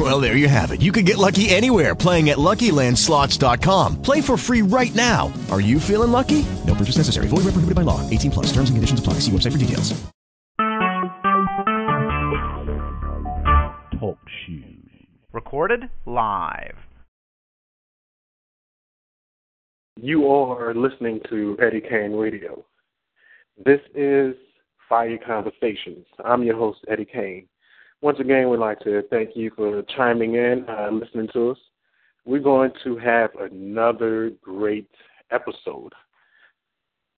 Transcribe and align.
Well, 0.00 0.18
there 0.18 0.34
you 0.34 0.48
have 0.48 0.70
it. 0.70 0.80
You 0.80 0.92
can 0.92 1.04
get 1.04 1.18
lucky 1.18 1.50
anywhere 1.50 1.94
playing 1.94 2.30
at 2.30 2.38
LuckyLandSlots.com. 2.38 4.00
Play 4.00 4.22
for 4.22 4.38
free 4.38 4.62
right 4.62 4.94
now. 4.94 5.30
Are 5.50 5.60
you 5.60 5.78
feeling 5.78 6.10
lucky? 6.10 6.46
No 6.66 6.74
purchase 6.74 6.96
necessary. 6.96 7.28
Void 7.28 7.44
where 7.44 7.52
prohibited 7.52 7.74
by 7.74 7.82
law. 7.82 8.00
18 8.08 8.30
plus. 8.30 8.46
Terms 8.46 8.70
and 8.70 8.78
conditions 8.78 8.98
apply. 8.98 9.14
See 9.20 9.30
website 9.30 9.52
for 9.52 9.58
details. 9.58 9.92
Talk 14.00 14.18
shoes. 14.46 15.06
Recorded 15.34 15.90
live. 16.06 16.76
You 20.00 20.28
are 20.28 20.72
listening 20.72 21.20
to 21.28 21.58
Eddie 21.60 21.82
Caine 21.82 22.12
Radio. 22.12 22.64
This 23.62 23.80
is 23.94 24.34
Fiyah 24.90 25.22
Conversations. 25.26 26.06
I'm 26.24 26.42
your 26.42 26.56
host, 26.56 26.78
Eddie 26.88 27.04
Caine. 27.04 27.49
Once 28.02 28.18
again, 28.18 28.48
we'd 28.48 28.58
like 28.58 28.80
to 28.80 29.02
thank 29.10 29.36
you 29.36 29.50
for 29.54 29.82
chiming 29.94 30.34
in, 30.34 30.64
uh, 30.68 30.88
listening 30.90 31.28
to 31.34 31.50
us. 31.50 31.58
We're 32.24 32.40
going 32.40 32.72
to 32.82 32.96
have 32.96 33.30
another 33.38 34.30
great 34.40 34.88
episode. 35.30 35.92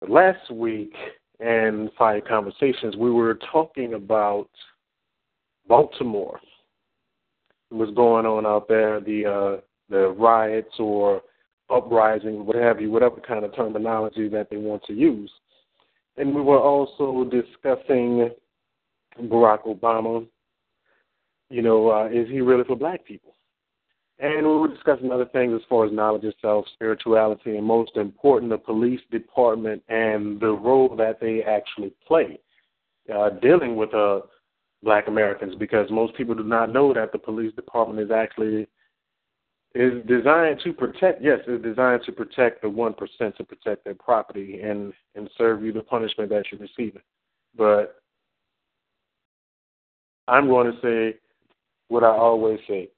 Last 0.09 0.51
week 0.51 0.93
in 1.39 1.89
Fiyah 1.99 2.27
Conversations, 2.27 2.97
we 2.97 3.13
were 3.13 3.39
talking 3.53 3.95
about 3.95 4.49
Baltimore. 5.69 6.41
What's 7.69 7.93
going 7.93 8.27
on 8.27 8.45
out 8.45 8.67
there, 8.67 9.01
the 9.01 9.27
uh, 9.27 9.61
the 9.89 10.09
riots 10.09 10.75
or 10.81 11.23
uprising, 11.71 12.45
what 12.45 12.57
have 12.57 12.81
you, 12.81 12.91
whatever 12.91 13.21
kind 13.21 13.45
of 13.45 13.55
terminology 13.55 14.29
that 14.29 14.51
they 14.51 14.57
want 14.57 14.83
to 14.85 14.95
use. 14.95 15.31
And 16.17 16.35
we 16.35 16.43
were 16.43 16.61
also 16.61 17.25
discussing 17.31 18.31
Barack 19.21 19.65
Obama. 19.65 20.27
You 21.53 21.61
know, 21.61 21.91
uh, 21.91 22.09
is 22.11 22.29
he 22.31 22.41
really 22.41 22.65
for 22.65 22.77
black 22.77 23.05
people? 23.05 23.35
And 24.19 24.47
we 24.47 24.57
were 24.57 24.69
discussing 24.69 25.13
other 25.13 25.27
things 25.27 25.53
as 25.55 25.61
far 25.69 25.85
as 25.85 25.93
knowledge 25.93 26.25
itself, 26.25 26.65
spirituality, 26.73 27.59
and 27.59 27.67
most 27.67 27.95
important, 27.97 28.51
the 28.51 28.57
police 28.57 29.03
department 29.11 29.83
and 29.89 30.41
the 30.41 30.53
role 30.53 30.97
that 30.97 31.21
they 31.21 31.43
actually 31.43 31.93
play 32.09 32.41
uh, 33.15 33.31
dealing 33.43 33.77
with 33.77 33.93
uh, 33.93 34.21
black 34.83 35.09
Americans 35.09 35.55
because 35.57 35.91
most 35.91 36.15
people 36.17 36.35
do 36.35 36.43
not 36.43 36.73
know 36.73 36.95
that 36.95 37.13
the 37.13 37.19
police 37.19 37.55
department 37.55 38.01
is 38.01 38.11
actually 38.11 38.67
is 39.75 39.93
designed 40.07 40.59
to 40.65 40.73
protect. 40.73 41.23
Yes, 41.23 41.41
it's 41.47 41.63
designed 41.63 42.03
to 42.07 42.13
protect 42.13 42.63
the 42.63 42.69
one 42.71 42.95
percent, 42.95 43.37
to 43.37 43.45
protect 43.45 43.85
their 43.85 43.95
property, 43.95 44.63
and 44.63 44.95
and 45.17 45.29
serve 45.37 45.63
you 45.63 45.73
the 45.73 45.83
punishment 45.83 46.31
that 46.31 46.45
you're 46.51 46.61
receiving. 46.61 47.03
But 47.55 47.97
I'm 50.29 50.47
going 50.47 50.73
to 50.73 50.79
say 50.81 51.19
what 51.93 52.03
I 52.03 52.09
always 52.09 52.59
say. 52.67 52.89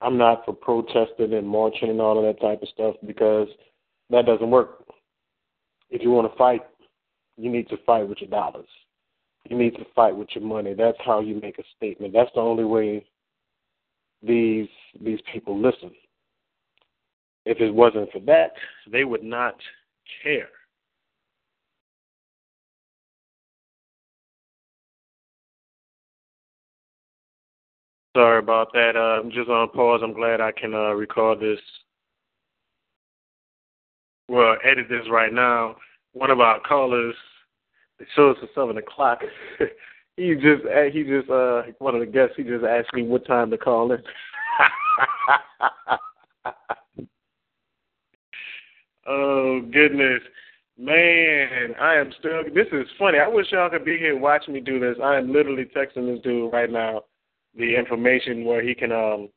I'm 0.00 0.18
not 0.18 0.44
for 0.44 0.52
protesting 0.52 1.32
and 1.32 1.48
marching 1.48 1.90
and 1.90 2.00
all 2.00 2.18
of 2.18 2.24
that 2.24 2.42
type 2.44 2.60
of 2.60 2.68
stuff 2.68 2.96
because 3.06 3.46
that 4.10 4.26
doesn't 4.26 4.50
work. 4.50 4.84
If 5.90 6.02
you 6.02 6.10
want 6.10 6.30
to 6.30 6.36
fight, 6.36 6.62
you 7.36 7.50
need 7.50 7.68
to 7.68 7.76
fight 7.86 8.08
with 8.08 8.18
your 8.20 8.30
dollars. 8.30 8.66
You 9.48 9.56
need 9.56 9.76
to 9.76 9.84
fight 9.94 10.16
with 10.16 10.28
your 10.34 10.44
money. 10.44 10.74
That's 10.74 10.98
how 11.04 11.20
you 11.20 11.40
make 11.40 11.58
a 11.58 11.62
statement. 11.76 12.12
That's 12.12 12.30
the 12.34 12.40
only 12.40 12.64
way 12.64 13.04
these 14.22 14.68
these 15.00 15.20
people 15.32 15.60
listen. 15.60 15.92
If 17.44 17.60
it 17.60 17.70
wasn't 17.70 18.10
for 18.12 18.20
that, 18.20 18.52
they 18.90 19.04
would 19.04 19.22
not 19.22 19.54
care. 20.22 20.48
Sorry 28.14 28.38
about 28.40 28.72
that. 28.74 28.94
Uh, 28.94 29.20
I'm 29.20 29.30
just 29.30 29.48
on 29.48 29.70
pause. 29.70 30.02
I'm 30.04 30.12
glad 30.12 30.40
I 30.42 30.52
can 30.52 30.74
uh, 30.74 30.92
record 30.92 31.40
this. 31.40 31.58
Well, 34.28 34.56
edit 34.64 34.86
this 34.90 35.08
right 35.10 35.32
now. 35.32 35.76
One 36.12 36.30
of 36.30 36.40
our 36.40 36.60
callers, 36.60 37.14
it 37.98 38.06
shows 38.14 38.36
for 38.38 38.48
seven 38.54 38.76
o'clock. 38.76 39.20
he 40.18 40.34
just 40.34 40.62
uh, 40.66 40.90
he 40.92 41.04
just 41.04 41.30
uh 41.30 41.62
one 41.78 41.94
of 41.94 42.00
the 42.00 42.06
guests. 42.06 42.34
He 42.36 42.42
just 42.42 42.64
asked 42.64 42.92
me 42.92 43.02
what 43.02 43.26
time 43.26 43.50
to 43.50 43.56
call 43.56 43.92
in. 43.92 44.02
oh 49.06 49.62
goodness, 49.72 50.20
man! 50.78 51.74
I 51.80 51.94
am 51.94 52.12
still. 52.18 52.42
This 52.54 52.68
is 52.72 52.86
funny. 52.98 53.18
I 53.18 53.28
wish 53.28 53.52
y'all 53.52 53.70
could 53.70 53.86
be 53.86 53.96
here 53.96 54.18
watching 54.18 54.52
me 54.52 54.60
do 54.60 54.78
this. 54.78 54.98
I 55.02 55.16
am 55.16 55.32
literally 55.32 55.64
texting 55.64 56.12
this 56.12 56.22
dude 56.22 56.52
right 56.52 56.70
now 56.70 57.04
the 57.56 57.76
information 57.76 58.44
where 58.44 58.62
he 58.62 58.74
can 58.74 58.92
um 58.92 59.28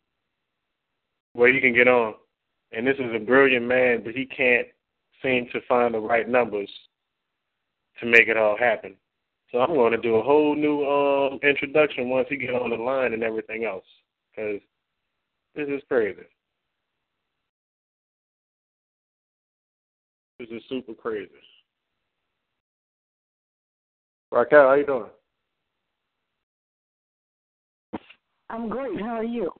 where 1.33 1.53
he 1.53 1.59
can 1.59 1.73
get 1.73 1.87
on. 1.87 2.15
And 2.71 2.87
this 2.87 2.95
is 2.97 3.13
a 3.13 3.19
brilliant 3.19 3.65
man, 3.65 4.01
but 4.03 4.13
he 4.13 4.25
can't 4.25 4.67
seem 5.21 5.47
to 5.51 5.59
find 5.67 5.93
the 5.93 5.99
right 5.99 6.27
numbers 6.27 6.69
to 7.99 8.05
make 8.05 8.27
it 8.27 8.37
all 8.37 8.57
happen. 8.57 8.95
So 9.51 9.59
I'm 9.59 9.73
going 9.73 9.91
to 9.91 9.97
do 9.97 10.15
a 10.15 10.23
whole 10.23 10.55
new 10.55 10.85
um 10.85 11.39
introduction 11.43 12.09
once 12.09 12.27
he 12.29 12.37
get 12.37 12.53
on 12.53 12.69
the 12.69 12.77
line 12.77 13.13
and 13.13 13.23
everything 13.23 13.65
else, 13.65 13.85
because 14.31 14.61
this 15.55 15.67
is 15.67 15.81
crazy. 15.87 16.21
This 20.39 20.49
is 20.49 20.61
super 20.67 20.93
crazy. 20.93 21.29
Raquel, 24.31 24.67
how 24.67 24.73
you 24.73 24.85
doing? 24.85 25.09
I'm 28.55 28.69
great. 28.69 29.01
How 29.01 29.17
are 29.17 29.23
you? 29.23 29.51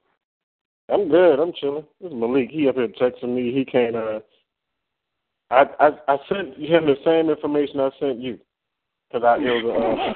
I'm 0.89 1.09
good. 1.09 1.38
I'm 1.38 1.51
chilling. 1.59 1.83
This 2.00 2.11
is 2.11 2.17
Malik. 2.17 2.50
He 2.50 2.69
up 2.69 2.75
here 2.75 2.88
texting 2.88 3.35
me. 3.35 3.51
He 3.53 3.66
can't. 3.66 3.95
Uh, 3.95 4.19
I 5.51 5.66
I 5.79 5.89
I 6.07 6.17
sent 6.29 6.56
him 6.57 6.85
the 6.85 6.95
same 7.03 7.29
information 7.29 7.81
I 7.81 7.89
sent 8.00 8.19
you 8.19 8.39
because 9.11 9.25
I 9.25 9.35
it 9.38 9.63
was 9.63 10.13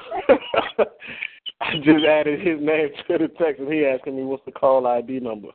uh, 0.78 0.84
I 1.60 1.74
just 1.84 2.06
added 2.06 2.40
his 2.40 2.58
name 2.58 2.88
to 3.08 3.18
the 3.18 3.28
text 3.38 3.60
and 3.60 3.70
he 3.70 3.84
asking 3.84 4.16
me 4.16 4.22
what's 4.22 4.44
the 4.46 4.52
call 4.52 4.86
ID 4.86 5.20
number. 5.20 5.48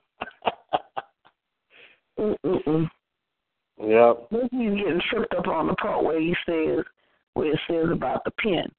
Mm-mm. 2.19 2.87
Yep. 3.81 4.27
He's 4.29 4.49
getting 4.51 5.01
tripped 5.09 5.33
up 5.33 5.47
on 5.47 5.67
the 5.67 5.73
part 5.75 6.03
where 6.03 6.19
he 6.19 6.35
says 6.45 6.85
where 7.33 7.51
it 7.51 7.59
says 7.67 7.87
about 7.91 8.23
the 8.23 8.31
pen. 8.31 8.71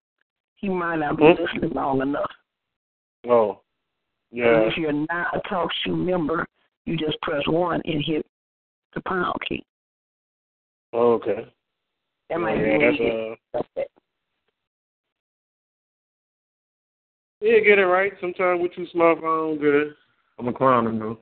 He 0.54 0.68
might 0.68 0.96
not 1.00 1.16
be 1.16 1.24
Hmm? 1.24 1.42
listening 1.42 1.72
long 1.74 2.00
enough. 2.00 2.30
Oh. 3.28 3.60
Yeah. 4.32 4.62
And 4.62 4.72
if 4.72 4.76
you're 4.76 4.92
not 4.92 5.36
a 5.36 5.40
talk 5.48 5.70
shoe 5.84 5.96
member, 5.96 6.46
you 6.84 6.96
just 6.96 7.20
press 7.22 7.42
one 7.46 7.80
and 7.84 8.04
hit 8.04 8.24
the 8.94 9.00
pound 9.02 9.34
key. 9.48 9.64
Oh, 10.92 11.12
okay. 11.14 11.52
That 12.30 12.38
might 12.38 12.56
yeah, 12.56 12.78
be 12.78 12.84
that's 12.84 12.98
when 12.98 13.08
you 13.08 13.36
uh. 13.54 13.58
get 13.58 13.66
that. 13.76 13.86
Yeah, 17.40 17.60
get 17.60 17.78
it 17.78 17.84
right. 17.84 18.12
Sometimes 18.20 18.62
with 18.62 18.74
two 18.74 18.86
smartphones, 18.94 19.60
good. 19.60 19.94
I'm 20.38 20.48
a 20.48 20.52
clown, 20.52 20.98
though. 20.98 21.18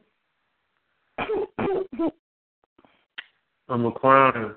I'm 3.69 3.87
a 3.87 3.93
clown. 3.93 4.55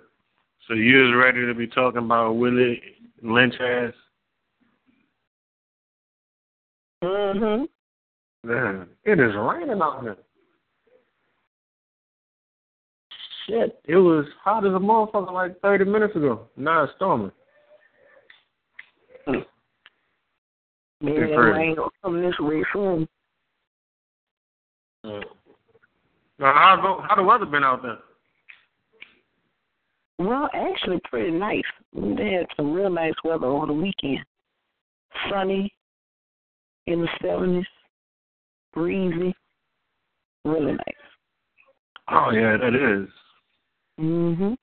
So 0.68 0.74
you 0.74 1.08
is 1.08 1.16
ready 1.16 1.46
to 1.46 1.54
be 1.54 1.68
talking 1.68 2.04
about 2.04 2.34
Willie 2.34 2.82
Lynch 3.22 3.56
ass? 3.60 3.94
mhm. 7.04 7.68
Man, 8.48 8.88
it 9.04 9.20
is 9.20 9.36
raining 9.36 9.82
out 9.82 10.02
here. 10.02 10.16
Shit, 13.46 13.78
it 13.84 13.98
was 13.98 14.26
hot 14.42 14.66
as 14.66 14.72
a 14.74 14.78
motherfucker 14.78 15.34
like 15.34 15.60
30 15.60 15.84
minutes 15.84 16.16
ago. 16.16 16.48
Now 16.56 16.84
it's 16.86 16.94
storming. 16.96 17.32
Maybe 19.28 19.44
Pretty 21.02 21.32
that 21.34 21.38
crazy. 21.38 21.58
rain 21.58 21.76
will 21.76 21.92
come 22.02 22.22
this 22.22 22.40
way 22.40 22.64
soon. 22.72 23.08
Hmm. 25.04 25.20
Now, 26.40 26.54
how 26.54 26.80
go, 26.82 27.04
how 27.06 27.16
the 27.16 27.24
weather 27.24 27.46
been 27.46 27.66
out 27.66 27.82
there? 27.82 27.98
Well, 30.20 30.50
actually, 30.54 31.02
pretty 31.04 31.32
nice. 31.32 31.64
We 31.92 32.12
had 32.12 32.48
some 32.56 32.72
real 32.72 32.90
nice 32.90 33.14
weather 33.26 33.48
over 33.48 33.68
the 33.68 33.74
weekend. 33.74 34.26
Sunny, 35.30 35.74
in 36.86 37.02
the 37.02 37.08
seventies, 37.22 37.66
breezy, 38.78 39.34
really 40.46 40.74
nice. 40.74 41.04
Oh 42.10 42.30
yeah, 42.32 42.58
that 42.58 42.76
is. 42.76 43.10
Mhm. 44.00 44.56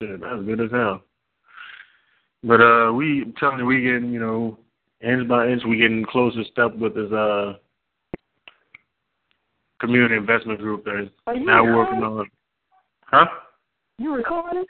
Yeah, 0.00 0.16
that's 0.20 0.42
good 0.44 0.60
as 0.60 0.70
hell. 0.72 1.02
But 2.42 2.60
uh, 2.60 2.92
we 2.92 3.22
I'm 3.22 3.34
telling 3.38 3.60
you, 3.60 3.66
we 3.66 3.82
getting 3.82 4.10
you 4.12 4.18
know 4.18 4.58
inch 5.00 5.28
by 5.28 5.46
inch, 5.46 5.62
we 5.64 5.76
getting 5.76 6.04
closer 6.04 6.42
step 6.50 6.74
with 6.74 6.96
this 6.96 7.12
uh 7.12 7.54
community 9.80 10.16
investment 10.16 10.58
group 10.58 10.84
that 10.84 11.04
is 11.04 11.08
now 11.26 11.62
working 11.62 12.02
on. 12.02 12.28
Huh? 13.04 13.26
You 13.98 14.14
recording? 14.14 14.64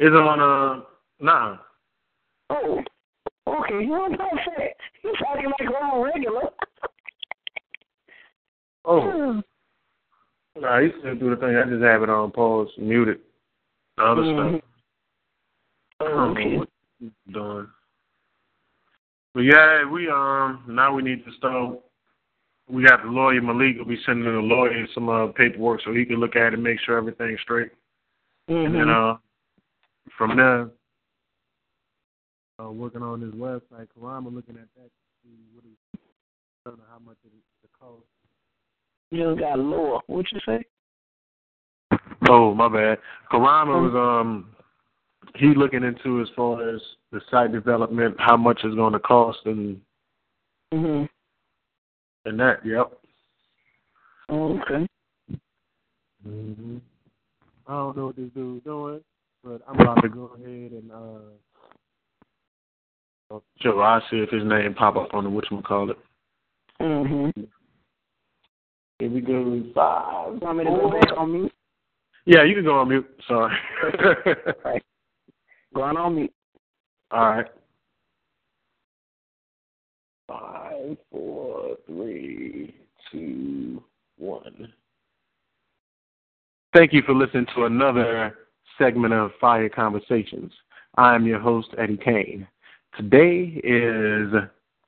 It's 0.00 0.12
on 0.12 0.40
uh 0.40 0.82
nah. 1.20 1.58
Oh, 2.50 2.82
okay. 3.46 3.74
You 3.74 3.90
know 3.90 4.08
what 4.08 4.20
I'm 4.20 4.38
saying? 4.56 4.70
You 5.04 5.14
talking 5.20 5.46
like 5.46 5.92
we're 5.92 6.12
regular. 6.12 6.50
Oh. 8.86 9.42
Nah, 10.58 10.80
he 10.80 10.88
still 11.00 11.16
do 11.16 11.30
the 11.30 11.36
thing. 11.36 11.56
I 11.56 11.68
just 11.68 11.82
have 11.82 12.02
it 12.02 12.08
on 12.08 12.30
pause, 12.30 12.68
muted. 12.78 13.20
The 13.96 14.04
other 14.04 14.22
Mhm. 14.22 14.60
stuff. 14.60 14.70
I 16.00 16.04
Oh, 16.04 16.08
don't 16.08 16.34
know 16.34 16.58
what 16.58 16.70
he's 16.98 17.12
doing. 17.30 17.68
But 19.34 19.40
yeah, 19.40 19.84
we 19.84 20.08
um 20.08 20.64
now 20.68 20.94
we 20.94 21.02
need 21.02 21.24
to 21.24 21.32
start. 21.32 21.80
We 22.68 22.84
got 22.84 23.02
the 23.02 23.08
lawyer 23.08 23.42
Malik 23.42 23.76
will 23.78 23.84
be 23.84 24.02
sending 24.04 24.24
the 24.24 24.40
lawyer 24.40 24.86
some 24.88 25.08
uh, 25.08 25.28
paperwork 25.28 25.82
so 25.82 25.92
he 25.92 26.04
can 26.06 26.16
look 26.16 26.36
at 26.36 26.48
it, 26.48 26.54
and 26.54 26.62
make 26.62 26.80
sure 26.80 26.96
everything's 26.96 27.40
straight, 27.42 27.70
and 28.48 28.74
then 28.74 28.86
Mhm. 28.86 29.14
uh 29.14 29.18
from 30.16 30.36
there, 30.36 30.70
uh, 32.58 32.70
working 32.70 33.02
on 33.02 33.20
his 33.20 33.34
website. 33.34 33.88
Karama 33.88 34.32
looking 34.32 34.56
at 34.56 34.72
that 34.74 34.90
to 34.90 35.04
see 35.22 35.36
what 35.52 35.64
he 35.64 35.76
how 36.64 36.98
much 36.98 37.18
it, 37.24 37.32
it 37.62 37.70
costs. 37.78 38.08
You 39.16 39.30
just 39.30 39.40
got 39.40 39.58
lower. 39.58 40.00
What 40.08 40.26
you 40.30 40.40
say? 40.44 40.62
Oh, 42.28 42.54
my 42.54 42.68
bad. 42.68 42.98
Karama 43.32 43.90
was 43.90 43.94
um 43.94 44.50
he 45.36 45.54
looking 45.54 45.84
into 45.84 46.20
as 46.20 46.28
far 46.36 46.68
as 46.68 46.82
the 47.12 47.20
site 47.30 47.50
development, 47.50 48.16
how 48.18 48.36
much 48.36 48.60
it's 48.62 48.74
going 48.74 48.92
to 48.92 48.98
cost, 48.98 49.38
and 49.46 49.80
mm-hmm, 50.74 51.04
and 52.28 52.40
that. 52.40 52.58
Yep. 52.64 52.92
Oh, 54.28 54.60
okay. 54.60 54.86
hmm 56.22 56.76
I 57.66 57.72
don't 57.72 57.96
know 57.96 58.06
what 58.06 58.16
this 58.16 58.30
dude's 58.34 58.64
doing, 58.64 59.00
but 59.42 59.62
I'm 59.66 59.80
about 59.80 60.02
to 60.02 60.10
go 60.10 60.32
ahead 60.34 60.72
and 60.72 60.92
uh. 60.92 61.20
Sure, 63.60 63.82
I'll 63.82 64.02
see 64.10 64.18
if 64.18 64.28
his 64.28 64.44
name 64.44 64.74
pop 64.74 64.96
up 64.96 65.14
on 65.14 65.24
the 65.24 65.30
which 65.30 65.46
one 65.50 65.62
whatchamacallit. 65.62 65.96
Mhm. 66.82 67.48
Here 68.98 69.10
we 69.10 69.20
go. 69.20 69.62
Five. 69.74 70.40
Want 70.40 70.58
me 70.58 70.64
to 70.64 70.70
go 70.70 70.90
back 70.90 71.16
on 71.16 71.32
mute? 71.32 71.52
Yeah, 72.24 72.44
you 72.44 72.54
can 72.54 72.64
go 72.64 72.78
on 72.78 72.88
mute. 72.88 73.08
Sorry. 73.28 73.54
Right. 74.64 74.82
Going 75.74 75.96
on 75.96 76.16
mute. 76.16 76.32
All 77.10 77.28
right. 77.28 77.46
Five, 80.26 80.96
four, 81.10 81.76
three, 81.86 82.74
two, 83.12 83.82
one. 84.16 84.72
Thank 86.74 86.92
you 86.92 87.02
for 87.02 87.14
listening 87.14 87.46
to 87.54 87.66
another 87.66 88.36
segment 88.78 89.14
of 89.14 89.30
Fiyah 89.40 89.72
Conversations. 89.72 90.52
I'm 90.96 91.26
your 91.26 91.38
host, 91.38 91.68
Eddie 91.78 91.98
Caine. 91.98 92.48
Today 92.96 93.60
is 93.62 94.32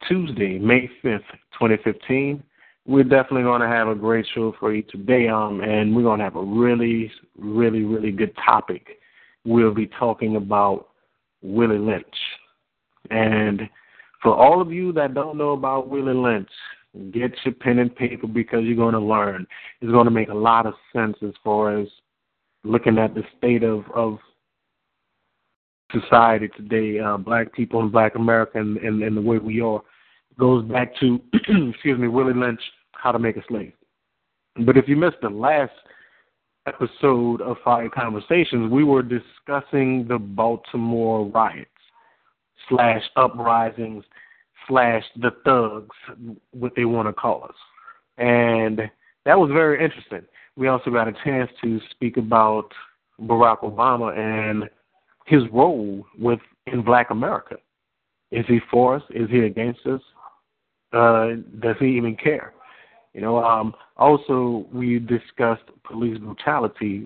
Tuesday, 0.08 0.58
May 0.58 0.90
5th, 1.04 1.20
2015. 1.52 2.42
We're 2.88 3.04
definitely 3.04 3.42
going 3.42 3.60
to 3.60 3.68
have 3.68 3.86
a 3.88 3.94
great 3.94 4.26
show 4.34 4.54
for 4.58 4.74
you 4.74 4.82
today, 4.82 5.28
um, 5.28 5.60
and 5.60 5.94
we're 5.94 6.02
going 6.02 6.20
to 6.20 6.24
have 6.24 6.36
a 6.36 6.42
really, 6.42 7.12
really, 7.36 7.82
really 7.82 8.10
good 8.10 8.34
topic. 8.42 8.98
We'll 9.44 9.74
be 9.74 9.88
talking 9.98 10.36
about 10.36 10.88
Willie 11.42 11.78
Lynch. 11.78 12.06
And 13.10 13.68
for 14.22 14.34
all 14.34 14.62
of 14.62 14.72
you 14.72 14.92
that 14.92 15.12
don't 15.12 15.36
know 15.36 15.50
about 15.50 15.90
Willie 15.90 16.14
Lynch, 16.14 16.48
get 17.12 17.32
your 17.44 17.52
pen 17.54 17.78
and 17.78 17.94
paper 17.94 18.26
because 18.26 18.64
you're 18.64 18.74
going 18.74 18.94
to 18.94 19.00
learn. 19.00 19.46
It's 19.82 19.92
going 19.92 20.06
to 20.06 20.10
make 20.10 20.30
a 20.30 20.34
lot 20.34 20.64
of 20.64 20.72
sense 20.94 21.18
as 21.22 21.34
far 21.44 21.78
as 21.78 21.88
looking 22.64 22.96
at 22.96 23.14
the 23.14 23.22
state 23.36 23.64
of, 23.64 23.84
of 23.94 24.18
society 25.92 26.48
today, 26.56 27.00
uh, 27.00 27.18
black 27.18 27.52
people 27.52 27.80
in 27.80 27.90
black 27.90 28.14
America 28.14 28.58
and, 28.58 28.78
and, 28.78 29.02
and 29.02 29.14
the 29.14 29.20
way 29.20 29.36
we 29.36 29.60
are. 29.60 29.82
It 30.30 30.38
goes 30.38 30.64
back 30.64 30.98
to, 31.00 31.20
excuse 31.34 31.98
me, 31.98 32.08
Willie 32.08 32.32
Lynch, 32.32 32.60
How 32.98 33.12
to 33.12 33.18
Make 33.18 33.36
a 33.36 33.42
Slave. 33.48 33.72
But 34.66 34.76
if 34.76 34.88
you 34.88 34.96
missed 34.96 35.18
the 35.22 35.30
last 35.30 35.72
episode 36.66 37.40
of 37.40 37.56
Fiyah 37.64 37.90
Conversations, 37.92 38.70
we 38.70 38.82
were 38.82 39.02
discussing 39.02 40.06
the 40.08 40.18
Baltimore 40.18 41.26
riots 41.26 41.70
slash 42.68 43.02
uprisings 43.16 44.04
slash 44.66 45.04
the 45.16 45.30
thugs, 45.44 45.96
what 46.50 46.72
they 46.76 46.84
want 46.84 47.08
to 47.08 47.12
call 47.12 47.44
us. 47.44 47.54
And 48.18 48.80
that 49.24 49.38
was 49.38 49.50
very 49.52 49.82
interesting. 49.82 50.22
We 50.56 50.66
also 50.66 50.90
got 50.90 51.06
a 51.06 51.14
chance 51.24 51.50
to 51.62 51.80
speak 51.92 52.16
about 52.16 52.68
Barack 53.20 53.60
Obama 53.60 54.16
and 54.18 54.68
his 55.26 55.42
role 55.52 56.04
with 56.18 56.40
in 56.66 56.82
Black 56.82 57.10
America. 57.10 57.56
Is 58.32 58.44
he 58.48 58.58
for 58.70 58.96
us? 58.96 59.02
Is 59.10 59.30
he 59.30 59.40
against 59.40 59.86
us? 59.86 60.00
Uh, 60.92 61.28
does 61.60 61.76
he 61.78 61.86
even 61.96 62.16
care? 62.16 62.52
You 63.18 63.24
know, 63.24 63.42
um, 63.42 63.74
also 63.96 64.68
we 64.72 65.00
discussed 65.00 65.64
police 65.82 66.18
brutality. 66.18 67.04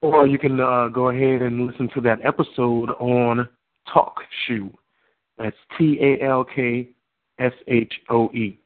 Or 0.01 0.27
you 0.27 0.39
can 0.39 0.59
uh, 0.59 0.89
go 0.89 1.09
ahead 1.09 1.41
and 1.41 1.65
listen 1.67 1.89
to 1.93 2.01
that 2.01 2.19
episode 2.25 2.89
on 2.99 3.47
Talk 3.91 4.19
Shoe. 4.45 4.69
That's 5.37 5.55
T 5.77 5.97
A 6.01 6.21
L 6.25 6.43
K 6.43 6.89
S 7.39 7.53
H 7.67 7.93
O 8.09 8.29
E. 8.31 8.59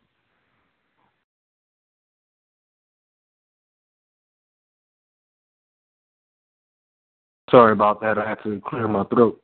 Sorry 7.50 7.72
about 7.72 8.02
that. 8.02 8.18
I 8.18 8.28
had 8.28 8.44
to 8.44 8.62
clear 8.66 8.88
my 8.88 9.06
throat. 9.06 9.42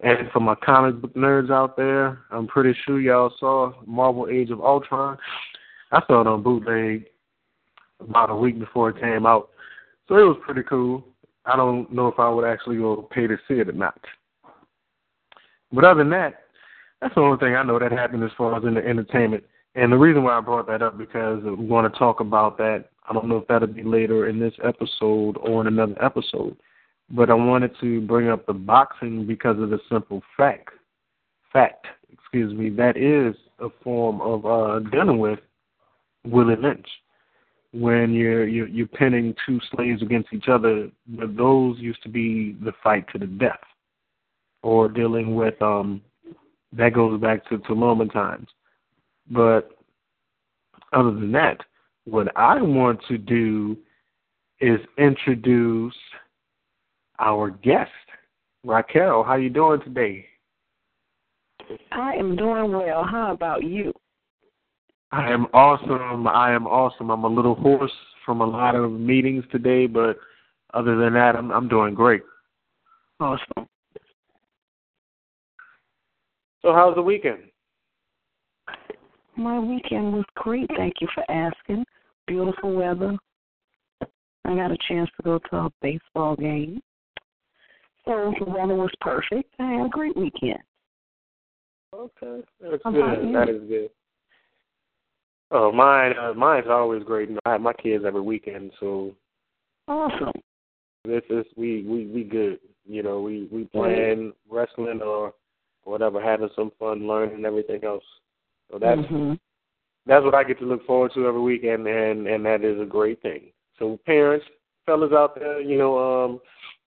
And 0.00 0.30
for 0.32 0.40
my 0.40 0.54
comic 0.54 1.00
book 1.00 1.14
nerds 1.14 1.50
out 1.50 1.76
there, 1.76 2.20
I'm 2.30 2.46
pretty 2.46 2.78
sure 2.84 3.00
y'all 3.00 3.32
saw 3.38 3.72
Marvel 3.86 4.28
Age 4.30 4.50
of 4.50 4.60
Ultron. 4.60 5.18
I 5.92 6.00
saw 6.06 6.22
it 6.22 6.26
on 6.26 6.42
bootleg 6.42 7.06
about 8.00 8.30
a 8.30 8.36
week 8.36 8.58
before 8.58 8.90
it 8.90 9.00
came 9.00 9.26
out. 9.26 9.50
So 10.08 10.16
it 10.16 10.22
was 10.22 10.38
pretty 10.44 10.62
cool. 10.62 11.04
I 11.46 11.56
don't 11.56 11.92
know 11.92 12.08
if 12.08 12.18
I 12.18 12.28
would 12.28 12.44
actually 12.44 12.76
go 12.76 13.08
pay 13.10 13.26
to 13.26 13.36
see 13.48 13.54
it 13.54 13.68
or 13.68 13.72
not. 13.72 13.98
But 15.72 15.84
other 15.84 15.98
than 15.98 16.10
that, 16.10 16.44
that's 17.00 17.14
the 17.14 17.20
only 17.20 17.38
thing 17.38 17.54
I 17.54 17.62
know 17.62 17.78
that 17.78 17.92
happened 17.92 18.24
as 18.24 18.30
far 18.36 18.56
as 18.56 18.64
in 18.64 18.74
the 18.74 18.86
entertainment. 18.86 19.44
And 19.74 19.92
the 19.92 19.96
reason 19.96 20.24
why 20.24 20.36
I 20.36 20.40
brought 20.40 20.66
that 20.66 20.82
up 20.82 20.98
because 20.98 21.42
we 21.44 21.54
want 21.54 21.92
to 21.92 21.98
talk 21.98 22.20
about 22.20 22.58
that. 22.58 22.86
I 23.08 23.12
don't 23.12 23.28
know 23.28 23.38
if 23.38 23.48
that'll 23.48 23.68
be 23.68 23.82
later 23.82 24.28
in 24.28 24.38
this 24.38 24.54
episode 24.62 25.36
or 25.38 25.60
in 25.62 25.66
another 25.66 25.96
episode. 26.02 26.56
But 27.10 27.30
I 27.30 27.34
wanted 27.34 27.72
to 27.80 28.00
bring 28.02 28.28
up 28.28 28.46
the 28.46 28.52
boxing 28.52 29.26
because 29.26 29.58
of 29.58 29.70
the 29.70 29.80
simple 29.90 30.22
fact, 30.36 30.70
fact, 31.52 31.86
excuse 32.12 32.54
me, 32.54 32.70
that 32.70 32.96
is 32.96 33.34
a 33.58 33.68
form 33.82 34.20
of 34.20 34.46
uh, 34.46 34.78
dealing 34.90 35.18
with 35.18 35.40
Willie 36.24 36.56
Lynch. 36.56 36.86
When 37.72 38.12
you're, 38.12 38.48
you're 38.48 38.66
you're 38.66 38.88
pinning 38.88 39.34
two 39.46 39.60
slaves 39.72 40.02
against 40.02 40.32
each 40.32 40.48
other, 40.48 40.90
but 41.06 41.36
those 41.36 41.78
used 41.78 42.02
to 42.02 42.08
be 42.08 42.56
the 42.64 42.72
fight 42.82 43.06
to 43.12 43.18
the 43.18 43.26
death, 43.26 43.60
or 44.62 44.88
dealing 44.88 45.36
with 45.36 45.60
um, 45.62 46.00
that 46.72 46.94
goes 46.94 47.20
back 47.20 47.48
to 47.48 47.58
to 47.58 47.74
Roman 47.74 48.08
times. 48.08 48.48
But 49.30 49.70
other 50.92 51.12
than 51.12 51.30
that, 51.32 51.58
what 52.04 52.36
I 52.36 52.60
want 52.60 53.00
to 53.06 53.18
do 53.18 53.76
is 54.60 54.80
introduce 54.98 55.94
our 57.20 57.50
guest, 57.50 57.90
Raquel. 58.64 59.22
How 59.22 59.36
you 59.36 59.50
doing 59.50 59.80
today? 59.82 60.26
I 61.92 62.14
am 62.14 62.36
doing 62.36 62.72
well. 62.72 63.04
How 63.04 63.32
about 63.32 63.62
you? 63.62 63.92
I 65.12 65.30
am 65.30 65.46
awesome. 65.52 66.26
I 66.28 66.52
am 66.52 66.66
awesome. 66.66 67.10
I'm 67.10 67.24
a 67.24 67.28
little 67.28 67.56
hoarse 67.56 67.92
from 68.24 68.40
a 68.40 68.46
lot 68.46 68.76
of 68.76 68.92
meetings 68.92 69.44
today, 69.50 69.86
but 69.86 70.16
other 70.72 70.96
than 70.96 71.14
that, 71.14 71.34
I'm 71.36 71.50
I'm 71.50 71.68
doing 71.68 71.94
great. 71.94 72.22
Awesome. 73.18 73.66
So, 76.62 76.72
how's 76.74 76.94
the 76.94 77.02
weekend? 77.02 77.38
My 79.36 79.58
weekend 79.58 80.12
was 80.12 80.24
great. 80.36 80.68
Thank 80.76 80.94
you 81.00 81.08
for 81.14 81.24
asking. 81.30 81.84
Beautiful 82.26 82.74
weather. 82.74 83.16
I 84.44 84.54
got 84.54 84.70
a 84.70 84.76
chance 84.88 85.10
to 85.16 85.22
go 85.22 85.38
to 85.50 85.56
a 85.56 85.70
baseball 85.82 86.36
game. 86.36 86.80
So 88.04 88.32
the 88.38 88.50
weather 88.50 88.74
was 88.74 88.90
perfect. 89.00 89.54
I 89.58 89.72
had 89.72 89.86
a 89.86 89.88
great 89.88 90.16
weekend. 90.16 90.58
Okay, 91.94 92.42
that's 92.60 92.82
How 92.84 92.90
good. 92.90 93.34
That 93.34 93.48
is 93.48 93.68
good. 93.68 93.90
Oh, 95.52 95.72
mine, 95.72 96.12
uh, 96.20 96.32
mine's 96.34 96.66
always 96.70 97.02
great. 97.02 97.28
You 97.28 97.34
know, 97.34 97.40
I 97.44 97.52
have 97.52 97.60
my 97.60 97.72
kids 97.72 98.04
every 98.06 98.20
weekend, 98.20 98.70
so 98.78 99.14
Awesome. 99.88 100.32
this 101.04 101.22
is 101.28 101.44
we 101.56 101.82
we 101.82 102.06
we 102.06 102.24
good. 102.24 102.60
You 102.86 103.02
know, 103.02 103.20
we 103.20 103.48
we 103.50 103.64
playing 103.64 104.32
wrestling 104.48 105.00
or 105.02 105.34
whatever, 105.84 106.22
having 106.22 106.50
some 106.54 106.70
fun, 106.78 107.06
learning 107.06 107.44
everything 107.44 107.84
else. 107.84 108.04
So 108.70 108.78
that's 108.78 109.00
hmm 109.08 109.34
that's 110.06 110.24
what 110.24 110.34
I 110.34 110.44
get 110.44 110.58
to 110.60 110.64
look 110.64 110.84
forward 110.86 111.12
to 111.14 111.26
every 111.26 111.40
weekend, 111.40 111.86
and 111.86 112.26
and 112.26 112.44
that 112.46 112.64
is 112.64 112.80
a 112.80 112.86
great 112.86 113.20
thing. 113.20 113.52
So 113.78 113.98
parents, 114.06 114.46
fellas 114.86 115.12
out 115.12 115.34
there, 115.34 115.60
you 115.60 115.78
know, 115.78 115.98
um, 115.98 116.40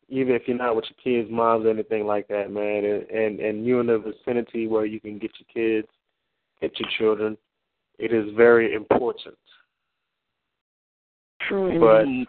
even 0.10 0.36
if 0.36 0.44
you're 0.48 0.58
not 0.58 0.76
with 0.76 0.86
your 0.86 1.22
kids' 1.24 1.32
moms 1.32 1.66
or 1.66 1.70
anything 1.70 2.06
like 2.06 2.28
that, 2.30 2.50
man, 2.50 2.86
and 2.86 3.10
and, 3.10 3.40
and 3.40 3.66
you're 3.66 3.82
in 3.82 3.88
the 3.88 4.00
vicinity 4.00 4.68
where 4.68 4.86
you 4.86 5.00
can 5.00 5.20
get 5.20 5.32
your 5.40 5.82
kids, 5.82 5.88
get 6.62 6.80
your 6.80 6.90
children, 6.98 7.38
it 8.00 8.12
is 8.14 8.34
very 8.36 8.74
important. 8.74 9.36
True 11.48 11.80
But- 11.80 12.02
indeed. 12.04 12.28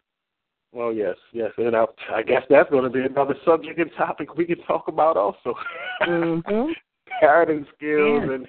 Well, 0.72 0.92
yes, 0.92 1.14
yes, 1.32 1.52
and 1.56 1.76
I, 1.76 1.84
I 2.12 2.22
guess 2.24 2.42
that's 2.50 2.68
going 2.68 2.82
to 2.82 2.90
be 2.90 2.98
another 3.02 3.36
subject 3.44 3.78
and 3.78 3.92
topic 3.96 4.34
we 4.34 4.44
can 4.44 4.58
talk 4.64 4.88
about 4.88 5.16
also. 5.16 5.54
hmm 6.00 6.40
Parenting 7.22 7.64
skills 7.76 8.24
Yeah. 8.26 8.32
and 8.34 8.46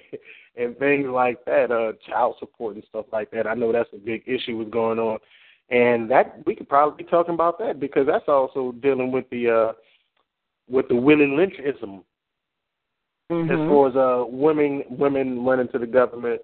and 0.56 0.76
things 0.78 1.06
like 1.06 1.44
that, 1.44 1.70
uh, 1.70 1.92
child 2.08 2.34
support 2.40 2.74
and 2.74 2.84
stuff 2.88 3.06
like 3.12 3.30
that. 3.30 3.46
I 3.46 3.54
know 3.54 3.70
that's 3.70 3.92
a 3.92 3.98
big 3.98 4.24
issue 4.26 4.56
was 4.56 4.66
going 4.72 4.98
on, 4.98 5.18
and 5.70 6.10
that 6.10 6.44
we 6.46 6.56
could 6.56 6.68
probably 6.68 7.04
be 7.04 7.08
talking 7.08 7.34
about 7.34 7.60
that 7.60 7.78
because 7.78 8.06
that's 8.08 8.26
also 8.26 8.72
dealing 8.82 9.12
with 9.12 9.30
the 9.30 9.48
uh, 9.48 9.72
with 10.68 10.88
the 10.88 10.96
Willie 10.96 11.26
Lynchism 11.28 12.02
hmm 13.30 13.50
as 13.50 13.68
far 13.68 13.88
as 13.88 13.94
uh, 13.96 14.24
women 14.26 14.82
women 14.90 15.44
running 15.44 15.68
to 15.68 15.78
the 15.78 15.86
government, 15.86 16.40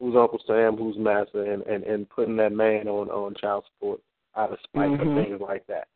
who's 0.00 0.16
Uncle 0.16 0.40
Sam, 0.46 0.76
who's 0.76 0.96
Master, 0.96 1.52
and 1.52 1.62
and 1.64 1.84
and 1.84 2.08
putting 2.08 2.36
that 2.36 2.52
man 2.52 2.88
on 2.88 3.08
on 3.10 3.34
child 3.34 3.64
support 3.66 4.00
out 4.36 4.52
of 4.52 4.58
spite 4.62 4.88
Mhm. 4.90 5.00
or 5.18 5.24
things 5.24 5.40
like 5.40 5.66
that. 5.66 5.88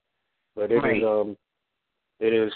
But 0.55 0.73
it 0.73 0.77
is 0.77 0.83
Right. 0.83 1.03
um, 1.05 1.37
it 2.21 2.33
is. 2.33 2.53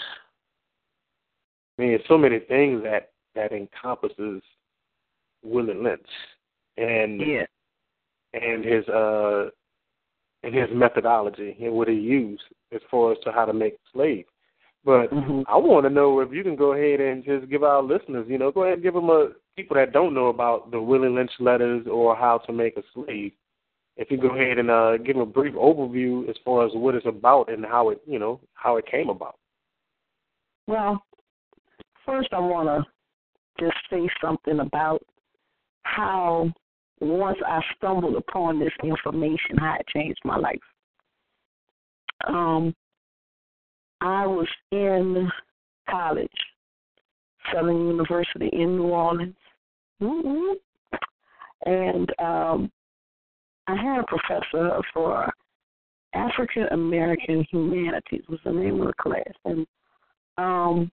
I 1.77 1.81
mean, 1.83 1.91
it's 1.91 2.07
so 2.07 2.17
many 2.17 2.39
things 2.39 2.83
that 2.83 3.11
that 3.35 3.51
encompasses 3.51 4.41
Willie 5.43 5.73
Lynch 5.75 6.09
and 6.77 7.21
Yeah. 7.21 7.45
and 8.33 8.65
his 8.65 8.87
uh 8.89 9.49
and 10.43 10.53
his 10.53 10.69
methodology 10.71 11.55
and 11.59 11.73
what 11.73 11.87
he 11.87 11.95
used 11.95 12.43
as 12.71 12.81
far 12.91 13.11
as 13.11 13.19
to 13.19 13.31
how 13.31 13.45
to 13.45 13.53
make 13.53 13.73
a 13.75 13.89
slave. 13.91 14.25
But 14.87 15.09
hmm 15.09 15.41
I 15.49 15.57
want 15.57 15.85
to 15.85 15.89
know 15.89 16.21
if 16.21 16.31
you 16.31 16.43
can 16.43 16.55
go 16.55 16.71
ahead 16.71 17.01
and 17.01 17.21
just 17.21 17.49
give 17.49 17.61
our 17.61 17.83
listeners, 17.83 18.25
you 18.29 18.37
know, 18.37 18.51
go 18.53 18.63
ahead 18.63 18.75
and 18.75 18.83
give 18.83 18.93
them 18.93 19.09
a 19.09 19.31
people 19.57 19.75
that 19.75 19.91
don't 19.91 20.13
know 20.13 20.27
about 20.27 20.71
the 20.71 20.81
Willie 20.81 21.09
Lynch 21.09 21.31
letters 21.41 21.85
or 21.91 22.15
how 22.15 22.37
to 22.45 22.53
make 22.53 22.77
a 22.77 22.83
slave. 22.93 23.33
If 23.97 24.09
you 24.09 24.17
go 24.17 24.29
ahead 24.29 24.59
and 24.59 24.71
uh, 24.71 24.95
give 24.95 25.17
them 25.17 25.23
a 25.23 25.25
brief 25.25 25.55
overview 25.55 26.29
as 26.29 26.37
far 26.45 26.65
as 26.65 26.71
what 26.73 26.95
it's 26.95 27.05
about 27.05 27.51
and 27.51 27.65
how 27.65 27.89
it, 27.89 27.99
you 28.07 28.17
know, 28.17 28.39
how 28.53 28.77
it 28.77 28.89
came 28.89 29.09
about. 29.09 29.35
Well, 30.67 31.03
first 32.05 32.29
I 32.31 32.39
want 32.39 32.69
to 32.69 33.65
just 33.65 33.77
say 33.89 34.07
something 34.21 34.59
about 34.61 35.03
how 35.83 36.49
once 37.01 37.39
I 37.45 37.59
stumbled 37.75 38.15
upon 38.15 38.57
this 38.57 38.71
information, 38.81 39.57
how 39.57 39.75
it 39.81 39.87
changed 39.93 40.21
my 40.23 40.37
life. 40.37 40.55
Um, 42.25 42.73
I 44.01 44.27
was 44.27 44.47
in 44.71 45.29
college, 45.89 46.29
Southern 47.53 47.87
University 47.87 48.49
in 48.51 48.77
New 48.77 48.87
Orleans, 48.87 49.35
hmm 49.99 50.53
and 51.65 52.07
um, 52.19 52.71
I 53.67 53.75
had 53.75 53.99
a 53.99 54.03
professor 54.03 54.79
for 54.93 55.31
African 56.13 56.67
American 56.71 57.45
Humanities 57.51 58.23
was 58.29 58.39
the 58.45 58.51
name 58.51 58.79
of 58.81 58.87
the 58.87 58.93
class, 59.01 59.33
and 59.45 59.65
um, 60.37 60.91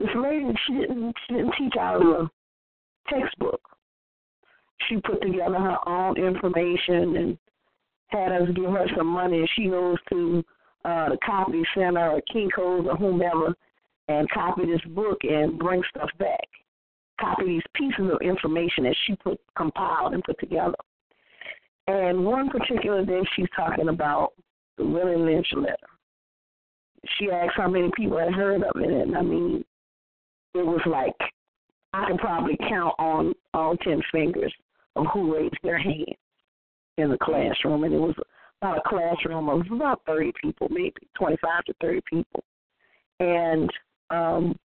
this 0.00 0.08
lady 0.16 0.46
she 0.66 0.74
didn't 0.74 1.14
she 1.26 1.34
didn't 1.34 1.54
teach 1.58 1.74
out 1.78 2.02
of 2.02 2.08
a 2.08 2.30
textbook. 3.08 3.60
She 4.88 4.96
put 4.96 5.22
together 5.22 5.58
her 5.58 5.88
own 5.88 6.16
information 6.16 7.16
and 7.16 7.38
had 8.08 8.32
us 8.32 8.48
give 8.54 8.64
her 8.64 8.86
some 8.96 9.06
money. 9.06 9.38
And 9.38 9.48
she 9.54 9.68
goes 9.68 9.96
to 10.10 10.44
uh, 10.84 11.08
the 11.10 11.18
copy 11.24 11.62
center 11.74 12.10
or 12.10 12.22
Kinko's 12.32 12.86
or 12.86 12.96
whomever 12.96 13.54
and 14.08 14.30
copy 14.30 14.66
this 14.66 14.80
book 14.94 15.18
and 15.22 15.58
bring 15.58 15.82
stuff 15.90 16.10
back. 16.18 16.46
Copy 17.20 17.46
these 17.46 17.62
pieces 17.74 18.10
of 18.12 18.20
information 18.20 18.84
that 18.84 18.96
she 19.06 19.16
put 19.16 19.40
compiled 19.56 20.14
and 20.14 20.24
put 20.24 20.38
together. 20.40 20.74
And 21.86 22.24
one 22.24 22.50
particular 22.50 23.04
day 23.04 23.20
she's 23.36 23.48
talking 23.56 23.88
about 23.88 24.32
the 24.78 24.84
Willie 24.84 25.16
Lynch 25.16 25.46
letter. 25.56 25.76
She 27.18 27.30
asked 27.30 27.52
how 27.56 27.68
many 27.68 27.90
people 27.96 28.18
had 28.18 28.32
heard 28.32 28.62
of 28.62 28.80
it, 28.80 28.90
and 28.90 29.16
I 29.16 29.22
mean, 29.22 29.64
it 30.54 30.64
was 30.66 30.80
like 30.86 31.14
I 31.92 32.06
can 32.06 32.18
probably 32.18 32.56
count 32.68 32.94
on 32.98 33.34
all 33.52 33.76
ten 33.76 34.02
fingers 34.10 34.52
of 34.96 35.06
who 35.12 35.34
raised 35.34 35.58
their 35.62 35.78
hand. 35.78 36.16
in 36.96 37.10
the 37.10 37.18
classroom, 37.18 37.84
and 37.84 37.94
it 37.94 37.98
was 37.98 38.14
about 38.60 38.78
a 38.78 38.88
classroom 38.88 39.48
of 39.48 39.70
about 39.70 40.00
30 40.06 40.32
people, 40.40 40.68
maybe 40.70 40.94
25 41.16 41.64
to 41.64 41.74
30 41.80 42.00
people. 42.08 42.44
And 43.20 43.70
um, 44.10 44.56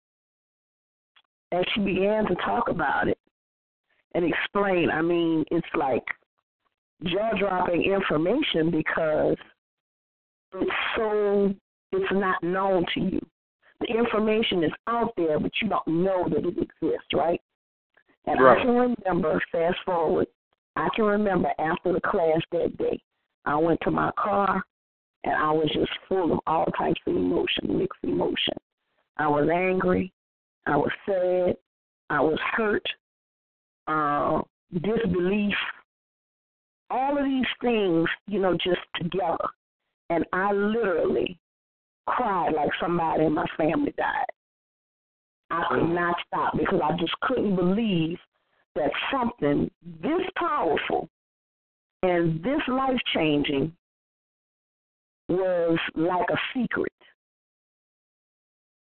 as 1.52 1.64
she 1.74 1.80
began 1.80 2.26
to 2.26 2.34
talk 2.36 2.68
about 2.68 3.08
it 3.08 3.18
and 4.14 4.24
explain, 4.24 4.90
I 4.90 5.02
mean, 5.02 5.44
it's 5.50 5.66
like 5.74 6.04
jaw 7.04 7.30
dropping 7.38 7.82
information 7.82 8.70
because 8.70 9.36
it's 10.54 10.70
so, 10.96 11.54
it's 11.92 12.12
not 12.12 12.42
known 12.42 12.84
to 12.94 13.00
you. 13.00 13.20
The 13.80 13.86
information 13.96 14.64
is 14.64 14.72
out 14.88 15.12
there, 15.16 15.38
but 15.38 15.52
you 15.62 15.68
don't 15.68 15.86
know 15.86 16.28
that 16.28 16.44
it 16.44 16.58
exists, 16.58 17.08
right? 17.14 17.40
And 18.26 18.42
right. 18.42 18.58
I 18.58 18.62
can 18.62 18.74
remember, 18.74 19.40
fast 19.52 19.76
forward, 19.86 20.26
I 20.76 20.88
can 20.94 21.04
remember 21.04 21.48
after 21.58 21.92
the 21.92 22.00
class 22.00 22.40
that 22.52 22.76
day, 22.76 23.00
I 23.48 23.56
went 23.56 23.80
to 23.84 23.90
my 23.90 24.10
car 24.22 24.62
and 25.24 25.34
I 25.34 25.50
was 25.50 25.70
just 25.72 25.90
full 26.06 26.34
of 26.34 26.40
all 26.46 26.66
types 26.66 27.00
of 27.06 27.16
emotion, 27.16 27.78
mixed 27.78 27.98
emotion. 28.02 28.52
I 29.16 29.26
was 29.26 29.48
angry, 29.48 30.12
I 30.66 30.76
was 30.76 30.90
sad, 31.06 31.56
I 32.10 32.20
was 32.20 32.38
hurt, 32.52 32.84
uh, 33.86 34.42
disbelief, 34.74 35.54
all 36.90 37.16
of 37.16 37.24
these 37.24 37.46
things, 37.62 38.06
you 38.26 38.38
know, 38.38 38.52
just 38.52 38.80
together. 38.96 39.48
And 40.10 40.26
I 40.34 40.52
literally 40.52 41.38
cried 42.06 42.52
like 42.54 42.70
somebody 42.78 43.24
in 43.24 43.32
my 43.32 43.46
family 43.56 43.94
died. 43.96 44.26
I 45.50 45.64
could 45.70 45.88
not 45.88 46.16
stop 46.26 46.52
because 46.58 46.80
I 46.84 46.94
just 46.98 47.18
couldn't 47.22 47.56
believe 47.56 48.18
that 48.74 48.90
something 49.10 49.70
this 50.02 50.20
powerful 50.36 51.08
and 52.02 52.42
this 52.42 52.60
life 52.68 52.98
changing 53.14 53.72
was 55.28 55.78
like 55.94 56.28
a 56.30 56.38
secret. 56.54 56.92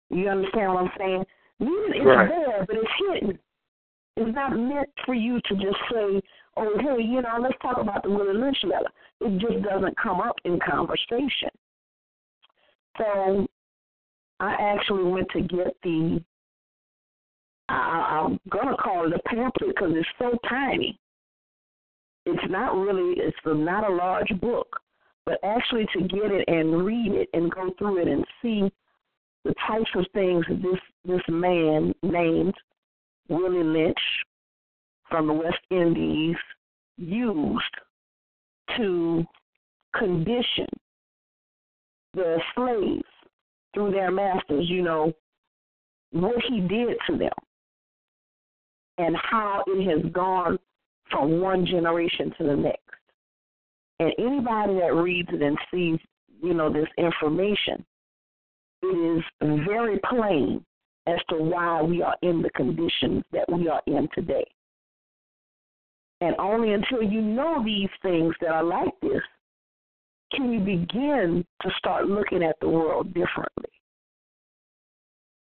You 0.09 0.29
understand 0.29 0.73
what 0.73 0.83
I'm 0.83 0.91
saying? 0.97 1.25
It's 1.59 2.05
right. 2.05 2.29
there, 2.29 2.65
but 2.65 2.75
it's 2.75 3.21
hidden. 3.21 3.39
It's 4.17 4.35
not 4.35 4.57
meant 4.57 4.89
for 5.05 5.13
you 5.13 5.39
to 5.47 5.55
just 5.55 5.77
say, 5.91 6.21
oh, 6.57 6.77
hey, 6.79 7.03
you 7.03 7.21
know, 7.21 7.37
let's 7.39 7.57
talk 7.61 7.77
about 7.79 8.03
the 8.03 8.09
Willie 8.09 8.37
Lynch 8.37 8.57
letter. 8.63 8.89
It 9.21 9.39
just 9.39 9.63
doesn't 9.63 9.95
come 9.97 10.19
up 10.19 10.35
in 10.43 10.59
conversation. 10.59 11.49
So 12.97 13.47
I 14.39 14.53
actually 14.59 15.03
went 15.03 15.29
to 15.31 15.41
get 15.41 15.75
the 15.83 16.21
I, 17.69 18.25
I'm 18.25 18.39
gonna 18.49 18.75
call 18.75 19.07
it 19.07 19.13
a 19.13 19.29
pamphlet 19.29 19.75
because 19.75 19.91
it's 19.95 20.07
so 20.19 20.37
tiny. 20.49 20.99
It's 22.25 22.51
not 22.51 22.75
really, 22.75 23.15
it's 23.17 23.37
not 23.45 23.89
a 23.89 23.93
large 23.93 24.31
book, 24.39 24.79
but 25.25 25.39
actually 25.43 25.87
to 25.93 26.01
get 26.01 26.31
it 26.31 26.45
and 26.47 26.85
read 26.85 27.11
it 27.13 27.29
and 27.33 27.51
go 27.51 27.73
through 27.77 28.01
it 28.01 28.07
and 28.07 28.25
see 28.41 28.71
the 29.43 29.53
types 29.67 29.89
of 29.95 30.05
things 30.13 30.45
this 30.49 30.79
this 31.03 31.21
man 31.27 31.93
named 32.03 32.53
Willie 33.27 33.63
Lynch 33.63 33.97
from 35.09 35.27
the 35.27 35.33
West 35.33 35.57
Indies 35.71 36.35
used 36.97 37.75
to 38.77 39.25
condition 39.97 40.67
the 42.13 42.39
slaves 42.55 43.03
through 43.73 43.91
their 43.91 44.11
masters, 44.11 44.69
you 44.69 44.83
know, 44.83 45.13
what 46.11 46.35
he 46.47 46.59
did 46.59 46.97
to 47.07 47.17
them 47.17 47.31
and 48.97 49.15
how 49.15 49.63
it 49.67 49.89
has 49.89 50.11
gone 50.11 50.59
from 51.11 51.41
one 51.41 51.65
generation 51.65 52.33
to 52.37 52.43
the 52.45 52.55
next. 52.55 52.79
And 53.99 54.13
anybody 54.17 54.79
that 54.79 54.95
reads 54.95 55.29
it 55.31 55.41
and 55.41 55.57
sees, 55.71 55.99
you 56.41 56.53
know, 56.53 56.71
this 56.71 56.87
information, 56.97 57.85
it 58.81 58.87
is 58.87 59.23
very 59.67 59.99
plain 60.09 60.65
as 61.07 61.19
to 61.29 61.35
why 61.35 61.81
we 61.81 62.01
are 62.01 62.15
in 62.21 62.41
the 62.41 62.49
conditions 62.51 63.23
that 63.31 63.51
we 63.51 63.67
are 63.67 63.81
in 63.87 64.07
today. 64.15 64.45
And 66.21 66.35
only 66.37 66.73
until 66.73 67.01
you 67.01 67.21
know 67.21 67.63
these 67.63 67.89
things 68.01 68.33
that 68.41 68.51
are 68.51 68.63
like 68.63 68.93
this 69.01 69.21
can 70.31 70.51
you 70.51 70.59
begin 70.59 71.45
to 71.61 71.69
start 71.77 72.07
looking 72.07 72.43
at 72.43 72.55
the 72.61 72.69
world 72.69 73.07
differently. 73.07 73.69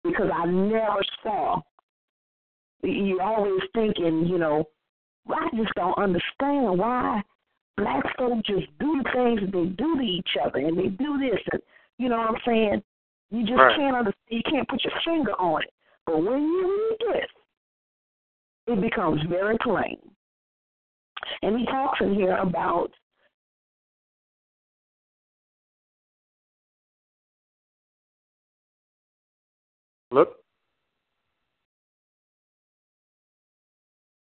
Because 0.03 0.29
I 0.33 0.45
never 0.45 1.01
saw 1.23 1.61
you're 2.83 3.21
always 3.21 3.61
thinking, 3.73 4.27
you 4.27 4.37
know, 4.37 4.65
I 5.29 5.49
just 5.55 5.73
don't 5.75 5.97
understand 5.97 6.77
why 6.77 7.21
black 7.77 8.03
folks 8.17 8.47
just 8.47 8.67
do 8.79 9.01
the 9.03 9.09
things 9.13 9.41
that 9.41 9.51
they 9.51 9.65
do 9.65 9.97
to 9.97 10.01
each 10.01 10.29
other 10.43 10.59
and 10.59 10.77
they 10.77 10.87
do 10.87 11.17
this 11.17 11.39
and 11.51 11.61
you 11.97 12.09
know 12.09 12.17
what 12.17 12.29
I'm 12.29 12.41
saying? 12.45 12.83
You 13.31 13.41
just 13.41 13.57
right. 13.57 13.75
can't 13.77 13.95
understand 13.95 14.15
you 14.29 14.41
can't 14.49 14.67
put 14.67 14.83
your 14.83 14.93
finger 15.05 15.31
on 15.33 15.63
it. 15.63 15.71
But 16.05 16.17
when 16.17 16.41
you 16.41 16.97
read 16.99 17.13
this, 17.13 17.29
it 18.67 18.81
becomes 18.81 19.21
very 19.29 19.57
plain. 19.61 19.97
And 21.41 21.57
he 21.57 21.65
talks 21.65 21.99
in 22.01 22.13
here 22.13 22.35
about 22.37 22.91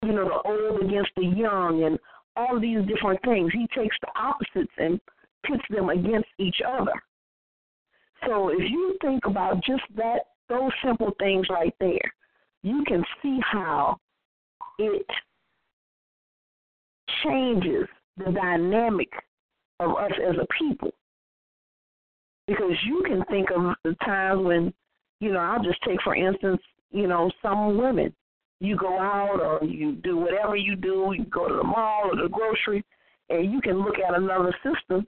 you 0.07 0.13
know, 0.13 0.25
the 0.25 0.49
old 0.49 0.81
against 0.81 1.11
the 1.17 1.25
young 1.25 1.83
and 1.83 1.99
all 2.37 2.59
these 2.59 2.79
different 2.87 3.19
things. 3.23 3.51
He 3.51 3.67
takes 3.75 3.95
the 4.01 4.07
opposites 4.17 4.71
and 4.77 5.01
pits 5.45 5.63
them 5.69 5.89
against 5.89 6.29
each 6.39 6.61
other. 6.65 6.93
So 8.25 8.49
if 8.49 8.59
you 8.59 8.97
think 9.01 9.25
about 9.25 9.63
just 9.65 9.83
that, 9.97 10.19
those 10.47 10.71
simple 10.83 11.11
things 11.19 11.45
right 11.49 11.75
there, 11.81 12.13
you 12.63 12.83
can 12.87 13.03
see 13.21 13.39
how 13.51 13.97
it 14.79 15.05
changes 17.23 17.85
the 18.17 18.31
dynamic 18.31 19.09
of 19.81 19.91
us 19.91 20.11
as 20.25 20.35
a 20.37 20.47
people. 20.57 20.91
Because 22.47 22.73
you 22.85 23.03
can 23.05 23.25
think 23.25 23.49
of 23.51 23.75
the 23.83 23.93
times 24.05 24.45
when, 24.45 24.73
you 25.19 25.33
know, 25.33 25.39
I'll 25.39 25.63
just 25.63 25.81
take 25.85 26.01
for 26.01 26.15
instance, 26.15 26.61
you 26.91 27.07
know, 27.07 27.29
some 27.41 27.77
women 27.77 28.13
you 28.59 28.75
go 28.75 28.99
out 28.99 29.39
or 29.39 29.65
you 29.67 29.93
do 29.93 30.17
whatever 30.17 30.55
you 30.55 30.75
do, 30.75 31.13
you 31.15 31.25
go 31.25 31.47
to 31.47 31.55
the 31.55 31.63
mall 31.63 32.09
or 32.11 32.15
the 32.15 32.29
grocery, 32.29 32.83
and 33.29 33.51
you 33.51 33.61
can 33.61 33.83
look 33.83 33.95
at 33.99 34.15
another 34.15 34.55
sister, 34.63 35.03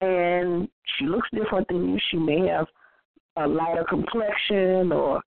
and 0.00 0.68
she 0.96 1.06
looks 1.06 1.28
different 1.32 1.68
than 1.68 1.88
you. 1.88 1.98
She 2.10 2.16
may 2.16 2.46
have 2.48 2.66
a 3.36 3.46
lighter 3.46 3.84
complexion 3.88 4.90
or, 4.92 5.20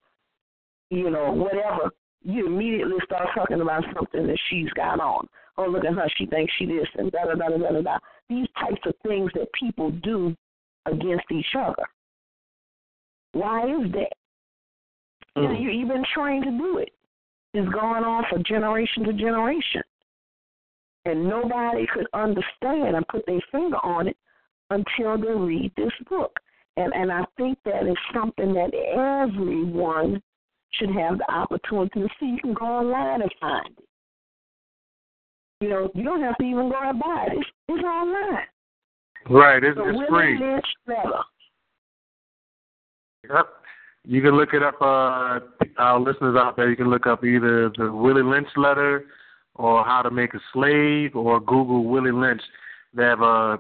you 0.89 1.09
know, 1.09 1.31
whatever. 1.31 1.91
You 2.23 2.47
immediately 2.47 2.97
start 3.05 3.29
talking 3.33 3.61
about 3.61 3.83
something 3.95 4.27
that 4.27 4.39
she's 4.49 4.69
got 4.71 4.99
on. 4.99 5.27
Oh, 5.57 5.67
look 5.67 5.85
at 5.85 5.93
her. 5.93 6.07
She 6.17 6.25
thinks 6.25 6.51
she 6.57 6.65
this 6.65 6.87
and 6.97 7.11
da 7.11 7.25
da 7.25 7.35
da 7.35 7.49
da 7.49 7.71
da 7.71 7.81
da. 7.81 7.97
These 8.29 8.47
types 8.59 8.81
of 8.85 8.93
things 9.05 9.31
that 9.35 9.47
people 9.53 9.91
do 10.03 10.35
against 10.85 11.25
each 11.31 11.55
other. 11.57 11.83
Why 13.33 13.63
is 13.63 13.91
that? 13.93 14.13
Mm. 15.37 15.61
You, 15.61 15.69
you've 15.69 15.87
been 15.87 16.05
trained 16.13 16.43
to 16.45 16.51
do 16.51 16.77
it 16.79 16.91
is 17.53 17.67
going 17.69 18.03
on 18.03 18.23
for 18.29 18.39
generation 18.39 19.03
to 19.03 19.13
generation. 19.13 19.81
And 21.05 21.27
nobody 21.27 21.87
could 21.91 22.07
understand 22.13 22.95
and 22.95 23.07
put 23.07 23.25
their 23.25 23.41
finger 23.51 23.77
on 23.77 24.07
it 24.07 24.17
until 24.69 25.17
they 25.17 25.33
read 25.33 25.71
this 25.75 25.91
book. 26.09 26.31
And 26.77 26.93
and 26.93 27.11
I 27.11 27.25
think 27.37 27.57
that 27.65 27.87
is 27.87 27.97
something 28.13 28.53
that 28.53 28.73
everyone 28.73 30.21
should 30.73 30.89
have 30.95 31.17
the 31.17 31.29
opportunity 31.29 32.01
to 32.01 32.07
see. 32.19 32.27
You 32.27 32.39
can 32.41 32.53
go 32.53 32.65
online 32.65 33.21
and 33.21 33.31
find 33.39 33.73
it. 33.77 33.85
You 35.59 35.69
know, 35.69 35.91
you 35.93 36.03
don't 36.03 36.21
have 36.21 36.37
to 36.37 36.43
even 36.43 36.69
go 36.69 36.79
and 36.81 36.99
buy 36.99 37.27
it. 37.29 37.37
It's, 37.37 37.49
it's 37.67 37.83
online. 37.83 38.47
Right, 39.29 39.63
it's, 39.63 39.77
it's 39.79 40.09
free. 40.09 40.39
Lynch 40.39 40.65
Yep. 43.29 43.47
You 44.07 44.21
can 44.21 44.31
look 44.31 44.53
it 44.53 44.63
up. 44.63 44.81
Uh, 44.81 45.39
our 45.77 45.99
listeners 45.99 46.35
out 46.37 46.55
there, 46.55 46.69
you 46.69 46.75
can 46.75 46.89
look 46.89 47.05
up 47.05 47.23
either 47.23 47.69
the 47.77 47.91
Willie 47.91 48.23
Lynch 48.23 48.47
letter 48.55 49.05
or 49.55 49.83
How 49.83 50.01
to 50.01 50.09
Make 50.09 50.33
a 50.33 50.39
Slave 50.53 51.15
or 51.15 51.39
Google 51.39 51.85
Willie 51.85 52.11
Lynch. 52.11 52.41
They 52.93 53.03
have 53.03 53.21
uh, 53.21 53.57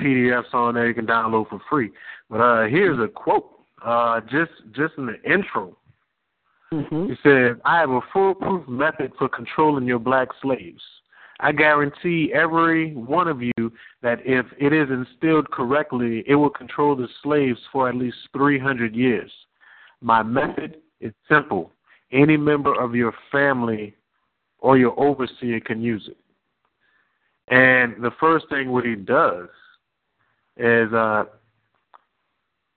PDFs 0.00 0.52
on 0.52 0.74
there 0.74 0.88
you 0.88 0.94
can 0.94 1.06
download 1.06 1.48
for 1.48 1.60
free. 1.70 1.90
But 2.28 2.40
uh, 2.40 2.66
here's 2.66 2.98
a 2.98 3.08
quote, 3.08 3.48
uh, 3.84 4.20
just 4.22 4.52
just 4.72 4.94
in 4.98 5.06
the 5.06 5.22
intro. 5.22 5.76
Mm-hmm. 6.72 7.12
It 7.12 7.18
says, 7.22 7.60
"I 7.64 7.78
have 7.78 7.90
a 7.90 8.00
foolproof 8.12 8.66
method 8.68 9.12
for 9.18 9.28
controlling 9.28 9.86
your 9.86 10.00
black 10.00 10.28
slaves. 10.42 10.82
I 11.40 11.52
guarantee 11.52 12.32
every 12.34 12.94
one 12.94 13.28
of 13.28 13.42
you 13.42 13.72
that 14.02 14.20
if 14.24 14.46
it 14.58 14.72
is 14.72 14.88
instilled 14.90 15.50
correctly, 15.50 16.24
it 16.26 16.34
will 16.34 16.50
control 16.50 16.96
the 16.96 17.08
slaves 17.22 17.60
for 17.72 17.88
at 17.88 17.94
least 17.94 18.16
300 18.32 18.94
years." 18.94 19.30
My 20.04 20.22
method 20.22 20.76
is 21.00 21.14
simple. 21.30 21.72
Any 22.12 22.36
member 22.36 22.78
of 22.78 22.94
your 22.94 23.14
family 23.32 23.94
or 24.58 24.76
your 24.76 24.98
overseer 25.00 25.60
can 25.60 25.80
use 25.80 26.06
it. 26.08 26.18
And 27.48 28.04
the 28.04 28.10
first 28.20 28.44
thing 28.50 28.70
what 28.70 28.84
he 28.84 28.96
does 28.96 29.48
is 30.58 30.92
uh 30.92 31.24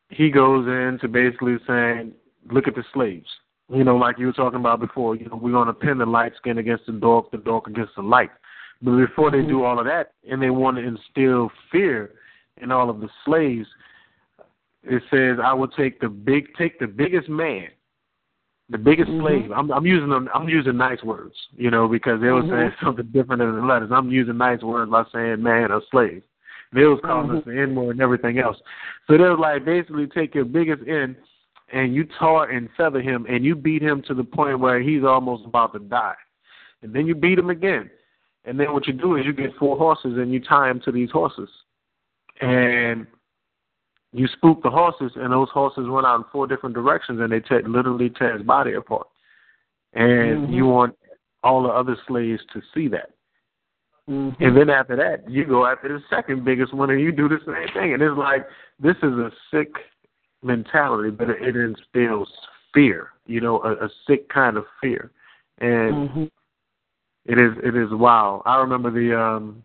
he 0.10 0.32
goes 0.32 0.68
into 0.68 1.10
basically 1.10 1.58
saying, 1.68 2.14
Look 2.50 2.66
at 2.66 2.76
the 2.76 2.84
slaves. 2.94 3.28
You 3.70 3.84
know, 3.84 3.98
like 3.98 4.18
you 4.18 4.28
were 4.28 4.32
talking 4.32 4.62
about 4.62 4.80
before, 4.80 5.18
you 5.18 5.28
know, 5.28 5.36
we're 5.36 5.52
gonna 5.52 5.74
pin 5.74 5.98
the 5.98 6.06
light 6.06 6.32
skin 6.38 6.60
against 6.60 6.86
the 6.86 6.94
dark, 6.94 7.30
the 7.32 7.40
dark 7.40 7.68
against 7.68 7.96
the 7.98 8.04
light. 8.04 8.32
But 8.82 8.96
before 8.96 9.32
they 9.32 9.42
do 9.42 9.66
all 9.66 9.80
of 9.80 9.86
that 9.86 10.14
and 10.30 10.42
they 10.42 10.50
want 10.50 10.78
to 10.78 10.84
instill 10.84 11.52
fear 11.74 12.12
in 12.62 12.72
all 12.72 12.90
of 12.90 13.02
the 13.02 13.10
slaves, 13.26 13.68
it 14.90 15.04
says, 15.12 15.38
I 15.44 15.54
will 15.54 15.68
take 15.68 16.00
the 16.00 16.10
big 16.10 16.48
take 16.58 16.80
the 16.80 16.88
biggest 16.88 17.30
man 17.30 17.68
the 18.70 18.78
biggest 18.78 19.10
Mhm. 19.10 19.22
slave. 19.22 19.52
I'm, 19.52 19.72
I'm 19.72 19.86
using 19.86 20.10
them. 20.10 20.30
I'm 20.34 20.50
using 20.50 20.76
nice 20.76 21.02
words, 21.04 21.36
you 21.56 21.72
know, 21.72 21.88
because 21.88 22.20
they 22.20 22.32
were 22.32 22.44
Mhm. 22.44 22.50
saying 22.50 22.72
something 22.84 23.06
different 23.08 23.42
in 23.42 23.56
the 23.56 23.62
letters. 23.62 23.92
I'm 23.92 24.12
using 24.12 24.38
nice 24.38 24.62
words 24.62 24.92
by 24.92 25.06
saying 25.14 25.42
man 25.42 25.72
or 25.72 25.82
slave. 25.90 26.24
They 26.74 26.86
was 26.86 27.00
calling 27.02 27.32
us 27.32 27.46
the 27.46 27.58
N 27.58 27.76
word 27.76 27.92
and 27.92 28.02
everything 28.02 28.40
else. 28.40 28.58
So 29.08 29.18
they 29.18 29.30
was 29.30 29.40
like 29.40 29.64
basically 29.64 30.06
take 30.08 30.36
your 30.36 30.44
biggest 30.44 30.86
N 30.86 31.16
and 31.72 31.96
you 31.96 32.04
tar 32.20 32.50
and 32.50 32.70
feather 32.76 33.02
him 33.02 33.26
and 33.30 33.46
you 33.46 33.56
beat 33.56 33.82
him 33.82 34.02
to 34.02 34.14
the 34.14 34.24
point 34.24 34.60
where 34.60 34.82
he's 34.82 35.06
almost 35.06 35.46
about 35.46 35.72
to 35.74 35.80
die. 35.80 36.16
And 36.82 36.94
then 36.94 37.08
you 37.08 37.16
beat 37.16 37.40
him 37.40 37.50
again. 37.50 37.90
And 38.44 38.60
then 38.60 38.74
what 38.74 38.86
you 38.86 38.94
do 38.94 39.16
is 39.16 39.26
you 39.26 39.32
get 39.32 39.56
four 39.56 39.78
horses 39.78 40.18
and 40.18 40.34
you 40.34 40.42
tie 40.42 40.70
him 40.70 40.82
to 40.82 40.92
these 40.92 41.10
horses. 41.10 41.50
And 42.42 43.08
you 44.18 44.28
spook 44.28 44.64
the 44.64 44.70
horses, 44.70 45.12
and 45.16 45.32
those 45.32 45.50
horses 45.50 45.86
run 45.88 46.06
out 46.06 46.18
in 46.18 46.26
four 46.32 46.48
different 46.48 46.74
directions, 46.74 47.20
and 47.22 47.32
they 47.32 47.40
te- 47.40 47.68
literally 47.68 48.10
tear 48.10 48.36
his 48.36 48.46
body 48.46 48.74
apart. 48.74 49.08
And 49.94 50.48
Mhm. 50.48 50.54
you 50.54 50.66
want 50.66 50.98
all 51.44 51.64
the 51.64 51.70
other 51.70 51.96
slaves 52.08 52.44
to 52.48 52.62
see 52.74 52.88
that. 52.88 53.12
Mhm. 54.10 54.36
And 54.40 54.58
then 54.58 54.70
after 54.70 54.96
that, 54.96 55.30
you 55.30 55.46
go 55.46 55.66
after 55.66 55.90
the 55.90 56.04
second 56.10 56.44
biggest 56.44 56.74
one, 56.74 56.90
and 56.90 57.00
you 57.00 57.12
do 57.12 57.28
the 57.28 57.40
same 57.46 57.68
thing. 57.70 57.94
And 57.94 58.02
it's 58.02 58.18
like 58.18 58.48
this 58.80 58.98
is 58.98 59.18
a 59.18 59.32
sick 59.52 59.72
mentality, 60.42 61.12
but 61.12 61.30
it 61.30 61.56
instills 61.56 62.32
fear. 62.74 63.12
You 63.26 63.42
know, 63.42 63.62
a, 63.64 63.86
a 63.86 63.90
sick 64.08 64.30
kind 64.30 64.58
of 64.58 64.66
fear, 64.82 65.12
and 65.60 66.10
Mhm. 66.10 66.32
it 67.26 67.38
is 67.38 67.58
it 67.60 67.76
is 67.76 67.92
wild. 67.92 68.42
I 68.46 68.58
remember 68.58 68.90
the 68.90 69.14
um 69.20 69.64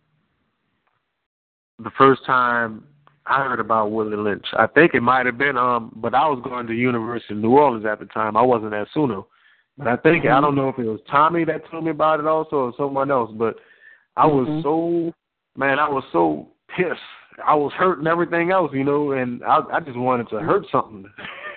the 1.78 1.90
first 1.90 2.24
time 2.24 2.86
I 3.32 3.44
heard 3.44 3.60
about 3.60 3.90
Willie 3.92 4.16
Lynch. 4.16 4.44
I 4.58 4.66
think 4.66 4.94
it 4.94 5.00
might 5.02 5.26
have 5.26 5.38
been 5.38 5.56
um 5.56 5.92
but 5.96 6.14
I 6.14 6.28
was 6.28 6.40
going 6.44 6.66
to 6.66 6.74
University 6.74 7.34
of 7.34 7.40
New 7.40 7.50
Orleans 7.52 7.86
at 7.86 7.98
the 7.98 8.06
time. 8.06 8.36
I 8.36 8.42
wasn't 8.42 8.74
at 8.74 8.88
SUNO. 8.94 9.26
But 9.78 9.88
I 9.88 9.96
think 9.96 10.26
I 10.26 10.40
don't 10.40 10.54
know 10.54 10.68
if 10.68 10.78
it 10.78 10.84
was 10.84 11.00
Tommy 11.10 11.44
that 11.44 11.68
told 11.70 11.84
me 11.84 11.90
about 11.90 12.20
it 12.20 12.26
also 12.26 12.56
or 12.56 12.72
someone 12.76 13.10
else, 13.10 13.30
but 13.34 13.56
I 14.16 14.26
was 14.26 14.46
Mhm. 14.46 14.62
so 14.62 15.14
man, 15.56 15.78
I 15.78 15.88
was 15.88 16.04
so 16.12 16.48
pissed. 16.68 17.00
I 17.46 17.54
was 17.54 17.72
hurting 17.72 18.06
everything 18.06 18.50
else, 18.50 18.72
you 18.74 18.84
know, 18.84 19.12
and 19.12 19.42
I 19.44 19.60
I 19.72 19.80
just 19.80 19.96
wanted 19.96 20.28
to 20.30 20.38
hurt 20.40 20.66
something. 20.70 21.06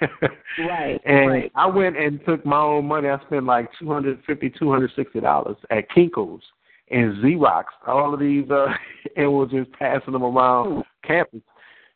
Right, 0.60 1.00
And 1.06 1.30
right. 1.30 1.52
I 1.56 1.68
went 1.68 1.98
and 1.98 2.24
took 2.26 2.46
my 2.46 2.60
own 2.60 2.86
money. 2.86 3.08
I 3.10 3.18
spent 3.26 3.46
like 3.46 3.70
two 3.80 3.92
hundred 3.92 4.22
fifty, 4.26 4.50
two 4.50 4.70
hundred 4.72 4.92
sixty 4.96 5.20
dollars 5.20 5.58
at 5.70 5.90
Kinko's 5.90 6.44
and 6.92 7.16
Xerox. 7.24 7.66
All 7.88 8.14
of 8.14 8.20
these, 8.20 8.50
uh, 8.52 8.68
and 9.18 9.32
was 9.34 9.50
just 9.52 9.72
passing 9.74 10.14
them 10.14 10.24
around 10.24 10.84
campus 11.04 11.42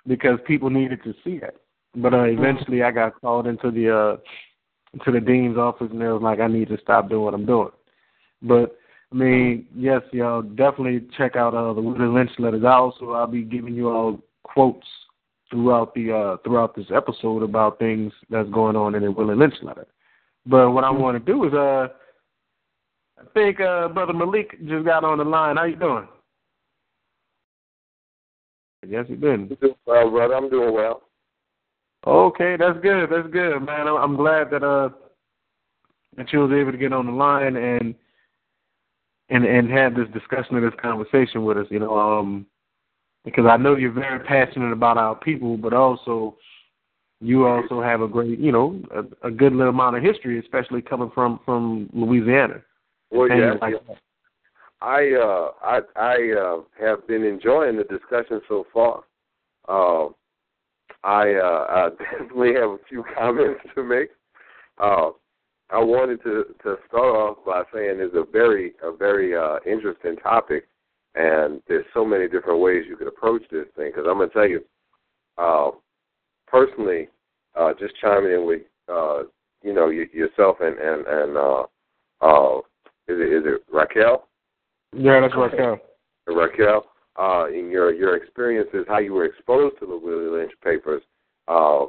because 0.10 0.40
people 0.46 0.70
needed 0.70 1.02
to 1.04 1.14
see 1.24 1.40
it. 1.42 1.56
But 1.96 2.14
uh, 2.14 2.24
eventually, 2.24 2.84
I 2.84 2.92
got 2.92 3.22
called 3.22 3.48
into 3.48 3.72
the 3.72 3.96
uh, 3.96 5.04
to 5.06 5.12
the 5.12 5.22
dean's 5.22 5.58
office, 5.58 5.88
and 5.92 6.02
they 6.02 6.08
was 6.08 6.22
like, 6.22 6.40
"I 6.40 6.48
need 6.48 6.68
to 6.70 6.78
stop 6.82 7.08
doing 7.08 7.24
what 7.24 7.34
I'm 7.34 7.46
doing." 7.46 7.70
But 8.42 8.76
I 9.12 9.16
mean, 9.16 9.68
yes, 9.76 10.02
y'all 10.12 10.42
definitely 10.42 11.08
check 11.18 11.36
out 11.36 11.54
uh, 11.54 11.74
the 11.74 11.82
Willie 11.82 12.14
Lynch 12.14 12.32
letters. 12.38 12.64
I 12.66 12.74
also 12.74 13.12
I'll 13.12 13.28
be 13.28 13.44
giving 13.44 13.76
you 13.76 13.90
all 13.90 14.20
quotes 14.44 14.86
throughout 15.50 15.94
the 15.94 16.12
uh, 16.12 16.38
throughout 16.44 16.76
this 16.76 16.88
episode 16.94 17.44
about 17.44 17.80
things 17.80 18.12
that's 18.30 18.50
going 18.50 18.76
on 18.76 18.96
in 18.96 19.04
the 19.04 19.12
Willie 19.12 19.36
Lynch 19.36 19.56
letter. 19.62 19.88
But 20.46 20.72
what 20.72 20.84
I 20.84 20.92
want 20.92 21.24
to 21.24 21.32
do 21.32 21.46
is, 21.46 21.54
uh, 21.54 21.88
I 23.20 23.24
think 23.34 23.60
uh, 23.60 23.88
brother 23.90 24.14
Malik 24.14 24.52
just 24.68 24.86
got 24.86 25.04
on 25.04 25.20
the 25.20 25.24
line. 25.24 25.58
How 25.58 25.66
you 25.66 25.76
doing? 25.76 26.08
Yes, 28.88 29.06
you 29.10 29.16
been. 29.16 29.48
Doing 29.48 29.76
well, 29.86 30.10
brother. 30.10 30.36
I'm 30.36 30.50
doing 30.50 30.74
well. 30.74 31.02
Okay, 32.08 32.56
that's 32.58 32.80
good. 32.82 33.10
That's 33.12 33.28
good, 33.32 33.60
man. 33.60 33.88
I'm, 33.88 33.98
I'm 33.98 34.16
glad 34.16 34.50
that 34.52 34.64
uh 34.64 34.90
that 36.18 36.32
you 36.32 36.40
was 36.40 36.52
able 36.52 36.72
to 36.72 36.78
get 36.78 36.94
on 36.94 37.06
the 37.06 37.12
line 37.12 37.56
and 37.56 37.94
and 39.30 39.46
and 39.46 39.70
have 39.70 39.96
this 39.96 40.08
discussion 40.14 40.56
and 40.56 40.66
this 40.66 40.80
conversation 40.82 41.44
with 41.44 41.58
us. 41.58 41.68
You 41.70 41.80
know, 41.80 41.98
um, 41.98 42.46
because 43.26 43.46
I 43.50 43.58
know 43.58 43.76
you're 43.76 43.92
very 43.92 44.20
passionate 44.20 44.72
about 44.72 44.98
our 44.98 45.16
people, 45.16 45.58
but 45.58 45.74
also 45.74 46.38
you 47.22 47.46
also 47.46 47.82
have 47.82 48.02
a 48.02 48.08
great, 48.08 48.40
you 48.40 48.52
know, 48.52 48.82
a, 48.96 49.28
a 49.28 49.32
good 49.32 49.52
little 49.52 49.74
amount 49.74 49.98
of 49.98 50.04
history, 50.04 50.40
especially 50.40 50.82
coming 50.82 51.12
from 51.14 51.40
from 51.46 51.90
Louisiana. 51.94 52.62
Well, 53.12 53.28
yeah, 53.28 53.56
like 53.62 53.74
yeah. 53.88 53.96
I 54.82 55.12
uh, 55.14 55.52
I 55.62 55.80
I 55.96 56.34
uh, 56.40 56.62
have 56.80 57.06
been 57.08 57.24
enjoying 57.24 57.78
the 57.78 57.84
discussion 57.84 58.42
so 58.48 58.66
far. 58.74 59.04
Uh, 59.68 60.10
I, 61.04 61.24
I 61.34 61.90
definitely 62.18 62.54
have 62.56 62.72
a 62.72 62.78
few 62.88 63.04
comments 63.18 63.62
to 63.76 63.84
make. 63.84 64.10
Uh, 64.78 65.10
I 65.70 65.80
wanted 65.80 66.24
to 66.24 66.46
to 66.64 66.78
start 66.88 67.16
off 67.16 67.38
by 67.46 67.64
saying 67.74 67.98
it's 68.00 68.16
a 68.16 68.26
very 68.32 68.74
a 68.82 68.92
very 68.96 69.36
uh, 69.36 69.58
interesting 69.66 70.16
topic, 70.18 70.68
and 71.16 71.62
there's 71.68 71.86
so 71.94 72.06
many 72.06 72.28
different 72.28 72.62
ways 72.62 72.86
you 72.88 72.96
could 72.96 73.08
approach 73.08 73.44
this 73.52 73.66
thing. 73.76 73.92
Because 73.94 74.06
I'm 74.10 74.18
gonna 74.18 74.30
tell 74.30 74.48
you, 74.48 74.64
uh, 75.38 75.72
personally, 76.48 77.10
uh, 77.56 77.74
just 77.78 77.94
chiming 78.02 78.32
in 78.32 78.46
with 78.48 78.62
uh, 78.88 79.24
you 79.62 79.74
know 79.74 79.88
y- 79.88 80.10
yourself 80.14 80.58
and 80.62 80.78
and 80.80 81.06
and 81.06 81.38
is 83.10 83.18
it 83.20 83.34
is 83.34 83.44
it 83.46 83.64
Raquel? 83.74 84.29
Yeah, 84.96 85.20
that's 85.22 85.34
Cal. 85.56 85.80
Raquel, 86.28 86.86
uh, 87.18 87.48
in 87.48 87.70
your 87.72 87.94
your 87.94 88.16
experiences, 88.16 88.86
how 88.88 89.00
you 89.00 89.14
were 89.14 89.26
exposed 89.26 89.80
to 89.80 89.86
the 89.86 89.98
Willie 89.98 90.40
Lynch 90.40 90.54
papers. 90.64 91.02
Uh, 91.48 91.86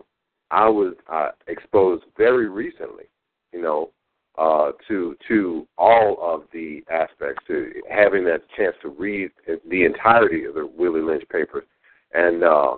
I 0.51 0.69
was 0.69 0.95
uh, 1.11 1.31
exposed 1.47 2.05
very 2.17 2.49
recently, 2.49 3.05
you 3.53 3.63
know, 3.63 3.91
uh, 4.39 4.73
to 4.89 5.17
to 5.29 5.67
all 5.79 6.19
of 6.21 6.45
the 6.53 6.83
aspects, 6.91 7.43
to 7.47 7.73
having 7.91 8.25
that 8.25 8.43
chance 8.57 8.75
to 8.83 8.89
read 8.89 9.31
the 9.69 9.85
entirety 9.85 10.45
of 10.45 10.55
the 10.55 10.67
Willie 10.67 11.03
Lynch 11.03 11.25
papers, 11.31 11.65
and 12.13 12.43
uh, 12.43 12.77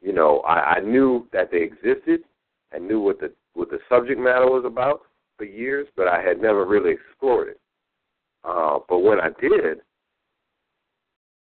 you 0.00 0.12
know, 0.12 0.40
I, 0.40 0.76
I 0.76 0.80
knew 0.80 1.26
that 1.32 1.50
they 1.50 1.62
existed, 1.62 2.20
I 2.74 2.78
knew 2.78 3.00
what 3.00 3.20
the 3.20 3.32
what 3.54 3.70
the 3.70 3.78
subject 3.88 4.20
matter 4.20 4.46
was 4.46 4.64
about 4.66 5.02
for 5.38 5.44
years, 5.44 5.86
but 5.96 6.08
I 6.08 6.22
had 6.22 6.40
never 6.40 6.64
really 6.64 6.92
explored 6.92 7.48
it. 7.48 7.60
Uh, 8.46 8.78
but 8.88 9.00
when 9.00 9.20
I 9.20 9.30
did, 9.40 9.80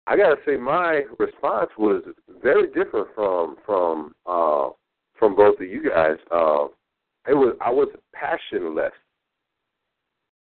I 0.07 0.17
gotta 0.17 0.37
say 0.47 0.57
my 0.57 1.03
response 1.19 1.71
was 1.77 2.03
very 2.43 2.69
different 2.69 3.09
from 3.15 3.57
from 3.67 4.15
uh, 4.27 4.71
from 5.19 5.37
both 5.37 5.61
of 5.61 5.67
you 5.67 5.89
guys. 5.89 6.17
Uh, 6.31 6.67
it 7.27 7.35
was 7.35 7.55
I 7.61 7.71
was 7.71 7.89
passionless. 8.15 8.93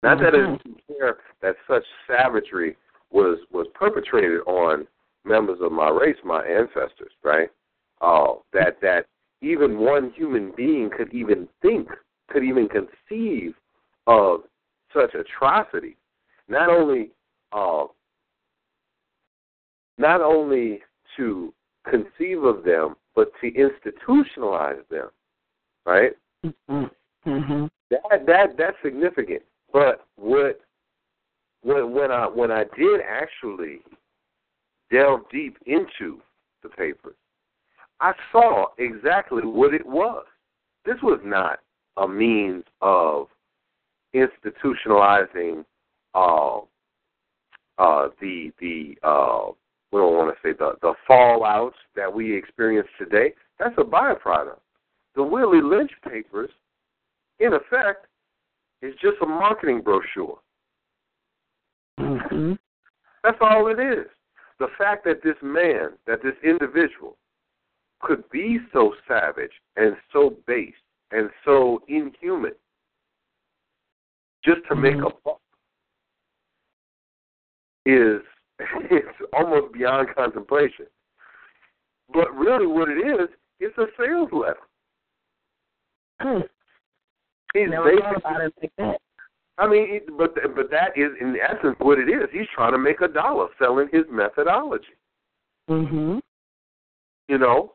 Not 0.03 0.19
that 0.19 0.29
I 0.35 0.57
didn't 0.57 0.62
care 0.87 1.19
that 1.43 1.57
such 1.69 1.83
savagery 2.07 2.77
was 3.11 3.38
was 3.53 3.66
perpetrated 3.75 4.40
on 4.47 4.87
members 5.25 5.59
of 5.61 5.73
my 5.73 5.90
race, 5.90 6.16
my 6.25 6.43
ancestors, 6.45 7.12
right? 7.25 7.51
Uh, 8.01 8.35
that 8.53 8.81
that 8.83 9.07
even 9.43 9.79
one 9.79 10.12
human 10.12 10.53
being 10.57 10.90
could 10.97 11.12
even 11.12 11.49
think, 11.61 11.88
could 12.29 12.45
even 12.45 12.69
conceive 12.69 13.55
of 14.07 14.43
such 14.95 15.14
atrocity. 15.14 15.97
Not 16.51 16.69
only 16.69 17.11
uh, 17.53 17.85
not 19.99 20.21
only 20.21 20.81
to 21.17 21.55
conceive 21.89 22.43
of 22.43 22.65
them, 22.65 22.97
but 23.15 23.31
to 23.41 23.51
institutionalize 23.53 24.87
them, 24.89 25.09
right? 25.87 26.13
Mm-hmm. 26.45 27.67
That 27.91 28.27
that 28.27 28.57
that's 28.59 28.77
significant. 28.83 29.43
But 29.73 30.05
what 30.17 30.61
when 31.63 31.93
when 31.93 32.11
I 32.11 32.27
when 32.27 32.51
I 32.51 32.65
did 32.77 33.01
actually 33.09 33.83
delve 34.91 35.21
deep 35.31 35.57
into 35.67 36.21
the 36.65 36.69
papers, 36.71 37.15
I 38.01 38.13
saw 38.33 38.67
exactly 38.79 39.43
what 39.45 39.73
it 39.73 39.87
was. 39.87 40.25
This 40.85 40.97
was 41.03 41.21
not 41.23 41.61
a 41.97 42.09
means 42.09 42.65
of 42.81 43.29
institutionalizing 44.15 45.65
uh, 46.14 46.59
uh, 47.79 48.09
the 48.20 48.53
the 48.61 48.96
uh, 49.03 49.51
we 49.92 49.99
don't 49.99 50.14
want 50.14 50.35
to 50.35 50.49
say 50.49 50.55
the 50.57 50.73
the 50.83 50.94
fallout 51.07 51.75
that 51.96 52.12
we 52.12 52.37
experience 52.37 52.88
today. 52.99 53.35
That's 53.59 53.75
a 53.79 53.83
byproduct. 53.83 54.61
The 55.16 55.23
Willie 55.23 55.62
Lynch 55.62 55.90
papers, 56.09 56.51
in 57.40 57.53
effect, 57.53 58.07
is 58.83 58.94
just 59.03 59.16
a 59.23 59.27
marketing 59.27 59.83
brochure. 59.83 60.38
Mm-hmm. 61.99 62.53
That's 63.25 63.38
all 63.40 63.66
it 63.68 63.81
is. 63.81 64.07
The 64.59 64.68
fact 64.79 65.05
that 65.05 65.23
this 65.23 65.37
man, 65.42 65.90
that 66.07 66.23
this 66.23 66.35
individual, 66.44 67.16
could 68.01 68.29
be 68.31 68.59
so 68.73 68.94
savage 69.07 69.53
and 69.77 69.96
so 70.12 70.37
base 70.46 70.73
and 71.12 71.31
so 71.44 71.83
inhuman 71.88 72.53
just 74.44 74.61
to 74.68 74.75
make 74.75 74.96
a 74.96 75.11
buck 75.25 75.39
is 77.87 78.21
it's 78.90 79.09
almost 79.33 79.73
beyond 79.73 80.09
contemplation. 80.14 80.87
But 82.12 82.35
really, 82.35 82.66
what 82.66 82.88
it 82.88 82.99
is, 82.99 83.29
it's 83.61 83.77
a 83.79 83.87
sales 83.99 84.29
letter. 84.33 84.57
Hmm. 86.21 86.40
He's 87.55 87.71
Never 87.71 87.97
thought 87.99 88.16
about 88.16 88.40
it 88.43 88.55
like 88.61 88.73
that. 88.79 89.01
I 89.59 89.69
mean, 89.69 90.01
but 90.16 90.35
but 90.57 90.71
that 90.71 90.97
is 90.97 91.11
in 91.21 91.37
essence 91.37 91.77
what 91.79 91.99
it 91.99 92.09
is. 92.09 92.29
He's 92.33 92.47
trying 92.55 92.73
to 92.73 92.79
make 92.79 93.01
a 93.01 93.09
dollar 93.09 93.49
selling 93.59 93.88
his 93.93 94.05
methodology. 94.11 94.97
Mhm. 95.69 96.21
You 97.29 97.38
know, 97.38 97.75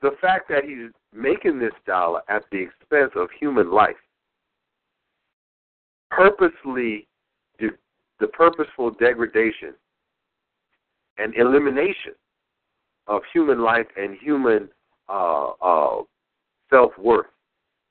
the 0.00 0.12
fact 0.20 0.48
that 0.48 0.64
he's 0.64 0.90
making 1.12 1.58
this 1.58 1.74
dollar 1.86 2.22
at 2.28 2.44
the 2.50 2.58
expense 2.58 3.12
of 3.14 3.30
human 3.38 3.70
life, 3.70 3.96
purposely, 6.10 7.06
the, 8.20 8.26
purposeful 8.26 8.90
degradation 8.92 9.74
and 11.18 11.34
elimination 11.36 12.12
of 13.06 13.22
human 13.32 13.62
life 13.62 13.86
and 13.96 14.16
human 14.18 14.68
uh, 15.08 15.50
uh, 15.62 16.02
self 16.70 16.92
worth, 16.98 17.26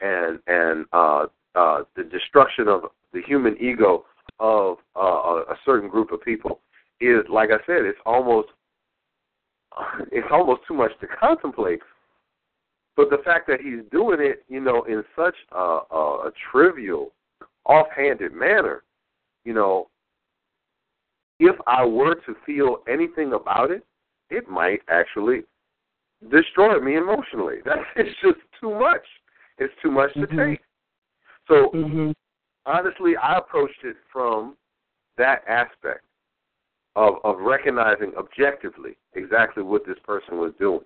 and 0.02 0.40
and 0.48 0.86
uh, 0.94 1.26
uh, 1.56 1.84
the 1.96 2.04
destruction 2.04 2.68
of 2.68 2.84
the 3.13 3.22
human 3.26 3.58
ego 3.60 4.06
of 4.40 4.78
uh, 4.96 5.44
a 5.50 5.56
certain 5.66 5.90
group 5.90 6.12
of 6.12 6.22
people 6.22 6.60
is, 7.02 7.24
like 7.30 7.50
I 7.50 7.58
said, 7.66 7.86
it's 7.86 8.00
almost 8.06 8.50
it's 10.12 10.28
almost 10.32 10.62
too 10.68 10.74
much 10.74 10.92
to 11.02 11.08
contemplate. 11.20 11.80
But 12.96 13.12
the 13.12 13.20
fact 13.24 13.48
that 13.48 13.62
he's 13.62 13.82
doing 13.92 14.20
it, 14.20 14.44
you 14.48 14.60
know, 14.60 14.84
in 14.84 15.04
such 15.16 15.36
a, 15.52 15.80
a, 15.92 16.28
a 16.28 16.32
trivial, 16.52 17.12
offhanded 17.66 18.34
manner, 18.34 18.84
you 19.46 19.54
know, 19.54 19.90
if 21.39 21.56
I 21.67 21.86
were 21.86 22.15
to 22.15 22.36
feel 22.45 22.78
anything 22.88 23.34
about 23.34 23.71
it, 23.71 23.84
it 24.30 24.50
might 24.50 24.82
actually 24.89 25.43
destroy 26.32 26.80
me 26.80 26.95
emotionally. 26.95 27.58
That 27.65 27.80
is 27.95 28.08
it's 28.08 28.21
just 28.21 28.39
too 28.60 28.71
much. 28.78 29.06
It's 29.58 29.73
too 29.82 29.91
much 29.91 30.13
to 30.13 30.28
Mhm. 30.28 30.52
take. 30.52 30.62
So 31.47 31.69
Mhm. 31.71 32.13
honestly, 32.65 33.15
I 33.17 33.38
approached 33.38 33.84
it 33.84 33.97
from 34.12 34.58
that 35.17 35.43
aspect 35.47 36.04
of 36.95 37.19
of 37.23 37.39
recognizing 37.39 38.15
objectively 38.15 38.97
exactly 39.13 39.63
what 39.63 39.86
this 39.86 40.00
person 40.00 40.39
was 40.39 40.54
doing 40.56 40.86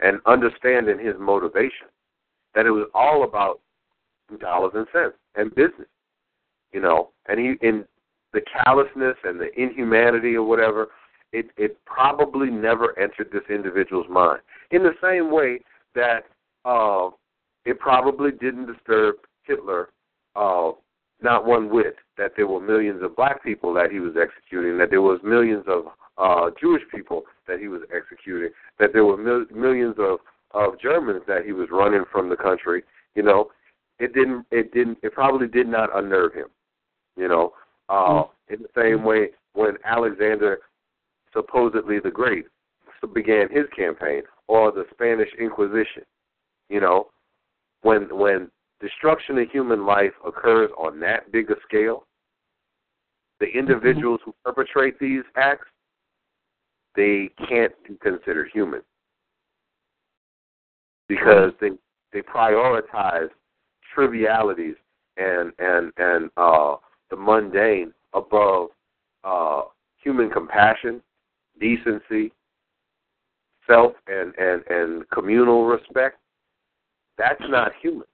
and 0.00 0.20
understanding 0.26 0.98
his 0.98 1.16
motivation. 1.18 1.88
That 2.54 2.66
it 2.66 2.70
was 2.70 2.88
all 2.94 3.22
about 3.22 3.60
dollars 4.38 4.74
and 4.74 4.88
cents 4.92 5.16
and 5.36 5.54
business. 5.54 5.88
You 6.72 6.80
know, 6.80 7.12
and 7.26 7.38
he 7.38 7.54
in 7.66 7.86
the 8.36 8.42
callousness 8.64 9.16
and 9.24 9.40
the 9.40 9.48
inhumanity 9.58 10.34
or 10.34 10.42
whatever, 10.42 10.88
it 11.32 11.46
it 11.56 11.78
probably 11.86 12.50
never 12.50 12.96
entered 12.98 13.30
this 13.32 13.48
individual's 13.48 14.06
mind. 14.10 14.40
In 14.70 14.82
the 14.82 14.92
same 15.02 15.30
way 15.32 15.60
that 15.94 16.24
uh, 16.66 17.08
it 17.64 17.80
probably 17.80 18.30
didn't 18.32 18.66
disturb 18.66 19.14
Hitler 19.44 19.88
uh, 20.36 20.72
not 21.22 21.46
one 21.46 21.70
whit 21.70 21.96
that 22.18 22.32
there 22.36 22.46
were 22.46 22.60
millions 22.60 23.02
of 23.02 23.16
black 23.16 23.42
people 23.42 23.72
that 23.72 23.90
he 23.90 24.00
was 24.00 24.14
executing, 24.20 24.76
that 24.76 24.90
there 24.90 25.00
was 25.00 25.18
millions 25.24 25.64
of 25.66 25.84
uh, 26.18 26.50
Jewish 26.60 26.82
people 26.94 27.22
that 27.48 27.58
he 27.58 27.68
was 27.68 27.80
executing, 27.94 28.50
that 28.78 28.90
there 28.92 29.06
were 29.06 29.16
mil- 29.16 29.46
millions 29.54 29.96
of 29.98 30.18
of 30.52 30.78
Germans 30.78 31.22
that 31.26 31.44
he 31.44 31.52
was 31.52 31.68
running 31.70 32.04
from 32.12 32.28
the 32.28 32.36
country. 32.36 32.82
You 33.14 33.22
know, 33.22 33.48
it 33.98 34.12
didn't. 34.12 34.44
It 34.50 34.74
didn't. 34.74 34.98
It 35.02 35.14
probably 35.14 35.48
did 35.48 35.68
not 35.68 35.88
unnerve 35.96 36.34
him. 36.34 36.48
You 37.16 37.28
know, 37.28 37.54
uh, 37.88 38.24
in 38.48 38.62
the 38.62 38.68
same 38.76 39.04
way 39.04 39.30
when 39.54 39.76
Alexander, 39.84 40.58
supposedly 41.32 41.98
the 42.00 42.10
Great, 42.10 42.46
began 43.14 43.48
his 43.50 43.66
campaign, 43.76 44.22
or 44.48 44.72
the 44.72 44.84
Spanish 44.92 45.28
Inquisition. 45.38 46.02
You 46.68 46.80
know, 46.80 47.08
when 47.82 48.08
when 48.16 48.50
destruction 48.80 49.38
of 49.38 49.50
human 49.50 49.86
life 49.86 50.12
occurs 50.26 50.70
on 50.78 50.98
that 51.00 51.30
big 51.30 51.50
a 51.50 51.54
scale, 51.66 52.06
the 53.40 53.46
individuals 53.46 54.20
who 54.24 54.34
perpetrate 54.44 54.98
these 54.98 55.22
acts, 55.36 55.68
they 56.94 57.30
can't 57.48 57.72
be 57.86 57.96
considered 58.02 58.48
human. 58.52 58.82
Because 61.08 61.52
they 61.60 61.70
they 62.12 62.22
prioritize 62.22 63.28
trivialities 63.94 64.74
and 65.16 65.52
and 65.58 65.92
and 65.98 66.30
uh, 66.36 66.76
the 67.10 67.16
mundane 67.16 67.92
above 68.14 68.68
uh, 69.24 69.62
human 70.02 70.30
compassion, 70.30 71.02
decency, 71.60 72.32
self 73.66 73.92
and, 74.06 74.32
and, 74.38 74.62
and 74.68 75.10
communal 75.10 75.66
respect. 75.66 76.18
That's 77.18 77.42
not 77.48 77.72
human. 77.80 78.06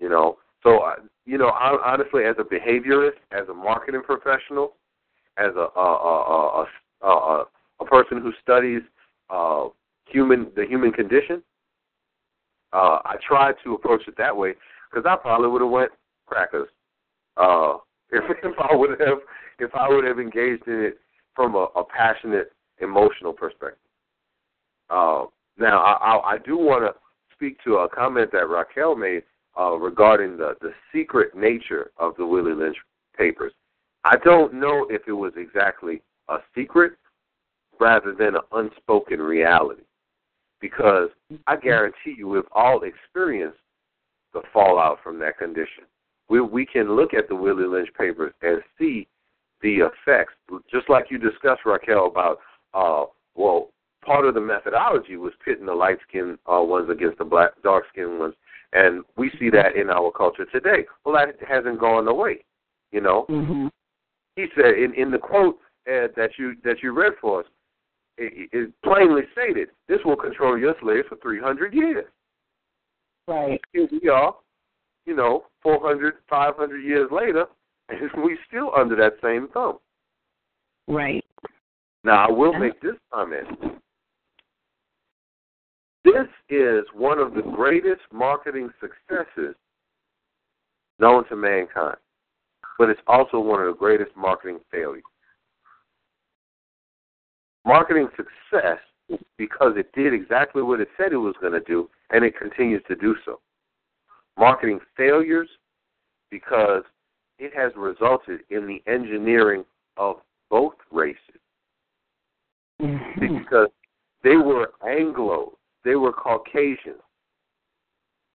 You 0.00 0.08
know, 0.08 0.38
so 0.62 0.78
uh, 0.78 0.96
you 1.26 1.38
know, 1.38 1.48
I, 1.48 1.92
honestly, 1.92 2.24
as 2.24 2.36
a 2.38 2.42
behaviorist, 2.42 3.18
as 3.30 3.48
a 3.48 3.54
marketing 3.54 4.02
professional, 4.04 4.74
as 5.38 5.52
a 5.56 5.68
a 5.78 5.80
a, 5.80 6.66
a, 7.02 7.08
a, 7.08 7.44
a 7.80 7.84
person 7.84 8.20
who 8.20 8.32
studies 8.42 8.82
uh, 9.30 9.68
human 10.06 10.50
the 10.56 10.64
human 10.64 10.92
condition, 10.92 11.42
uh, 12.72 12.98
I 13.04 13.16
try 13.26 13.52
to 13.64 13.74
approach 13.74 14.02
it 14.08 14.16
that 14.18 14.36
way 14.36 14.54
because 14.90 15.06
I 15.08 15.16
probably 15.16 15.48
would 15.48 15.62
have 15.62 15.70
went 15.70 15.92
crackers 16.26 16.68
uh, 17.36 17.74
if 18.10 18.24
if 18.44 18.54
I 18.58 18.74
would 18.74 18.98
have 19.00 19.18
if 19.58 19.74
I 19.74 19.88
would 19.88 20.04
have 20.04 20.18
engaged 20.18 20.66
in 20.66 20.82
it 20.82 20.98
from 21.34 21.54
a, 21.54 21.66
a 21.76 21.84
passionate 21.84 22.52
emotional 22.80 23.32
perspective. 23.32 23.78
Uh, 24.90 25.24
now, 25.58 25.80
I, 25.80 25.92
I, 25.92 26.32
I 26.34 26.38
do 26.38 26.56
want 26.56 26.84
to 26.84 26.94
speak 27.34 27.62
to 27.64 27.76
a 27.78 27.88
comment 27.88 28.30
that 28.32 28.48
Raquel 28.48 28.96
made 28.96 29.22
uh, 29.58 29.72
regarding 29.72 30.36
the, 30.36 30.54
the 30.60 30.72
secret 30.92 31.34
nature 31.34 31.90
of 31.98 32.14
the 32.16 32.26
Willie 32.26 32.54
Lynch 32.54 32.76
papers. 33.16 33.52
I 34.04 34.16
don't 34.24 34.54
know 34.54 34.86
if 34.90 35.02
it 35.06 35.12
was 35.12 35.32
exactly 35.36 36.02
a 36.28 36.38
secret 36.54 36.92
rather 37.80 38.14
than 38.14 38.36
an 38.36 38.42
unspoken 38.52 39.20
reality, 39.20 39.82
because 40.60 41.08
I 41.46 41.56
guarantee 41.56 42.14
you, 42.16 42.28
we've 42.28 42.42
all 42.52 42.82
experienced 42.82 43.58
the 44.32 44.42
fallout 44.52 44.98
from 45.02 45.18
that 45.20 45.38
condition. 45.38 45.84
We 46.28 46.40
we 46.40 46.66
can 46.66 46.94
look 46.94 47.14
at 47.14 47.28
the 47.28 47.34
Willie 47.34 47.66
Lynch 47.66 47.90
papers 47.98 48.32
and 48.42 48.62
see 48.78 49.06
the 49.60 49.88
effects, 49.88 50.34
just 50.70 50.88
like 50.88 51.06
you 51.10 51.18
discussed, 51.18 51.62
Raquel, 51.64 52.06
about 52.06 52.38
uh, 52.74 53.06
well, 53.34 53.68
part 54.04 54.26
of 54.26 54.34
the 54.34 54.40
methodology 54.40 55.16
was 55.16 55.32
pitting 55.44 55.66
the 55.66 55.74
light 55.74 55.98
skinned 56.08 56.38
uh, 56.52 56.60
ones 56.62 56.90
against 56.90 57.18
the 57.18 57.24
black 57.24 57.50
dark 57.62 57.84
skinned 57.92 58.18
ones, 58.18 58.34
and 58.72 59.04
we 59.16 59.30
see 59.38 59.50
that 59.50 59.76
in 59.76 59.90
our 59.90 60.10
culture 60.10 60.46
today. 60.46 60.84
Well, 61.04 61.14
that 61.14 61.36
hasn't 61.46 61.80
gone 61.80 62.08
away, 62.08 62.44
you 62.90 63.00
know. 63.00 63.26
Mm-hmm. 63.28 63.68
He 64.36 64.46
said 64.56 64.74
in 64.74 64.94
in 64.94 65.10
the 65.10 65.18
quote 65.18 65.58
uh, 65.86 66.08
that 66.16 66.30
you 66.38 66.54
that 66.64 66.82
you 66.82 66.92
read 66.92 67.12
for 67.20 67.40
us, 67.40 67.46
it, 68.18 68.48
it 68.52 68.72
plainly 68.84 69.22
stated, 69.32 69.68
"This 69.88 69.98
will 70.04 70.16
control 70.16 70.58
your 70.58 70.74
slaves 70.80 71.08
for 71.08 71.16
three 71.16 71.40
hundred 71.40 71.74
years." 71.74 72.06
Right. 73.28 73.60
Here 73.72 73.88
we 73.90 74.08
are, 74.08 74.34
you 75.06 75.14
know, 75.14 75.44
400, 75.62 76.14
500 76.28 76.78
years 76.78 77.10
later, 77.10 77.46
and 77.88 78.10
we 78.24 78.38
still 78.48 78.72
under 78.76 78.96
that 78.96 79.14
same 79.22 79.48
thumb. 79.48 79.78
Right. 80.88 81.24
Now, 82.04 82.26
I 82.26 82.30
will 82.30 82.52
make 82.52 82.80
this 82.80 82.96
comment. 83.12 83.46
This 86.04 86.26
is 86.48 86.84
one 86.94 87.18
of 87.18 87.34
the 87.34 87.42
greatest 87.42 88.02
marketing 88.12 88.70
successes 88.80 89.54
known 90.98 91.26
to 91.28 91.36
mankind, 91.36 91.96
but 92.76 92.90
it's 92.90 93.00
also 93.06 93.38
one 93.38 93.60
of 93.60 93.66
the 93.66 93.78
greatest 93.78 94.10
marketing 94.16 94.58
failures. 94.70 95.04
Marketing 97.64 98.08
success 98.16 98.78
because 99.38 99.74
it 99.76 99.92
did 99.92 100.12
exactly 100.12 100.62
what 100.62 100.80
it 100.80 100.88
said 100.96 101.12
it 101.12 101.16
was 101.16 101.34
going 101.40 101.52
to 101.52 101.60
do, 101.60 101.88
and 102.10 102.24
it 102.24 102.36
continues 102.36 102.82
to 102.88 102.96
do 102.96 103.14
so. 103.24 103.40
Marketing 104.38 104.80
failures 104.96 105.48
because 106.30 106.82
it 107.38 107.52
has 107.54 107.72
resulted 107.76 108.40
in 108.50 108.66
the 108.66 108.82
engineering 108.90 109.64
of 109.96 110.16
both 110.50 110.74
races 110.90 111.18
Mm-hmm. 112.80 113.38
because 113.38 113.68
they 114.24 114.36
were 114.36 114.72
Anglo, 114.84 115.56
they 115.84 115.94
were 115.94 116.12
Caucasian, 116.12 116.96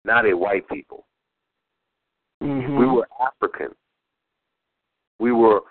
not 0.03 0.25
a 0.25 0.36
white 0.36 0.67
people. 0.67 1.06
Mm-hmm. 2.41 2.77
We 2.77 2.86
were 2.86 3.08
African. 3.21 3.73
We 5.19 5.32
were 5.32 5.62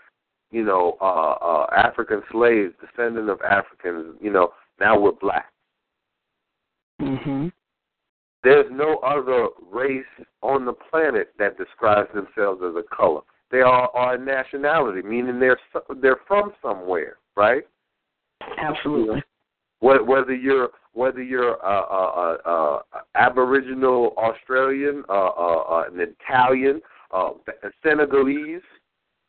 you 0.52 0.62
know, 0.62 0.96
uh, 1.00 1.04
uh, 1.04 1.66
African 1.74 2.22
slaves, 2.30 2.74
descendant 2.80 3.30
of 3.30 3.40
Africans, 3.40 4.16
you 4.20 4.30
know, 4.30 4.52
now 4.78 4.98
we're 4.98 5.12
black. 5.12 5.50
Mhm. 7.00 7.50
There's 8.44 8.66
no 8.70 8.96
other 8.98 9.48
race 9.70 10.05
on 10.42 10.64
the 10.64 10.72
planet 10.72 11.33
that 11.38 11.57
describes 11.57 12.09
themselves 12.12 12.61
as 12.66 12.74
a 12.74 12.83
color. 12.94 13.20
They 13.50 13.61
are, 13.61 13.88
are 13.94 14.14
a 14.14 14.18
nationality, 14.18 15.02
meaning 15.02 15.38
they're 15.38 15.59
they're 16.00 16.20
from 16.26 16.52
somewhere, 16.62 17.18
right? 17.37 17.62
Absolutely. 18.59 19.22
Whether 19.81 20.35
you're 20.35 20.70
whether 20.94 21.22
you're 21.22 21.64
uh, 21.64 21.83
uh, 21.83 22.37
uh, 22.46 22.48
uh, 22.48 22.78
Aboriginal 23.14 24.14
Australian, 24.16 25.05
uh, 25.09 25.12
uh, 25.12 25.64
uh, 25.70 25.85
an 25.92 26.00
Italian, 26.00 26.81
uh, 27.12 27.31
Senegalese, 27.83 28.61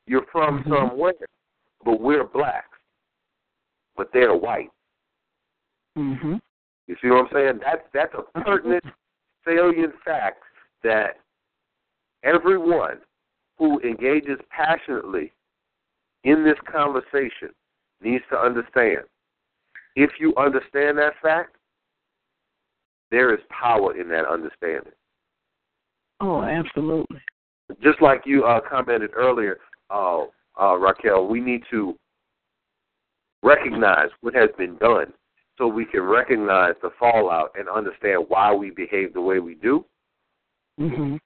you're 0.07 0.25
from 0.31 0.59
mm-hmm. 0.59 0.73
somewhere, 0.73 1.13
but 1.85 2.01
we're 2.01 2.25
blacks, 2.25 2.77
but 3.95 4.09
they're 4.13 4.35
white. 4.35 4.71
Mhm. 5.97 6.41
You 6.87 6.95
see 7.01 7.09
what 7.09 7.25
I'm 7.25 7.29
saying? 7.33 7.59
That's 7.63 7.83
that's 7.93 8.13
a 8.13 8.39
pertinent, 8.41 8.83
salient 9.45 9.93
fact 10.03 10.43
that 10.83 11.17
everyone 12.23 12.97
who 13.57 13.79
engages 13.81 14.39
passionately 14.49 15.31
in 16.23 16.43
this 16.43 16.57
conversation 16.71 17.49
needs 18.01 18.23
to 18.29 18.37
understand. 18.37 19.01
If 19.95 20.11
you 20.19 20.33
understand 20.37 20.97
that 20.97 21.13
fact, 21.21 21.55
there 23.11 23.33
is 23.33 23.39
power 23.49 23.99
in 23.99 24.09
that 24.09 24.25
understanding. 24.25 24.93
Oh, 26.19 26.41
absolutely. 26.41 27.19
Just 27.81 28.01
like 28.01 28.23
you 28.25 28.45
uh, 28.45 28.59
commented 28.67 29.11
earlier, 29.15 29.59
uh, 29.89 30.23
uh, 30.59 30.77
Raquel, 30.77 31.27
we 31.27 31.39
need 31.39 31.63
to 31.69 31.95
recognize 33.43 34.09
what 34.21 34.33
has 34.33 34.49
been 34.57 34.77
done 34.77 35.13
so 35.57 35.67
we 35.67 35.85
can 35.85 36.01
recognize 36.01 36.73
the 36.81 36.89
fallout 36.99 37.51
and 37.57 37.69
understand 37.69 38.25
why 38.27 38.53
we 38.53 38.71
behave 38.71 39.13
the 39.13 39.21
way 39.21 39.39
we 39.39 39.55
do. 39.55 39.85
Mm-hmm. 40.79 41.17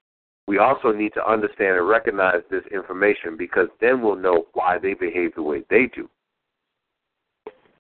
We 0.48 0.60
also 0.60 0.92
need 0.92 1.14
to 1.14 1.30
understand 1.30 1.78
and 1.78 1.88
recognize 1.88 2.42
this 2.50 2.64
information 2.72 3.36
because 3.38 3.68
then 3.82 4.02
we'll 4.02 4.16
know 4.16 4.48
why 4.54 4.78
they 4.80 4.94
behave 4.94 5.36
the 5.36 5.44
way 5.44 5.64
they 5.70 5.90
do. 5.94 6.10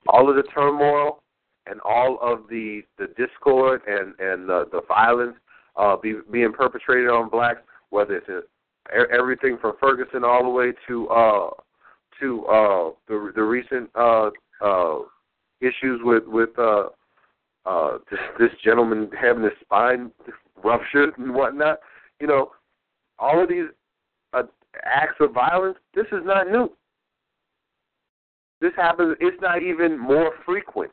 All 0.08 0.30
of 0.30 0.36
the 0.36 0.44
turmoil 0.54 1.22
and 1.66 1.80
all 1.82 2.18
of 2.22 2.48
the, 2.50 2.82
the 2.98 3.08
discord 3.18 3.82
and, 3.88 4.14
and 4.20 4.48
the, 4.48 4.66
the 4.72 4.82
violence 4.88 5.36
uh, 5.76 5.96
be, 5.98 6.16
being 6.32 6.54
perpetrated 6.54 7.10
on 7.10 7.30
blacks, 7.30 7.62
whether 7.90 8.16
it's 8.16 8.30
a, 8.30 8.42
everything 9.12 9.58
from 9.60 9.76
Ferguson 9.80 10.24
all 10.24 10.44
the 10.44 10.50
way 10.50 10.72
to 10.88 11.08
uh, 11.10 11.50
to 12.20 12.46
uh, 12.46 12.90
the 13.08 13.32
the 13.36 13.44
recent 13.44 13.90
uh, 13.96 14.30
uh, 14.62 15.00
issues 15.62 16.02
with 16.04 16.24
with 16.28 16.50
uh, 16.58 16.90
uh, 17.66 17.98
this, 18.10 18.20
this 18.40 18.50
gentleman 18.64 19.10
having 19.20 19.44
his 19.44 19.54
spine 19.62 20.12
ruptured 20.64 21.18
and 21.18 21.34
whatnot. 21.34 21.80
You 22.20 22.28
know, 22.28 22.52
all 23.20 23.42
of 23.42 23.50
these 23.50 23.68
uh, 24.34 24.44
acts 24.84 25.16
of 25.20 25.34
violence. 25.34 25.78
This 25.94 26.08
is 26.12 26.22
not 26.24 26.48
new. 26.48 26.72
This 28.62 28.74
happens. 28.76 29.16
It's 29.20 29.40
not 29.42 29.62
even 29.62 29.98
more 29.98 30.32
frequent. 30.46 30.92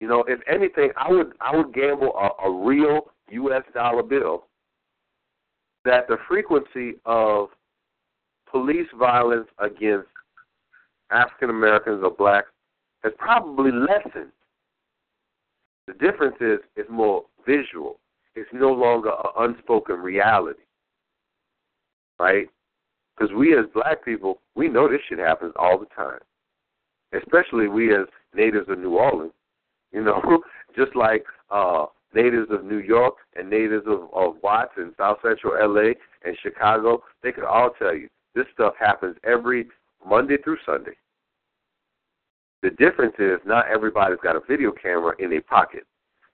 You 0.00 0.08
know, 0.08 0.24
if 0.26 0.40
anything, 0.48 0.90
I 0.96 1.10
would 1.10 1.32
I 1.40 1.56
would 1.56 1.74
gamble 1.74 2.12
a, 2.16 2.48
a 2.48 2.64
real 2.64 3.10
U.S. 3.30 3.62
dollar 3.74 4.02
bill 4.02 4.44
that 5.84 6.08
the 6.08 6.16
frequency 6.28 6.94
of 7.04 7.48
police 8.50 8.88
violence 8.98 9.48
against 9.58 10.08
African 11.10 11.50
Americans 11.50 12.02
or 12.02 12.10
blacks 12.10 12.50
has 13.02 13.12
probably 13.18 13.70
lessened. 13.72 14.32
The 15.86 15.94
difference 15.94 16.36
is 16.40 16.58
it's 16.76 16.90
more 16.90 17.24
visual. 17.46 17.98
It's 18.34 18.50
no 18.52 18.70
longer 18.70 19.10
an 19.10 19.54
unspoken 19.54 19.96
reality. 19.96 20.60
Right? 22.18 22.48
Because 23.16 23.34
we 23.34 23.56
as 23.58 23.66
black 23.74 24.04
people, 24.04 24.40
we 24.54 24.68
know 24.68 24.88
this 24.88 25.00
shit 25.08 25.18
happens 25.18 25.52
all 25.56 25.78
the 25.78 25.86
time. 25.86 26.20
Especially 27.12 27.68
we 27.68 27.94
as 27.94 28.06
natives 28.34 28.68
of 28.68 28.78
New 28.78 28.96
Orleans. 28.96 29.32
You 29.92 30.04
know, 30.04 30.42
just 30.76 30.94
like 30.94 31.24
uh 31.50 31.86
natives 32.14 32.48
of 32.50 32.64
New 32.64 32.78
York 32.78 33.14
and 33.36 33.48
natives 33.48 33.86
of, 33.86 34.08
of 34.12 34.36
Watts 34.42 34.72
and 34.76 34.92
South 34.96 35.18
Central 35.22 35.54
LA 35.54 35.92
and 36.24 36.36
Chicago, 36.42 37.02
they 37.22 37.32
could 37.32 37.44
all 37.44 37.70
tell 37.78 37.94
you 37.94 38.08
this 38.34 38.46
stuff 38.52 38.74
happens 38.78 39.16
every 39.24 39.66
Monday 40.06 40.36
through 40.42 40.58
Sunday. 40.64 40.96
The 42.62 42.70
difference 42.70 43.14
is 43.18 43.38
not 43.46 43.68
everybody's 43.68 44.18
got 44.22 44.36
a 44.36 44.40
video 44.46 44.72
camera 44.72 45.14
in 45.18 45.30
their 45.30 45.42
pocket. 45.42 45.84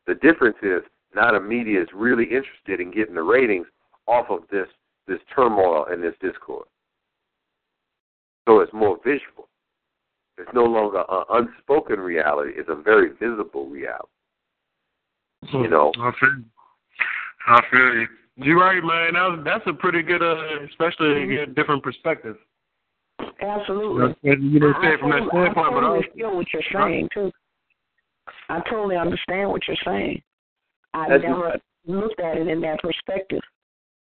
The 0.06 0.14
difference 0.14 0.56
is 0.62 0.82
not 1.14 1.34
a 1.34 1.40
media 1.40 1.80
is 1.80 1.88
really 1.94 2.24
interested 2.24 2.80
in 2.80 2.90
getting 2.90 3.14
the 3.14 3.22
ratings 3.22 3.66
off 4.06 4.26
of 4.30 4.40
this 4.50 4.68
this 5.06 5.20
turmoil 5.34 5.86
and 5.88 6.02
this 6.02 6.14
discord. 6.20 6.66
So 8.48 8.60
it's 8.60 8.72
more 8.72 8.98
visual. 9.04 9.48
It's 10.38 10.50
no 10.52 10.64
longer 10.64 11.04
an 11.08 11.24
unspoken 11.30 12.00
reality. 12.00 12.52
It's 12.56 12.68
a 12.68 12.74
very 12.74 13.10
visible 13.10 13.66
reality. 13.66 14.08
You 15.52 15.68
know. 15.68 15.92
I 15.98 16.10
feel. 16.18 16.42
I 17.46 17.60
feel 17.70 17.94
you. 17.94 18.06
You're 18.36 18.60
right, 18.60 18.82
man. 18.82 19.14
That's 19.44 19.64
that's 19.64 19.66
a 19.66 19.72
pretty 19.72 20.02
good, 20.02 20.22
uh, 20.22 20.64
especially 20.68 21.36
a 21.38 21.46
different 21.46 21.82
perspective. 21.82 22.36
Absolutely. 23.40 24.14
You 24.22 24.60
know, 24.60 24.72
say 24.82 24.98
from 24.98 25.10
that 25.10 25.28
standpoint, 25.28 25.58
I 25.58 25.70
totally 25.70 26.00
but 26.08 26.16
feel 26.16 26.36
what 26.36 26.46
you're 26.52 26.62
saying 26.72 27.08
too. 27.12 27.30
I 28.48 28.60
totally 28.70 28.96
understand 28.96 29.50
what 29.50 29.62
you're 29.68 29.76
saying. 29.84 30.22
I 30.94 31.14
As 31.14 31.22
never 31.22 31.58
you, 31.84 32.00
looked 32.00 32.20
at 32.20 32.38
it 32.38 32.48
in 32.48 32.60
that 32.62 32.80
perspective. 32.80 33.42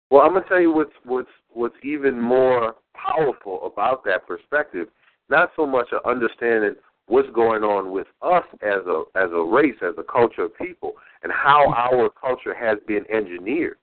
Well, 0.09 0.21
I'm 0.23 0.33
gonna 0.33 0.45
tell 0.47 0.59
you 0.59 0.73
what's 0.73 0.93
what's 1.03 1.29
what's 1.49 1.75
even 1.83 2.19
more 2.19 2.75
powerful 2.95 3.65
about 3.65 4.03
that 4.05 4.27
perspective. 4.27 4.87
Not 5.29 5.51
so 5.55 5.67
much 5.67 5.89
a 5.91 6.07
understanding 6.07 6.75
what's 7.05 7.29
going 7.31 7.63
on 7.63 7.91
with 7.91 8.07
us 8.21 8.45
as 8.61 8.85
a 8.87 9.03
as 9.15 9.29
a 9.31 9.41
race, 9.41 9.75
as 9.83 9.93
a 9.97 10.03
culture 10.03 10.43
of 10.43 10.57
people, 10.57 10.93
and 11.21 11.31
how 11.31 11.71
our 11.73 12.09
culture 12.09 12.55
has 12.55 12.79
been 12.87 13.05
engineered. 13.13 13.77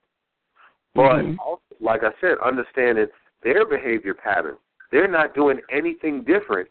But 0.94 1.18
mm-hmm. 1.18 1.38
also, 1.38 1.62
like 1.80 2.02
I 2.02 2.10
said, 2.20 2.38
understanding 2.44 3.06
their 3.42 3.66
behavior 3.66 4.14
patterns. 4.14 4.58
They're 4.92 5.08
not 5.08 5.34
doing 5.34 5.60
anything 5.70 6.22
different 6.22 6.68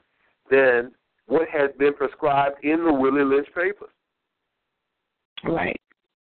than 0.49 0.91
what 1.27 1.47
has 1.49 1.71
been 1.77 1.93
prescribed 1.93 2.63
in 2.63 2.83
the 2.85 2.93
Willie 2.93 3.23
Lynch 3.23 3.47
papers. 3.47 3.89
Right. 5.43 5.79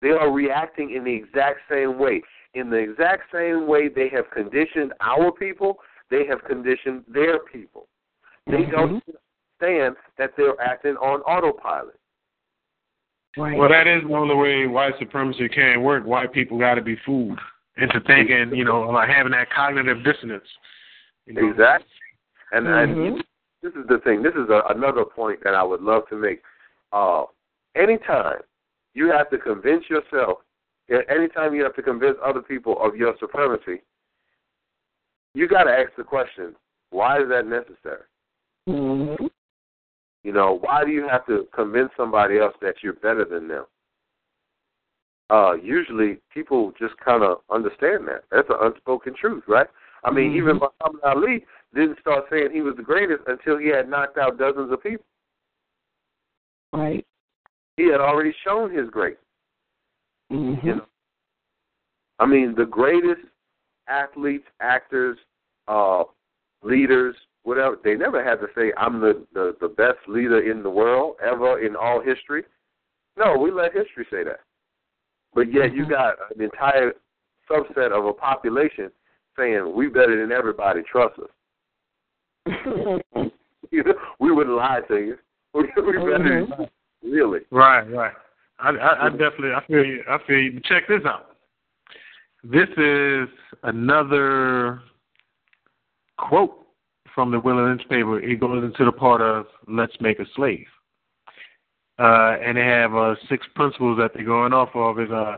They 0.02 0.10
are 0.10 0.32
reacting 0.32 0.92
in 0.96 1.04
the 1.04 1.14
exact 1.14 1.60
same 1.70 1.98
way. 2.00 2.22
In 2.54 2.70
the 2.70 2.78
exact 2.78 3.24
same 3.34 3.68
way 3.68 3.90
they 3.90 4.10
have 4.10 4.30
conditioned 4.32 4.94
our 5.02 5.32
people, 5.32 5.78
they 6.10 6.26
have 6.28 6.44
conditioned 6.46 7.04
their 7.08 7.40
people. 7.40 7.88
They 8.46 8.54
mm-hmm. 8.54 8.72
don't 8.72 9.04
understand 9.62 9.96
that 10.18 10.32
they're 10.38 10.60
acting 10.62 10.96
on 10.96 11.22
autopilot. 11.22 12.00
Right. 13.38 13.58
Well, 13.58 13.70
that 13.70 13.86
is 13.86 14.04
one 14.06 14.24
of 14.24 14.30
the 14.30 14.36
way 14.36 14.66
white 14.66 14.94
supremacy 14.98 15.48
can 15.50 15.84
work. 15.84 16.06
White 16.06 16.34
people 16.34 16.58
got 16.58 16.76
to 16.76 16.82
be 16.82 16.98
fooled 17.06 17.40
into 17.78 18.00
thinking, 18.08 18.52
you 18.56 18.64
know, 18.64 18.82
like 18.82 19.10
having 19.10 19.32
that 19.34 19.52
cognitive 19.52 20.04
dissonance. 20.04 20.48
Know? 21.28 21.50
Exactly. 21.50 21.88
And, 22.52 22.66
mm-hmm. 22.66 23.02
and 23.02 23.24
this 23.62 23.74
is 23.74 23.88
the 23.88 24.00
thing. 24.04 24.24
This 24.24 24.34
is 24.34 24.50
a, 24.50 24.62
another 24.70 25.04
point 25.04 25.40
that 25.44 25.54
I 25.54 25.64
would 25.64 25.82
love 25.82 26.04
to 26.10 26.16
make. 26.16 26.42
Uh, 26.92 27.24
anytime 27.76 28.40
you 28.94 29.12
have 29.12 29.30
to 29.32 29.38
convince 29.38 29.84
yourself, 29.90 30.40
anytime 31.10 31.54
you 31.54 31.64
have 31.64 31.76
to 31.76 31.82
convince 31.82 32.18
other 32.24 32.42
people 32.42 32.78
of 32.82 32.96
your 32.96 33.14
supremacy, 33.20 33.82
you 35.34 35.48
got 35.48 35.64
to 35.64 35.72
ask 35.72 35.92
the 35.98 36.04
question: 36.04 36.56
Why 36.92 37.22
is 37.22 37.30
that 37.30 37.46
necessary? 37.46 38.04
Mm-hmm. 38.70 39.26
You 40.24 40.34
know, 40.34 40.60
why 40.62 40.84
do 40.84 40.92
you 40.92 41.08
have 41.08 41.26
to 41.28 41.48
convince 41.54 41.90
somebody 41.96 42.40
else 42.40 42.54
that 42.62 42.76
you're 42.82 42.94
better 42.94 43.26
than 43.26 43.48
them? 43.48 43.66
Uh, 45.30 45.54
usually, 45.54 46.18
people 46.34 46.74
just 46.80 46.96
kind 46.98 47.24
of 47.24 47.40
understand 47.50 48.08
that. 48.08 48.24
That's 48.32 48.50
an 48.50 48.58
unspoken 48.62 49.14
truth, 49.20 49.44
right? 49.48 49.68
I 50.04 50.12
mean, 50.12 50.30
mm-hmm. 50.30 50.38
even 50.38 50.60
Muhammad 50.60 51.04
Ali 51.04 51.46
didn't 51.74 52.00
start 52.00 52.26
saying 52.30 52.50
he 52.54 52.62
was 52.62 52.76
the 52.76 52.84
greatest 52.84 53.24
until 53.28 53.58
he 53.58 53.68
had 53.68 53.90
knocked 53.90 54.18
out 54.18 54.38
dozens 54.38 54.72
of 54.72 54.82
people. 54.82 55.06
Right. 56.74 57.06
He 57.78 57.90
had 57.92 58.02
already 58.02 58.34
shown 58.44 58.76
his 58.76 58.90
greatness. 58.90 59.22
Mm-hmm. 60.32 60.68
You 60.68 60.76
know? 60.76 60.86
I 62.20 62.26
mean, 62.26 62.56
the 62.58 62.66
greatest 62.66 63.22
athletes, 63.88 64.46
actors, 64.60 65.18
uh, 65.68 66.04
leaders, 66.64 67.16
whatever, 67.44 67.78
they 67.84 67.96
never 67.96 68.24
had 68.24 68.40
to 68.42 68.48
say, 68.56 68.74
I'm 68.78 69.00
the, 69.00 69.26
the, 69.34 69.56
the 69.62 69.68
best 69.68 70.00
leader 70.08 70.52
in 70.52 70.64
the 70.64 70.70
world 70.70 71.16
ever 71.26 71.66
in 71.66 71.76
all 71.76 72.02
history. 72.02 72.44
No, 73.18 73.38
we 73.38 73.52
let 73.52 73.74
history 73.74 74.06
say 74.12 74.24
that. 74.24 74.42
But 75.34 75.54
yet 75.54 75.74
you 75.74 75.84
Mm-hmm. 75.84 75.92
got 75.92 76.16
an 76.36 76.42
entire 76.42 76.94
subset 77.50 77.92
of 77.92 78.06
a 78.06 78.14
population 78.14 78.92
saying 79.38 79.74
we 79.76 79.88
better 79.88 80.20
than 80.20 80.32
everybody. 80.32 80.82
Trust 80.92 81.20
us. 81.20 81.30
you 83.72 83.84
know, 83.84 83.94
we 84.20 84.32
wouldn't 84.32 84.56
lie 84.56 84.82
to 84.88 84.96
you. 84.98 85.18
We, 85.54 85.64
better 85.76 85.84
Mhm. 85.84 86.58
than 86.58 86.68
really. 87.04 87.40
Right, 87.52 87.84
right. 87.92 88.14
I, 88.60 88.70
I, 88.70 89.06
I 89.06 89.10
definitely, 89.10 89.54
I 89.54 89.64
feel 89.68 89.86
you. 89.86 90.04
I 90.10 90.18
feel 90.26 90.40
you. 90.40 90.60
Check 90.66 90.88
this 90.88 91.02
out. 91.06 91.36
This 92.44 92.70
is 92.78 93.28
another 93.64 94.82
quote 96.18 96.66
from 97.14 97.32
the 97.32 97.40
Willie 97.40 97.64
Lynch 97.64 97.82
paper. 97.90 98.20
It 98.20 98.40
goes 98.40 98.64
into 98.64 98.86
the 98.86 98.92
part 98.92 99.22
of 99.22 99.46
"Let's 99.68 99.94
make 100.00 100.20
a 100.20 100.26
slave," 100.36 100.66
uh, 102.00 102.38
and 102.42 102.58
they 102.58 102.66
have 102.66 102.96
uh, 102.96 103.16
six 103.30 103.46
principles 103.56 103.98
that 104.00 104.12
they're 104.14 104.24
going 104.26 104.54
off 104.54 104.70
of. 104.76 105.00
Is 105.00 105.12
uh, 105.12 105.38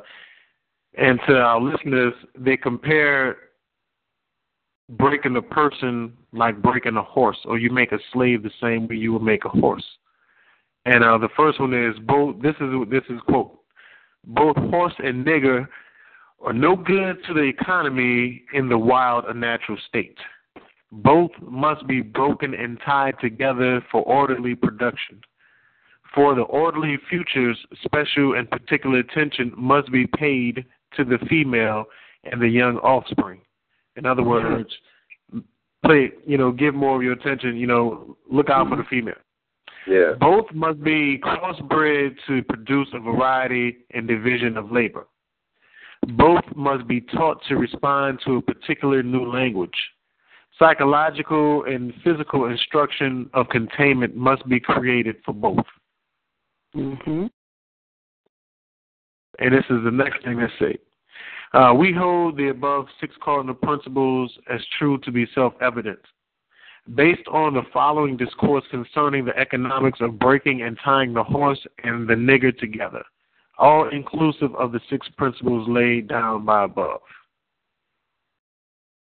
and 0.97 1.19
to 1.27 1.37
our 1.37 1.59
listeners, 1.61 2.13
they 2.37 2.57
compare 2.57 3.37
breaking 4.89 5.35
a 5.35 5.41
person 5.41 6.13
like 6.33 6.61
breaking 6.61 6.97
a 6.97 7.03
horse, 7.03 7.37
or 7.45 7.57
you 7.57 7.69
make 7.69 7.91
a 7.91 7.99
slave 8.11 8.43
the 8.43 8.51
same 8.61 8.87
way 8.87 8.95
you 8.95 9.13
would 9.13 9.21
make 9.21 9.45
a 9.45 9.49
horse. 9.49 9.85
And 10.85 11.03
uh, 11.03 11.17
the 11.17 11.29
first 11.35 11.59
one 11.59 11.73
is 11.73 11.97
both. 12.05 12.41
This 12.41 12.55
is 12.59 12.69
this 12.89 13.03
is 13.09 13.19
quote. 13.27 13.59
Both 14.25 14.57
horse 14.57 14.93
and 14.99 15.25
nigger 15.25 15.67
are 16.41 16.53
no 16.53 16.75
good 16.75 17.17
to 17.27 17.33
the 17.33 17.41
economy 17.41 18.43
in 18.53 18.69
the 18.69 18.77
wild 18.77 19.25
or 19.25 19.33
natural 19.33 19.77
state. 19.87 20.17
Both 20.91 21.31
must 21.41 21.85
be 21.85 22.01
broken 22.01 22.53
and 22.53 22.79
tied 22.83 23.19
together 23.19 23.85
for 23.91 24.01
orderly 24.03 24.55
production. 24.55 25.21
For 26.15 26.33
the 26.33 26.41
orderly 26.41 26.97
futures, 27.09 27.57
special 27.83 28.33
and 28.33 28.49
particular 28.49 28.99
attention 28.99 29.53
must 29.55 29.91
be 29.91 30.07
paid 30.07 30.65
to 30.95 31.03
the 31.03 31.19
female 31.29 31.85
and 32.23 32.41
the 32.41 32.47
young 32.47 32.77
offspring. 32.77 33.41
In 33.99 34.05
other 34.05 34.23
words, 34.23 34.69
play, 35.85 36.11
you 36.25 36.37
know, 36.37 36.53
give 36.53 36.73
more 36.73 36.95
of 36.95 37.03
your 37.03 37.11
attention, 37.11 37.57
you 37.57 37.67
know, 37.67 38.17
look 38.31 38.49
out 38.49 38.69
for 38.69 38.77
the 38.77 38.85
female. 38.89 39.15
Yeah. 39.85 40.13
Both 40.19 40.45
must 40.53 40.81
be 40.81 41.19
crossbred 41.19 42.15
to 42.27 42.41
produce 42.43 42.87
a 42.93 42.99
variety 42.99 43.79
and 43.93 44.07
division 44.07 44.55
of 44.55 44.71
labor. 44.71 45.07
Both 46.15 46.45
must 46.55 46.87
be 46.87 47.01
taught 47.01 47.43
to 47.49 47.57
respond 47.57 48.19
to 48.25 48.37
a 48.37 48.41
particular 48.41 49.03
new 49.03 49.29
language. 49.29 49.75
Psychological 50.57 51.65
and 51.65 51.93
physical 52.01 52.45
instruction 52.45 53.29
of 53.33 53.49
containment 53.49 54.15
must 54.15 54.47
be 54.47 54.61
created 54.61 55.17
for 55.25 55.33
both. 55.33 55.65
Mm-hmm. 56.73 57.25
And 59.39 59.53
this 59.53 59.65
is 59.69 59.83
the 59.83 59.91
next 59.91 60.23
thing 60.23 60.37
they 60.39 60.47
say. 60.57 60.77
Uh, 61.53 61.73
we 61.75 61.91
hold 61.91 62.37
the 62.37 62.49
above 62.49 62.85
six 63.01 63.15
cardinal 63.23 63.55
principles 63.55 64.31
as 64.51 64.61
true 64.77 64.99
to 64.99 65.11
be 65.11 65.25
self 65.33 65.53
evident. 65.61 65.99
Based 66.95 67.27
on 67.31 67.53
the 67.53 67.63
following 67.73 68.17
discourse 68.17 68.63
concerning 68.71 69.25
the 69.25 69.37
economics 69.37 69.99
of 70.01 70.19
breaking 70.19 70.61
and 70.61 70.77
tying 70.83 71.13
the 71.13 71.23
horse 71.23 71.59
and 71.83 72.07
the 72.07 72.13
nigger 72.13 72.55
together, 72.57 73.03
all 73.57 73.89
inclusive 73.89 74.55
of 74.55 74.71
the 74.71 74.79
six 74.89 75.07
principles 75.17 75.67
laid 75.67 76.07
down 76.07 76.45
by 76.45 76.63
above. 76.63 77.01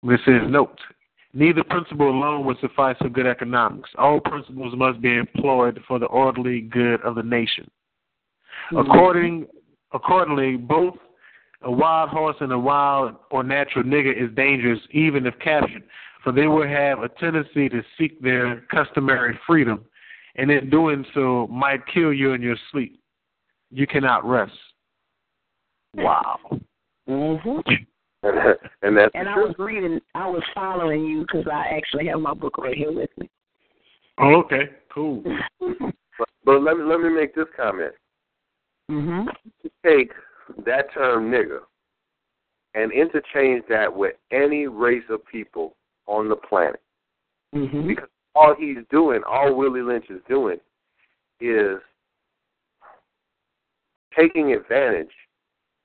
This 0.03 0.19
is 0.27 0.41
note. 0.47 0.77
Neither 1.33 1.63
principle 1.63 2.09
alone 2.09 2.45
would 2.45 2.59
suffice 2.59 2.97
for 2.97 3.07
good 3.07 3.25
economics. 3.25 3.89
All 3.97 4.19
principles 4.19 4.73
must 4.75 4.99
be 4.99 5.15
employed 5.15 5.79
for 5.87 5.97
the 5.97 6.07
orderly 6.07 6.61
good 6.61 7.01
of 7.01 7.15
the 7.15 7.23
nation. 7.23 7.69
According, 8.77 9.47
accordingly, 9.93 10.57
both 10.57 10.95
a 11.63 11.71
wild 11.71 12.09
horse 12.09 12.35
and 12.39 12.51
a 12.51 12.59
wild 12.59 13.15
or 13.29 13.43
natural 13.43 13.83
nigger 13.83 14.15
is 14.15 14.33
dangerous 14.35 14.79
even 14.91 15.25
if 15.25 15.37
captured, 15.39 15.83
for 16.23 16.31
they 16.31 16.47
will 16.47 16.67
have 16.67 16.99
a 16.99 17.09
tendency 17.09 17.69
to 17.69 17.81
seek 17.97 18.21
their 18.21 18.61
customary 18.71 19.37
freedom, 19.45 19.85
and 20.35 20.49
in 20.49 20.69
doing 20.69 21.05
so 21.13 21.47
might 21.47 21.81
kill 21.93 22.13
you 22.13 22.33
in 22.33 22.41
your 22.41 22.57
sleep. 22.71 22.99
You 23.69 23.87
cannot 23.87 24.25
rest. 24.25 24.53
Wow. 25.95 26.39
Mhm. 27.07 27.63
and 28.23 28.97
that's 28.97 29.11
And 29.13 29.27
I 29.27 29.35
was 29.35 29.55
reading, 29.57 29.99
I 30.13 30.27
was 30.27 30.43
following 30.53 31.05
you 31.05 31.21
because 31.21 31.47
I 31.51 31.75
actually 31.75 32.07
have 32.07 32.19
my 32.19 32.33
book 32.33 32.57
right 32.57 32.75
here 32.77 32.91
with 32.91 33.09
me. 33.17 33.29
Oh, 34.19 34.35
okay, 34.41 34.69
cool. 34.93 35.23
But, 36.19 36.29
but 36.43 36.61
let 36.61 36.77
me 36.77 36.83
let 36.83 36.99
me 36.99 37.09
make 37.09 37.33
this 37.33 37.47
comment. 37.55 37.93
Mm-hmm. 38.91 39.29
Take 39.83 40.11
that 40.65 40.93
term 40.93 41.31
nigger 41.31 41.61
and 42.73 42.91
interchange 42.91 43.63
that 43.69 43.93
with 43.93 44.15
any 44.31 44.67
race 44.67 45.03
of 45.09 45.25
people 45.25 45.75
on 46.07 46.29
the 46.29 46.35
planet. 46.35 46.81
Mhm. 47.53 47.87
Because 47.87 48.09
all 48.35 48.55
he's 48.55 48.85
doing, 48.89 49.23
all 49.23 49.53
Willie 49.53 49.81
Lynch 49.81 50.09
is 50.09 50.21
doing, 50.23 50.59
is 51.39 51.81
taking 54.15 54.53
advantage 54.53 55.13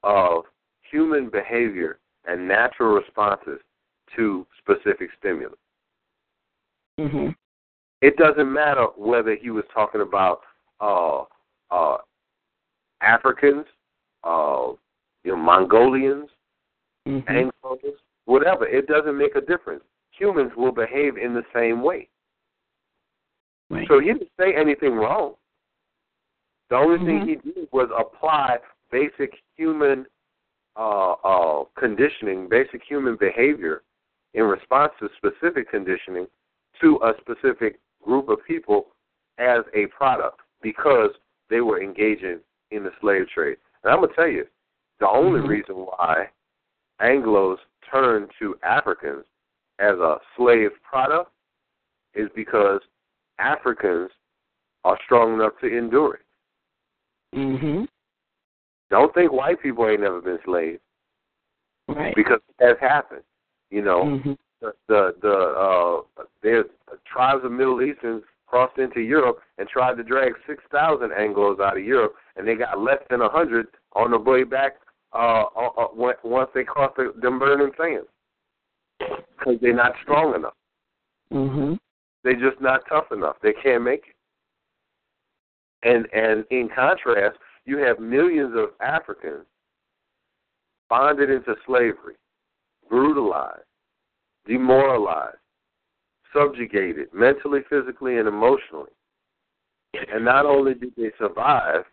of 0.02 0.46
human 0.82 1.28
behavior 1.28 1.98
and 2.24 2.46
natural 2.46 2.94
responses 2.94 3.60
to 4.14 4.46
specific 4.58 5.10
stimuli. 5.18 5.54
Mhm. 6.98 7.36
It 8.00 8.16
doesn't 8.16 8.52
matter 8.52 8.86
whether 8.96 9.34
he 9.34 9.50
was 9.50 9.64
talking 9.68 10.00
about 10.00 10.42
uh, 10.78 11.24
uh, 11.70 11.98
Africans, 13.00 13.66
uh, 14.26 14.72
you 15.24 15.32
know, 15.32 15.36
Mongolians, 15.36 16.28
Mhm. 17.06 17.52
Anglos, 17.62 17.98
whatever. 18.24 18.66
It 18.66 18.86
doesn't 18.86 19.16
make 19.16 19.36
a 19.36 19.40
difference. 19.40 19.84
Humans 20.10 20.54
will 20.56 20.72
behave 20.72 21.16
in 21.16 21.34
the 21.34 21.44
same 21.54 21.82
way. 21.82 22.08
Right. 23.70 23.86
So 23.88 24.00
he 24.00 24.12
didn't 24.12 24.30
say 24.38 24.54
anything 24.54 24.96
wrong. 24.96 25.36
The 26.68 26.76
only 26.76 26.98
Mhm. 26.98 27.06
thing 27.06 27.28
he 27.28 27.34
did 27.36 27.68
was 27.72 27.90
apply 27.90 28.60
basic 28.90 29.42
human 29.56 30.06
uh, 30.78 31.12
uh, 31.24 31.64
conditioning, 31.74 32.48
basic 32.48 32.82
human 32.82 33.16
behavior 33.16 33.82
in 34.34 34.44
response 34.44 34.92
to 34.98 35.08
specific 35.16 35.70
conditioning 35.70 36.28
to 36.80 37.00
a 37.02 37.14
specific 37.18 37.80
group 38.02 38.28
of 38.28 38.44
people 38.44 38.94
as 39.38 39.64
a 39.72 39.86
product 39.86 40.40
because 40.60 41.16
they 41.48 41.62
were 41.62 41.80
engaging 41.80 42.40
in 42.72 42.84
the 42.84 42.92
slave 43.00 43.26
trade. 43.28 43.56
And 43.86 43.94
I'm 43.94 44.00
going 44.00 44.10
to 44.10 44.16
tell 44.16 44.28
you, 44.28 44.44
the 44.98 45.08
only 45.08 45.40
Mhm. 45.40 45.48
reason 45.48 45.76
why 45.76 46.28
Anglos 47.00 47.58
turned 47.88 48.32
to 48.40 48.58
Africans 48.64 49.24
as 49.78 49.96
a 50.00 50.20
slave 50.34 50.72
product 50.82 51.30
is 52.14 52.28
because 52.34 52.80
Africans 53.38 54.10
are 54.84 54.98
strong 55.04 55.34
enough 55.34 55.56
to 55.60 55.68
endure 55.68 56.14
it. 56.14 56.26
Mhm. 57.34 57.88
Don't 58.90 59.14
think 59.14 59.30
white 59.30 59.60
people 59.60 59.86
ain't 59.86 60.00
never 60.00 60.20
been 60.20 60.42
slaves 60.42 60.82
Right. 61.86 62.14
because 62.16 62.40
it 62.58 62.66
has 62.66 62.78
happened. 62.78 63.24
You 63.70 63.82
know, 63.82 64.04
Mhm. 64.04 64.38
the 64.60 64.74
the, 64.88 65.16
the 65.20 65.36
uh, 65.36 66.24
there's 66.40 66.66
tribes 67.04 67.44
of 67.44 67.52
Middle 67.52 67.82
Easterns 67.82 68.24
crossed 68.46 68.78
into 68.78 69.00
Europe 69.00 69.42
and 69.58 69.68
tried 69.68 69.96
to 69.98 70.02
drag 70.02 70.36
six 70.46 70.64
thousand 70.70 71.10
Anglos 71.10 71.60
out 71.60 71.76
of 71.76 71.84
Europe, 71.84 72.16
and 72.36 72.46
they 72.46 72.54
got 72.54 72.78
less 72.78 73.00
than 73.10 73.22
a 73.22 73.28
hundred 73.28 73.66
on 73.94 74.10
the 74.10 74.18
way 74.18 74.44
back 74.44 74.76
uh, 75.12 75.44
uh, 75.56 75.68
uh, 75.78 75.86
once 75.94 76.50
they 76.54 76.64
crossed 76.64 76.96
the, 76.96 77.12
them 77.20 77.38
burning 77.38 77.72
sands 77.78 78.06
because 78.98 79.56
they're 79.60 79.74
not 79.74 79.92
strong 80.02 80.34
enough. 80.34 80.54
Mhm. 81.32 81.78
They're 82.22 82.34
just 82.34 82.60
not 82.60 82.82
tough 82.88 83.12
enough. 83.12 83.36
They 83.40 83.52
can't 83.52 83.82
make 83.82 84.04
it. 84.08 84.16
And 85.88 86.06
and 86.12 86.44
in 86.50 86.68
contrast, 86.68 87.38
you 87.64 87.78
have 87.78 87.98
millions 87.98 88.54
of 88.56 88.70
Africans 88.80 89.46
bonded 90.88 91.30
into 91.30 91.54
slavery, 91.66 92.16
brutalized, 92.88 93.64
demoralized, 94.46 95.38
subjugated 96.32 97.12
mentally, 97.12 97.60
physically, 97.68 98.18
and 98.18 98.28
emotionally. 98.28 98.90
And 100.12 100.24
not 100.24 100.46
only 100.46 100.74
did 100.74 100.92
they 100.96 101.10
survive, 101.18 101.84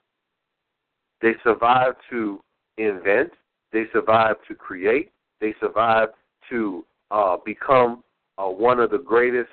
they 1.23 1.33
survive 1.41 1.93
to 2.11 2.41
invent, 2.77 3.31
they 3.71 3.85
survive 3.93 4.35
to 4.47 4.53
create, 4.53 5.11
they 5.39 5.55
survive 5.59 6.09
to 6.49 6.85
uh, 7.11 7.37
become 7.45 8.03
uh, 8.37 8.43
one 8.43 8.79
of 8.79 8.91
the 8.91 8.97
greatest 8.97 9.49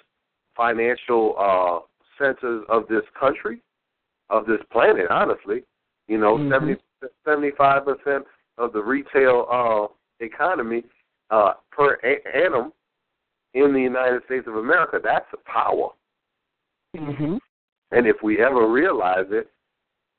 financial 0.57 1.37
uh, 1.39 1.79
centers 2.19 2.65
of 2.69 2.89
this 2.89 3.05
country, 3.19 3.63
of 4.31 4.47
this 4.47 4.59
planet, 4.73 5.07
honestly. 5.11 5.63
You 6.09 6.19
know. 6.19 6.37
70, 6.51 6.77
75% 7.27 8.25
of 8.59 8.73
the 8.73 8.83
retail 8.83 9.47
uh, 9.51 9.87
economy 10.25 10.83
uh, 11.31 11.53
per 11.71 11.99
a- 12.03 12.37
annum 12.37 12.73
in 13.55 13.73
the 13.73 13.81
United 13.81 14.23
States 14.27 14.47
of 14.49 14.57
America. 14.57 14.99
That's 15.03 15.27
a 15.33 15.51
power. 15.51 15.91
Mhm. 16.97 17.39
And 17.93 18.07
if 18.07 18.17
we 18.23 18.43
ever 18.43 18.67
realize 18.67 19.27
it, 19.31 19.51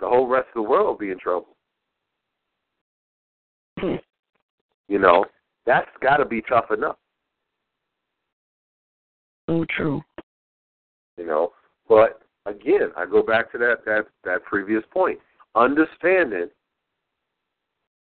the 0.01 0.09
whole 0.09 0.27
rest 0.27 0.47
of 0.49 0.63
the 0.63 0.69
world 0.69 0.99
be 0.99 1.11
in 1.11 1.19
trouble. 1.19 1.55
You 4.87 4.99
know, 4.99 5.23
that's 5.65 5.89
got 6.01 6.17
to 6.17 6.25
be 6.25 6.41
tough 6.41 6.71
enough. 6.75 6.97
Oh, 9.47 9.65
true. 9.75 10.01
You 11.17 11.25
know, 11.25 11.53
but 11.87 12.21
again, 12.45 12.91
I 12.97 13.05
go 13.05 13.21
back 13.23 13.51
to 13.53 13.57
that 13.59 13.85
that 13.85 14.07
that 14.23 14.43
previous 14.43 14.83
point. 14.91 15.19
Understanding 15.55 16.49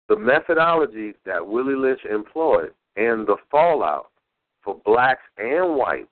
the 0.09 0.17
methodology 0.17 1.15
that 1.27 1.47
Willie 1.47 1.75
Lynch 1.75 2.01
employed 2.11 2.73
and 2.97 3.27
the 3.27 3.37
fallout 3.51 4.11
for 4.63 4.81
blacks 4.85 5.23
and 5.37 5.77
whites 5.77 6.09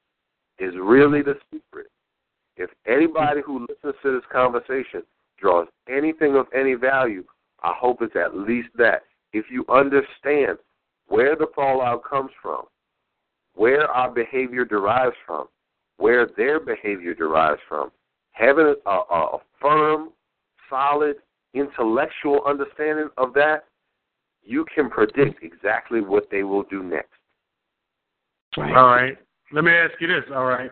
is 0.59 0.75
really 0.81 1.23
the 1.23 1.37
secret. 1.53 1.87
If 2.57 2.71
anybody 2.87 3.41
who 3.45 3.61
listens 3.61 3.95
to 4.03 4.13
this 4.13 4.25
conversation 4.33 5.03
draws 5.39 5.69
anything 5.89 6.37
of 6.37 6.47
any 6.55 6.75
value, 6.75 7.25
I 7.63 7.73
hope 7.77 8.03
it's 8.03 8.17
at 8.17 8.37
least 8.37 8.69
that. 8.77 9.03
If 9.33 9.47
you 9.51 9.65
understand 9.69 10.59
where 11.09 11.37
the 11.37 11.49
fallout 11.55 12.05
comes 12.05 12.31
from, 12.43 12.63
where 13.55 13.87
our 13.89 14.11
behavior 14.11 14.65
derives 14.65 15.17
from, 15.27 15.47
where 15.99 16.29
their 16.37 16.61
behavior 16.61 17.15
derives 17.15 17.61
from, 17.69 17.91
having 18.33 18.75
a, 18.87 18.89
a, 18.89 19.01
a 19.13 19.39
firm, 19.61 20.11
solid, 20.69 21.17
intellectual 21.55 22.43
understanding 22.47 23.09
of 23.17 23.33
that, 23.35 23.65
you 24.43 24.65
can 24.75 24.89
predict 24.89 25.43
exactly 25.43 26.01
what 26.01 26.29
they 26.31 26.43
will 26.43 26.63
do 26.65 26.83
next. 26.83 27.11
Right. 28.57 28.77
All 28.77 28.87
right. 28.87 29.17
Let 29.53 29.65
me 29.65 29.73
ask 29.73 29.93
you 30.01 30.07
this. 30.07 30.25
All 30.35 30.45
right. 30.45 30.71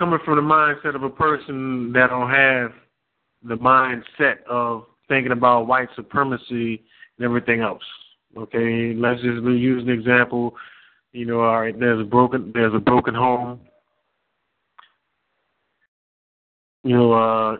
Coming 0.00 0.18
from 0.24 0.36
the 0.36 0.42
mindset 0.42 0.94
of 0.94 1.02
a 1.02 1.10
person 1.10 1.92
that 1.92 2.08
don't 2.08 2.30
have 2.30 2.72
the 3.42 3.54
mindset 3.56 4.42
of 4.48 4.86
thinking 5.08 5.32
about 5.32 5.66
white 5.66 5.90
supremacy 5.94 6.82
and 7.18 7.24
everything 7.26 7.60
else. 7.60 7.82
Okay, 8.34 8.94
let's 8.96 9.20
just 9.20 9.42
use 9.42 9.82
an 9.82 9.90
example. 9.90 10.54
You 11.12 11.26
know, 11.26 11.40
all 11.40 11.60
right, 11.60 11.78
there's 11.78 12.00
a 12.00 12.04
broken 12.04 12.50
there's 12.54 12.72
a 12.72 12.78
broken 12.78 13.14
home. 13.14 13.60
You 16.82 16.96
know, 16.96 17.12
uh 17.12 17.56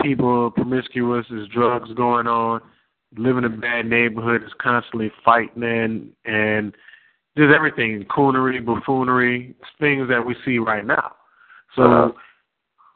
people 0.00 0.52
promiscuous, 0.52 1.26
there's 1.28 1.48
drugs 1.48 1.92
going 1.94 2.28
on, 2.28 2.60
live 3.16 3.38
in 3.38 3.44
a 3.44 3.48
bad 3.48 3.86
neighborhood 3.86 4.44
is 4.44 4.52
constantly 4.62 5.10
fighting 5.24 5.64
and 5.64 6.12
and 6.24 6.76
there's 7.38 7.54
everything, 7.54 8.04
coonery, 8.10 8.64
buffoonery, 8.64 9.54
things 9.78 10.08
that 10.08 10.26
we 10.26 10.34
see 10.44 10.58
right 10.58 10.84
now. 10.84 11.12
So 11.76 11.82
uh-huh. 11.82 12.12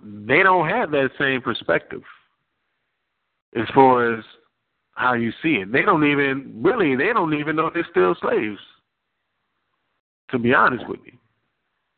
they 0.02 0.42
don't 0.42 0.68
have 0.68 0.90
that 0.90 1.10
same 1.16 1.40
perspective 1.40 2.02
as 3.54 3.68
far 3.72 4.12
as 4.12 4.24
how 4.94 5.12
you 5.12 5.30
see 5.44 5.60
it. 5.62 5.70
They 5.70 5.82
don't 5.82 6.04
even 6.04 6.60
really 6.60 6.96
they 6.96 7.12
don't 7.12 7.38
even 7.38 7.54
know 7.54 7.70
they're 7.72 7.86
still 7.88 8.16
slaves. 8.20 8.58
To 10.32 10.38
be 10.40 10.52
honest 10.52 10.88
with 10.88 11.00
you. 11.04 11.12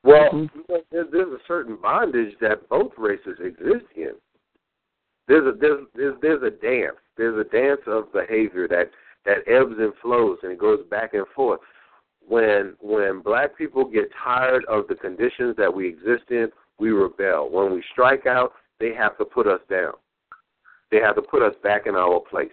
Well, 0.02 0.30
mm-hmm. 0.30 0.74
there's, 0.90 1.06
there's 1.12 1.32
a 1.32 1.38
certain 1.48 1.78
bondage 1.80 2.34
that 2.42 2.68
both 2.68 2.92
races 2.98 3.38
exist 3.42 3.86
in. 3.96 4.12
There's 5.28 5.46
a 5.46 5.56
there's 5.58 5.86
there's, 5.94 6.14
there's 6.20 6.42
a 6.42 6.50
dance. 6.50 6.98
There's 7.16 7.38
a 7.38 7.48
dance 7.48 7.80
of 7.86 8.12
behavior 8.12 8.68
that 8.68 8.90
that 9.24 9.48
ebbs 9.50 9.76
and 9.78 9.94
flows 10.02 10.36
and 10.42 10.52
it 10.52 10.58
goes 10.58 10.80
back 10.90 11.14
and 11.14 11.24
forth. 11.34 11.60
When 12.26 12.74
when 12.80 13.20
black 13.20 13.56
people 13.56 13.84
get 13.84 14.10
tired 14.22 14.64
of 14.66 14.88
the 14.88 14.94
conditions 14.94 15.56
that 15.58 15.72
we 15.72 15.88
exist 15.88 16.30
in, 16.30 16.48
we 16.78 16.90
rebel. 16.90 17.50
When 17.50 17.72
we 17.72 17.82
strike 17.92 18.26
out, 18.26 18.52
they 18.80 18.94
have 18.94 19.16
to 19.18 19.24
put 19.24 19.46
us 19.46 19.60
down. 19.68 19.92
They 20.90 20.98
have 20.98 21.16
to 21.16 21.22
put 21.22 21.42
us 21.42 21.54
back 21.62 21.86
in 21.86 21.94
our 21.94 22.20
place. 22.20 22.52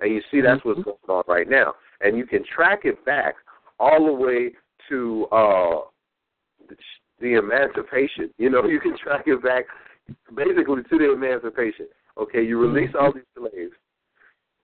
And 0.00 0.14
you 0.14 0.22
see 0.30 0.40
that's 0.40 0.64
what's 0.64 0.80
mm-hmm. 0.80 0.90
going 1.06 1.18
on 1.18 1.24
right 1.28 1.48
now. 1.48 1.74
And 2.00 2.16
you 2.16 2.26
can 2.26 2.44
track 2.44 2.80
it 2.84 3.04
back 3.04 3.34
all 3.78 4.06
the 4.06 4.12
way 4.12 4.52
to 4.88 5.26
uh 5.32 5.80
the, 6.68 6.76
the 7.20 7.38
emancipation. 7.38 8.30
You 8.38 8.50
know, 8.50 8.64
you 8.68 8.80
can 8.80 8.96
track 8.96 9.24
it 9.26 9.42
back 9.42 9.66
basically 10.34 10.82
to 10.82 10.98
the 10.98 11.12
emancipation. 11.12 11.86
Okay, 12.18 12.42
you 12.42 12.58
release 12.58 12.90
all 12.98 13.12
these 13.12 13.22
slaves, 13.36 13.72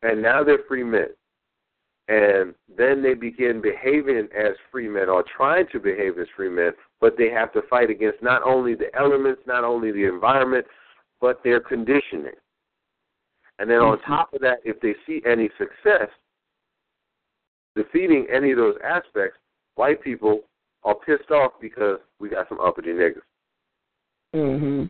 and 0.03 0.21
now 0.21 0.43
they're 0.43 0.59
free 0.69 0.83
men. 0.83 1.09
And 2.09 2.55
then 2.77 3.03
they 3.03 3.15
begin 3.15 3.61
behaving 3.61 4.29
as 4.37 4.53
free 4.71 4.89
men 4.89 5.09
or 5.09 5.25
trying 5.37 5.67
to 5.73 5.81
behave 5.81 6.19
as 6.21 6.29
free 6.37 6.49
men, 6.49 6.71
but 7.01 7.17
they 7.19 7.31
have 7.31 7.53
to 7.55 7.63
fight 7.69 7.91
against 7.91 8.23
not 8.23 8.43
only 8.45 8.75
the 8.77 8.95
elements, 8.97 9.43
not 9.47 9.65
only 9.65 9.91
the 9.91 10.05
environment, 10.05 10.67
but 11.21 11.43
their 11.43 11.61
conditioning. 11.61 12.33
And 13.59 13.69
then 13.69 13.79
on 13.79 13.99
top 14.03 14.33
of 14.35 14.41
that, 14.43 14.59
if 14.65 14.81
they 14.81 14.95
see 15.07 15.23
any 15.27 15.49
success 15.59 16.09
defeating 17.75 18.27
any 18.33 18.53
of 18.53 18.59
those 18.59 18.77
aspects, 18.85 19.39
white 19.77 20.03
people 20.03 20.41
are 20.85 20.95
pissed 20.95 21.31
off 21.31 21.53
because 21.61 21.99
we 22.19 22.29
got 22.29 22.49
some 22.49 22.61
uppity 22.61 22.91
niggas. 22.91 23.21
Mm-hmm. 24.35 24.85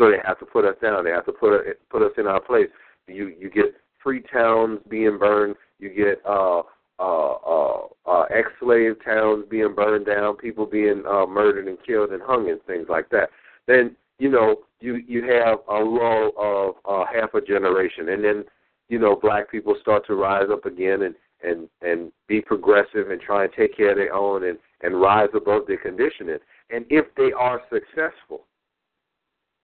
So 0.00 0.10
they 0.10 0.18
have 0.24 0.38
to 0.40 0.46
put 0.46 0.64
us 0.64 0.76
down. 0.82 1.04
They 1.04 1.10
have 1.10 1.26
to 1.26 1.32
put 1.32 1.62
put 1.90 2.02
us 2.02 2.12
in 2.18 2.26
our 2.26 2.40
place. 2.40 2.68
You 3.06 3.34
you 3.38 3.50
get 3.50 3.74
free 4.02 4.22
towns 4.32 4.80
being 4.88 5.18
burned. 5.18 5.56
You 5.80 5.88
get 5.90 6.20
uh, 6.26 6.62
uh, 6.98 7.32
uh, 7.32 7.80
uh, 8.06 8.22
ex-slave 8.30 8.96
towns 9.04 9.44
being 9.50 9.74
burned 9.74 10.06
down. 10.06 10.36
People 10.36 10.66
being 10.66 11.02
uh, 11.08 11.26
murdered 11.26 11.66
and 11.66 11.78
killed 11.86 12.10
and 12.10 12.22
hung 12.22 12.50
and 12.50 12.62
things 12.64 12.86
like 12.88 13.08
that. 13.10 13.30
Then 13.66 13.96
you 14.18 14.30
know 14.30 14.56
you 14.80 14.96
you 15.06 15.22
have 15.24 15.60
a 15.68 15.78
lull 15.82 16.32
of 16.36 16.74
uh, 16.88 17.04
half 17.12 17.34
a 17.34 17.40
generation, 17.40 18.10
and 18.10 18.22
then 18.22 18.44
you 18.88 18.98
know 18.98 19.16
black 19.16 19.50
people 19.50 19.74
start 19.80 20.06
to 20.06 20.14
rise 20.14 20.48
up 20.50 20.66
again 20.66 21.02
and 21.02 21.14
and 21.42 21.68
and 21.80 22.12
be 22.28 22.40
progressive 22.40 23.10
and 23.10 23.20
try 23.20 23.44
and 23.44 23.52
take 23.54 23.76
care 23.76 23.92
of 23.92 23.96
their 23.96 24.14
own 24.14 24.44
and 24.44 24.58
and 24.82 25.00
rise 25.00 25.30
above 25.34 25.62
their 25.66 25.78
conditioning. 25.78 26.38
And 26.70 26.84
if 26.90 27.06
they 27.16 27.32
are 27.32 27.60
successful, 27.70 28.44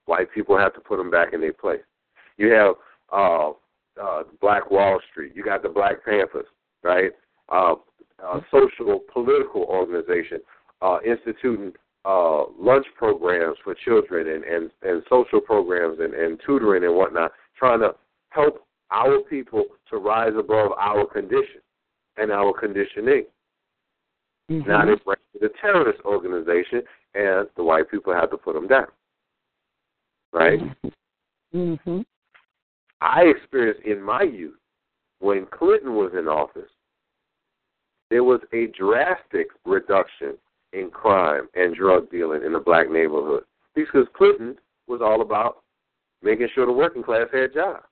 White 0.06 0.32
people 0.32 0.56
have 0.56 0.72
to 0.74 0.80
put 0.80 0.98
them 0.98 1.10
back 1.10 1.32
in 1.32 1.40
their 1.40 1.52
place. 1.52 1.82
You 2.38 2.52
have 2.52 2.74
uh, 3.12 3.52
uh, 4.02 4.22
Black 4.40 4.70
Wall 4.70 4.98
Street. 5.10 5.32
You 5.34 5.44
got 5.44 5.62
the 5.62 5.68
Black 5.68 6.04
Panthers, 6.04 6.46
right? 6.82 7.10
Uh, 7.48 7.74
uh, 8.24 8.40
social 8.50 9.00
political 9.12 9.62
organization 9.64 10.38
uh, 10.82 10.98
instituting 11.06 11.72
uh, 12.04 12.44
lunch 12.58 12.86
programs 12.96 13.56
for 13.62 13.74
children 13.74 14.28
and, 14.28 14.44
and, 14.44 14.70
and 14.82 15.02
social 15.08 15.40
programs 15.40 15.98
and, 16.00 16.14
and 16.14 16.40
tutoring 16.44 16.84
and 16.84 16.94
whatnot, 16.94 17.32
trying 17.58 17.80
to 17.80 17.94
help 18.30 18.66
our 18.90 19.20
people 19.28 19.64
to 19.90 19.98
rise 19.98 20.32
above 20.38 20.72
our 20.78 21.04
condition 21.06 21.60
and 22.16 22.30
our 22.30 22.52
conditioning. 22.58 23.24
Mm-hmm. 24.50 24.68
Now 24.68 24.84
they 24.84 24.94
bring 25.04 25.16
the 25.40 25.50
terrorist 25.60 26.00
organization, 26.04 26.82
and 27.14 27.48
the 27.56 27.64
white 27.64 27.90
people 27.90 28.14
have 28.14 28.30
to 28.30 28.36
put 28.36 28.54
them 28.54 28.68
down 28.68 28.86
right? 30.36 30.60
Mm-hmm. 31.54 32.00
I 33.00 33.22
experienced 33.22 33.82
in 33.84 34.02
my 34.02 34.22
youth 34.22 34.58
when 35.20 35.46
Clinton 35.46 35.94
was 35.94 36.12
in 36.18 36.28
office, 36.28 36.70
there 38.10 38.24
was 38.24 38.40
a 38.52 38.66
drastic 38.78 39.48
reduction 39.64 40.36
in 40.72 40.90
crime 40.90 41.48
and 41.54 41.74
drug 41.74 42.10
dealing 42.10 42.42
in 42.44 42.52
the 42.52 42.60
black 42.60 42.90
neighborhood 42.90 43.44
because 43.74 44.06
Clinton 44.16 44.56
was 44.86 45.00
all 45.02 45.22
about 45.22 45.62
making 46.22 46.48
sure 46.54 46.66
the 46.66 46.72
working 46.72 47.02
class 47.02 47.26
had 47.32 47.54
jobs. 47.54 47.84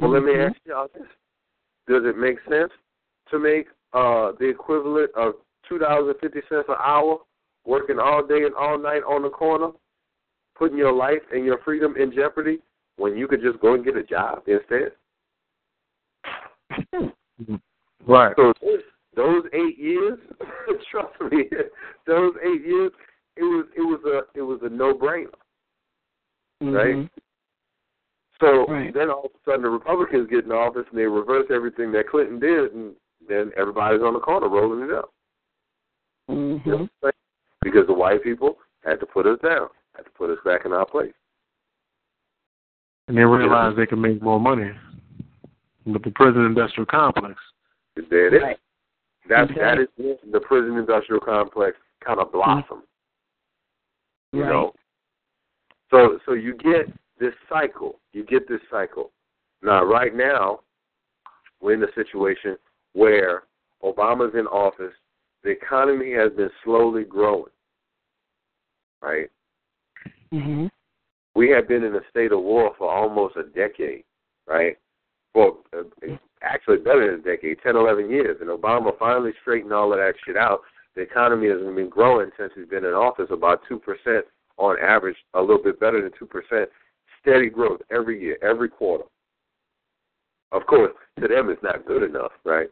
Well, 0.00 0.10
let 0.10 0.24
me 0.24 0.32
mm-hmm. 0.32 0.50
ask 0.50 0.56
y'all 0.66 0.88
this: 0.92 1.06
Does 1.88 2.02
it 2.04 2.18
make 2.18 2.38
sense 2.48 2.72
to 3.30 3.38
make 3.38 3.68
uh, 3.92 4.32
the 4.38 4.48
equivalent 4.48 5.10
of 5.16 5.34
two 5.68 5.78
dollars 5.78 6.14
and 6.14 6.20
fifty 6.20 6.46
cents 6.48 6.66
an 6.68 6.76
hour, 6.82 7.18
working 7.64 7.98
all 7.98 8.26
day 8.26 8.44
and 8.44 8.54
all 8.54 8.78
night 8.78 9.02
on 9.08 9.22
the 9.22 9.30
corner, 9.30 9.70
putting 10.56 10.76
your 10.76 10.92
life 10.92 11.22
and 11.32 11.44
your 11.44 11.58
freedom 11.64 11.94
in 11.96 12.12
jeopardy 12.12 12.58
when 12.96 13.16
you 13.16 13.28
could 13.28 13.42
just 13.42 13.60
go 13.60 13.74
and 13.74 13.84
get 13.84 13.96
a 13.96 14.02
job 14.02 14.42
instead? 14.46 14.92
Right. 18.06 18.34
So 18.36 18.52
those 19.16 19.42
eight 19.52 19.78
years, 19.78 20.18
trust 20.90 21.20
me, 21.30 21.44
those 22.06 22.34
eight 22.40 22.64
years, 22.64 22.92
it 23.36 23.42
was 23.42 23.66
it 23.76 23.80
was 23.80 24.00
a 24.06 24.38
it 24.38 24.42
was 24.42 24.60
a 24.62 24.68
no 24.68 24.94
brainer, 24.94 25.26
mm-hmm. 26.62 26.72
right? 26.72 27.10
So 28.40 28.66
right. 28.66 28.94
then 28.94 29.10
all 29.10 29.24
of 29.24 29.32
a 29.32 29.38
sudden 29.44 29.62
the 29.62 29.70
Republicans 29.70 30.28
get 30.30 30.44
in 30.44 30.52
office 30.52 30.84
and 30.88 30.98
they 30.98 31.06
reverse 31.06 31.46
everything 31.52 31.90
that 31.92 32.08
Clinton 32.08 32.38
did, 32.38 32.74
and 32.74 32.94
then 33.28 33.50
everybody's 33.56 34.02
on 34.02 34.14
the 34.14 34.20
corner 34.20 34.48
rolling 34.48 34.88
it 34.88 34.94
up. 34.94 35.12
Mm-hmm. 36.30 36.68
You 36.68 36.88
know 37.02 37.10
because 37.62 37.86
the 37.88 37.92
white 37.92 38.22
people 38.22 38.58
had 38.84 39.00
to 39.00 39.06
put 39.06 39.26
us 39.26 39.38
down 39.42 39.68
had 39.96 40.04
to 40.04 40.10
put 40.10 40.30
us 40.30 40.38
back 40.44 40.64
in 40.64 40.72
our 40.72 40.86
place. 40.86 41.12
And 43.08 43.16
they 43.16 43.22
realized 43.22 43.78
they 43.78 43.86
can 43.86 44.00
make 44.00 44.20
more 44.20 44.40
money 44.40 44.72
with 45.84 46.02
the 46.02 46.10
prison 46.10 46.44
industrial 46.44 46.86
complex. 46.86 47.34
There 48.10 48.28
it 48.28 48.34
is. 48.34 48.42
Right. 48.42 48.56
That 49.28 49.50
okay. 49.50 49.54
that 49.54 49.78
is 49.78 50.18
the 50.32 50.40
prison 50.40 50.76
industrial 50.76 51.20
complex 51.20 51.76
kind 52.04 52.20
of 52.20 52.32
blossomed. 52.32 52.82
You 54.32 54.40
know. 54.40 54.72
So 55.90 56.18
so 56.26 56.32
you 56.32 56.54
get 56.54 56.92
this 57.18 57.32
cycle. 57.48 58.00
You 58.12 58.24
get 58.24 58.48
this 58.48 58.60
cycle. 58.70 59.10
Now 59.62 59.84
right 59.84 60.14
now 60.14 60.60
we're 61.60 61.74
in 61.74 61.82
a 61.82 61.92
situation 61.94 62.56
where 62.92 63.44
Obama's 63.82 64.34
in 64.34 64.46
office, 64.46 64.94
the 65.42 65.50
economy 65.50 66.12
has 66.12 66.32
been 66.32 66.50
slowly 66.64 67.04
growing. 67.04 67.52
Right? 69.00 69.30
Mhm. 70.32 70.70
We 71.36 71.50
have 71.50 71.68
been 71.68 71.84
in 71.84 71.94
a 71.94 72.00
state 72.08 72.32
of 72.32 72.42
war 72.42 72.72
for 72.78 72.90
almost 72.90 73.36
a 73.36 73.42
decade, 73.42 74.04
right? 74.46 74.78
Well, 75.34 75.58
uh, 75.76 75.82
actually 76.42 76.78
better 76.78 77.10
than 77.10 77.20
a 77.20 77.36
decade, 77.36 77.58
10, 77.62 77.76
11 77.76 78.08
years. 78.08 78.38
And 78.40 78.48
Obama 78.48 78.98
finally 78.98 79.32
straightened 79.42 79.72
all 79.72 79.92
of 79.92 79.98
that 79.98 80.14
shit 80.24 80.38
out. 80.38 80.60
The 80.94 81.02
economy 81.02 81.48
has 81.48 81.58
been 81.58 81.90
growing 81.90 82.30
since 82.38 82.52
he's 82.56 82.66
been 82.68 82.86
in 82.86 82.94
office 82.94 83.26
about 83.30 83.60
2% 83.70 84.20
on 84.56 84.76
average, 84.80 85.16
a 85.34 85.40
little 85.40 85.62
bit 85.62 85.78
better 85.78 86.00
than 86.00 86.10
2%. 86.12 86.66
Steady 87.20 87.50
growth 87.50 87.82
every 87.90 88.18
year, 88.18 88.38
every 88.40 88.70
quarter. 88.70 89.04
Of 90.52 90.64
course, 90.66 90.92
to 91.20 91.28
them 91.28 91.50
it's 91.50 91.62
not 91.62 91.84
good 91.84 92.02
enough, 92.02 92.32
right? 92.44 92.68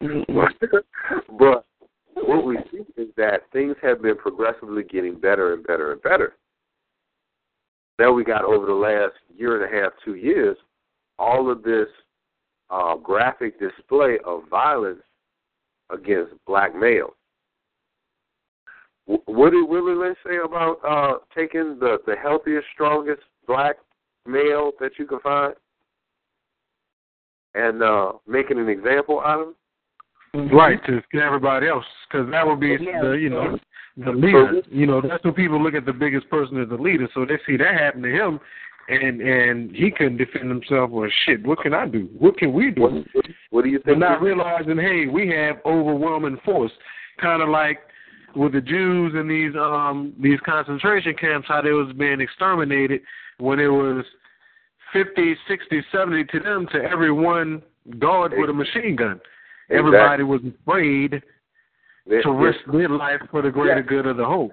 but 0.00 1.64
what 2.14 2.44
we 2.44 2.56
see 2.70 2.84
is 2.96 3.08
that 3.16 3.40
things 3.52 3.74
have 3.82 4.00
been 4.00 4.16
progressively 4.16 4.84
getting 4.84 5.18
better 5.18 5.54
and 5.54 5.66
better 5.66 5.90
and 5.92 6.02
better. 6.02 6.34
Now 7.98 8.12
we 8.12 8.24
got 8.24 8.44
over 8.44 8.66
the 8.66 8.72
last 8.72 9.14
year 9.36 9.62
and 9.62 9.72
a 9.72 9.82
half, 9.82 9.92
two 10.04 10.16
years, 10.16 10.56
all 11.18 11.50
of 11.50 11.62
this 11.62 11.86
uh, 12.70 12.96
graphic 12.96 13.58
display 13.60 14.18
of 14.24 14.48
violence 14.48 15.02
against 15.90 16.32
black 16.46 16.74
males. 16.74 17.12
What 19.06 19.50
did 19.50 19.68
Willie 19.68 19.94
Lynch 19.94 20.16
say 20.26 20.36
about 20.44 20.78
uh, 20.86 21.18
taking 21.36 21.78
the, 21.78 21.98
the 22.06 22.16
healthiest, 22.16 22.66
strongest 22.72 23.20
black 23.46 23.76
male 24.26 24.72
that 24.80 24.92
you 24.98 25.06
can 25.06 25.20
find 25.20 25.54
and 27.54 27.82
uh, 27.82 28.12
making 28.26 28.58
an 28.58 28.68
example 28.68 29.20
out 29.20 29.40
of 29.40 29.48
him? 29.48 29.54
Right 30.34 30.80
to 30.86 31.00
everybody 31.20 31.68
else, 31.68 31.84
because 32.08 32.28
that 32.30 32.44
would 32.46 32.58
be 32.58 32.76
Yeah. 32.80 33.00
the 33.02 33.12
you 33.12 33.30
know 33.30 33.58
the 33.96 34.10
leader. 34.10 34.62
You 34.68 34.86
know 34.86 35.00
that's 35.00 35.22
when 35.22 35.34
people 35.34 35.62
look 35.62 35.74
at 35.74 35.86
the 35.86 35.92
biggest 35.92 36.28
person 36.28 36.60
as 36.60 36.68
the 36.68 36.76
leader, 36.76 37.08
so 37.14 37.24
they 37.24 37.38
see 37.46 37.56
that 37.56 37.74
happen 37.74 38.02
to 38.02 38.10
him, 38.10 38.40
and 38.88 39.20
and 39.20 39.74
he 39.74 39.92
couldn't 39.92 40.16
defend 40.16 40.48
himself. 40.48 40.90
Well, 40.90 41.08
shit, 41.24 41.46
what 41.46 41.60
can 41.60 41.72
I 41.72 41.86
do? 41.86 42.08
What 42.18 42.36
can 42.36 42.52
we 42.52 42.72
do? 42.72 42.82
What, 42.82 42.92
what, 43.12 43.26
what 43.50 43.64
do 43.64 43.70
you 43.70 43.78
think? 43.78 43.98
not 43.98 44.20
realizing, 44.20 44.76
hey, 44.76 45.06
we 45.06 45.28
have 45.28 45.58
overwhelming 45.64 46.38
force, 46.44 46.72
kind 47.20 47.40
of 47.40 47.48
like 47.48 47.78
with 48.34 48.52
the 48.52 48.60
Jews 48.60 49.14
in 49.14 49.28
these 49.28 49.54
um 49.54 50.14
these 50.20 50.40
concentration 50.44 51.14
camps, 51.14 51.46
how 51.46 51.62
they 51.62 51.70
was 51.70 51.92
being 51.96 52.20
exterminated 52.20 53.02
when 53.38 53.60
it 53.60 53.68
was 53.68 54.04
fifty, 54.92 55.36
sixty, 55.46 55.80
seventy 55.92 56.24
to 56.24 56.40
them 56.40 56.66
to 56.72 56.82
every 56.82 57.12
one 57.12 57.62
guard 58.00 58.32
with 58.36 58.50
a 58.50 58.52
machine 58.52 58.96
gun. 58.96 59.20
Everybody 59.70 60.22
was 60.22 60.40
afraid 60.44 61.22
They- 62.06 62.22
to 62.22 62.32
risk 62.32 62.64
their 62.66 62.88
life 62.88 63.20
for 63.30 63.42
the 63.42 63.50
greater 63.50 63.82
good 63.82 64.06
of 64.06 64.16
the 64.16 64.24
whole. 64.24 64.52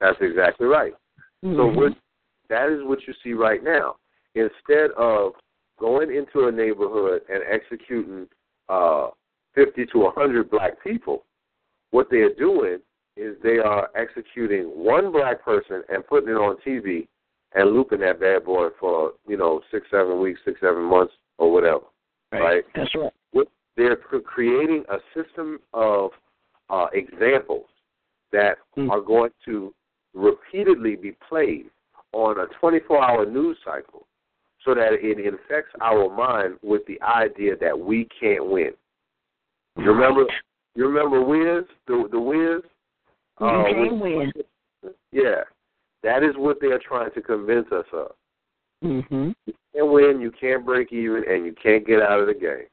That's 0.00 0.20
exactly 0.20 0.66
right. 0.66 0.94
So 1.42 1.48
Mhm. 1.48 1.74
what 1.74 1.94
that 2.48 2.68
is 2.70 2.82
what 2.84 3.06
you 3.06 3.14
see 3.14 3.32
right 3.32 3.62
now. 3.62 3.96
Instead 4.34 4.90
of 4.92 5.34
going 5.78 6.14
into 6.14 6.46
a 6.48 6.52
neighborhood 6.52 7.22
and 7.28 7.42
executing 7.44 8.28
uh, 8.68 9.10
50 9.54 9.84
to 9.86 9.98
100 9.98 10.48
black 10.48 10.82
people, 10.82 11.26
what 11.90 12.08
they 12.08 12.20
are 12.20 12.32
doing 12.34 12.80
is 13.16 13.38
they 13.42 13.58
are 13.58 13.90
executing 13.94 14.66
one 14.68 15.10
black 15.12 15.42
person 15.44 15.82
and 15.88 16.06
putting 16.06 16.30
it 16.30 16.36
on 16.36 16.56
TV 16.58 17.08
and 17.54 17.72
looping 17.72 18.00
that 18.00 18.20
bad 18.20 18.44
boy 18.44 18.68
for 18.78 19.12
you 19.26 19.36
know 19.36 19.60
six, 19.70 19.90
seven 19.90 20.20
weeks, 20.20 20.40
six, 20.44 20.60
seven 20.60 20.84
months, 20.84 21.14
or 21.38 21.52
whatever. 21.52 21.84
Right? 22.32 22.64
That's 22.74 22.94
right. 22.94 23.12
They're 23.76 23.96
creating 23.96 24.84
a 24.90 24.98
system 25.14 25.58
of 25.72 26.10
uh, 26.70 26.86
examples 26.92 27.66
that 28.32 28.56
Mm. 28.76 28.90
are 28.90 29.00
going 29.00 29.30
to 29.44 29.74
repeatedly 30.14 30.96
be 30.96 31.12
played 31.28 31.66
on 32.12 32.38
a 32.38 32.46
24-hour 32.64 33.26
news 33.26 33.56
cycle, 33.64 34.06
so 34.64 34.74
that 34.74 34.92
it 34.94 35.18
infects 35.18 35.72
our 35.80 36.08
mind 36.14 36.58
with 36.62 36.82
the 36.86 37.00
idea 37.02 37.56
that 37.56 37.78
we 37.78 38.06
can't 38.18 38.46
win. 38.46 38.72
You 39.76 39.90
remember? 39.92 40.24
You 40.74 40.86
remember 40.86 41.22
Wiz? 41.22 41.64
The 41.86 42.08
the 42.10 42.20
Wiz? 42.20 42.62
You 43.40 43.46
Uh, 43.46 43.64
can't 43.64 43.92
Wiz- 44.00 44.00
win. 44.00 44.32
Yeah, 45.12 45.44
that 46.02 46.22
is 46.22 46.34
what 46.36 46.58
they 46.60 46.68
are 46.68 46.78
trying 46.78 47.10
to 47.12 47.20
convince 47.22 47.70
us 47.70 47.86
of. 47.92 48.12
Mhm. 48.82 49.34
You 49.46 49.54
can't 49.74 49.92
win, 49.92 50.20
you 50.20 50.30
can't 50.32 50.64
break 50.64 50.92
even, 50.92 51.24
and 51.28 51.44
you 51.46 51.52
can't 51.52 51.86
get 51.86 52.00
out 52.02 52.18
of 52.20 52.26
the 52.26 52.34
game. 52.34 52.66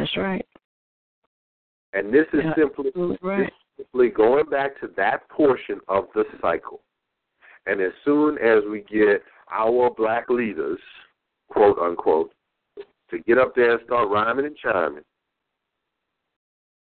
That's 0.00 0.16
right. 0.16 0.46
And 1.92 2.12
this 2.12 2.26
is 2.32 2.40
Yeah, 2.44 2.54
simply 2.54 2.88
absolutely 2.88 3.36
this 3.36 3.48
is 3.48 3.52
simply 3.84 4.08
going 4.08 4.46
back 4.46 4.80
to 4.80 4.88
that 4.96 5.28
portion 5.28 5.78
of 5.88 6.04
the 6.14 6.24
cycle. 6.40 6.80
And 7.66 7.82
as 7.82 7.92
soon 8.04 8.38
as 8.38 8.62
we 8.70 8.80
get 8.80 9.22
our 9.52 9.90
black 9.90 10.30
leaders, 10.30 10.80
quote 11.50 11.78
unquote, 11.78 12.32
to 13.10 13.18
get 13.26 13.36
up 13.36 13.54
there 13.54 13.72
and 13.72 13.80
start 13.84 14.08
rhyming 14.08 14.46
and 14.46 14.56
chiming, 14.56 15.04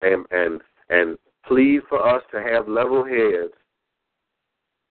and 0.02 0.26
and 0.32 0.62
and 0.90 1.18
plead 1.48 1.82
for 1.88 2.06
us 2.06 2.24
to 2.34 2.42
have 2.42 2.68
level 2.68 3.06
heads, 3.06 3.54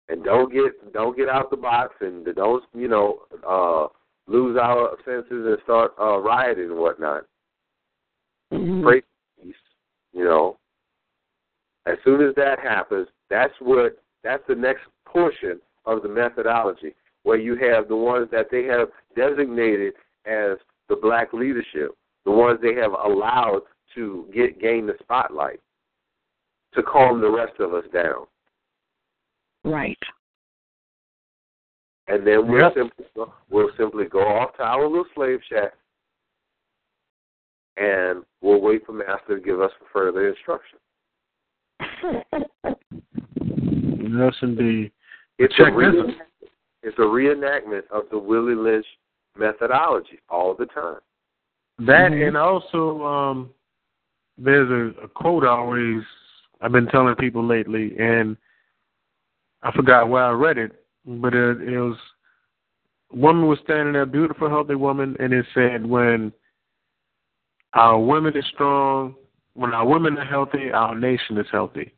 and 0.09 0.25
don't 0.25 0.53
get 0.53 0.93
don't 0.93 1.17
get 1.17 1.29
out 1.29 1.51
the 1.51 1.57
box 1.57 1.95
and 2.01 2.27
don't 2.35 2.65
you 2.75 2.89
know 2.89 3.21
uh, 3.49 3.87
lose 4.27 4.59
our 4.61 4.97
senses 5.05 5.47
and 5.47 5.59
start 5.63 5.93
uh, 6.01 6.19
rioting 6.19 6.71
and 6.71 6.79
whatnot. 6.79 7.25
Mhm. 8.53 8.83
Pray 8.83 9.01
for 9.01 9.43
peace, 9.43 9.57
you 10.13 10.25
know. 10.25 10.59
As 11.87 11.99
soon 12.05 12.21
as 12.23 12.35
that 12.35 12.59
happens, 12.59 13.09
that's 13.29 13.55
what 13.61 14.03
that's 14.23 14.47
the 14.47 14.55
next 14.55 14.87
portion 15.05 15.61
of 15.85 16.03
the 16.03 16.09
methodology, 16.09 16.95
where 17.23 17.39
you 17.39 17.57
have 17.57 17.89
the 17.89 17.97
ones 17.97 18.31
that 18.31 18.51
they 18.51 18.65
have 18.65 18.91
designated 19.15 19.95
as 20.25 20.59
the 20.89 20.97
black 20.97 21.33
leadership, 21.33 21.97
the 22.25 22.31
ones 22.31 22.61
they 22.61 22.75
have 22.75 22.93
allowed 22.93 23.63
to 23.95 24.29
get 24.33 24.61
gain 24.61 24.87
the 24.87 24.97
spotlight, 25.01 25.61
to 26.73 26.83
calm 26.83 27.21
the 27.21 27.31
rest 27.31 27.59
of 27.61 27.73
us 27.73 27.85
down, 27.93 28.27
Right. 29.65 29.99
and 32.09 32.27
then 32.27 32.49
we'll 32.49 32.63
Yep. 32.63 32.75
simply 32.75 33.07
we'll 33.49 33.73
simply 33.77 34.05
go 34.07 34.27
off 34.27 34.55
to 34.57 34.63
our 34.65 34.87
little 34.87 35.07
slave 35.15 35.43
shack, 35.45 35.75
and 37.79 38.25
we'll 38.41 38.61
wait 38.61 38.85
for 38.85 38.93
master 38.93 39.39
to 39.39 39.41
give 39.41 39.61
us 39.61 39.71
further 39.93 40.29
instruction. 40.29 40.79
Yes, 44.01 44.35
indeed. 44.43 44.91
It's 45.39 45.55
Check 45.55 45.73
a 45.73 45.77
this 45.77 45.95
re- 45.95 46.21
it's 46.83 46.99
a 46.99 47.03
reenactment 47.03 47.83
of 47.93 48.05
the 48.11 48.19
Willie 48.19 48.55
Lynch 48.55 48.87
methodology 49.37 50.19
all 50.29 50.55
the 50.55 50.67
time. 50.67 50.99
That 51.79 52.11
Mhm. 52.11 52.29
and 52.29 52.37
also 52.37 53.05
um 53.05 53.51
there's 54.37 54.71
a, 54.71 55.03
a 55.03 55.09
quote 55.09 55.45
I 55.45 55.49
always 55.49 56.03
I've 56.61 56.73
been 56.73 56.87
telling 56.87 57.15
people 57.17 57.45
lately 57.45 57.97
and 57.99 58.37
I 59.63 59.73
forgot 59.73 60.09
where 60.09 60.25
I 60.25 60.31
read 60.31 60.59
it, 60.59 60.85
but 61.05 61.35
it, 61.35 61.61
it 61.63 61.79
was 61.79 61.97
a 63.13 63.17
woman 63.17 63.47
was 63.47 63.59
standing 63.65 63.93
there, 63.95 64.07
beautiful, 64.07 64.49
healthy 64.49 64.75
woman, 64.77 65.17
and 65.19 65.33
it 65.33 65.47
said 65.55 65.85
when 65.85 66.33
our 67.75 67.99
women 67.99 68.37
is 68.37 68.45
strong, 68.53 69.15
when 69.55 69.73
our 69.75 69.87
women 69.87 70.17
are 70.19 70.25
healthy, 70.25 70.71
our 70.73 70.95
nation 70.95 71.39
is 71.39 71.47
healthy. 71.51 71.93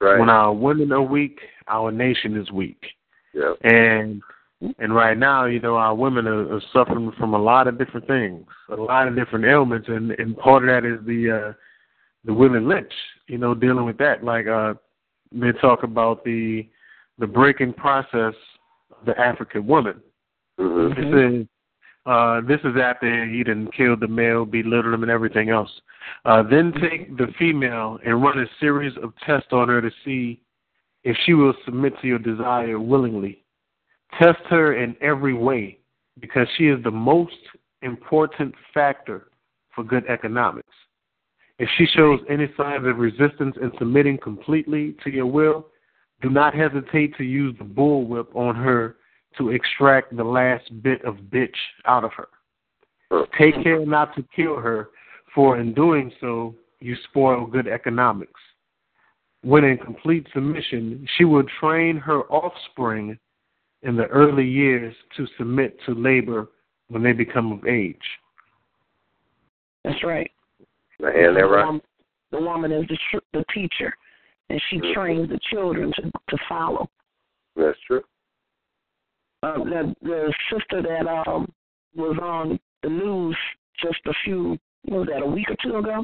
Right. 0.00 0.18
When 0.18 0.28
our 0.28 0.52
women 0.52 0.92
are 0.92 1.02
weak, 1.02 1.38
our 1.68 1.90
nation 1.90 2.36
is 2.36 2.50
weak. 2.50 2.82
yeah. 3.32 3.54
And 3.62 4.22
and 4.78 4.94
right 4.94 5.16
now, 5.16 5.44
you 5.44 5.60
know, 5.60 5.76
our 5.76 5.94
women 5.94 6.26
are, 6.26 6.54
are 6.54 6.62
suffering 6.72 7.12
from 7.18 7.34
a 7.34 7.38
lot 7.38 7.68
of 7.68 7.78
different 7.78 8.06
things, 8.06 8.46
a 8.70 8.76
lot 8.76 9.08
of 9.08 9.14
different 9.14 9.44
ailments, 9.44 9.88
and 9.88 10.12
and 10.12 10.36
part 10.36 10.62
of 10.62 10.68
that 10.68 10.88
is 10.88 11.04
the 11.06 11.30
uh 11.30 11.52
the 12.24 12.32
Willie 12.32 12.60
Lynch, 12.60 12.92
you 13.28 13.38
know, 13.38 13.54
dealing 13.54 13.84
with 13.84 13.98
that. 13.98 14.24
Like 14.24 14.46
uh 14.46 14.74
they 15.32 15.52
talk 15.52 15.82
about 15.82 16.24
the 16.24 16.66
the 17.18 17.26
breaking 17.26 17.74
process 17.74 18.34
of 18.90 19.04
the 19.06 19.18
African 19.18 19.66
woman. 19.66 20.00
hmm 20.58 20.92
It 20.96 21.38
says 21.40 21.46
uh 22.06 22.40
this 22.42 22.60
is 22.64 22.74
after 22.80 23.26
he 23.26 23.42
done 23.42 23.68
killed 23.76 24.00
the 24.00 24.08
male, 24.08 24.44
belittled 24.44 24.94
him 24.94 25.02
and 25.02 25.10
everything 25.10 25.50
else. 25.50 25.70
Uh 26.24 26.42
then 26.42 26.72
take 26.80 27.16
the 27.16 27.28
female 27.38 27.98
and 28.04 28.22
run 28.22 28.38
a 28.38 28.46
series 28.60 28.96
of 29.02 29.12
tests 29.26 29.52
on 29.52 29.68
her 29.68 29.80
to 29.80 29.90
see 30.04 30.40
if 31.02 31.16
she 31.24 31.34
will 31.34 31.54
submit 31.64 31.92
to 32.00 32.06
your 32.06 32.18
desire 32.18 32.78
willingly. 32.78 33.44
Test 34.18 34.40
her 34.48 34.74
in 34.74 34.96
every 35.00 35.34
way 35.34 35.78
because 36.20 36.46
she 36.56 36.68
is 36.68 36.82
the 36.82 36.90
most 36.90 37.36
important 37.82 38.54
factor 38.72 39.28
for 39.74 39.84
good 39.84 40.04
economics. 40.08 40.68
If 41.58 41.68
she 41.76 41.86
shows 41.86 42.20
any 42.28 42.48
signs 42.56 42.86
of 42.86 42.98
resistance 42.98 43.56
in 43.60 43.70
submitting 43.78 44.18
completely 44.18 44.96
to 45.04 45.10
your 45.10 45.26
will, 45.26 45.66
do 46.22 46.30
not 46.30 46.54
hesitate 46.54 47.16
to 47.16 47.24
use 47.24 47.54
the 47.58 47.64
bullwhip 47.64 48.34
on 48.34 48.56
her 48.56 48.96
to 49.38 49.50
extract 49.50 50.16
the 50.16 50.24
last 50.24 50.82
bit 50.82 51.04
of 51.04 51.16
bitch 51.32 51.54
out 51.86 52.04
of 52.04 52.12
her. 52.12 52.28
Take 53.38 53.62
care 53.62 53.84
not 53.86 54.14
to 54.16 54.24
kill 54.34 54.56
her, 54.56 54.88
for 55.34 55.58
in 55.58 55.74
doing 55.74 56.10
so, 56.20 56.54
you 56.80 56.96
spoil 57.08 57.46
good 57.46 57.66
economics. 57.68 58.40
when 59.42 59.62
in 59.64 59.76
complete 59.76 60.26
submission, 60.32 61.06
she 61.16 61.24
will 61.24 61.44
train 61.60 61.98
her 61.98 62.22
offspring 62.30 63.18
in 63.82 63.94
the 63.94 64.06
early 64.06 64.46
years 64.46 64.94
to 65.16 65.26
submit 65.36 65.76
to 65.84 65.92
labor 65.94 66.48
when 66.88 67.02
they 67.02 67.12
become 67.12 67.52
of 67.52 67.66
age. 67.66 67.96
That's 69.84 70.02
right. 70.02 70.30
And 70.98 71.14
they're 71.14 71.34
the, 71.34 71.44
right. 71.44 71.66
woman, 71.66 71.82
the 72.30 72.40
woman 72.40 72.72
is 72.72 72.86
the, 72.88 73.20
the 73.34 73.44
teacher, 73.52 73.94
and 74.48 74.60
she 74.70 74.78
Mhm. 74.78 74.94
trains 74.94 75.28
the 75.28 75.38
children 75.50 75.92
to, 75.96 76.02
to 76.30 76.38
follow. 76.48 76.88
That's 77.54 77.78
true. 77.86 78.02
Uh, 79.44 79.58
the, 79.64 79.94
the 80.00 80.34
sister 80.50 80.80
that 80.80 81.06
um 81.06 81.46
was 81.94 82.18
on 82.22 82.58
the 82.82 82.88
news 82.88 83.36
just 83.82 84.00
a 84.06 84.12
few, 84.24 84.58
what 84.86 85.00
was 85.00 85.08
that, 85.12 85.22
a 85.22 85.26
week 85.26 85.50
or 85.50 85.56
two 85.62 85.76
ago? 85.76 86.02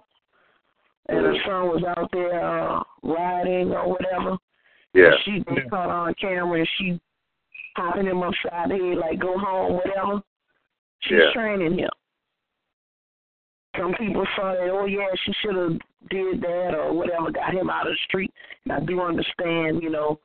And 1.09 1.24
her 1.24 1.34
son 1.47 1.68
was 1.68 1.82
out 1.97 2.11
there 2.12 2.41
uh, 2.47 2.82
riding 3.03 3.72
or 3.72 3.88
whatever. 3.88 4.36
Yeah. 4.93 5.12
She 5.24 5.43
was 5.47 5.59
caught 5.70 5.88
on 5.88 6.14
camera 6.20 6.59
and 6.59 6.68
she 6.76 7.01
popping 7.76 8.07
him 8.07 8.22
upside 8.22 8.70
the 8.70 8.76
head 8.76 8.99
like 8.99 9.18
go 9.18 9.38
home, 9.38 9.74
whatever. 9.74 10.20
She's 11.01 11.18
Yeah. 11.18 11.32
training 11.32 11.78
him. 11.78 11.91
Some 13.78 13.95
people 13.95 14.26
saw 14.36 14.53
that, 14.53 14.68
oh 14.70 14.84
yeah, 14.84 15.07
she 15.24 15.32
should 15.41 15.57
have 15.57 15.78
did 16.11 16.43
that 16.43 16.74
or 16.74 16.93
whatever, 16.93 17.30
got 17.30 17.55
him 17.55 17.70
out 17.70 17.86
of 17.86 17.95
the 17.95 17.99
street. 18.05 18.32
And 18.64 18.72
I 18.72 18.80
do 18.80 19.01
understand, 19.01 19.82
you 19.82 19.91
know, 19.91 20.20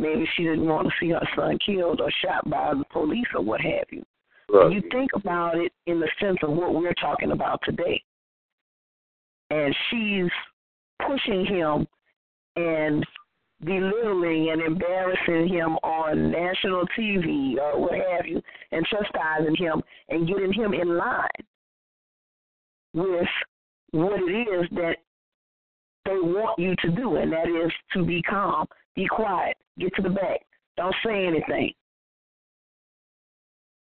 maybe 0.00 0.28
she 0.36 0.44
didn't 0.44 0.66
want 0.66 0.88
to 0.88 0.94
see 1.00 1.10
her 1.10 1.28
son 1.36 1.58
killed 1.64 2.00
or 2.00 2.10
shot 2.24 2.48
by 2.48 2.74
the 2.74 2.84
police 2.92 3.26
or 3.34 3.42
what 3.42 3.60
have 3.60 3.86
you. 3.90 4.04
Look, 4.48 4.72
You 4.72 4.82
think 4.90 5.10
about 5.14 5.56
it 5.58 5.72
in 5.86 6.00
the 6.00 6.08
sense 6.20 6.38
of 6.42 6.50
what 6.50 6.74
we're 6.74 6.94
talking 6.94 7.32
about 7.32 7.60
today. 7.64 8.02
And 9.50 9.74
she's 9.90 10.30
pushing 11.06 11.44
him 11.44 11.86
and 12.56 13.06
belittling 13.64 14.50
and 14.50 14.62
embarrassing 14.62 15.48
him 15.48 15.76
on 15.82 16.30
national 16.30 16.86
TV 16.98 17.56
or 17.58 17.80
what 17.80 17.92
have 17.92 18.26
you, 18.26 18.42
and 18.72 18.86
chastising 18.86 19.56
him 19.56 19.82
and 20.08 20.26
getting 20.26 20.52
him 20.52 20.72
in 20.72 20.96
line 20.96 21.28
with 22.94 23.28
what 23.92 24.20
it 24.20 24.48
is 24.48 24.68
that 24.72 24.96
they 26.04 26.12
want 26.12 26.58
you 26.58 26.74
to 26.82 26.90
do, 26.90 27.16
and 27.16 27.32
that 27.32 27.48
is 27.48 27.72
to 27.92 28.04
be 28.04 28.22
calm, 28.22 28.66
be 28.94 29.06
quiet, 29.06 29.56
get 29.78 29.94
to 29.96 30.02
the 30.02 30.10
back, 30.10 30.40
don't 30.76 30.94
say 31.04 31.26
anything. 31.26 31.72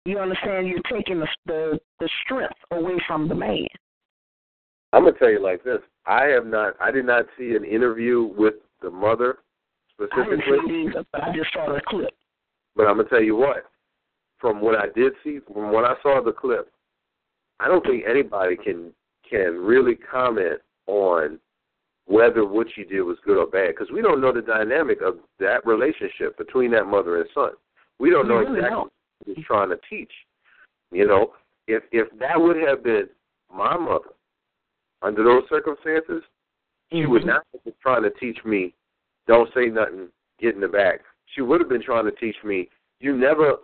You 0.05 0.19
understand? 0.19 0.67
You're 0.67 0.81
taking 0.91 1.19
the 1.19 1.27
the, 1.45 1.79
the 1.99 2.09
strength 2.23 2.55
away 2.71 2.97
from 3.07 3.27
the 3.27 3.35
man. 3.35 3.67
I'm 4.91 5.05
gonna 5.05 5.17
tell 5.17 5.29
you 5.29 5.41
like 5.41 5.63
this. 5.63 5.79
I 6.05 6.25
have 6.25 6.45
not. 6.45 6.75
I 6.79 6.91
did 6.91 7.05
not 7.05 7.25
see 7.37 7.55
an 7.55 7.63
interview 7.63 8.29
with 8.37 8.55
the 8.81 8.91
mother 8.91 9.39
I 9.99 10.05
specifically. 10.05 10.57
see 10.67 10.87
either, 10.89 11.05
I 11.13 11.35
just 11.35 11.53
saw 11.53 11.73
the 11.73 11.81
clip. 11.87 12.13
But 12.75 12.87
I'm 12.87 12.97
gonna 12.97 13.09
tell 13.09 13.23
you 13.23 13.35
what. 13.35 13.65
From 14.39 14.59
what 14.59 14.75
I 14.75 14.87
did 14.93 15.13
see, 15.23 15.39
from 15.51 15.71
what 15.71 15.85
I 15.85 15.93
saw 16.03 16.21
the 16.21 16.33
clip, 16.33 16.69
I 17.61 17.67
don't 17.69 17.85
think 17.85 18.03
anybody 18.07 18.57
can 18.57 18.91
can 19.27 19.57
really 19.57 19.95
comment 19.95 20.59
on 20.87 21.39
whether 22.05 22.45
what 22.45 22.67
she 22.75 22.83
did 22.83 23.01
was 23.01 23.17
good 23.25 23.37
or 23.37 23.47
bad 23.47 23.69
because 23.69 23.91
we 23.91 24.01
don't 24.01 24.21
know 24.21 24.33
the 24.33 24.41
dynamic 24.41 25.01
of 25.01 25.17
that 25.39 25.65
relationship 25.65 26.37
between 26.37 26.71
that 26.71 26.85
mother 26.85 27.17
and 27.17 27.29
son. 27.33 27.51
We 27.99 28.09
don't 28.09 28.27
know 28.27 28.35
really 28.35 28.57
exactly 28.59 28.69
don't. 28.69 28.91
what 29.25 29.37
he's 29.37 29.45
trying 29.45 29.69
to 29.69 29.79
teach. 29.89 30.11
You 30.91 31.07
know, 31.07 31.33
if 31.67 31.83
if 31.91 32.07
that 32.19 32.39
would 32.39 32.57
have 32.57 32.83
been 32.83 33.07
my 33.53 33.77
mother 33.77 34.09
under 35.01 35.23
those 35.23 35.43
circumstances, 35.49 36.23
she 36.91 37.05
would 37.05 37.23
Mhm. 37.23 37.27
not 37.27 37.47
have 37.53 37.63
been 37.63 37.73
trying 37.81 38.03
to 38.03 38.09
teach 38.11 38.43
me, 38.43 38.73
don't 39.27 39.51
say 39.53 39.67
nothing, 39.67 40.11
get 40.39 40.55
in 40.55 40.61
the 40.61 40.67
back. 40.67 41.01
She 41.27 41.41
would 41.41 41.61
have 41.61 41.69
been 41.69 41.81
trying 41.81 42.05
to 42.05 42.11
teach 42.11 42.41
me, 42.43 42.69
you 42.99 43.15
never 43.15 43.57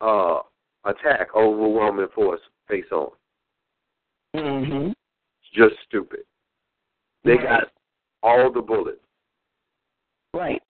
uh, 0.00 0.40
attack 0.84 1.34
overwhelming 1.36 2.08
force 2.08 2.40
face 2.66 2.90
on. 2.90 3.10
Mm-hmm. 4.34 4.88
It's 4.88 5.50
just 5.54 5.74
stupid. 5.86 6.24
They 7.24 7.36
got 7.36 7.64
all 8.22 8.52
the 8.52 8.60
bullets. 8.60 8.98
Right. 10.34 10.62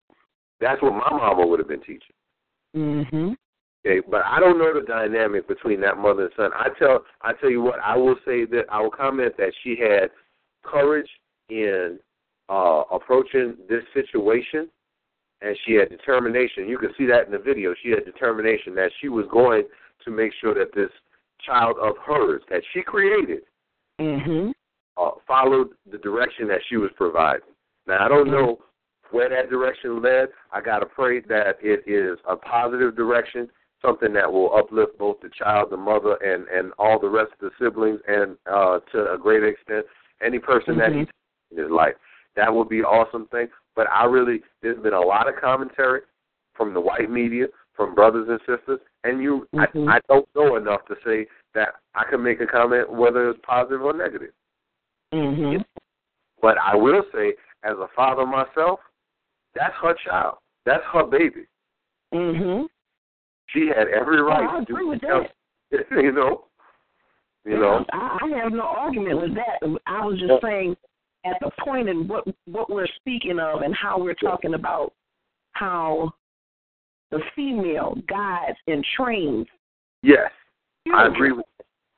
That's 0.60 0.82
what 0.82 0.94
my 0.94 1.10
mama 1.10 1.46
would 1.46 1.60
have 1.60 1.68
been 1.68 1.82
teaching. 1.82 2.16
Mm-hmm. 2.76 3.32
Okay, 3.86 4.06
but 4.10 4.22
I 4.26 4.40
don't 4.40 4.60
know 4.60 4.74
the 4.74 4.86
dynamic 4.86 5.48
between 5.48 5.82
that 5.82 5.98
mother 5.98 6.24
and 6.24 6.32
son. 6.38 6.52
I 6.54 6.68
tell 6.78 7.04
I 7.22 7.34
tell 7.34 7.50
you 7.50 7.62
what, 7.62 7.80
I 7.84 7.98
will 7.98 8.16
say 8.26 8.46
that 8.46 8.66
I 8.72 8.80
will 8.80 8.92
comment 8.92 9.36
that 9.38 9.52
she 9.64 9.76
had 9.76 10.12
courage 10.64 11.10
in 11.50 12.00
uh 12.50 12.84
approaching 12.92 13.56
this 13.68 13.84
situation 13.94 14.70
and 15.42 15.58
she 15.66 15.74
had 15.74 15.90
determination. 15.90 16.70
You 16.70 16.78
can 16.78 16.92
see 16.98 17.08
that 17.08 17.26
in 17.26 17.32
the 17.32 17.40
video. 17.40 17.74
She 17.82 17.90
had 17.90 18.06
determination 18.06 18.76
that 18.76 18.92
she 19.02 19.10
was 19.10 19.26
going 19.32 19.64
to 20.06 20.12
make 20.12 20.32
sure 20.40 20.54
that 20.54 20.76
this 20.76 20.92
child 21.44 21.78
of 21.82 21.96
hers 22.06 22.44
that 22.50 22.62
she 22.72 22.84
created 22.84 23.42
Mm-hmm. 24.02 24.52
Uh, 25.02 25.12
followed 25.28 25.70
the 25.92 25.98
direction 25.98 26.48
that 26.48 26.60
she 26.70 26.78
was 26.78 26.92
providing. 26.96 27.42
Now 27.88 28.06
I 28.06 28.08
don't 28.08 28.30
know 28.30 28.60
where 29.12 29.30
that 29.30 29.50
direction 29.50 30.02
led. 30.02 30.30
I 30.52 30.62
gotta 30.62 30.86
pray 30.86 31.20
that 31.22 31.58
it 31.62 31.84
is 31.88 32.18
a 32.30 32.36
positive 32.36 32.96
direction, 32.96 33.50
something 33.82 34.14
that 34.14 34.32
will 34.32 34.56
uplift 34.56 34.98
both 34.98 35.18
the 35.22 35.30
child, 35.38 35.70
the 35.72 35.78
mother, 35.78 36.16
and 36.16 36.48
and 36.48 36.72
all 36.78 37.00
the 37.00 37.10
rest 37.10 37.32
of 37.34 37.40
the 37.40 37.52
siblings, 37.60 38.00
and 38.08 38.38
uh, 38.52 38.80
to 38.92 39.14
a 39.14 39.18
great 39.18 39.44
extent, 39.44 39.86
any 40.24 40.40
person 40.40 40.78
that 40.78 40.92
he 40.92 41.00
in 41.52 41.58
his 41.58 41.72
life. 41.72 41.96
That 42.36 42.54
would 42.54 42.70
be 42.70 42.80
an 42.80 42.86
awesome 42.86 43.28
thing. 43.28 43.48
But 43.76 43.88
I 43.90 44.06
really, 44.06 44.42
there's 44.62 44.82
been 44.82 44.94
a 44.94 45.02
lot 45.02 45.28
of 45.28 45.36
commentary 45.36 46.02
from 46.54 46.74
the 46.74 46.80
white 46.80 47.10
media, 47.10 47.48
from 47.76 47.96
brothers 47.96 48.28
and 48.30 48.40
sisters, 48.42 48.80
and 49.04 49.22
you, 49.22 49.48
Mhm. 49.54 49.90
I, 49.90 49.98
I 49.98 50.00
don't 50.08 50.28
know 50.36 50.56
enough 50.56 50.86
to 50.86 50.96
say 51.04 51.28
that 51.54 51.76
I 51.96 52.04
can 52.06 52.22
make 52.22 52.40
a 52.40 52.48
comment 52.48 52.90
whether 52.90 53.30
it's 53.30 53.40
positive 53.44 53.82
or 53.82 53.94
negative. 53.94 54.32
Mm-hmm. 55.14 55.62
But 56.42 56.58
I 56.58 56.76
will 56.76 57.04
say, 57.14 57.34
as 57.64 57.78
a 57.78 57.88
father 57.96 58.26
myself, 58.26 58.80
that's 59.56 59.74
her 59.82 59.96
child. 60.06 60.38
That's 60.66 60.84
her 60.94 61.06
baby. 61.06 61.46
Mm-hmm. 62.14 62.66
She 63.50 63.68
had 63.68 63.88
every 63.88 64.22
right 64.22 64.48
I 64.50 64.60
to 64.60 64.66
do 64.66 64.74
agree 64.74 64.88
with 64.88 65.02
that. 65.02 65.30
you 65.92 66.12
know. 66.12 66.46
You 67.46 67.60
know. 67.60 67.86
I, 67.92 68.18
I 68.22 68.38
have 68.44 68.52
no 68.52 68.64
argument 68.64 69.22
with 69.22 69.36
that. 69.36 69.80
I 69.88 70.06
was 70.06 70.20
just 70.20 70.42
saying 70.44 70.76
at 71.26 71.38
the 71.42 71.52
point 71.64 71.90
in 71.90 72.08
what 72.08 72.26
what 72.46 72.70
we're 72.70 72.88
speaking 72.98 73.40
of 73.40 73.62
and 73.62 73.76
how 73.76 74.00
we're 74.00 74.14
talking 74.16 74.54
about 74.54 74.94
how 75.54 76.12
the 77.12 77.20
female 77.36 77.96
guides 78.08 78.58
and 78.68 78.86
trains. 78.96 79.46
Yes. 80.02 80.32
I 80.94 81.08
agree 81.08 81.32
with 81.32 81.46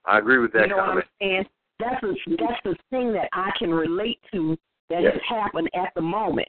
I 0.05 0.17
agree 0.17 0.39
with 0.39 0.51
that 0.53 0.63
you 0.63 0.67
know 0.67 0.77
what 0.77 0.89
I'm 0.89 1.03
saying? 1.21 1.45
That's 1.79 2.03
a, 2.03 2.13
that's 2.37 2.59
the 2.63 2.75
thing 2.89 3.13
that 3.13 3.29
I 3.33 3.51
can 3.57 3.71
relate 3.71 4.19
to 4.33 4.57
that 4.89 5.01
Yes. 5.01 5.13
has 5.13 5.21
happened 5.27 5.69
at 5.73 5.93
the 5.95 6.01
moment. 6.01 6.47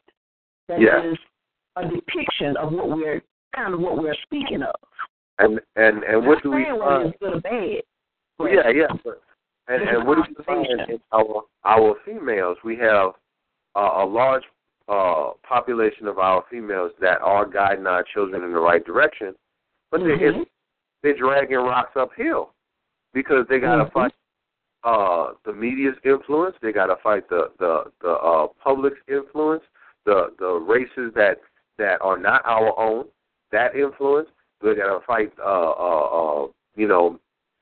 That 0.68 0.78
is 0.80 0.84
Yes. 0.84 1.16
a 1.76 1.88
depiction 1.88 2.56
of 2.56 2.72
what 2.72 2.88
we're 2.90 3.22
kind 3.54 3.74
of 3.74 3.80
what 3.80 3.96
we're 3.98 4.14
speaking 4.22 4.62
of. 4.62 4.74
And 5.38 5.60
and 5.76 6.04
and 6.04 6.26
what 6.26 6.42
do 6.42 6.50
we 6.50 6.64
find? 6.64 6.78
whether 6.78 7.12
good 7.20 7.34
or 7.34 7.40
bad. 7.40 7.82
Yeah, 8.40 8.68
yeah. 8.68 8.86
But, 9.04 9.22
and 9.68 9.82
and 9.88 10.06
what 10.06 10.16
do 10.16 10.34
we 10.36 10.44
find 10.44 10.66
in 10.66 11.00
our 11.12 11.42
our 11.64 11.94
females? 12.04 12.58
We 12.64 12.76
have 12.76 13.12
uh, 13.74 13.90
a 14.02 14.04
large 14.04 14.44
uh, 14.88 15.30
population 15.42 16.06
of 16.06 16.18
our 16.18 16.44
females 16.50 16.92
that 17.00 17.20
are 17.22 17.46
guiding 17.46 17.86
our 17.86 18.04
children 18.04 18.44
in 18.44 18.52
the 18.52 18.60
right 18.60 18.84
direction, 18.84 19.34
but 19.90 20.00
they 20.00 20.10
Mhm. 20.18 20.42
it's, 20.42 20.50
they're 21.02 21.16
dragging 21.16 21.56
rocks 21.56 21.96
uphill 21.96 22.52
because 23.12 23.46
they 23.48 23.58
got 23.58 23.76
to 23.76 23.84
Mhm. 23.86 23.92
fight 23.92 24.12
uh, 24.84 25.32
the 25.44 25.52
media's 25.52 25.96
influence. 26.04 26.56
They 26.60 26.72
got 26.72 26.86
to 26.86 26.96
fight 27.02 27.28
the 27.28 27.50
the 27.58 27.84
the 28.02 28.10
uh, 28.10 28.46
public's 28.62 29.00
influence, 29.08 29.62
the 30.04 30.28
the 30.38 30.52
races 30.52 31.12
that 31.14 31.40
that 31.78 32.00
are 32.00 32.18
not 32.18 32.42
our 32.44 32.78
own. 32.78 33.06
That 33.52 33.74
influence. 33.74 34.28
They 34.62 34.74
got 34.74 34.98
to 34.98 35.04
fight. 35.06 35.32
Uh, 35.38 35.70
uh, 35.70 36.44
uh, 36.44 36.46
you 36.76 36.88
know, 36.88 37.18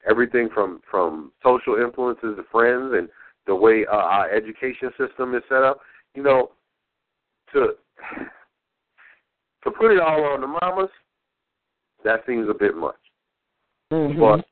everything 0.08 0.48
from 0.52 0.80
from 0.90 1.32
social 1.42 1.76
influences 1.76 2.36
to 2.36 2.44
friends 2.50 2.92
and 2.94 3.08
the 3.46 3.54
way 3.54 3.84
uh, 3.86 3.96
our 3.96 4.30
education 4.30 4.90
system 4.98 5.34
is 5.34 5.42
set 5.48 5.62
up. 5.62 5.80
You 6.14 6.22
know, 6.22 6.50
to 7.52 7.74
to 9.64 9.70
put 9.70 9.92
it 9.92 10.00
all 10.00 10.24
on 10.24 10.40
the 10.40 10.46
mamas, 10.46 10.90
that 12.04 12.20
seems 12.26 12.48
a 12.48 12.54
bit 12.54 12.76
much. 12.76 12.96
Mhm. 13.92 14.18
But 14.18 14.44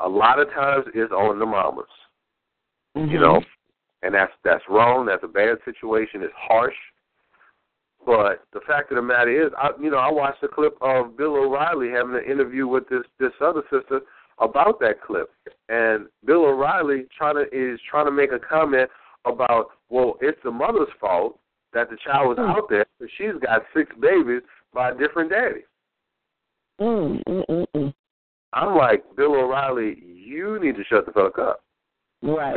a 0.00 0.08
lot 0.08 0.38
of 0.38 0.50
times 0.50 0.86
it's 0.94 1.12
on 1.12 1.38
the 1.38 1.46
mamas, 1.46 1.88
Mhm. 2.96 3.10
you 3.10 3.18
know, 3.18 3.42
and 4.02 4.14
that's 4.14 4.32
that's 4.44 4.64
wrong. 4.68 5.06
That's 5.06 5.24
a 5.24 5.28
bad 5.28 5.58
situation. 5.64 6.22
It's 6.22 6.34
harsh. 6.36 6.76
But 8.06 8.44
the 8.52 8.60
fact 8.66 8.90
of 8.92 8.96
the 8.96 9.02
matter 9.02 9.46
is, 9.46 9.50
I, 9.56 9.70
you 9.80 9.90
know, 9.90 9.96
I 9.96 10.10
watched 10.10 10.42
a 10.42 10.48
clip 10.48 10.76
of 10.82 11.16
Bill 11.16 11.36
O'Reilly 11.36 11.90
having 11.90 12.14
an 12.14 12.24
interview 12.30 12.66
with 12.66 12.88
this 12.88 13.02
this 13.18 13.32
other 13.40 13.62
sister 13.70 14.00
about 14.38 14.78
that 14.80 15.00
clip, 15.00 15.30
and 15.68 16.06
Bill 16.24 16.44
O'Reilly 16.44 17.06
trying 17.16 17.36
to 17.36 17.44
is 17.52 17.80
trying 17.90 18.06
to 18.06 18.12
make 18.12 18.32
a 18.32 18.38
comment 18.38 18.90
about, 19.24 19.68
well, 19.88 20.16
it's 20.20 20.38
the 20.44 20.50
mother's 20.50 20.88
fault 21.00 21.38
that 21.72 21.88
the 21.88 21.96
child 22.04 22.28
was 22.28 22.38
out 22.38 22.68
there, 22.68 22.84
but 23.00 23.08
she's 23.16 23.32
got 23.42 23.62
six 23.74 23.90
babies 24.00 24.42
by 24.72 24.90
a 24.90 24.94
different 24.94 25.30
daddies. 25.30 25.64
Mm, 26.80 27.22
mm, 27.26 27.44
mm, 27.48 27.66
mm. 27.74 27.94
I'm 28.52 28.76
like, 28.76 29.04
Bill 29.16 29.34
O'Reilly, 29.34 29.98
you 30.04 30.58
need 30.60 30.76
to 30.76 30.84
shut 30.84 31.06
the 31.06 31.12
fuck 31.12 31.38
up. 31.38 31.62
Right. 32.22 32.54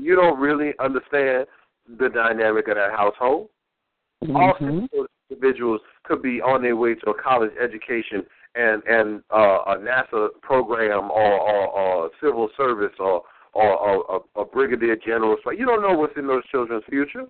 You 0.00 0.16
don't 0.16 0.38
really 0.38 0.72
understand 0.78 1.46
the 1.98 2.08
dynamic 2.08 2.68
of 2.68 2.76
that 2.76 2.92
household. 2.92 3.48
All 4.34 4.54
Mhm. 4.54 4.82
six 4.82 4.98
of 4.98 5.06
individuals 5.30 5.80
could 6.04 6.22
be 6.22 6.40
on 6.40 6.62
their 6.62 6.76
way 6.76 6.94
to 6.94 7.10
a 7.10 7.14
college 7.14 7.52
education 7.56 8.26
and 8.54 8.82
and 8.84 9.22
uh, 9.30 9.62
a 9.66 9.76
NASA 9.76 10.28
program 10.42 11.10
or, 11.10 11.38
or, 11.40 11.68
or 11.68 12.10
civil 12.20 12.50
service 12.56 12.94
or 12.98 13.22
or, 13.52 13.76
or 13.76 14.22
a, 14.36 14.40
a 14.40 14.44
brigadier 14.44 14.96
general. 14.96 15.36
So 15.42 15.50
you 15.50 15.66
don't 15.66 15.82
know 15.82 15.96
what's 15.96 16.16
in 16.16 16.26
those 16.26 16.46
children's 16.46 16.84
future, 16.88 17.24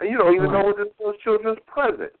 and 0.00 0.10
you 0.10 0.18
don't 0.18 0.34
even 0.34 0.52
know 0.52 0.64
what's 0.64 0.78
in 0.78 0.90
those 0.98 1.18
children's 1.18 1.58
present. 1.66 2.12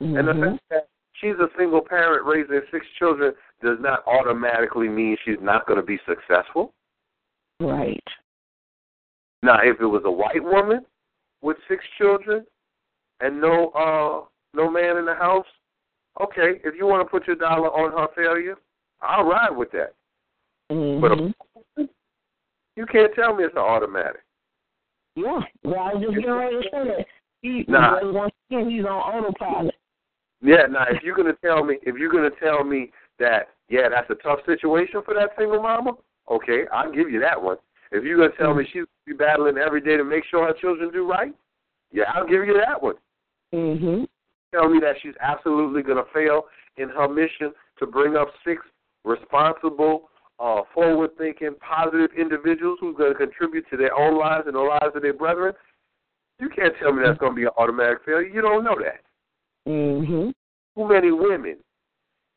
And 0.00 0.28
the 0.28 0.32
Mhm. 0.32 0.50
fact 0.50 0.68
that 0.70 0.88
she's 1.14 1.38
a 1.38 1.48
single 1.56 1.80
parent 1.80 2.26
raising 2.26 2.60
six 2.70 2.86
children 2.98 3.34
does 3.62 3.78
not 3.80 4.06
automatically 4.06 4.88
mean 4.88 5.16
she's 5.24 5.40
not 5.40 5.66
going 5.66 5.80
to 5.80 5.86
be 5.86 5.98
successful. 6.06 6.74
Right. 7.60 8.02
Now, 9.46 9.60
if 9.62 9.80
it 9.80 9.86
was 9.86 10.02
a 10.04 10.10
white 10.10 10.42
woman 10.42 10.84
with 11.40 11.56
six 11.68 11.84
children 11.98 12.44
and 13.20 13.40
no 13.40 13.68
uh 13.68 14.26
no 14.54 14.68
man 14.68 14.96
in 14.96 15.04
the 15.04 15.14
house, 15.14 15.46
okay, 16.20 16.60
if 16.64 16.74
you 16.76 16.84
want 16.84 17.06
to 17.06 17.08
put 17.08 17.28
your 17.28 17.36
dollar 17.36 17.68
on 17.68 17.92
her 17.92 18.08
failure, 18.16 18.56
I'll 19.00 19.22
ride 19.22 19.56
with 19.56 19.70
that. 19.70 19.92
But 20.68 21.12
Mhm. 21.12 21.34
a, 21.76 21.88
you 22.74 22.86
can't 22.86 23.14
tell 23.14 23.36
me 23.36 23.44
it's 23.44 23.54
an 23.54 23.60
automatic. 23.60 24.22
Yeah. 25.14 25.40
Well, 25.62 25.78
I 25.78 25.94
was 25.94 26.02
just 26.02 26.16
getting 26.16 26.30
ready 26.32 26.56
to 26.56 26.62
say 26.62 26.84
that. 26.84 27.06
He, 27.42 27.64
Nah. 27.68 28.00
once 28.10 28.34
again, 28.50 28.68
he's 28.68 28.84
on 28.84 28.90
autopilot. 28.90 29.76
Yeah, 30.40 30.66
now 30.66 30.86
if 30.90 31.04
you're 31.04 31.14
gonna 31.14 31.34
tell 31.34 31.62
me 31.62 31.78
if 31.82 31.96
you're 31.96 32.10
gonna 32.10 32.30
tell 32.42 32.64
me 32.64 32.90
that 33.20 33.50
yeah, 33.68 33.88
that's 33.88 34.10
a 34.10 34.16
tough 34.16 34.44
situation 34.44 35.02
for 35.02 35.14
that 35.14 35.36
single 35.38 35.62
mama, 35.62 35.92
okay, 36.28 36.66
I'll 36.72 36.90
give 36.90 37.08
you 37.10 37.20
that 37.20 37.40
one. 37.40 37.58
If 37.92 38.04
you're 38.04 38.18
gonna 38.18 38.36
tell 38.36 38.54
me 38.54 38.66
she's 38.72 38.84
be 39.06 39.12
battling 39.12 39.58
every 39.58 39.80
day 39.80 39.96
to 39.96 40.04
make 40.04 40.24
sure 40.24 40.46
her 40.46 40.52
children 40.60 40.90
do 40.90 41.08
right, 41.08 41.32
yeah, 41.92 42.04
I'll 42.14 42.26
give 42.26 42.44
you 42.44 42.54
that 42.54 42.82
one. 42.82 42.96
Mhm. 43.52 44.08
Tell 44.52 44.68
me 44.68 44.80
that 44.80 44.96
she's 45.00 45.14
absolutely 45.20 45.82
gonna 45.82 46.04
fail 46.06 46.48
in 46.76 46.88
her 46.88 47.08
mission 47.08 47.54
to 47.78 47.86
bring 47.86 48.16
up 48.16 48.28
six 48.44 48.62
responsible, 49.04 50.10
uh, 50.38 50.62
forward 50.74 51.16
thinking, 51.16 51.54
positive 51.60 52.12
individuals 52.14 52.78
who's 52.80 52.96
gonna 52.96 53.14
contribute 53.14 53.68
to 53.70 53.76
their 53.76 53.94
own 53.94 54.16
lives 54.16 54.46
and 54.46 54.56
the 54.56 54.60
lives 54.60 54.94
of 54.94 55.02
their 55.02 55.14
brethren. 55.14 55.54
You 56.38 56.48
can't 56.48 56.76
tell 56.78 56.92
me 56.92 57.02
that's 57.02 57.18
gonna 57.18 57.34
be 57.34 57.44
an 57.44 57.50
automatic 57.56 58.02
failure. 58.04 58.28
You 58.28 58.42
don't 58.42 58.64
know 58.64 58.78
that. 58.78 59.02
Mhm. 59.66 60.32
too 60.76 60.84
many 60.86 61.10
women 61.10 61.56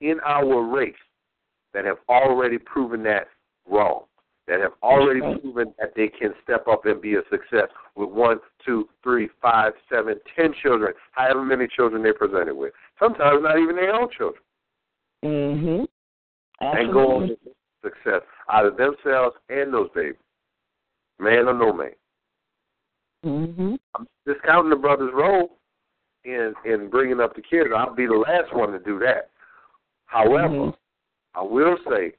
in 0.02 0.20
our 0.22 0.62
race 0.62 0.95
that 1.74 1.86
have 1.86 2.00
already 2.08 2.58
proven 2.58 3.04
that 3.04 3.28
wrong, 3.68 4.06
that 4.50 4.60
have 4.60 4.74
already 4.82 5.22
proven 5.22 5.74
that 5.80 5.93
they 5.95 6.08
can 6.08 6.34
step 6.43 6.68
up 6.68 6.86
and 6.86 7.00
be 7.00 7.16
a 7.16 7.22
success 7.30 7.70
with 7.95 8.10
one, 8.10 8.39
two, 8.66 8.89
three, 9.04 9.30
five, 9.41 9.74
seven, 9.89 10.16
ten 10.36 10.54
children, 10.62 10.91
however 11.12 11.45
many 11.45 11.68
children 11.68 12.02
they're 12.02 12.16
presented 12.16 12.56
with. 12.56 12.74
Sometimes 12.97 13.43
not 13.43 13.60
even 13.60 13.76
their 13.76 13.93
own 13.93 14.10
children. 14.10 14.43
Mhm. 15.24 15.88
And 16.62 16.91
go 16.91 17.18
on 17.18 17.28
to 17.28 17.38
success 17.84 18.24
out 18.50 18.66
of 18.66 18.76
themselves 18.76 19.38
and 19.50 19.72
those 19.72 19.89
babies. 19.91 20.20
Man 21.20 21.47
or 21.47 21.54
no 21.54 21.72
man. 21.72 21.95
Mhm. 23.24 23.80
I'm 23.95 24.08
discounting 24.26 24.72
the 24.72 24.76
brother's 24.76 25.14
role 25.14 25.60
in 26.24 26.56
in 26.66 26.89
bringing 26.89 27.20
up 27.20 27.36
the 27.36 27.41
kid. 27.41 27.72
I'll 27.72 27.93
be 27.93 28.08
the 28.08 28.14
last 28.14 28.52
one 28.54 28.72
to 28.72 28.80
do 28.80 28.97
that. 29.00 29.30
However, 30.08 30.54
Mhm. 30.54 30.78
I 31.36 31.43
will 31.43 31.78
say 31.88 32.16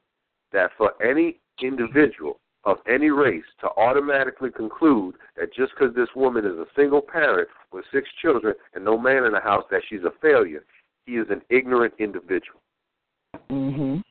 that 0.51 0.71
for 0.73 0.93
any 1.03 1.39
individual 1.63 2.39
of 2.63 2.77
any 2.87 3.09
race 3.09 3.43
to 3.59 3.67
automatically 3.77 4.51
conclude 4.51 5.15
that 5.35 5.53
just 5.53 5.73
because 5.73 5.95
this 5.95 6.09
woman 6.15 6.45
is 6.45 6.57
a 6.57 6.67
single 6.75 7.01
parent 7.01 7.47
with 7.71 7.85
six 7.91 8.07
children 8.21 8.53
and 8.75 8.85
no 8.85 8.97
man 8.97 9.23
in 9.23 9.31
the 9.31 9.39
house 9.39 9.65
that 9.71 9.81
she's 9.89 10.03
a 10.03 10.11
failure, 10.21 10.63
he 11.05 11.13
is 11.13 11.27
an 11.29 11.41
ignorant 11.49 11.93
individual. 11.97 12.61
Mhm. 13.49 14.03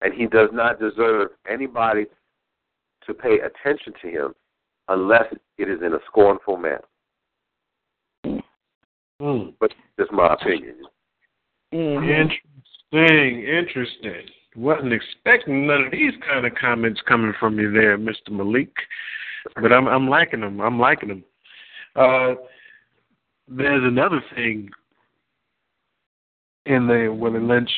And 0.00 0.14
he 0.14 0.26
does 0.26 0.50
not 0.52 0.78
deserve 0.78 1.32
anybody 1.46 2.06
to 3.02 3.14
pay 3.14 3.40
attention 3.40 3.92
to 4.00 4.08
him 4.08 4.34
unless 4.88 5.32
it 5.58 5.68
is 5.68 5.82
in 5.82 5.94
a 5.94 6.04
scornful 6.06 6.56
manner. 6.56 6.84
Hmm. 9.20 9.50
But 9.58 9.74
that's 9.96 10.12
my 10.12 10.34
opinion. 10.34 10.86
Mhm. 11.72 12.08
Interesting, 12.08 13.42
interesting. 13.42 14.30
Wasn't 14.56 14.92
expecting 14.92 15.66
none 15.66 15.84
of 15.84 15.92
these 15.92 16.12
kind 16.26 16.46
of 16.46 16.54
comments 16.54 17.00
coming 17.06 17.34
from 17.38 17.58
you 17.58 17.70
there, 17.70 17.98
Mr. 17.98 18.30
Malik. 18.30 18.72
But 19.60 19.72
I'm 19.72 19.86
I'm 19.86 20.08
liking 20.08 20.40
them. 20.40 20.60
I'm 20.60 20.80
liking 20.80 21.08
them. 21.08 21.24
Uh, 21.94 22.34
there's 23.48 23.84
another 23.84 24.22
thing 24.34 24.70
in 26.64 26.86
the 26.86 27.08
Willie 27.08 27.40
Lynch 27.40 27.70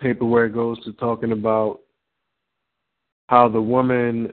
paper 0.00 0.24
where 0.24 0.46
it 0.46 0.54
goes 0.54 0.82
to 0.84 0.92
talking 0.94 1.32
about 1.32 1.80
how 3.28 3.48
the 3.48 3.60
woman 3.60 4.32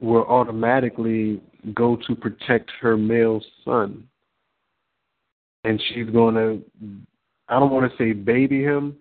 will 0.00 0.24
automatically 0.24 1.40
go 1.74 1.96
to 2.06 2.14
protect 2.14 2.70
her 2.80 2.96
male 2.96 3.40
son. 3.64 4.04
And 5.64 5.82
she's 5.88 6.08
going 6.08 6.34
to, 6.36 6.62
I 7.48 7.58
don't 7.58 7.70
want 7.70 7.90
to 7.90 7.98
say 7.98 8.12
baby 8.12 8.62
him, 8.62 8.96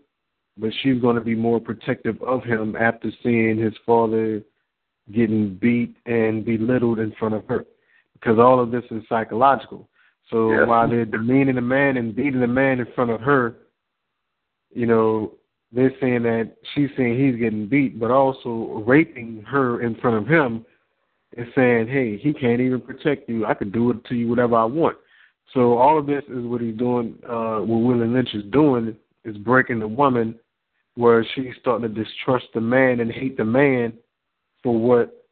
but 0.60 0.72
she's 0.82 1.01
going 1.01 1.16
to 1.16 1.22
be 1.22 1.36
more 1.36 1.60
protective 1.60 2.22
of 2.22 2.43
him 2.43 2.76
after 2.76 3.10
seeing 3.24 3.57
his 3.57 3.74
father 3.86 4.41
getting 5.12 5.55
beat 5.55 5.95
and 6.05 6.45
belittled 6.45 6.99
in 6.99 7.14
front 7.18 7.34
of 7.34 7.45
her. 7.47 7.66
Because 8.14 8.38
all 8.38 8.60
of 8.60 8.70
this 8.70 8.84
is 8.91 9.01
psychological. 9.07 9.89
So 10.30 10.51
Yes. 10.51 10.68
while 10.68 10.88
they're 10.88 11.05
demeaning 11.05 11.55
the 11.55 11.62
man 11.62 11.97
and 11.97 12.16
beating 12.16 12.41
the 12.41 12.47
man 12.47 12.80
in 12.80 12.86
front 12.93 13.10
of 13.10 13.22
her, 13.22 13.55
you 14.72 14.86
know, 14.86 15.34
they're 15.72 15.93
saying 15.99 16.24
that 16.24 16.55
she's 16.74 16.89
saying 16.97 17.18
he's 17.18 17.39
getting 17.39 17.68
beat, 17.68 17.99
but 17.99 18.12
also 18.12 18.84
raping 18.86 19.43
her 19.43 19.82
in 19.82 19.95
front 19.95 20.18
of 20.18 20.28
him 20.28 20.66
and 21.38 21.47
saying, 21.55 21.88
hey, 21.88 22.18
he 22.18 22.34
can't 22.34 22.60
even 22.60 22.82
protect 22.82 23.30
you. 23.30 23.45
I 23.45 23.53
could 23.53 23.72
do 23.72 23.91
it 23.91 24.03
to 24.05 24.16
you 24.16 24.28
whatever 24.28 24.55
I 24.55 24.66
want. 24.66 24.97
So 25.53 25.78
all 25.78 25.97
of 25.97 26.05
this 26.05 26.24
is 26.26 26.45
what 26.45 26.62
he's 26.62 26.78
doing, 26.78 27.18
uh, 27.28 27.60
what 27.60 27.78
Willie 27.78 28.07
Lynch 28.07 28.34
is 28.34 28.43
doing, 28.51 28.95
is 29.24 29.38
breaking 29.38 29.80
the 29.80 29.88
woman 29.88 30.36
where 30.99 31.25
she's 31.33 31.53
starting 31.61 31.87
to 31.87 32.03
distrust 32.03 32.47
the 32.53 32.59
man 32.59 32.99
and 32.99 33.09
hate 33.09 33.37
the 33.37 33.45
man 33.45 33.93
for 34.61 34.77
what 34.77 35.25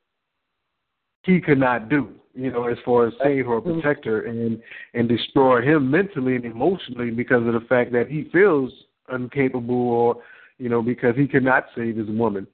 he 1.23 1.41
could 1.41 1.59
not 1.59 1.89
do, 1.89 2.09
you 2.33 2.49
know, 2.49 2.69
as 2.69 2.77
far 2.85 3.05
as 3.05 3.13
save 3.21 3.45
her 3.45 3.55
or 3.55 3.61
mm-hmm. 3.61 3.81
protect 3.81 4.05
her 4.05 4.27
and 4.27 4.61
and 4.93 5.09
destroy 5.09 5.61
him 5.61 5.91
mentally 5.91 6.37
and 6.37 6.45
emotionally 6.45 7.11
because 7.11 7.45
of 7.45 7.53
the 7.53 7.67
fact 7.67 7.91
that 7.91 8.07
he 8.07 8.29
feels 8.31 8.71
incapable 9.13 9.89
or, 9.89 10.23
you 10.57 10.69
know, 10.69 10.81
because 10.81 11.17
he 11.17 11.27
cannot 11.27 11.65
save 11.75 11.97
his 11.97 12.07
woman. 12.07 12.47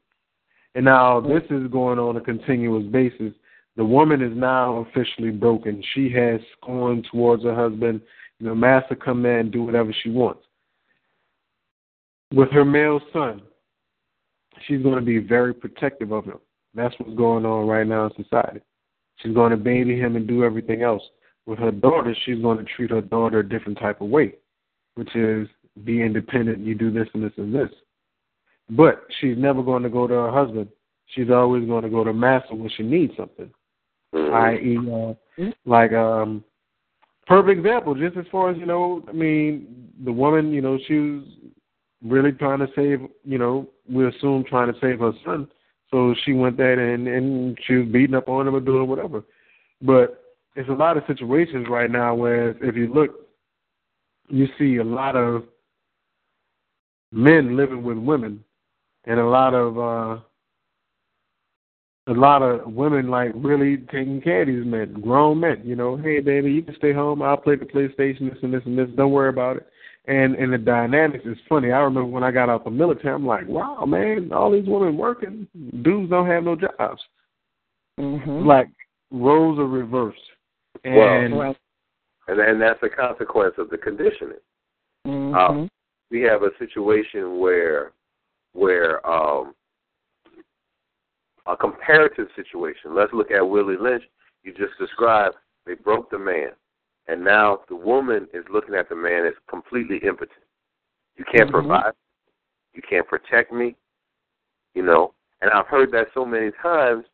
And 0.74 0.86
now 0.86 1.22
mm-hmm. 1.22 1.34
this 1.34 1.44
is 1.52 1.72
going 1.72 2.00
on 2.00 2.18
a 2.18 2.22
continuous 2.22 2.92
basis. 2.92 3.32
The 3.76 3.86
woman 3.86 4.24
is 4.24 4.36
now 4.36 4.88
officially 4.90 5.30
broken. 5.30 5.84
She 5.94 6.10
has 6.14 6.42
scorn 6.58 7.04
towards 7.12 7.44
her 7.44 7.54
husband. 7.54 8.02
You 8.40 8.48
know, 8.48 8.56
master 8.56 8.96
come 8.96 9.24
in 9.28 9.36
and 9.36 9.52
do 9.52 9.62
whatever 9.62 9.94
she 10.02 10.10
wants. 10.10 10.42
With 12.34 12.50
her 12.50 12.66
male 12.66 13.00
son, 13.12 13.44
she's 14.66 14.82
going 14.82 14.96
to 14.96 15.02
be 15.02 15.20
very 15.20 15.54
protective 15.54 16.12
of 16.12 16.26
him. 16.26 16.40
That's 16.74 16.96
what's 16.98 17.16
going 17.16 17.46
on 17.46 17.68
right 17.68 17.86
now 17.86 18.06
in 18.06 18.24
society. 18.24 18.60
She's 19.18 19.36
going 19.36 19.52
to 19.52 19.58
baby 19.58 20.00
him 20.00 20.16
and 20.16 20.28
do 20.28 20.44
everything 20.44 20.82
else. 20.82 21.04
With 21.46 21.60
her 21.60 21.72
daughter, 21.72 22.16
she's 22.26 22.42
going 22.42 22.58
to 22.58 22.64
treat 22.64 22.90
her 22.90 23.02
daughter 23.02 23.40
a 23.40 23.48
different 23.48 23.78
type 23.78 24.02
of 24.02 24.10
way, 24.10 24.34
which 24.96 25.16
is 25.16 25.48
be 25.84 26.02
independent. 26.02 26.60
You 26.60 26.74
do 26.74 26.90
this 26.90 27.08
and 27.14 27.24
this 27.24 27.34
and 27.38 27.54
this. 27.54 27.70
But 28.72 29.06
she's 29.20 29.38
never 29.38 29.62
going 29.62 29.84
to 29.84 29.90
go 29.90 30.08
to 30.08 30.14
her 30.14 30.32
husband. 30.32 30.70
She's 31.08 31.30
always 31.30 31.68
going 31.68 31.84
to 31.84 31.90
go 31.90 32.04
to 32.04 32.14
master 32.14 32.56
when 32.56 32.72
she 32.76 32.82
needs 32.82 33.14
something. 33.16 33.52
I.e., 34.14 34.78
uh, 34.92 35.44
like 35.66 35.92
um, 35.92 36.44
perfect 37.28 37.60
example. 37.60 37.94
Just 37.94 38.18
as 38.18 38.26
far 38.32 38.50
as 38.50 38.58
you 38.58 38.66
know, 38.66 39.04
I 39.08 39.12
mean, 39.12 39.90
the 40.04 40.12
woman, 40.12 40.52
you 40.52 40.62
know, 40.62 40.80
she 40.88 40.94
was 40.96 41.24
really 42.04 42.32
trying 42.32 42.60
to 42.60 42.68
save, 42.76 43.02
you 43.24 43.38
know, 43.38 43.70
we 43.90 44.08
assume 44.08 44.44
trying 44.44 44.72
to 44.72 44.80
save 44.80 45.00
her 45.00 45.14
son. 45.26 45.48
So 45.90 46.16
she 46.26 46.34
went 46.34 46.58
there 46.58 46.80
and 46.94 47.08
and 47.08 47.58
she 47.66 47.76
was 47.76 47.88
beating 47.88 48.16
up 48.16 48.28
on 48.28 48.48
him 48.48 48.56
or 48.56 48.60
doing 48.60 48.88
whatever. 48.88 49.24
But 49.82 50.24
it's 50.56 50.70
a 50.70 50.74
lot 50.74 50.98
of 50.98 51.04
situations 51.08 51.68
right 51.70 51.90
now 51.90 52.16
where 52.16 52.52
if 52.64 52.76
you 52.76 52.92
look, 52.94 53.12
you 54.30 54.48
see 54.58 54.78
a 54.78 54.84
lot 54.84 55.16
of 55.16 55.44
men 57.12 57.56
living 57.56 57.84
with 57.84 57.98
women 57.98 58.44
and 59.06 59.20
a 59.20 59.26
lot 59.26 59.54
of 59.54 59.78
uh 59.78 60.22
a 62.08 62.12
lot 62.12 62.42
of 62.42 62.74
women 62.74 63.08
like 63.10 63.32
really 63.36 63.78
taking 63.78 64.20
care 64.20 64.42
of 64.42 64.48
these 64.48 64.66
men, 64.66 64.94
grown 65.00 65.40
men. 65.40 65.62
You 65.64 65.76
know, 65.76 65.96
hey 65.96 66.20
baby, 66.20 66.52
you 66.52 66.62
can 66.62 66.76
stay 66.76 66.92
home. 66.92 67.22
I'll 67.22 67.38
play 67.38 67.56
the 67.56 67.66
PlayStation, 67.66 68.30
this 68.30 68.44
and 68.44 68.54
this 68.54 68.64
and 68.66 68.78
this. 68.78 68.90
Don't 68.96 69.12
worry 69.12 69.30
about 69.30 69.58
it. 69.58 69.68
And 70.06 70.36
and 70.36 70.52
the 70.52 70.58
dynamics 70.58 71.24
is 71.26 71.38
funny. 71.48 71.72
I 71.72 71.80
remember 71.80 72.06
when 72.06 72.24
I 72.24 72.32
got 72.32 72.50
out 72.50 72.66
the 72.66 72.70
military, 72.72 73.14
I'm 73.16 73.26
like, 73.26 73.48
wow, 73.48 73.86
man, 73.86 74.32
all 74.34 74.52
these 74.52 74.68
women 74.68 74.98
working, 74.98 75.48
dudes 75.82 76.10
don't 76.10 76.28
have 76.28 76.44
no 76.44 76.58
jobs. 76.58 77.02
Mm-hmm. 77.98 78.46
Like 78.46 78.68
roles 79.12 79.60
are 79.60 79.68
reversed. 79.68 80.20
And 80.84 81.38
well, 81.38 81.56
and 82.28 82.40
and 82.40 82.62
that's 82.62 82.84
a 82.84 82.90
consequence 82.90 83.56
of 83.58 83.70
the 83.70 83.78
conditioning. 83.78 84.40
Mm-hmm. 85.08 85.64
Uh, 85.64 85.68
we 86.12 86.22
have 86.22 86.44
a 86.44 86.50
situation 86.60 87.40
where 87.40 87.94
where 88.54 89.06
um, 89.10 89.54
a 91.46 91.56
comparative 91.56 92.28
situation. 92.36 92.96
Let's 92.96 93.14
look 93.14 93.32
at 93.32 93.42
Willie 93.42 93.78
Lynch. 93.80 94.04
You 94.44 94.52
just 94.52 94.78
described 94.80 95.36
they 95.66 95.76
broke 95.76 96.10
the 96.12 96.20
man, 96.20 96.50
and 97.08 97.24
now 97.24 97.60
the 97.70 97.76
woman 97.76 98.28
is 98.34 98.44
looking 98.52 98.76
at 98.76 98.90
the 98.90 98.96
man 98.96 99.26
as 99.26 99.34
completely 99.50 99.98
impotent. 99.98 100.32
You 101.18 101.26
can't 101.26 101.50
Mm-hmm. 101.52 101.68
provide. 101.68 101.94
You 102.74 102.82
can't 102.90 103.08
protect 103.08 103.52
me. 103.52 103.76
You 104.74 104.84
know, 104.84 105.14
and 105.42 105.52
I've 105.52 105.68
heard 105.68 105.92
that 105.92 106.08
so 106.14 106.26
many 106.26 106.52
times 106.62 107.06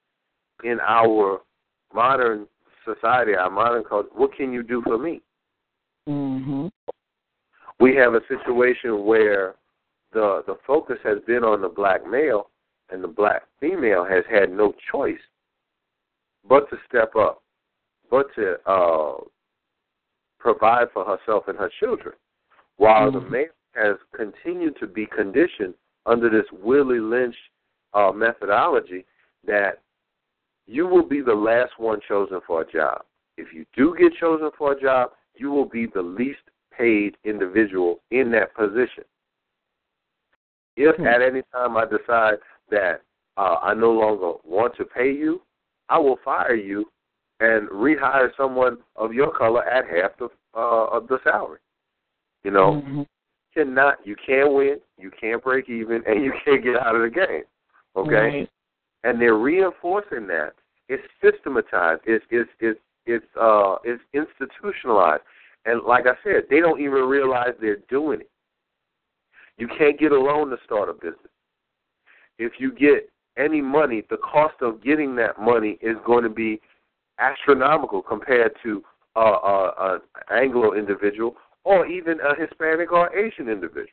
in 0.64 0.80
our 0.82 1.42
modern 1.94 2.48
society, 2.86 3.36
our 3.36 3.50
modern 3.50 3.84
culture. 3.84 4.10
What 4.14 4.34
can 4.36 4.54
you 4.54 4.64
do 4.64 4.82
for 4.84 4.98
me? 4.98 5.22
Mm-hmm. 6.08 6.68
we 7.80 7.96
have 7.96 8.14
a 8.16 8.22
situation 8.28 9.06
where 9.06 9.56
the 10.12 10.44
the 10.48 10.56
focus 10.66 10.98
has 11.04 11.18
been 11.28 11.44
on 11.44 11.62
the 11.62 11.70
black 11.70 12.10
male 12.10 12.50
and 12.90 13.04
the 13.04 13.08
black 13.08 13.44
female 13.60 14.04
has 14.06 14.24
had 14.30 14.50
no 14.52 14.74
choice 14.92 15.20
but 16.48 16.68
to 16.72 16.78
step 16.88 17.16
up, 17.16 17.44
but 18.10 18.26
to 18.36 18.56
uh, 18.66 19.18
provide 20.40 20.88
for 20.94 21.06
herself 21.06 21.44
and 21.48 21.58
her 21.58 21.72
children, 21.80 22.16
while 22.78 23.12
the 23.12 23.22
male 23.22 23.46
has 23.76 23.98
continued 24.16 24.76
to 24.80 24.88
be 24.88 25.06
conditioned 25.06 25.74
under 26.06 26.30
this 26.30 26.46
Willie 26.52 27.00
Lynch 27.00 27.36
uh, 27.94 28.12
methodology 28.12 29.06
that 29.46 29.80
you 30.66 30.88
will 30.88 31.08
be 31.08 31.22
the 31.22 31.34
last 31.34 31.72
one 31.78 32.00
chosen 32.08 32.40
for 32.46 32.62
a 32.62 32.72
job. 32.72 33.02
If 33.38 33.54
you 33.54 33.66
do 33.76 33.96
get 33.98 34.14
chosen 34.20 34.50
for 34.58 34.74
a 34.74 34.82
job, 34.82 35.12
you 35.36 35.52
will 35.52 35.66
be 35.66 35.88
the 35.88 36.02
least 36.02 36.40
paid 36.76 37.16
individual 37.24 38.02
in 38.12 38.32
that 38.32 38.56
position. 38.56 39.04
If 40.78 41.00
at 41.00 41.22
any 41.22 41.42
time 41.54 41.76
I 41.76 41.86
decide 41.86 42.36
that 42.70 43.02
uh, 43.38 43.56
I 43.62 43.74
no 43.74 43.92
longer 43.92 44.34
want 44.46 44.76
to 44.78 44.86
pay 44.86 45.12
you, 45.12 45.42
I 45.90 45.98
will 45.98 46.20
fire 46.24 46.56
you 46.56 46.86
and 47.40 47.70
rehire 47.70 48.30
someone 48.38 48.78
of 48.96 49.14
your 49.14 49.32
color 49.36 49.64
at 49.64 49.86
half 49.86 50.12
the 50.18 50.30
uh, 50.56 50.86
of 50.88 51.08
the 51.08 51.20
salary. 51.24 51.60
You 52.44 52.52
know, 52.52 52.82
Mm-hmm. 52.86 53.00
you 53.00 53.06
cannot, 53.54 53.96
you 54.06 54.16
can't 54.26 54.54
win, 54.54 54.78
you 54.98 55.12
can't 55.20 55.44
break 55.44 55.70
even, 55.70 56.02
and 56.08 56.24
you 56.24 56.34
can't 56.46 56.64
get 56.64 56.76
out 56.78 56.96
of 56.96 57.02
the 57.02 57.10
game. 57.10 57.44
Okay, 57.96 58.14
Right. 58.14 58.50
and 59.04 59.20
they're 59.22 59.38
reinforcing 59.38 60.28
that. 60.28 60.54
It's 60.88 61.04
systematized. 61.22 62.02
It's 62.06 62.26
it's 62.30 62.50
it's 62.60 62.80
it's 63.06 63.26
uh 63.40 63.76
it's 63.84 64.02
institutionalized. 64.14 65.24
And 65.66 65.82
like 65.84 66.06
I 66.08 66.14
said, 66.24 66.44
they 66.50 66.60
don't 66.62 66.80
even 66.80 67.04
realize 67.04 67.50
they're 67.60 67.78
doing 67.90 68.22
it. 68.22 68.30
You 69.58 69.68
can't 69.78 70.00
get 70.00 70.14
a 70.14 70.20
loan 70.20 70.50
to 70.52 70.58
start 70.66 70.90
a 70.90 70.94
business. 70.94 71.18
If 72.38 72.54
you 72.60 72.72
get 72.72 73.10
any 73.38 73.62
money, 73.62 74.04
the 74.10 74.18
cost 74.18 74.56
of 74.62 74.82
getting 74.82 75.16
that 75.18 75.40
money 75.40 75.78
is 75.82 75.98
going 76.06 76.24
to 76.24 76.30
be 76.30 76.62
astronomical 77.20 78.02
compared 78.02 78.54
to 78.64 78.84
uh, 79.16 79.20
uh, 79.20 79.72
an 79.80 80.00
Anglo 80.32 80.74
individual 80.74 81.36
or 81.64 81.86
even 81.86 82.20
a 82.22 82.40
Hispanic 82.40 82.92
or 82.92 83.16
Asian 83.16 83.50
individual 83.50 83.88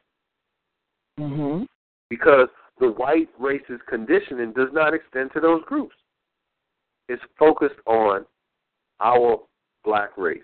Mm-hmm. 1.18 1.64
because 2.11 2.49
the 2.79 2.89
white 2.89 3.29
race's 3.39 3.81
conditioning 3.89 4.53
does 4.53 4.68
not 4.72 4.93
extend 4.93 5.31
to 5.33 5.41
those 5.41 5.62
groups. 5.64 5.95
It's 7.09 7.22
focused 7.39 7.81
on 7.87 8.27
our 9.01 9.39
black 9.83 10.11
race. 10.18 10.43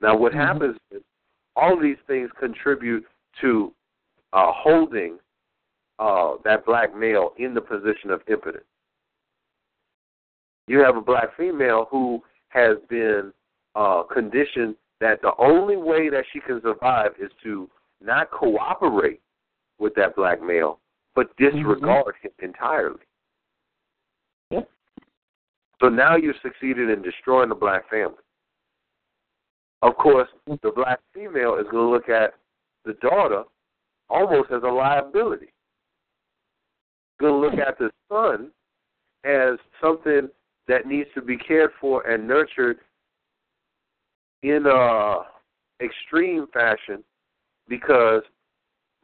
Now, 0.00 0.16
what 0.16 0.32
happens 0.32 0.76
is 0.92 1.02
all 1.56 1.76
these 1.80 1.96
things 2.06 2.30
contribute 2.38 3.04
to 3.40 3.72
uh, 4.32 4.52
holding 4.54 5.18
uh, 5.98 6.34
that 6.44 6.64
black 6.64 6.96
male 6.96 7.32
in 7.36 7.52
the 7.52 7.60
position 7.60 8.10
of 8.10 8.20
impotence. 8.28 8.64
You 10.70 10.78
have 10.84 10.96
a 10.96 11.00
black 11.00 11.36
female 11.36 11.88
who 11.90 12.22
has 12.50 12.76
been 12.88 13.32
uh, 13.74 14.04
conditioned 14.04 14.76
that 15.00 15.20
the 15.20 15.32
only 15.36 15.76
way 15.76 16.08
that 16.10 16.22
she 16.32 16.38
can 16.38 16.60
survive 16.62 17.10
is 17.20 17.32
to 17.42 17.68
not 18.00 18.30
cooperate 18.30 19.20
with 19.80 19.96
that 19.96 20.14
black 20.14 20.40
male, 20.40 20.78
but 21.16 21.36
mm-hmm. 21.36 21.56
disregard 21.56 22.14
him 22.22 22.30
entirely. 22.40 23.00
Yep. 24.52 24.70
So 25.80 25.88
now 25.88 26.14
you've 26.14 26.36
succeeded 26.40 26.88
in 26.88 27.02
destroying 27.02 27.48
the 27.48 27.56
black 27.56 27.90
family. 27.90 28.22
Of 29.82 29.96
course, 29.96 30.28
mm-hmm. 30.48 30.64
the 30.64 30.72
black 30.72 31.00
female 31.12 31.56
is 31.56 31.66
going 31.68 31.84
to 31.84 31.90
look 31.90 32.08
at 32.08 32.34
the 32.84 32.92
daughter 33.02 33.42
almost 34.08 34.52
as 34.52 34.62
a 34.62 34.68
liability. 34.68 35.52
Going 37.18 37.32
to 37.32 37.38
look 37.40 37.58
mm-hmm. 37.58 37.68
at 37.68 37.76
the 37.76 37.90
son 38.08 38.52
as 39.24 39.58
something 39.82 40.28
that 40.70 40.86
needs 40.86 41.08
to 41.16 41.20
be 41.20 41.36
cared 41.36 41.70
for 41.80 42.08
and 42.08 42.28
nurtured 42.28 42.78
in 44.44 44.64
a 44.66 45.22
extreme 45.82 46.46
fashion 46.52 47.02
because 47.68 48.22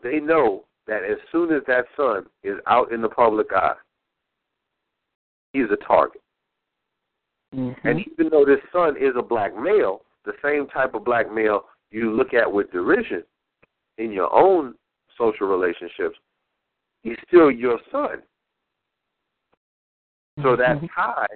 they 0.01 0.21
know 0.21 0.65
that 0.87 1.03
as 1.03 1.17
soon 1.33 1.53
as 1.53 1.63
that 1.67 1.87
son 1.97 2.25
is 2.45 2.57
out 2.69 2.93
in 2.93 3.03
the 3.03 3.09
public 3.09 3.49
eye, 3.53 3.75
he's 5.53 5.67
a 5.73 5.85
target. 5.85 6.23
Mm-hmm. 7.53 7.89
And 7.89 8.01
even 8.13 8.31
though 8.31 8.45
this 8.45 8.61
son 8.73 8.97
is 8.97 9.15
a 9.19 9.23
black 9.23 9.57
male, 9.57 10.03
the 10.25 10.35
same 10.45 10.69
type 10.69 10.95
of 10.95 11.05
black 11.05 11.35
male 11.35 11.65
you 11.91 12.15
look 12.15 12.33
at 12.33 12.51
with 12.51 12.71
derision 12.71 13.25
in 13.99 14.13
your 14.13 14.33
own 14.33 14.75
social 15.19 15.49
relationships, 15.49 16.17
he's 17.03 17.17
still 17.27 17.51
your 17.51 17.81
son. 17.91 18.23
So 20.43 20.55
that 20.55 20.79
tie 20.95 21.27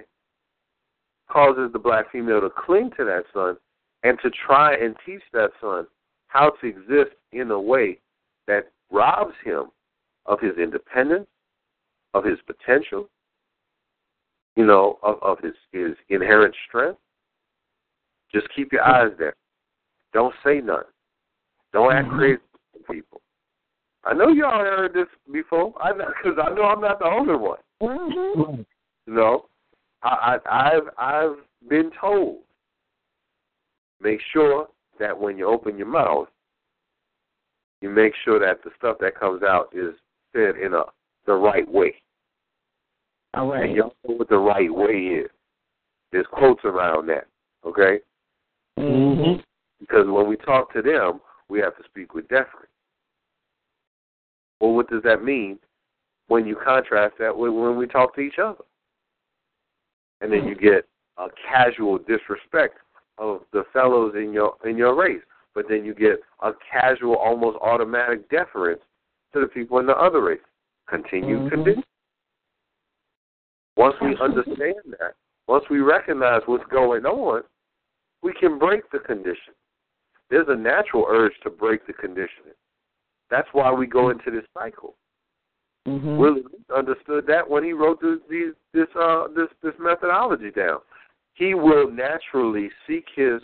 causes 1.31 1.71
the 1.71 1.79
black 1.79 2.11
female 2.11 2.41
to 2.41 2.49
cling 2.49 2.91
to 2.97 3.05
that 3.05 3.23
son 3.33 3.57
and 4.03 4.17
to 4.23 4.29
try 4.45 4.75
and 4.75 4.95
teach 5.05 5.21
that 5.33 5.51
son 5.61 5.85
how 6.27 6.51
to 6.61 6.67
exist 6.67 7.15
in 7.31 7.51
a 7.51 7.59
way 7.59 7.99
that 8.47 8.71
robs 8.91 9.33
him 9.43 9.65
of 10.25 10.39
his 10.39 10.57
independence, 10.57 11.27
of 12.13 12.23
his 12.23 12.37
potential, 12.45 13.09
you 14.55 14.65
know, 14.65 14.99
of, 15.03 15.21
of 15.21 15.39
his, 15.39 15.53
his 15.71 15.91
inherent 16.09 16.55
strength. 16.67 16.99
Just 18.33 18.47
keep 18.55 18.71
your 18.71 18.83
eyes 18.83 19.11
there. 19.17 19.35
Don't 20.13 20.33
say 20.43 20.61
nothing. 20.61 20.83
Don't 21.73 21.93
act 21.93 22.09
crazy 22.09 22.41
to 22.73 22.93
people. 22.93 23.21
I 24.03 24.13
know 24.13 24.29
y'all 24.29 24.59
heard 24.59 24.93
this 24.93 25.07
before. 25.31 25.73
I 25.81 25.93
because 25.93 26.37
I 26.41 26.53
know 26.53 26.63
I'm 26.63 26.81
not 26.81 26.99
the 26.99 27.05
only 27.05 27.35
one. 27.35 27.59
Mm-hmm. 27.81 28.61
You 29.07 29.13
know, 29.13 29.45
I, 30.03 30.37
I 30.45 30.75
I've 30.75 30.89
I've 30.97 31.69
been 31.69 31.91
told. 31.99 32.39
Make 34.01 34.19
sure 34.33 34.67
that 34.99 35.17
when 35.17 35.37
you 35.37 35.47
open 35.47 35.77
your 35.77 35.87
mouth, 35.87 36.27
you 37.81 37.89
make 37.89 38.13
sure 38.23 38.39
that 38.39 38.63
the 38.63 38.71
stuff 38.77 38.97
that 38.99 39.19
comes 39.19 39.43
out 39.43 39.69
is 39.73 39.93
said 40.33 40.55
in 40.57 40.73
a 40.73 40.83
the 41.25 41.33
right 41.33 41.69
way. 41.69 41.95
All 43.33 43.47
right. 43.47 43.65
And 43.65 43.75
y'all 43.75 43.95
know 44.07 44.15
what 44.15 44.29
the 44.29 44.37
right 44.37 44.73
way 44.73 45.23
is. 45.23 45.29
There's 46.11 46.25
quotes 46.31 46.65
around 46.65 47.07
that, 47.07 47.27
okay? 47.65 47.99
Mm-hmm. 48.77 49.39
Because 49.79 50.05
when 50.07 50.27
we 50.27 50.35
talk 50.35 50.73
to 50.73 50.81
them, 50.81 51.21
we 51.47 51.59
have 51.59 51.77
to 51.77 51.83
speak 51.85 52.13
with 52.13 52.27
deference. 52.27 52.67
Well, 54.59 54.73
what 54.73 54.89
does 54.89 55.03
that 55.03 55.23
mean 55.23 55.57
when 56.27 56.45
you 56.45 56.55
contrast 56.55 57.15
that 57.19 57.35
with 57.35 57.53
when 57.53 57.77
we 57.77 57.87
talk 57.87 58.13
to 58.15 58.21
each 58.21 58.39
other? 58.43 58.63
And 60.21 60.31
then 60.31 60.47
you 60.47 60.55
get 60.55 60.87
a 61.17 61.27
casual 61.49 61.97
disrespect 61.97 62.77
of 63.17 63.41
the 63.51 63.63
fellows 63.73 64.13
in 64.15 64.31
your 64.31 64.55
in 64.63 64.77
your 64.77 64.95
race, 64.95 65.21
but 65.53 65.65
then 65.67 65.83
you 65.83 65.93
get 65.93 66.19
a 66.41 66.51
casual, 66.71 67.15
almost 67.15 67.57
automatic 67.61 68.29
deference 68.29 68.81
to 69.33 69.41
the 69.41 69.47
people 69.47 69.79
in 69.79 69.85
the 69.85 69.95
other 69.95 70.21
race. 70.21 70.39
Continue 70.87 71.39
Mhm. 71.39 71.49
condition. 71.49 71.83
Once 73.77 73.99
we 74.01 74.15
understand 74.17 74.95
that, 74.99 75.15
once 75.47 75.67
we 75.69 75.79
recognize 75.79 76.45
what's 76.45 76.65
going 76.65 77.05
on, 77.05 77.43
we 78.21 78.33
can 78.33 78.59
break 78.59 78.89
the 78.91 78.99
condition. 78.99 79.53
There's 80.29 80.47
a 80.49 80.55
natural 80.55 81.05
urge 81.09 81.37
to 81.41 81.49
break 81.49 81.85
the 81.85 81.93
conditioning. 81.93 82.53
That's 83.29 83.51
why 83.53 83.71
we 83.71 83.87
go 83.87 84.09
into 84.09 84.29
this 84.29 84.45
cycle. 84.53 84.95
Mm-hmm. 85.87 86.17
Willie 86.17 86.43
understood 86.75 87.25
that 87.27 87.49
when 87.49 87.63
he 87.63 87.73
wrote 87.73 88.01
this 88.01 88.19
these, 88.29 88.53
this 88.73 88.87
uh 88.99 89.27
this 89.35 89.47
this 89.63 89.73
methodology 89.79 90.51
down. 90.51 90.79
He 91.33 91.55
will 91.55 91.89
naturally 91.89 92.69
seek 92.87 93.05
his 93.15 93.41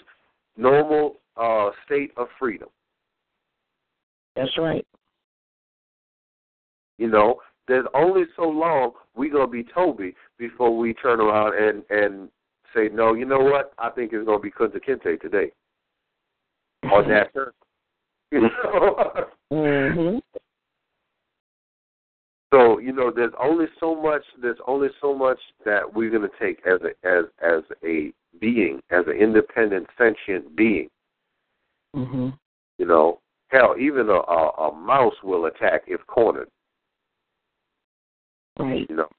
normal 0.55 1.15
uh 1.35 1.69
state 1.85 2.11
of 2.15 2.27
freedom. 2.37 2.69
That's 4.35 4.55
right. 4.57 4.85
You 6.99 7.07
know, 7.09 7.37
there's 7.67 7.87
only 7.95 8.23
so 8.35 8.43
long 8.43 8.91
we 9.15 9.29
gonna 9.29 9.47
be 9.47 9.63
Toby 9.63 10.13
before 10.37 10.75
we 10.77 10.93
turn 10.93 11.19
around 11.19 11.55
and 11.55 11.83
and 11.89 12.29
say, 12.75 12.89
no, 12.93 13.15
you 13.15 13.25
know 13.25 13.39
what? 13.39 13.73
I 13.79 13.89
think 13.89 14.13
it's 14.13 14.25
gonna 14.25 14.39
be 14.39 14.51
Kunta 14.51 14.77
Kinte 14.77 15.19
today, 15.19 15.51
or 16.91 17.03
that. 17.03 17.31
You 18.29 18.41
know. 18.41 19.25
Mm-hmm. 19.53 20.17
So 22.53 22.79
you 22.79 22.93
know, 22.93 23.11
there's 23.13 23.33
only 23.41 23.65
so 23.79 23.95
much. 23.95 24.23
There's 24.41 24.59
only 24.67 24.89
so 25.01 25.13
much 25.13 25.39
that 25.65 25.81
we're 25.93 26.09
going 26.09 26.29
to 26.29 26.37
take 26.39 26.61
as 26.65 26.79
a 26.81 27.07
as 27.07 27.25
as 27.41 27.63
a 27.83 28.13
being, 28.39 28.81
as 28.89 29.05
an 29.07 29.17
independent 29.17 29.87
sentient 29.97 30.55
being. 30.55 30.89
Mm-hmm. 31.95 32.29
You 32.77 32.85
know, 32.85 33.19
hell, 33.49 33.75
even 33.79 34.09
a, 34.09 34.13
a, 34.13 34.49
a 34.69 34.75
mouse 34.75 35.15
will 35.23 35.45
attack 35.45 35.83
if 35.87 36.05
cornered. 36.07 36.49
Right. 38.59 38.87
You 38.89 38.95
know, 38.95 39.09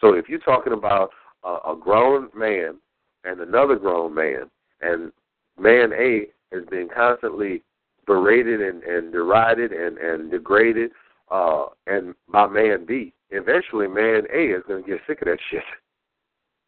so 0.00 0.14
if 0.14 0.28
you're 0.28 0.38
talking 0.40 0.72
about 0.72 1.10
a, 1.44 1.72
a 1.72 1.76
grown 1.78 2.28
man 2.34 2.78
and 3.24 3.40
another 3.40 3.76
grown 3.76 4.14
man, 4.14 4.50
and 4.80 5.12
man 5.58 5.92
A 5.92 6.26
has 6.52 6.64
been 6.70 6.88
constantly 6.94 7.62
berated 8.06 8.60
and, 8.60 8.82
and 8.82 9.12
derided 9.12 9.72
and, 9.72 9.98
and 9.98 10.30
degraded, 10.30 10.90
uh, 11.32 11.66
and 11.86 12.14
by 12.30 12.46
man 12.46 12.84
B, 12.86 13.12
eventually 13.30 13.88
man 13.88 14.24
A 14.32 14.56
is 14.56 14.62
going 14.68 14.84
to 14.84 14.90
get 14.90 15.00
sick 15.06 15.22
of 15.22 15.26
that 15.28 15.38
shit. 15.50 15.62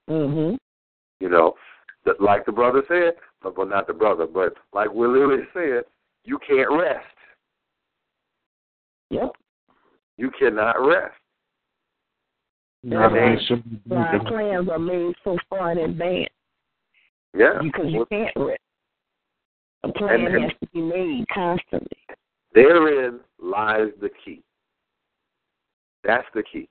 Mm-hmm. 0.08 0.56
You 1.20 1.28
know, 1.28 1.54
like 2.18 2.46
the 2.46 2.52
brother 2.52 2.82
said, 2.88 3.14
but 3.42 3.56
well, 3.56 3.66
not 3.66 3.86
the 3.86 3.92
brother, 3.92 4.26
but 4.26 4.54
like 4.72 4.92
Willie 4.92 5.44
said, 5.52 5.84
you 6.24 6.38
can't 6.46 6.70
rest. 6.70 7.04
Yep. 9.10 9.32
You 10.16 10.30
cannot 10.38 10.84
rest. 10.84 11.14
Not 12.82 13.12
That's 13.12 13.22
only 13.22 13.44
should 13.46 13.70
we 13.70 13.80
do 13.88 13.94
Our 13.94 14.24
plans 14.24 14.68
are 14.70 14.78
made 14.78 15.14
so 15.24 15.36
far 15.48 15.72
in 15.72 15.78
advance 15.78 16.28
Yeah. 17.36 17.58
because 17.62 17.86
you 17.88 18.06
can't 18.10 18.32
rest. 18.36 18.60
A 19.84 19.92
plan 19.92 20.14
And- 20.26 20.34
and- 20.34 20.44
has 20.44 20.52
to 20.60 20.66
be 20.72 20.80
made 20.80 21.26
constantly. 21.28 21.98
Therein 22.54 23.20
lies 23.38 23.90
the 24.00 24.10
key. 24.24 24.42
That's 26.04 26.26
the 26.34 26.42
key. 26.42 26.68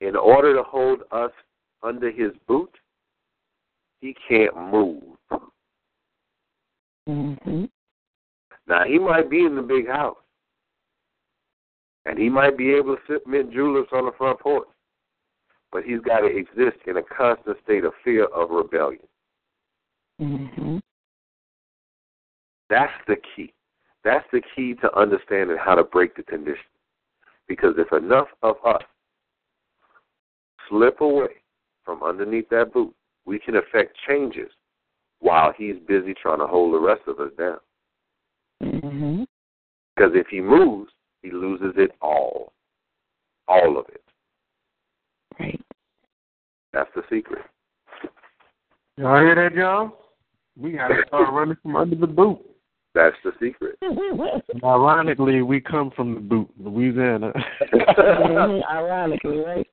In 0.00 0.16
order 0.16 0.54
to 0.54 0.62
hold 0.62 1.02
us 1.12 1.30
under 1.82 2.10
his 2.10 2.32
boot, 2.48 2.70
he 4.00 4.14
can't 4.28 4.56
move. 4.70 5.02
Mm-hmm. 7.08 7.64
Now, 8.66 8.84
he 8.84 8.98
might 8.98 9.30
be 9.30 9.44
in 9.44 9.56
the 9.56 9.62
big 9.62 9.88
house, 9.88 10.16
and 12.06 12.18
he 12.18 12.28
might 12.28 12.56
be 12.56 12.72
able 12.72 12.96
to 12.96 13.02
sit 13.08 13.26
mint 13.26 13.52
juleps 13.52 13.90
on 13.92 14.06
the 14.06 14.12
front 14.16 14.40
porch, 14.40 14.68
but 15.70 15.84
he's 15.84 16.00
got 16.00 16.20
to 16.20 16.26
exist 16.26 16.78
in 16.86 16.96
a 16.96 17.02
constant 17.02 17.58
state 17.64 17.84
of 17.84 17.92
fear 18.02 18.24
of 18.26 18.50
rebellion. 18.50 19.06
Mm-hmm. 20.20 20.78
That's 22.70 22.92
the 23.06 23.16
key. 23.36 23.52
That's 24.02 24.26
the 24.32 24.42
key 24.54 24.74
to 24.74 24.98
understanding 24.98 25.56
how 25.58 25.74
to 25.74 25.84
break 25.84 26.16
the 26.16 26.22
condition. 26.22 26.64
Because 27.48 27.74
if 27.78 27.92
enough 27.92 28.28
of 28.42 28.56
us 28.66 28.82
slip 30.68 31.00
away 31.00 31.28
from 31.84 32.02
underneath 32.02 32.48
that 32.50 32.72
boot, 32.72 32.94
we 33.26 33.38
can 33.38 33.56
affect 33.56 33.96
changes 34.08 34.50
while 35.20 35.52
he's 35.56 35.76
busy 35.86 36.14
trying 36.14 36.38
to 36.38 36.46
hold 36.46 36.74
the 36.74 36.78
rest 36.78 37.02
of 37.06 37.20
us 37.20 37.30
down. 37.38 37.58
Mm-hmm. 38.62 39.24
Because 39.94 40.12
if 40.14 40.26
he 40.28 40.40
moves, 40.40 40.90
he 41.22 41.30
loses 41.30 41.74
it 41.76 41.92
all. 42.00 42.52
All 43.46 43.78
of 43.78 43.86
it. 43.88 44.02
Right. 45.38 45.60
That's 46.72 46.90
the 46.94 47.02
secret. 47.10 47.42
Y'all 48.96 49.20
hear 49.20 49.34
that, 49.34 49.54
y'all? 49.54 49.92
We 50.56 50.72
got 50.72 50.88
to 50.88 51.02
start 51.06 51.32
running 51.32 51.56
from 51.62 51.76
under 51.76 51.96
the 51.96 52.06
boot. 52.06 52.38
That's 52.94 53.16
the 53.24 53.32
secret. 53.40 53.76
Ironically, 54.64 55.42
we 55.42 55.60
come 55.60 55.90
from 55.96 56.14
the 56.14 56.20
boot, 56.20 56.48
Louisiana. 56.58 57.32
Mhm, 57.72 58.62
Ironically, 58.70 59.38
right? 59.38 59.66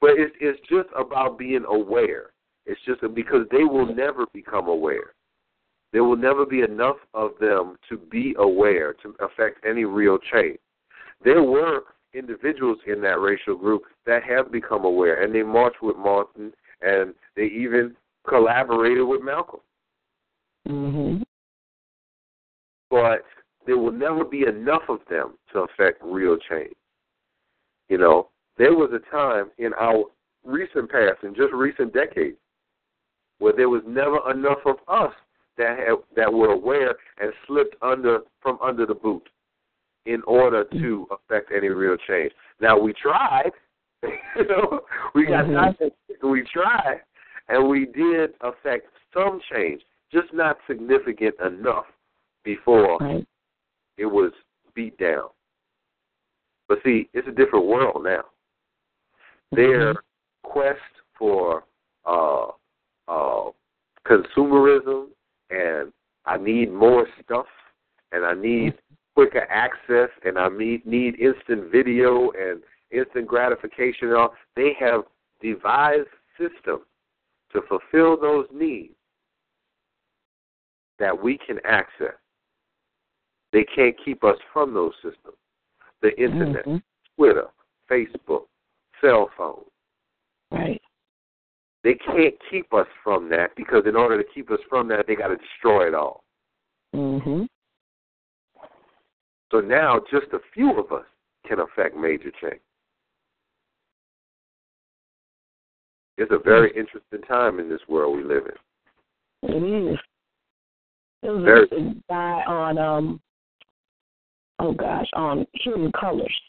But 0.00 0.10
it's 0.12 0.34
it's 0.40 0.60
just 0.68 0.88
about 0.96 1.38
being 1.38 1.64
aware. 1.68 2.30
It's 2.66 2.80
just 2.86 3.00
because 3.14 3.46
they 3.50 3.64
will 3.64 3.92
never 3.92 4.26
become 4.32 4.68
aware. 4.68 5.14
There 5.92 6.04
will 6.04 6.16
never 6.16 6.44
be 6.44 6.60
enough 6.60 6.96
of 7.14 7.32
them 7.40 7.76
to 7.88 7.96
be 7.96 8.34
aware 8.38 8.92
to 9.02 9.14
affect 9.20 9.64
any 9.64 9.84
real 9.84 10.18
change. 10.32 10.58
There 11.24 11.42
were 11.42 11.84
individuals 12.12 12.78
in 12.86 13.00
that 13.02 13.20
racial 13.20 13.56
group 13.56 13.82
that 14.04 14.22
have 14.24 14.52
become 14.52 14.84
aware, 14.84 15.22
and 15.22 15.34
they 15.34 15.42
marched 15.42 15.82
with 15.82 15.96
Martin, 15.96 16.52
and 16.82 17.14
they 17.36 17.44
even 17.44 17.96
collaborated 18.28 19.06
with 19.06 19.22
Malcolm. 19.22 19.60
Mm-hmm. 20.68 21.22
But 22.96 23.24
there 23.66 23.76
will 23.76 23.92
never 23.92 24.24
be 24.24 24.44
enough 24.44 24.84
of 24.88 25.00
them 25.10 25.34
to 25.52 25.60
affect 25.60 26.02
real 26.02 26.38
change. 26.48 26.72
You 27.90 27.98
know, 27.98 28.28
there 28.56 28.72
was 28.72 28.90
a 28.94 29.10
time 29.14 29.50
in 29.58 29.74
our 29.74 30.04
recent 30.44 30.90
past, 30.90 31.22
in 31.22 31.34
just 31.34 31.52
recent 31.52 31.92
decades, 31.92 32.38
where 33.38 33.52
there 33.52 33.68
was 33.68 33.82
never 33.86 34.18
enough 34.30 34.60
of 34.64 34.76
us 34.88 35.12
that 35.58 35.78
have, 35.78 35.98
that 36.16 36.32
were 36.32 36.52
aware 36.52 36.94
and 37.20 37.32
slipped 37.46 37.76
under 37.82 38.20
from 38.40 38.58
under 38.62 38.86
the 38.86 38.94
boot 38.94 39.28
in 40.06 40.22
order 40.26 40.64
to 40.64 41.06
affect 41.10 41.52
any 41.54 41.68
real 41.68 41.98
change. 42.08 42.32
Now 42.62 42.78
we 42.78 42.94
tried, 42.94 43.50
you 44.02 44.46
know, 44.48 44.80
we 45.14 45.26
got 45.26 45.44
Mhm. 45.44 45.90
we 46.22 46.44
tried, 46.44 47.02
and 47.48 47.68
we 47.68 47.84
did 47.84 48.32
affect 48.40 48.86
some 49.12 49.38
change, 49.52 49.82
just 50.10 50.32
not 50.32 50.56
significant 50.66 51.34
enough 51.40 51.86
before 52.46 52.96
Right. 52.98 53.26
it 53.98 54.06
was 54.06 54.32
beat 54.74 54.96
down. 54.96 55.28
But 56.68 56.78
see, 56.82 57.10
it's 57.12 57.28
a 57.28 57.32
different 57.32 57.66
world 57.66 58.04
now. 58.04 58.24
Their 59.52 59.94
quest 60.42 60.80
for 61.18 61.64
uh, 62.06 62.46
uh, 63.08 63.50
consumerism 64.06 65.08
and 65.50 65.92
I 66.24 66.36
need 66.36 66.72
more 66.72 67.06
stuff 67.22 67.46
and 68.12 68.24
I 68.24 68.34
need 68.34 68.74
quicker 69.14 69.46
access 69.50 70.10
and 70.24 70.38
I 70.38 70.48
need 70.48 70.86
need 70.86 71.18
instant 71.20 71.70
video 71.70 72.30
and 72.32 72.62
instant 72.90 73.26
gratification 73.26 74.08
and 74.08 74.16
all. 74.16 74.34
They 74.54 74.72
have 74.80 75.02
devised 75.40 76.08
systems 76.38 76.84
to 77.52 77.62
fulfill 77.68 78.16
those 78.16 78.46
needs 78.52 78.94
that 80.98 81.22
we 81.22 81.38
can 81.38 81.58
access. 81.64 82.14
They 83.56 83.64
can't 83.64 83.96
keep 84.04 84.22
us 84.22 84.36
from 84.52 84.74
those 84.74 84.92
systems. 84.96 85.38
The 86.02 86.14
internet, 86.20 86.66
Mhm. 86.66 86.82
Twitter, 87.16 87.48
Facebook, 87.88 88.48
cell 89.00 89.28
phone. 89.28 89.64
Right. 90.50 90.82
They 91.82 91.94
can't 91.94 92.38
keep 92.50 92.74
us 92.74 92.86
from 93.02 93.30
that 93.30 93.54
because 93.54 93.86
in 93.86 93.96
order 93.96 94.22
to 94.22 94.28
keep 94.28 94.50
us 94.50 94.60
from 94.68 94.88
that, 94.88 95.06
they 95.06 95.16
got 95.16 95.28
to 95.28 95.36
destroy 95.36 95.86
it 95.86 95.94
all. 95.94 96.22
Mm-hmm. 96.94 97.44
So 99.50 99.60
now 99.62 100.00
just 100.00 100.30
a 100.34 100.40
few 100.52 100.78
of 100.78 100.92
us 100.92 101.06
can 101.46 101.60
affect 101.60 101.96
major 101.96 102.32
change. 102.32 102.60
It's 106.18 106.30
a 106.30 106.38
very 106.38 106.72
interesting 106.76 107.22
time 107.22 107.58
in 107.58 107.70
this 107.70 107.88
world 107.88 108.18
we 108.18 108.22
live 108.22 108.46
in. 108.48 109.48
It 109.48 109.92
is. 109.94 109.98
There 111.22 111.32
was 111.32 111.44
Very- 111.44 111.68
a 111.70 111.94
guy 112.10 112.44
on 112.44 112.76
um 112.76 113.22
oh 114.58 114.72
gosh, 114.72 115.08
on 115.14 115.46
Hidden 115.54 115.92
Colors. 115.98 116.40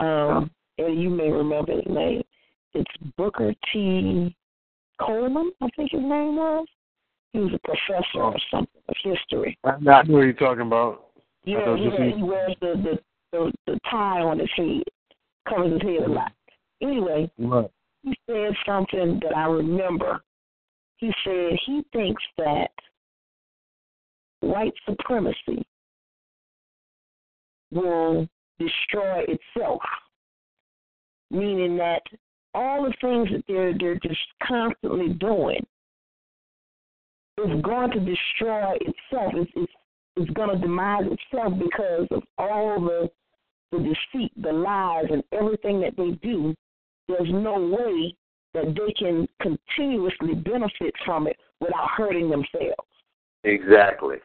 Um 0.00 0.50
and 0.78 1.00
you 1.02 1.10
may 1.10 1.30
remember 1.30 1.72
his 1.72 1.86
name. 1.88 2.22
It's 2.74 2.90
Booker 3.16 3.52
T. 3.72 4.34
Coleman, 5.00 5.52
I 5.60 5.68
think 5.76 5.90
his 5.90 6.00
name 6.00 6.36
was. 6.36 6.66
He 7.32 7.40
was 7.40 7.52
a 7.52 7.58
professor 7.58 8.22
or 8.22 8.36
something 8.50 8.80
of 8.88 8.94
history. 9.02 9.58
I 9.64 9.76
know 9.80 10.02
what 10.06 10.20
you're 10.20 10.32
talking 10.32 10.66
about. 10.66 11.08
Yeah, 11.44 11.76
yeah, 11.76 12.16
he 12.16 12.22
wears 12.22 12.54
the, 12.60 12.74
the 12.82 12.98
the 13.32 13.52
the 13.66 13.80
tie 13.90 14.20
on 14.20 14.38
his 14.38 14.50
head, 14.56 14.82
covers 15.48 15.72
his 15.72 15.82
head 15.82 16.08
a 16.08 16.12
lot. 16.12 16.32
Anyway, 16.82 17.30
Right. 17.38 17.70
he 18.02 18.14
said 18.26 18.52
something 18.66 19.20
that 19.22 19.36
I 19.36 19.46
remember. 19.46 20.20
He 20.96 21.12
said 21.24 21.58
he 21.64 21.82
thinks 21.92 22.22
that 22.38 22.70
white 24.40 24.74
supremacy 24.86 25.66
will 27.70 28.28
destroy 28.58 29.24
itself 29.28 29.80
meaning 31.30 31.76
that 31.76 32.02
all 32.54 32.82
the 32.82 32.94
things 33.00 33.28
that 33.30 33.44
they're 33.46 33.76
they're 33.78 34.00
just 34.00 34.20
constantly 34.46 35.10
doing 35.14 35.64
is 37.38 37.62
going 37.62 37.90
to 37.90 38.00
destroy 38.00 38.74
itself. 38.74 39.32
It's 39.34 39.50
it's, 39.54 39.72
it's 40.16 40.30
going 40.30 40.50
to 40.50 40.58
demise 40.58 41.04
itself 41.04 41.52
because 41.58 42.06
of 42.10 42.22
all 42.38 42.80
the 42.80 43.10
the 43.70 43.78
deceit, 43.78 44.32
the 44.42 44.52
lies, 44.52 45.04
and 45.10 45.22
everything 45.32 45.80
that 45.80 45.96
they 45.96 46.12
do. 46.26 46.54
There's 47.06 47.28
no 47.30 47.58
way 47.58 48.14
that 48.54 48.74
they 48.74 48.92
can 48.94 49.28
continuously 49.40 50.34
benefit 50.34 50.94
from 51.04 51.26
it 51.26 51.36
without 51.60 51.88
hurting 51.96 52.30
themselves. 52.30 52.88
Exactly. 53.44 54.16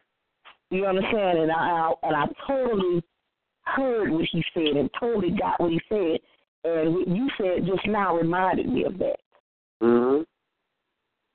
You 0.69 0.85
understand? 0.85 1.39
And 1.39 1.51
I, 1.51 1.55
I 1.55 1.93
and 2.03 2.15
I 2.15 2.25
totally 2.47 3.03
heard 3.65 4.11
what 4.11 4.25
he 4.31 4.43
said 4.53 4.75
and 4.75 4.89
totally 4.99 5.31
got 5.31 5.59
what 5.59 5.71
he 5.71 5.81
said. 5.89 6.19
And 6.65 6.95
what 6.95 7.07
you 7.07 7.29
said 7.37 7.65
just 7.65 7.85
now 7.87 8.15
reminded 8.15 8.69
me 8.69 8.85
of 8.85 8.97
that. 8.99 9.17
Mhm. 9.81 10.25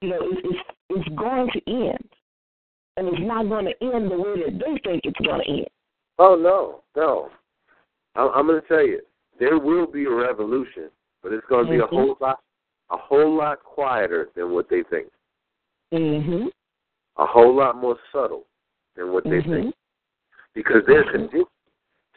You 0.00 0.08
know, 0.08 0.18
it's 0.20 0.40
it's, 0.44 0.60
it's 0.90 1.08
going 1.16 1.50
to 1.52 1.70
end, 1.70 2.08
and 2.96 3.08
it's 3.08 3.20
not 3.20 3.48
going 3.48 3.66
to 3.66 3.94
end 3.94 4.10
the 4.10 4.16
way 4.16 4.42
that 4.44 4.58
they 4.58 4.78
think 4.88 5.02
it's 5.04 5.20
going 5.26 5.42
to 5.42 5.50
end. 5.50 5.68
Oh 6.18 6.34
no, 6.34 6.82
no. 6.96 7.30
I'm, 8.14 8.30
I'm 8.34 8.46
going 8.46 8.60
to 8.60 8.68
tell 8.68 8.86
you, 8.86 9.00
there 9.38 9.58
will 9.58 9.86
be 9.86 10.04
a 10.06 10.10
revolution, 10.10 10.90
but 11.22 11.32
it's 11.32 11.46
going 11.48 11.66
to 11.66 11.72
be 11.72 11.78
Mhm. 11.78 11.84
a 11.84 11.86
whole 11.88 12.16
lot, 12.20 12.40
a 12.90 12.96
whole 12.96 13.36
lot 13.36 13.62
quieter 13.62 14.30
than 14.34 14.52
what 14.52 14.68
they 14.68 14.82
think. 14.84 15.08
Mhm. 15.92 16.50
A 17.18 17.26
whole 17.26 17.54
lot 17.54 17.76
more 17.76 17.98
subtle 18.12 18.46
than 18.94 19.12
what 19.12 19.24
they 19.24 19.42
Mhm. 19.42 19.62
think, 19.62 19.74
because 20.54 20.86
they're 20.86 21.04
Mhm. 21.04 21.10
conditioned 21.10 21.46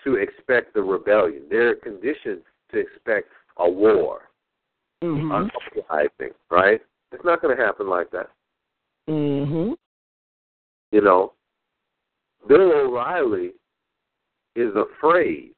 to 0.03 0.15
expect 0.15 0.73
the 0.73 0.82
rebellion. 0.82 1.44
They're 1.49 1.76
conditioned 1.76 2.41
to 2.72 2.80
expect 2.80 3.30
a 3.57 3.69
war. 3.69 4.30
Mhm. 5.02 5.49
I 5.90 6.07
think, 6.18 6.36
right? 6.49 6.82
It's 7.11 7.23
not 7.23 7.41
going 7.41 7.56
to 7.56 7.64
happen 7.64 7.88
like 7.88 8.10
that. 8.11 8.30
Mhm. 9.07 9.78
You 10.91 11.02
know, 11.02 11.34
Bill 12.48 12.72
O'Reilly 12.72 13.53
is 14.56 14.76
afraid. 14.76 15.56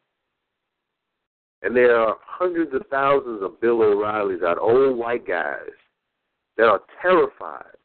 And 1.61 1.75
there 1.75 1.97
are 1.97 2.17
hundreds 2.21 2.73
of 2.73 2.85
thousands 2.87 3.41
of 3.41 3.59
Bill 3.61 3.81
O'Reillys 3.81 4.43
out, 4.43 4.57
old 4.57 4.97
white 4.97 5.25
guys, 5.25 5.71
that 6.57 6.67
are 6.67 6.81
terrified. 7.01 7.77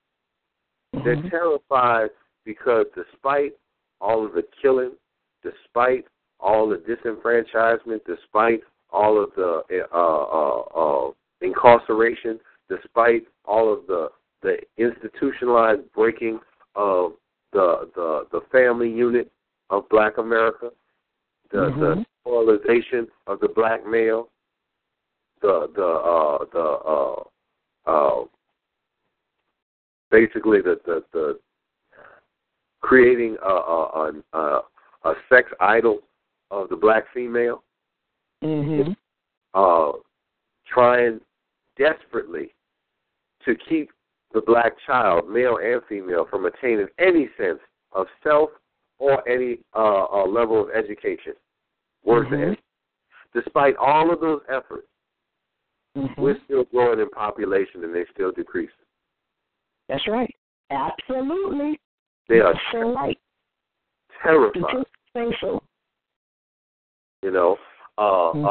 They're 1.05 1.17
Mhm. 1.17 1.31
terrified 1.31 2.11
because 2.45 2.87
despite 2.95 3.57
all 4.01 4.25
of 4.25 4.33
the 4.33 4.43
killing, 4.43 4.97
despite 5.43 6.07
all 6.41 6.69
the 6.69 6.77
disenfranchisement, 6.77 8.01
despite 8.07 8.63
all 8.91 9.23
of 9.23 9.31
the 9.37 9.63
uh, 9.93 9.97
uh, 9.97 10.61
uh, 11.09 11.11
incarceration, 11.41 12.39
despite 12.69 13.27
all 13.45 13.73
of 13.73 13.87
the 13.87 14.09
the 14.43 14.59
institutionalized 14.77 15.83
breaking 15.95 16.39
of 16.75 17.13
the 17.53 17.91
the 17.95 18.27
the 18.33 18.41
family 18.53 18.91
unit 18.91 19.31
of 19.71 19.89
Black 19.89 20.19
America, 20.19 20.71
the 21.51 21.59
Mhm. 21.59 21.81
the 21.81 22.05
of 23.27 23.41
the 23.41 23.49
black 23.49 23.87
male, 23.87 24.29
the 25.41 25.69
the 25.75 25.87
uh, 25.87 26.45
the 26.53 26.61
uh, 26.61 27.23
uh, 27.87 28.25
basically 30.11 30.61
the 30.61 30.81
the, 30.85 31.05
the 31.13 31.39
creating 32.81 33.37
a 33.43 33.49
a, 33.49 34.13
a 34.33 34.63
a 35.05 35.15
sex 35.29 35.51
idol 35.61 36.01
of 36.51 36.69
the 36.69 36.77
black 36.77 37.05
female, 37.13 37.63
Mhm. 38.43 38.97
uh, 39.55 39.93
trying 40.67 41.21
desperately 41.77 42.55
to 43.45 43.55
keep 43.55 43.93
the 44.33 44.41
black 44.43 44.79
child, 44.81 45.29
male 45.29 45.59
and 45.59 45.85
female, 45.87 46.25
from 46.27 46.47
attaining 46.47 46.89
any 46.99 47.29
sense 47.37 47.61
of 47.93 48.07
self 48.23 48.51
or 48.99 49.27
any 49.29 49.59
uh, 49.75 50.07
uh, 50.07 50.27
level 50.27 50.61
of 50.61 50.71
education. 50.71 51.35
Worse 52.03 52.29
than 52.31 52.41
Mhm. 52.41 52.47
any. 52.49 52.63
Despite 53.33 53.77
all 53.77 54.11
of 54.11 54.21
those 54.21 54.43
efforts, 54.49 54.89
Mhm. 55.97 56.17
we're 56.19 56.39
still 56.45 56.65
growing 56.65 57.01
in 57.01 57.09
population 57.11 57.85
and 57.85 57.95
they're 57.95 58.09
still 58.09 58.33
decreasing. 58.33 58.75
That's 59.89 60.07
right. 60.07 60.35
Absolutely. 60.71 61.81
They 62.29 62.41
are 62.41 62.61
so 62.73 62.95
right. 62.95 63.19
terrified. 64.23 64.85
So. 65.41 65.63
You 67.23 67.31
know, 67.33 67.59
uh, 67.99 68.33
Mhm. 68.33 68.45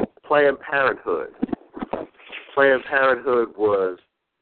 uh, 0.00 0.04
Planned 0.22 0.60
Parenthood. 0.60 1.34
Planned 2.54 2.84
Parenthood 2.84 3.56
was 3.56 3.98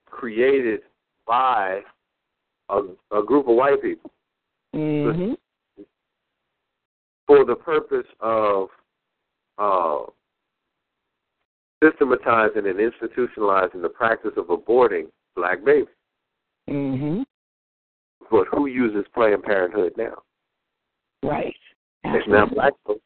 created 0.07 0.83
by 1.27 1.83
a, 2.69 2.83
a 3.13 3.23
group 3.23 3.49
of 3.49 3.57
white 3.57 3.81
people 3.81 4.11
Mhm. 4.75 5.37
for 7.27 7.45
the 7.45 7.57
purpose 7.57 8.07
of 8.21 8.71
uh, 9.59 10.07
systematizing 11.83 12.67
and 12.67 12.79
institutionalizing 12.79 13.83
the 13.83 13.89
practice 13.89 14.37
of 14.37 14.47
aborting 14.47 15.11
black 15.35 15.63
babies. 15.65 15.89
Mhm. 16.69 17.25
But 18.31 18.47
who 18.49 18.67
uses 18.67 19.07
Planned 19.09 19.43
Parenthood 19.43 19.97
now? 19.97 20.23
Right. 21.23 21.57
It's 22.05 22.27
not 22.27 22.55
black 22.55 22.73
folks. 22.87 23.03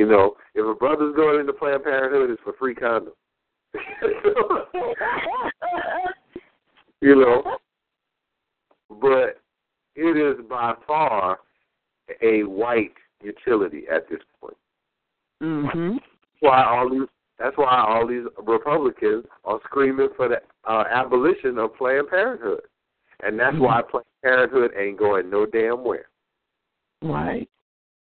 You 0.00 0.06
know, 0.06 0.34
if 0.54 0.64
a 0.64 0.74
brother's 0.74 1.14
going 1.14 1.40
into 1.40 1.52
Planned 1.52 1.84
Parenthood, 1.84 2.30
it's 2.30 2.40
for 2.42 2.54
free 2.54 2.74
condoms. 2.74 3.10
you 7.02 7.16
know, 7.16 7.58
but 8.88 9.42
it 9.96 10.16
is 10.16 10.42
by 10.48 10.72
far 10.86 11.40
a 12.22 12.44
white 12.44 12.94
utility 13.22 13.82
at 13.94 14.08
this 14.08 14.20
point. 14.40 14.56
Mm-hmm. 15.42 15.98
Why 16.40 16.64
all 16.64 16.88
these? 16.88 17.06
That's 17.38 17.58
why 17.58 17.84
all 17.86 18.06
these 18.06 18.24
Republicans 18.42 19.26
are 19.44 19.60
screaming 19.66 20.08
for 20.16 20.30
the 20.30 20.40
uh, 20.66 20.84
abolition 20.90 21.58
of 21.58 21.76
Planned 21.76 22.08
Parenthood, 22.08 22.62
and 23.22 23.38
that's 23.38 23.58
why 23.58 23.82
Planned 23.82 24.06
Parenthood 24.22 24.70
ain't 24.80 24.98
going 24.98 25.28
no 25.28 25.44
damn 25.44 25.84
where 25.84 26.06
Right. 27.02 27.50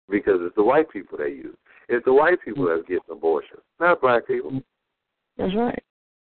because 0.09 0.39
it's 0.41 0.55
the 0.57 0.63
white 0.63 0.89
people 0.89 1.17
they 1.17 1.29
use. 1.29 1.55
It's 1.89 2.03
the 2.05 2.13
white 2.13 2.41
people 2.43 2.67
that's 2.67 2.87
getting 2.87 2.99
abortions, 3.09 3.61
not 3.79 4.01
black 4.01 4.27
people. 4.27 4.61
That's 5.37 5.55
right. 5.55 5.83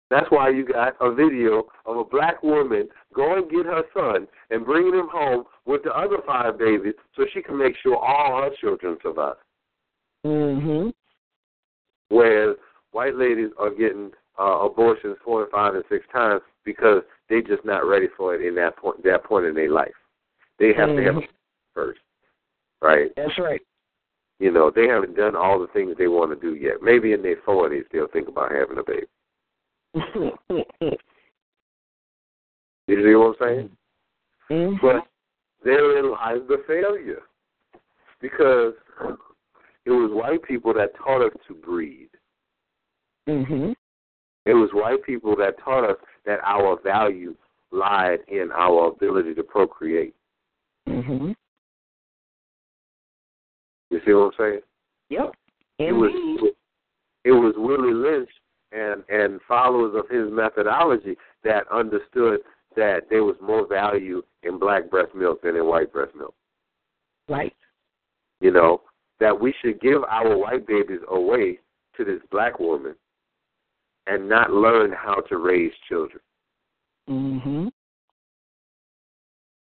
That's 0.09 0.30
why 0.30 0.49
you 0.49 0.65
got 0.65 0.95
a 1.01 1.13
video 1.13 1.63
of 1.85 1.97
a 1.97 2.03
black 2.03 2.43
woman 2.43 2.88
going 3.13 3.47
get 3.49 3.65
her 3.65 3.84
son 3.93 4.27
and 4.49 4.65
bringing 4.65 4.93
him 4.93 5.09
home 5.11 5.45
with 5.65 5.84
the 5.84 5.91
other 5.91 6.17
five 6.25 6.59
babies 6.59 6.93
so 7.15 7.25
she 7.34 7.41
can 7.41 7.57
make 7.57 7.75
sure 7.81 7.97
all 7.97 8.43
her 8.43 8.51
children 8.61 8.97
survive. 9.01 9.38
Mhm. 10.23 10.93
Whereas 12.09 12.57
white 12.91 13.15
ladies 13.15 13.51
are 13.57 13.71
getting 13.71 14.11
uh, 14.39 14.59
abortions 14.61 15.17
four 15.23 15.43
and 15.43 15.51
five 15.51 15.75
and 15.75 15.84
six 15.89 16.05
times 16.11 16.41
because 16.63 17.03
they're 17.30 17.41
just 17.41 17.65
not 17.65 17.85
ready 17.85 18.07
for 18.17 18.35
it 18.35 18.41
in 18.45 18.55
that 18.55 18.77
point 18.77 19.03
that 19.03 19.23
point 19.23 19.45
in 19.45 19.55
their 19.55 19.69
life. 19.69 19.95
They 20.59 20.73
have 20.73 20.89
to 20.89 21.03
have 21.03 21.17
it 21.17 21.30
first, 21.73 21.99
right? 22.81 23.11
That's 23.15 23.38
right. 23.39 23.61
You 24.39 24.51
know, 24.51 24.72
they 24.73 24.88
haven't 24.88 25.15
done 25.15 25.35
all 25.35 25.60
the 25.60 25.68
things 25.68 25.95
they 25.97 26.07
want 26.07 26.31
to 26.31 26.39
do 26.39 26.55
yet. 26.55 26.81
Maybe 26.81 27.14
in 27.14 27.22
their 27.22 27.38
forties 27.45 27.85
they'll 27.91 28.07
think 28.07 28.27
about 28.27 28.51
having 28.51 28.77
a 28.77 28.84
baby. 28.84 29.07
You 32.85 33.01
see 33.01 33.15
what 33.15 33.27
I'm 33.27 33.35
saying? 33.39 33.77
Mhm. 34.49 34.81
But 34.81 35.07
therein 35.64 36.11
lies 36.11 36.41
the 36.49 36.61
failure. 36.68 37.22
Because 38.19 38.73
it 39.85 39.91
was 39.91 40.11
white 40.11 40.43
people 40.43 40.73
that 40.73 40.95
taught 40.95 41.22
us 41.22 41.34
to 41.47 41.53
breed. 41.53 42.10
Mhm. 43.27 43.76
It 44.45 44.53
was 44.53 44.73
white 44.73 45.03
people 45.03 45.35
that 45.38 45.57
taught 45.60 45.89
us 45.89 45.97
that 46.26 46.41
our 46.43 46.77
value 46.81 47.35
lied 47.72 48.19
in 48.27 48.51
our 48.51 48.88
ability 48.89 49.34
to 49.35 49.43
procreate. 49.43 50.15
Mhm. 50.88 51.35
You 53.94 54.02
see 54.03 54.14
what 54.14 54.26
I'm 54.26 54.32
saying? 54.40 54.60
Yep. 55.10 55.36
It 55.78 55.91
was 55.91 56.52
it 57.24 57.32
was 57.32 57.53
Willie 57.56 57.94
Lynch 57.94 58.30
and 58.72 59.03
and 59.07 59.40
followers 59.48 59.94
of 59.95 60.10
his 60.10 60.32
methodology 60.32 61.15
that 61.44 61.72
understood 61.72 62.40
that 62.76 63.02
there 63.11 63.24
was 63.24 63.36
more 63.40 63.68
value 63.68 64.24
in 64.41 64.57
black 64.57 64.90
breast 64.90 65.14
milk 65.14 65.44
than 65.44 65.56
in 65.56 65.68
white 65.68 65.94
breast 65.94 66.15
milk. 66.15 66.34
Right. 67.30 67.53
You 68.41 68.49
know, 68.49 68.82
that 69.20 69.40
we 69.40 69.53
should 69.61 69.80
give 69.80 70.03
our 70.10 70.36
white 70.36 70.65
babies 70.65 71.02
away 71.10 71.60
to 71.95 72.03
this 72.03 72.20
black 72.32 72.60
woman 72.60 72.95
and 74.07 74.28
not 74.28 74.49
learn 74.49 74.91
how 74.91 75.22
to 75.30 75.38
raise 75.38 75.72
children. 75.88 76.20
Mhm. 77.07 77.72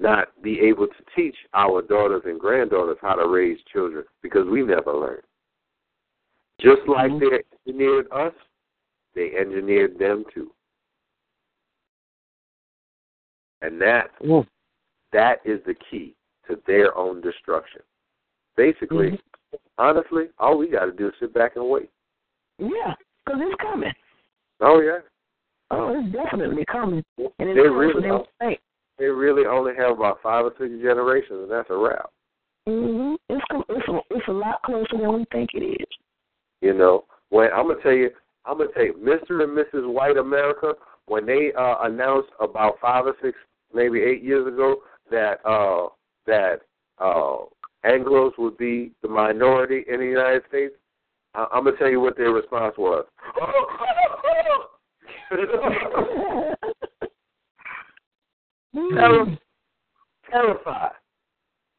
Not 0.00 0.28
be 0.42 0.58
able 0.60 0.86
to 0.86 1.04
teach 1.14 1.36
our 1.52 1.82
daughters 1.82 2.22
and 2.24 2.40
granddaughters 2.40 2.96
how 3.02 3.14
to 3.14 3.28
raise 3.28 3.58
children 3.70 4.04
because 4.22 4.46
we 4.50 4.62
never 4.62 4.94
learned. 4.94 5.22
Just 6.58 6.80
like 6.88 7.10
mm-hmm. 7.10 7.24
they 7.66 7.70
engineered 7.72 8.06
us, 8.10 8.32
they 9.14 9.32
engineered 9.38 9.98
them 9.98 10.24
too. 10.32 10.50
And 13.60 13.78
that 13.82 14.06
mm. 14.24 14.46
that 15.12 15.40
is 15.44 15.60
the 15.66 15.74
key 15.90 16.14
to 16.48 16.58
their 16.66 16.96
own 16.96 17.20
destruction. 17.20 17.82
Basically, 18.56 19.10
mm-hmm. 19.10 19.56
honestly, 19.76 20.24
all 20.38 20.56
we 20.56 20.68
got 20.68 20.86
to 20.86 20.92
do 20.92 21.08
is 21.08 21.14
sit 21.20 21.34
back 21.34 21.56
and 21.56 21.68
wait. 21.68 21.90
Yeah, 22.58 22.94
because 23.24 23.40
it's 23.42 23.60
coming. 23.60 23.92
Oh 24.60 24.80
yeah. 24.80 24.98
Oh, 25.70 25.94
it's 25.94 26.12
definitely 26.12 26.64
coming. 26.70 27.04
And 27.18 27.28
it's 27.38 27.56
they 27.56 27.68
really, 27.68 28.08
they 29.00 29.06
really 29.06 29.46
only 29.46 29.72
have 29.78 29.96
about 29.96 30.18
five 30.22 30.44
or 30.44 30.52
six 30.58 30.70
generations, 30.82 31.40
and 31.42 31.50
that's 31.50 31.70
a 31.70 31.76
wrap. 31.76 32.10
Mhm. 32.68 33.16
It's 33.30 33.44
it's 33.70 33.88
a, 33.88 34.00
it's 34.10 34.28
a 34.28 34.32
lot 34.32 34.62
closer 34.62 34.98
than 34.98 35.12
we 35.14 35.24
think 35.32 35.50
it 35.54 35.64
is. 35.64 35.88
You 36.60 36.74
know, 36.74 37.04
when 37.30 37.50
I'm 37.50 37.68
gonna 37.68 37.80
tell 37.82 37.92
you, 37.92 38.10
I'm 38.44 38.58
gonna 38.58 38.70
tell 38.72 38.84
you, 38.84 38.92
Mr. 38.92 39.42
and 39.42 39.56
Mrs. 39.56 39.90
White 39.90 40.18
America, 40.18 40.74
when 41.06 41.24
they 41.24 41.50
uh, 41.56 41.76
announced 41.80 42.28
about 42.40 42.78
five 42.78 43.06
or 43.06 43.16
six, 43.22 43.38
maybe 43.72 44.02
eight 44.02 44.22
years 44.22 44.46
ago, 44.46 44.82
that 45.10 45.40
uh, 45.46 45.88
that 46.26 46.60
uh, 46.98 47.38
Anglo's 47.84 48.34
would 48.36 48.58
be 48.58 48.92
the 49.00 49.08
minority 49.08 49.86
in 49.88 50.00
the 50.00 50.06
United 50.06 50.42
States, 50.46 50.74
I- 51.34 51.48
I'm 51.50 51.64
gonna 51.64 51.78
tell 51.78 51.88
you 51.88 52.00
what 52.00 52.18
their 52.18 52.32
response 52.32 52.76
was. 52.76 53.06
Terri- 58.74 59.38
terrified. 60.30 60.92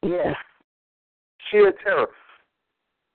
Yes. 0.02 0.34
Sheer 1.50 1.72
terror. 1.84 2.08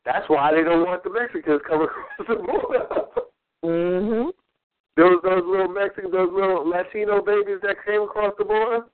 That's 0.05 0.27
why 0.29 0.53
they 0.53 0.63
don't 0.63 0.85
want 0.85 1.03
the 1.03 1.09
Mexicans 1.09 1.61
coming 1.67 1.87
across 2.19 2.27
the 2.27 2.35
border. 2.35 2.87
mhm. 3.63 4.31
Those 4.95 5.19
those 5.21 5.43
little 5.45 5.67
Mexicans, 5.67 6.11
those 6.11 6.29
little 6.33 6.67
Latino 6.67 7.21
babies 7.21 7.59
that 7.61 7.75
came 7.85 8.01
across 8.01 8.33
the 8.37 8.45
border. 8.45 8.85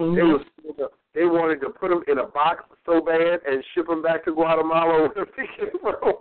Mm-hmm. 0.00 0.14
They 0.14 0.22
was 0.22 0.90
they 1.14 1.24
wanted 1.24 1.60
to 1.60 1.68
put 1.68 1.90
them 1.90 2.02
in 2.08 2.18
a 2.18 2.26
box 2.26 2.64
so 2.86 3.00
bad 3.00 3.40
and 3.46 3.62
ship 3.74 3.86
them 3.88 4.00
back 4.00 4.24
to 4.24 4.32
Guatemala 4.32 5.10
where 5.14 5.26
they 5.26 5.42
came 5.58 5.78
from. 5.80 6.14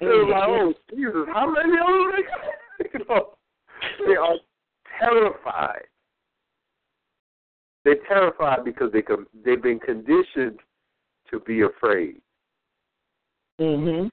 They 0.00 0.06
were 0.06 0.28
like, 0.28 0.48
oh 0.48 0.74
Jesus, 0.90 1.26
how 1.32 1.50
many 1.50 1.72
of 1.78 1.86
them? 1.86 2.12
They, 2.78 2.84
you 2.98 3.04
know, 3.08 3.30
they 4.06 4.16
are 4.16 4.36
terrified. 5.00 5.84
They're 7.84 7.96
terrified 8.08 8.64
because 8.64 8.90
they 8.92 9.02
com- 9.02 9.28
they've 9.44 9.62
been 9.62 9.78
conditioned 9.78 10.58
to 11.30 11.40
be 11.40 11.62
afraid. 11.62 12.20
Mhm. 13.60 14.10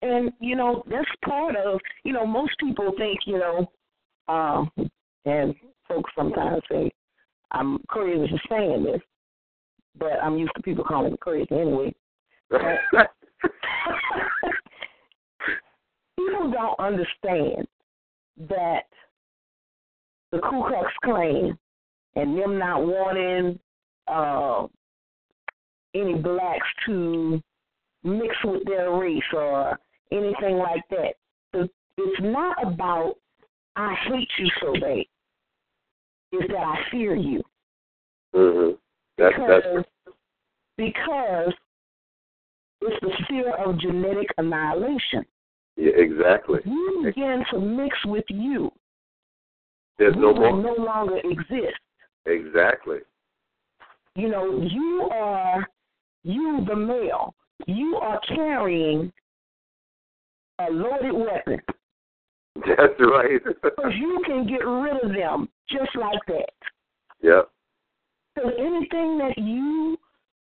And 0.00 0.32
you 0.40 0.56
know 0.56 0.82
that's 0.86 1.08
part 1.24 1.56
of 1.56 1.80
you 2.04 2.12
know 2.12 2.26
most 2.26 2.58
people 2.58 2.92
think 2.96 3.26
you 3.26 3.38
know, 3.38 3.70
um, 4.28 4.70
and 5.24 5.54
folks 5.86 6.10
sometimes 6.16 6.62
say 6.70 6.90
I'm 7.52 7.78
crazy 7.88 8.28
for 8.28 8.40
saying 8.48 8.84
this, 8.84 9.00
but 9.98 10.12
I'm 10.22 10.38
used 10.38 10.52
to 10.56 10.62
people 10.62 10.84
calling 10.84 11.12
me 11.12 11.18
crazy 11.18 11.46
anyway. 11.50 11.94
people 12.50 13.06
don't 16.50 16.78
understand 16.78 17.66
that 18.48 18.84
the 20.30 20.38
Ku 20.38 20.64
Klux 20.66 20.90
Klan 21.04 21.58
and 22.16 22.38
them 22.38 22.58
not 22.58 22.84
wanting 22.84 23.58
uh, 24.08 24.66
any 25.94 26.14
blacks 26.14 26.66
to 26.86 27.40
mix 28.04 28.34
with 28.44 28.64
their 28.64 28.92
race 28.92 29.22
or 29.32 29.78
anything 30.10 30.56
like 30.56 30.82
that. 30.90 31.14
It's 31.98 32.20
not 32.20 32.56
about 32.66 33.16
I 33.76 33.94
hate 34.08 34.28
you 34.38 34.48
so 34.60 34.72
bad. 34.74 35.04
It's 36.32 36.48
that 36.48 36.56
I 36.56 36.76
fear 36.90 37.14
you. 37.14 37.42
Mm-hmm. 38.34 38.74
That's, 39.18 39.34
because, 39.34 39.62
that's... 39.74 40.16
because 40.76 41.54
it's 42.82 43.00
the 43.00 43.12
fear 43.28 43.54
of 43.56 43.78
genetic 43.80 44.28
annihilation. 44.38 45.24
Yeah, 45.76 45.92
exactly. 45.96 46.60
You 46.64 47.02
begin 47.04 47.44
to 47.50 47.60
mix 47.60 47.96
with 48.04 48.24
you. 48.28 48.70
There's 49.98 50.16
no 50.16 50.34
more. 50.34 50.56
no 50.56 50.74
longer 50.82 51.18
exist. 51.18 51.78
Exactly. 52.26 52.98
You 54.14 54.28
know, 54.28 54.60
you 54.62 55.08
are 55.12 55.66
you 56.24 56.64
the 56.68 56.76
male. 56.76 57.34
You 57.66 57.96
are 57.96 58.20
carrying 58.28 59.12
a 60.58 60.70
loaded 60.70 61.12
weapon. 61.12 61.60
That's 62.66 63.00
right. 63.00 63.40
Because 63.62 63.92
you 63.98 64.22
can 64.26 64.46
get 64.46 64.64
rid 64.66 65.02
of 65.02 65.12
them 65.14 65.48
just 65.68 65.94
like 65.96 66.20
that. 66.28 66.52
Yep. 67.22 67.50
So 68.38 68.48
anything 68.58 69.18
that 69.18 69.34
you 69.36 69.96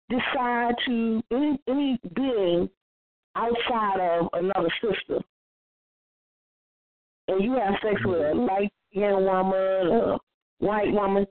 decide 0.09 0.75
to 0.85 1.21
any 1.31 1.59
any 1.67 1.99
being 2.15 2.69
outside 3.35 3.99
of 3.99 4.29
another 4.33 4.69
sister, 4.81 5.19
and 7.27 7.43
you 7.43 7.53
have 7.53 7.73
sex 7.81 8.01
with 8.05 8.19
mm-hmm. 8.19 8.39
a 8.39 8.45
light 8.45 8.73
skinned 8.91 9.25
woman, 9.25 9.87
a 9.91 10.17
white 10.59 10.91
woman, 10.91 11.25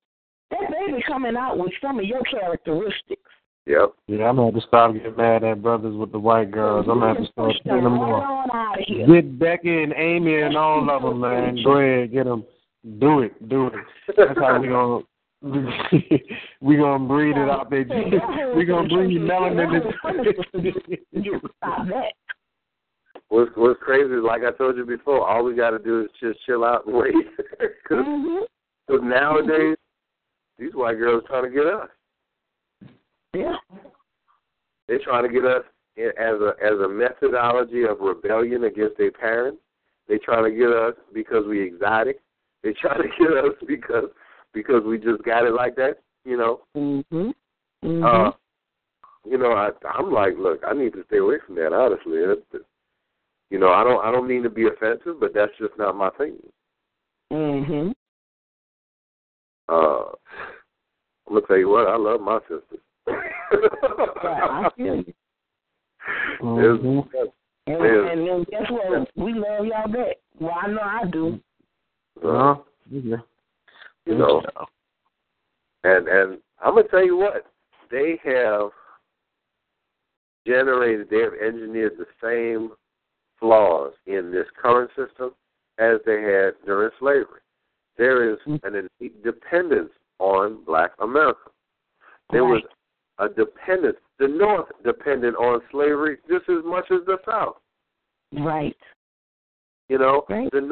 that 0.53 0.71
baby 0.71 1.03
coming 1.07 1.37
out 1.37 1.59
with 1.59 1.73
some 1.81 1.99
of 1.99 2.05
your 2.05 2.23
characteristics. 2.23 3.23
Yep. 3.67 3.93
Yeah, 4.09 4.25
I'm 4.25 4.37
gonna 4.37 4.53
have 4.53 4.61
to 4.61 4.67
stop 4.67 4.93
getting 4.93 5.17
mad 5.17 5.45
at 5.45 5.63
brothers 5.63 5.97
with 5.97 6.11
the 6.11 6.19
white 6.19 6.51
girls. 6.51 6.87
I'm 6.89 6.99
gonna 6.99 7.15
have 7.15 7.25
to 7.25 7.33
start 7.33 7.53
seeing 7.63 7.85
them 7.85 7.95
more. 7.95 8.45
Get 9.07 9.39
Becky 9.39 9.83
and 9.85 9.95
Amy 9.97 10.41
and 10.41 10.57
all 10.57 10.89
of 10.91 11.03
them, 11.03 11.21
man. 11.21 11.59
Go 11.63 11.79
ahead, 11.79 12.13
get 12.13 12.25
them. 12.25 12.45
Do 12.99 13.21
it, 13.21 13.49
do 13.49 13.69
it. 13.69 13.75
That's 14.17 14.39
how 14.39 14.61
we 14.61 14.69
gonna 14.69 15.05
we 16.61 16.77
gonna 16.77 17.07
breed 17.07 17.37
it 17.37 17.49
out 17.49 17.71
there. 17.71 17.85
we 18.57 18.65
gonna 18.65 18.89
breed 18.89 19.21
melanin. 19.21 19.93
Stop 21.59 21.87
that. 21.89 22.13
What's 23.33 23.51
What's 23.57 23.81
crazy 23.81 24.13
is, 24.13 24.23
like 24.23 24.43
I 24.43 24.51
told 24.57 24.77
you 24.77 24.85
before, 24.85 25.27
all 25.27 25.43
we 25.43 25.55
got 25.55 25.71
to 25.71 25.79
do 25.79 26.03
is 26.03 26.11
just 26.21 26.45
chill 26.45 26.65
out 26.65 26.87
and 26.87 26.95
wait. 26.95 27.15
Because 27.39 27.73
mm-hmm. 27.91 29.09
nowadays, 29.09 29.77
these 30.63 30.75
white 30.75 30.99
girls 30.99 31.25
trying 31.27 31.45
to 31.45 31.51
get 31.51 31.67
us. 31.67 31.89
Yeah. 33.35 33.57
They're 34.87 35.01
trying 35.03 35.27
to 35.27 35.33
get 35.33 35.45
us 35.45 35.65
as 35.99 36.41
a 36.41 36.53
as 36.63 36.79
a 36.85 36.89
methodology 36.89 37.85
of 37.85 38.01
rebellion 38.01 38.65
against 38.65 38.97
their 38.99 39.11
parents. 39.11 39.59
They 40.09 40.19
trying 40.19 40.45
to 40.45 40.57
get 40.57 40.71
us 40.71 40.95
because 41.13 41.45
we 41.49 41.63
exotic. 41.63 42.21
They 42.63 42.73
trying 42.73 43.03
to 43.03 43.09
get 43.19 43.33
us 43.33 43.55
because 43.67 44.05
because 44.53 44.83
we 44.87 44.99
just 44.99 45.23
got 45.25 45.47
it 45.47 45.53
like 45.53 45.77
that. 45.77 45.99
You 46.25 46.37
know. 46.37 46.61
Mhm. 46.77 47.33
Mm-hmm. 47.85 48.05
Uh, 48.05 48.31
you 49.29 49.39
know, 49.39 49.53
I 49.53 49.71
I'm 49.89 50.13
like, 50.13 50.35
look, 50.39 50.61
I 50.67 50.75
need 50.75 50.93
to 50.93 51.05
stay 51.07 51.19
away 51.19 51.37
from 51.45 51.57
that. 51.57 51.73
Honestly, 51.73 52.21
you 53.51 53.59
know, 53.59 53.71
I 53.71 53.83
don't 53.83 54.05
I 54.05 54.13
don't 54.13 54.29
mean 54.29 54.43
to 54.45 54.51
be 54.51 54.67
offensive, 54.67 55.19
but 55.19 55.35
that's 55.35 55.53
just 55.59 55.77
not 55.79 55.97
my 55.97 56.11
thing. 56.11 56.37
Mhm. 57.33 57.95
Uh, 59.69 60.13
I'm 61.27 61.35
gonna 61.35 61.47
tell 61.47 61.59
you 61.59 61.69
what, 61.69 61.89
I 61.89 61.97
love 61.97 62.21
my 62.21 62.39
sisters. 62.41 62.81
I 63.07 64.69
feel 64.77 64.97
you. 64.97 65.15
Mm-hmm. 66.43 67.19
And, 67.67 67.85
and, 67.85 68.29
and 68.29 68.47
guess 68.47 68.63
what? 68.71 69.09
We 69.17 69.35
love 69.35 69.67
y'all 69.67 69.89
back. 69.89 70.17
Well, 70.41 70.55
I 70.61 70.67
know 70.69 70.81
I 70.81 71.05
do. 71.11 71.41
Uh, 72.27 72.55
yeah. 72.91 73.17
You 74.05 74.19
know, 74.19 74.43
and 75.85 76.09
and 76.09 76.39
I'm 76.61 76.75
gonna 76.75 76.89
tell 76.89 77.05
you 77.05 77.17
what 77.17 77.47
they 77.91 78.19
have 78.25 78.71
generated. 80.47 81.09
They 81.09 81.21
have 81.21 81.35
engineered 81.35 81.93
the 81.99 82.07
same 82.23 82.71
flaws 83.39 83.93
in 84.07 84.33
this 84.33 84.47
current 84.61 84.91
system 84.97 85.31
as 85.79 85.99
they 86.05 86.23
had 86.23 86.55
during 86.67 86.91
slavery. 86.99 87.41
There 87.97 88.33
is 88.33 88.39
mm-hmm. 88.47 88.67
an 88.67 88.89
innate 89.01 89.23
dependence 89.23 89.93
on 90.23 90.65
Black 90.65 90.93
America. 91.01 91.51
There 92.31 92.45
was 92.45 92.63
a 93.19 93.29
dependence. 93.29 93.99
The 94.19 94.29
North 94.29 94.69
depended 94.85 95.35
on 95.35 95.61
slavery 95.71 96.19
just 96.29 96.49
as 96.49 96.65
much 96.65 96.85
as 96.91 97.05
the 97.07 97.19
South. 97.27 97.57
Right. 98.33 98.77
You 99.89 99.99
know, 99.99 100.25
right. 100.29 100.51
the 100.53 100.71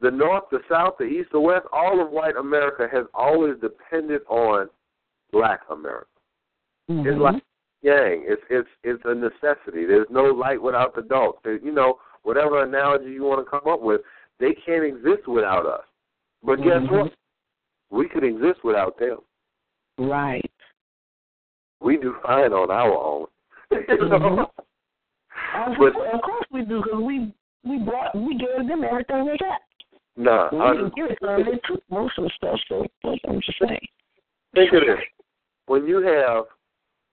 the 0.00 0.10
North, 0.10 0.44
the 0.50 0.60
South, 0.70 0.94
the 0.98 1.04
East, 1.04 1.30
the 1.32 1.40
West, 1.40 1.66
all 1.72 2.00
of 2.00 2.10
white 2.10 2.36
America 2.36 2.86
has 2.90 3.04
always 3.14 3.54
depended 3.60 4.22
on 4.28 4.68
Black 5.32 5.60
America. 5.70 6.06
Mm-hmm. 6.90 7.08
It's 7.08 7.18
like 7.18 7.42
yang. 7.82 8.24
It's 8.26 8.42
it's 8.50 8.68
it's 8.84 9.02
a 9.04 9.14
necessity. 9.14 9.86
There's 9.86 10.06
no 10.10 10.24
light 10.24 10.62
without 10.62 10.94
the 10.94 11.02
dark. 11.02 11.36
You 11.44 11.72
know, 11.72 11.96
whatever 12.22 12.62
analogy 12.62 13.10
you 13.10 13.24
want 13.24 13.44
to 13.44 13.50
come 13.50 13.70
up 13.70 13.80
with, 13.80 14.02
they 14.40 14.54
can't 14.66 14.84
exist 14.84 15.26
without 15.26 15.66
us. 15.66 15.84
But 16.42 16.56
guess 16.56 16.82
mm-hmm. 16.82 16.94
what? 16.94 17.12
We 17.94 18.08
could 18.08 18.24
exist 18.24 18.64
without 18.64 18.98
them. 18.98 19.18
Right 19.98 20.50
we 21.84 21.98
do 21.98 22.16
fine 22.22 22.52
on 22.52 22.70
our 22.70 22.92
own. 22.92 23.26
mm-hmm. 23.72 24.42
but, 25.78 26.14
of 26.14 26.22
course 26.22 26.46
we 26.50 26.64
do 26.64 26.82
because 26.82 27.00
we 27.00 27.32
we 27.64 27.78
brought 27.78 28.14
we 28.14 28.36
gave 28.36 28.66
them 28.66 28.82
everything 28.84 29.26
they 29.26 29.36
got. 29.36 29.60
Nah, 30.16 30.48
we 30.52 30.60
I, 30.60 30.72
didn't 30.72 30.96
give 30.96 31.06
it 31.10 31.18
to 31.20 31.26
them. 31.26 31.44
They 31.44 31.58
took 31.68 31.82
most 31.90 32.18
of 32.18 32.24
the 32.24 32.30
stuff. 32.36 32.58
So 32.68 32.86
like 33.04 33.20
I'm 33.28 33.40
just 33.40 33.58
saying. 33.60 33.86
think 34.54 34.72
of 34.72 34.80
this: 34.80 35.04
when 35.66 35.86
you 35.86 36.02
have 36.02 36.44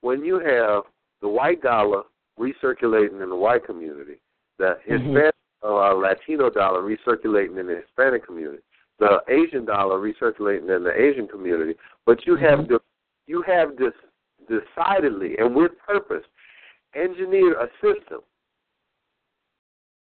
when 0.02 0.24
you 0.24 0.40
have 0.40 0.84
the 1.22 1.28
white 1.28 1.62
dollar 1.62 2.04
recirculating 2.40 3.22
in 3.22 3.30
the 3.30 3.36
white 3.36 3.66
community, 3.66 4.20
the 4.58 4.78
Hispanic 4.86 5.36
uh, 5.64 5.94
Latino 5.94 6.50
dollar 6.50 6.82
recirculating 6.82 7.60
in 7.60 7.68
the 7.68 7.82
Hispanic 7.86 8.26
community, 8.26 8.64
the 9.02 9.20
Asian 9.28 9.66
dollar 9.66 9.98
recirculating 9.98 10.74
in 10.74 10.84
the 10.84 10.94
Asian 10.96 11.28
community, 11.28 11.74
but 12.06 12.26
you 12.28 12.36
have 12.36 12.68
the 12.68 12.80
you 13.26 13.44
have 13.48 13.76
this 13.76 13.94
decidedly 14.48 15.36
and 15.40 15.56
with 15.56 15.72
purpose 15.86 16.24
engineered 16.96 17.56
a 17.58 17.68
system 17.82 18.20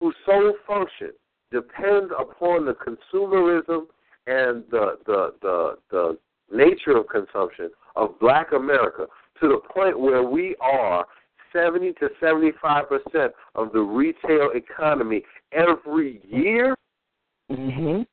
whose 0.01 0.15
sole 0.25 0.55
function 0.67 1.11
depends 1.53 2.11
upon 2.19 2.65
the 2.65 2.75
consumerism 2.75 3.87
and 4.27 4.65
the 4.71 4.97
the 5.05 5.35
the 5.43 5.77
the 5.91 6.19
nature 6.51 6.97
of 6.97 7.07
consumption 7.09 7.71
of 7.97 8.19
black 8.19 8.53
America 8.53 9.07
to 9.41 9.49
the 9.49 9.61
point 9.75 9.99
where 9.99 10.23
we 10.23 10.57
are 10.61 11.05
70 11.53 11.93
to 11.95 12.09
75 12.19 12.89
percent 12.89 13.33
of 13.55 13.73
the 13.73 13.81
retail 13.81 14.53
economy 14.55 15.23
every 15.53 16.23
year. 16.27 16.75
Mhm. 17.51 18.07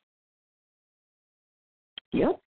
Yep. 2.13 2.39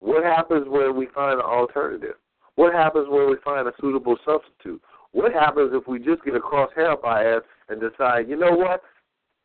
What 0.00 0.24
happens 0.24 0.66
when 0.68 0.96
we 0.96 1.08
find 1.14 1.40
an 1.40 1.44
alternative? 1.44 2.14
What 2.54 2.72
happens 2.72 3.06
when 3.08 3.28
we 3.28 3.36
find 3.44 3.68
a 3.68 3.72
suitable 3.80 4.16
substitute? 4.24 4.80
What 5.12 5.32
happens 5.32 5.72
if 5.74 5.86
we 5.88 5.98
just 5.98 6.24
get 6.24 6.34
a 6.34 6.40
crosshair 6.40 7.00
bias 7.00 7.42
and 7.68 7.80
decide, 7.80 8.28
you 8.28 8.36
know 8.36 8.52
what? 8.52 8.82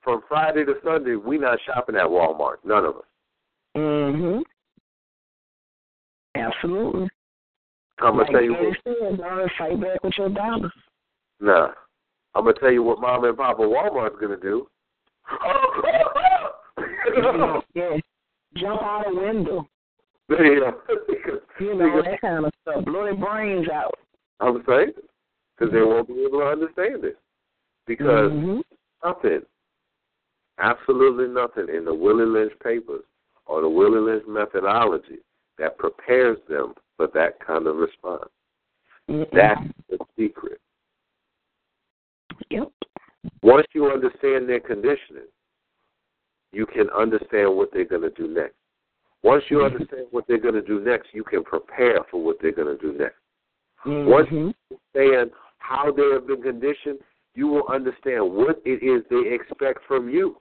From 0.03 0.21
Friday 0.27 0.65
to 0.65 0.73
Sunday, 0.83 1.15
we're 1.15 1.41
not 1.41 1.59
shopping 1.65 1.95
at 1.95 2.05
Walmart. 2.05 2.57
None 2.63 2.85
of 2.85 2.97
us. 2.97 3.03
Mhm. 3.75 4.43
Absolutely. 6.35 7.09
I'm 7.99 8.17
gonna 8.17 8.31
tell 8.31 8.41
you 8.41 8.53
what. 8.53 8.77
said, 8.83 9.17
dollar 9.17 9.49
fight 9.57 9.79
back 9.79 10.03
with 10.03 10.17
your 10.17 10.29
dollars. 10.29 10.73
Nah, 11.39 11.73
I'm 12.35 12.43
gonna 12.43 12.59
tell 12.59 12.71
you 12.71 12.83
what 12.83 12.99
Mom 12.99 13.23
and 13.23 13.37
Papa 13.37 13.61
Walmart's 13.61 14.19
gonna 14.19 14.37
do. 14.37 14.69
yeah. 17.73 17.97
Jump 18.57 18.81
out 18.81 19.05
a 19.07 19.15
window. 19.15 19.67
yeah. 20.29 20.71
You 21.59 21.75
know, 21.75 22.01
that 22.01 22.21
kind 22.21 22.45
of 22.45 22.53
stuff. 22.61 22.85
Blow 22.85 23.03
their 23.03 23.15
brains 23.15 23.67
out. 23.69 23.97
I'm 24.39 24.63
saying 24.67 24.93
because 25.57 25.73
they 25.73 25.81
won't 25.81 26.07
be 26.07 26.23
able 26.25 26.39
to 26.39 26.45
understand 26.45 27.03
it 27.05 27.17
because 27.85 28.31
Mhm. 28.31 28.63
nothing, 29.03 29.45
absolutely 30.57 31.27
nothing 31.27 31.69
in 31.69 31.85
the 31.85 31.93
Willie 31.93 32.25
Lynch 32.25 32.57
papers 32.59 33.03
or 33.45 33.61
the 33.61 33.69
Willie 33.69 33.99
Lynch 33.99 34.25
methodology 34.27 35.19
that 35.57 35.77
prepares 35.77 36.39
them 36.47 36.73
for 36.97 37.07
that 37.07 37.39
kind 37.39 37.67
of 37.67 37.75
response. 37.77 38.29
Mm-mm. 39.09 39.29
That's 39.31 39.61
the 39.89 39.99
secret. 40.17 40.59
Yep. 42.49 42.71
Once 43.41 43.67
you 43.73 43.89
understand 43.89 44.49
their 44.49 44.59
conditioning, 44.59 45.27
you 46.53 46.65
can 46.65 46.89
understand 46.91 47.55
what 47.55 47.69
they're 47.73 47.83
going 47.83 48.03
to 48.03 48.09
do 48.11 48.27
next. 48.27 48.55
Once 49.23 49.43
you 49.49 49.63
understand 49.63 50.05
what 50.11 50.25
they're 50.27 50.37
going 50.37 50.53
to 50.53 50.61
do 50.61 50.79
next, 50.79 51.07
you 51.13 51.23
can 51.23 51.43
prepare 51.43 51.99
for 52.11 52.21
what 52.21 52.37
they're 52.41 52.51
going 52.51 52.77
to 52.77 52.81
do 52.81 52.97
next. 52.97 53.17
Once 53.85 54.29
Mhm. 54.29 54.53
you 54.69 54.77
understand 54.95 55.31
how 55.57 55.91
they 55.91 56.09
have 56.11 56.27
been 56.27 56.41
conditioned, 56.41 56.99
you 57.35 57.47
will 57.47 57.67
understand 57.67 58.31
what 58.31 58.61
it 58.65 58.83
is 58.83 59.03
they 59.07 59.33
expect 59.33 59.83
from 59.85 60.09
you. 60.09 60.39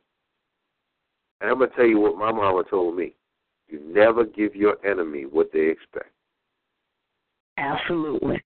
And 1.40 1.50
I'm 1.50 1.58
going 1.58 1.70
to 1.70 1.76
tell 1.76 1.86
you 1.86 1.98
what 1.98 2.16
my 2.16 2.30
mama 2.30 2.62
told 2.64 2.96
me. 2.96 3.14
You 3.68 3.80
never 3.80 4.24
give 4.24 4.54
your 4.54 4.76
enemy 4.84 5.24
what 5.24 5.50
they 5.52 5.66
expect. 5.68 6.12
Absolutely. 7.56 8.40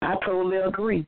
I 0.00 0.16
totally 0.24 0.56
agree. 0.56 1.06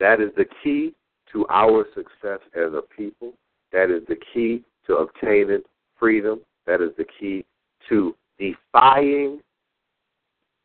That 0.00 0.20
is 0.20 0.34
the 0.36 0.46
key 0.62 0.94
to 1.32 1.46
our 1.48 1.86
success 1.94 2.40
as 2.54 2.72
a 2.72 2.82
people. 2.96 3.34
That 3.72 3.90
is 3.90 4.02
the 4.08 4.16
key 4.32 4.62
to 4.86 4.96
obtaining 4.96 5.62
freedom. 5.98 6.40
That 6.66 6.80
is 6.80 6.90
the 6.96 7.04
key 7.18 7.44
to 7.88 8.14
defying 8.38 9.40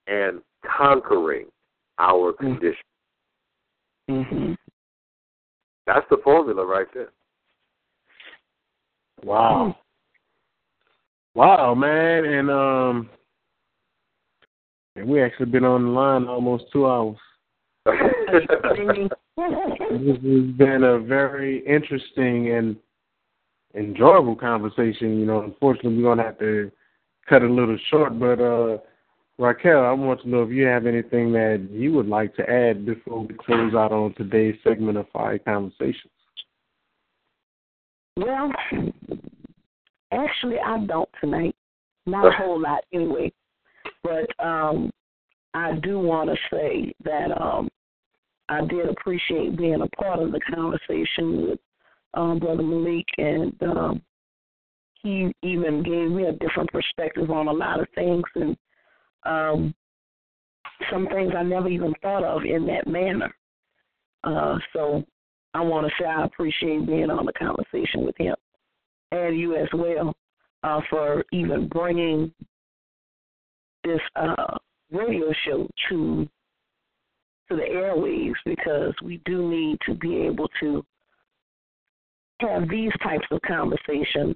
and 0.07 0.41
conquering 0.65 1.47
our 1.99 2.33
condition. 2.33 2.83
Mhm. 4.09 4.57
That's 5.85 6.07
the 6.09 6.17
formula 6.17 6.65
right 6.65 6.87
there. 6.93 7.11
Wow. 9.23 9.77
Wow, 11.33 11.75
man, 11.75 12.25
and 12.25 12.51
um, 12.51 13.09
and 14.95 15.07
we 15.07 15.21
actually 15.21 15.45
been 15.45 15.63
on 15.63 15.83
the 15.83 15.89
line 15.89 16.27
almost 16.27 16.65
two 16.73 16.87
hours. 16.87 17.17
this 17.85 18.45
has 18.49 18.77
been 20.57 20.83
a 20.83 20.99
very 20.99 21.65
interesting 21.65 22.51
and 22.51 22.75
enjoyable 23.75 24.35
conversation. 24.35 25.19
You 25.19 25.25
know, 25.25 25.41
unfortunately, 25.43 25.97
we're 25.97 26.09
gonna 26.09 26.23
have 26.23 26.39
to 26.39 26.71
cut 27.27 27.43
it 27.43 27.49
a 27.49 27.53
little 27.53 27.77
short, 27.89 28.19
but 28.19 28.39
uh, 28.39 28.77
Raquel, 29.37 29.85
I 29.85 29.91
want 29.91 30.21
to 30.21 30.29
know 30.29 30.43
if 30.43 30.51
you 30.51 30.65
have 30.65 30.85
anything 30.85 31.31
that 31.33 31.67
you 31.71 31.93
would 31.93 32.07
like 32.07 32.35
to 32.35 32.49
add 32.49 32.85
before 32.85 33.25
we 33.25 33.33
close 33.33 33.73
out 33.73 33.91
on 33.91 34.13
today's 34.13 34.55
segment 34.63 34.97
of 34.97 35.07
Fiyah 35.13 35.43
Conversations. 35.43 36.11
Well, 38.17 38.51
actually, 40.11 40.57
I 40.59 40.85
don't 40.85 41.09
tonight. 41.19 41.55
Not 42.05 42.27
a 42.27 42.31
whole 42.31 42.59
lot, 42.59 42.83
anyway. 42.93 43.31
But 44.03 44.27
um, 44.43 44.91
I 45.53 45.73
do 45.81 45.99
want 45.99 46.29
to 46.29 46.35
say 46.51 46.93
that 47.03 47.31
um, 47.41 47.69
I 48.49 48.61
did 48.65 48.89
appreciate 48.89 49.57
being 49.57 49.81
a 49.81 49.87
part 50.01 50.19
of 50.19 50.31
the 50.31 50.41
conversation 50.53 51.49
with 51.49 51.59
um, 52.13 52.39
Brother 52.39 52.63
Malik, 52.63 53.05
and 53.17 53.53
um, 53.63 54.01
he 55.01 55.31
even 55.43 55.83
gave 55.83 56.11
me 56.11 56.25
a 56.25 56.33
different 56.33 56.71
perspective 56.71 57.29
on 57.31 57.47
a 57.47 57.53
lot 57.53 57.79
of 57.79 57.87
things, 57.95 58.23
and 58.35 58.57
um, 59.25 59.73
some 60.91 61.07
things 61.07 61.33
I 61.37 61.43
never 61.43 61.69
even 61.69 61.93
thought 62.01 62.23
of 62.23 62.43
in 62.43 62.65
that 62.67 62.87
manner. 62.87 63.33
Uh, 64.23 64.57
so 64.73 65.03
I 65.53 65.61
want 65.61 65.87
to 65.87 65.93
say 65.99 66.07
I 66.07 66.25
appreciate 66.25 66.85
being 66.85 67.09
on 67.09 67.25
the 67.25 67.33
conversation 67.33 68.05
with 68.05 68.15
him 68.17 68.35
and 69.11 69.37
you 69.37 69.55
as 69.55 69.67
well 69.73 70.15
uh, 70.63 70.81
for 70.89 71.23
even 71.31 71.67
bringing 71.67 72.31
this 73.83 73.99
uh, 74.15 74.57
radio 74.91 75.31
show 75.45 75.67
to 75.89 76.27
to 77.49 77.57
the 77.57 77.63
airwaves 77.63 78.33
because 78.45 78.93
we 79.03 79.19
do 79.25 79.49
need 79.49 79.77
to 79.85 79.93
be 79.95 80.17
able 80.17 80.47
to 80.59 80.85
have 82.47 82.69
these 82.69 82.91
types 83.03 83.25
of 83.31 83.41
conversations 83.41 84.35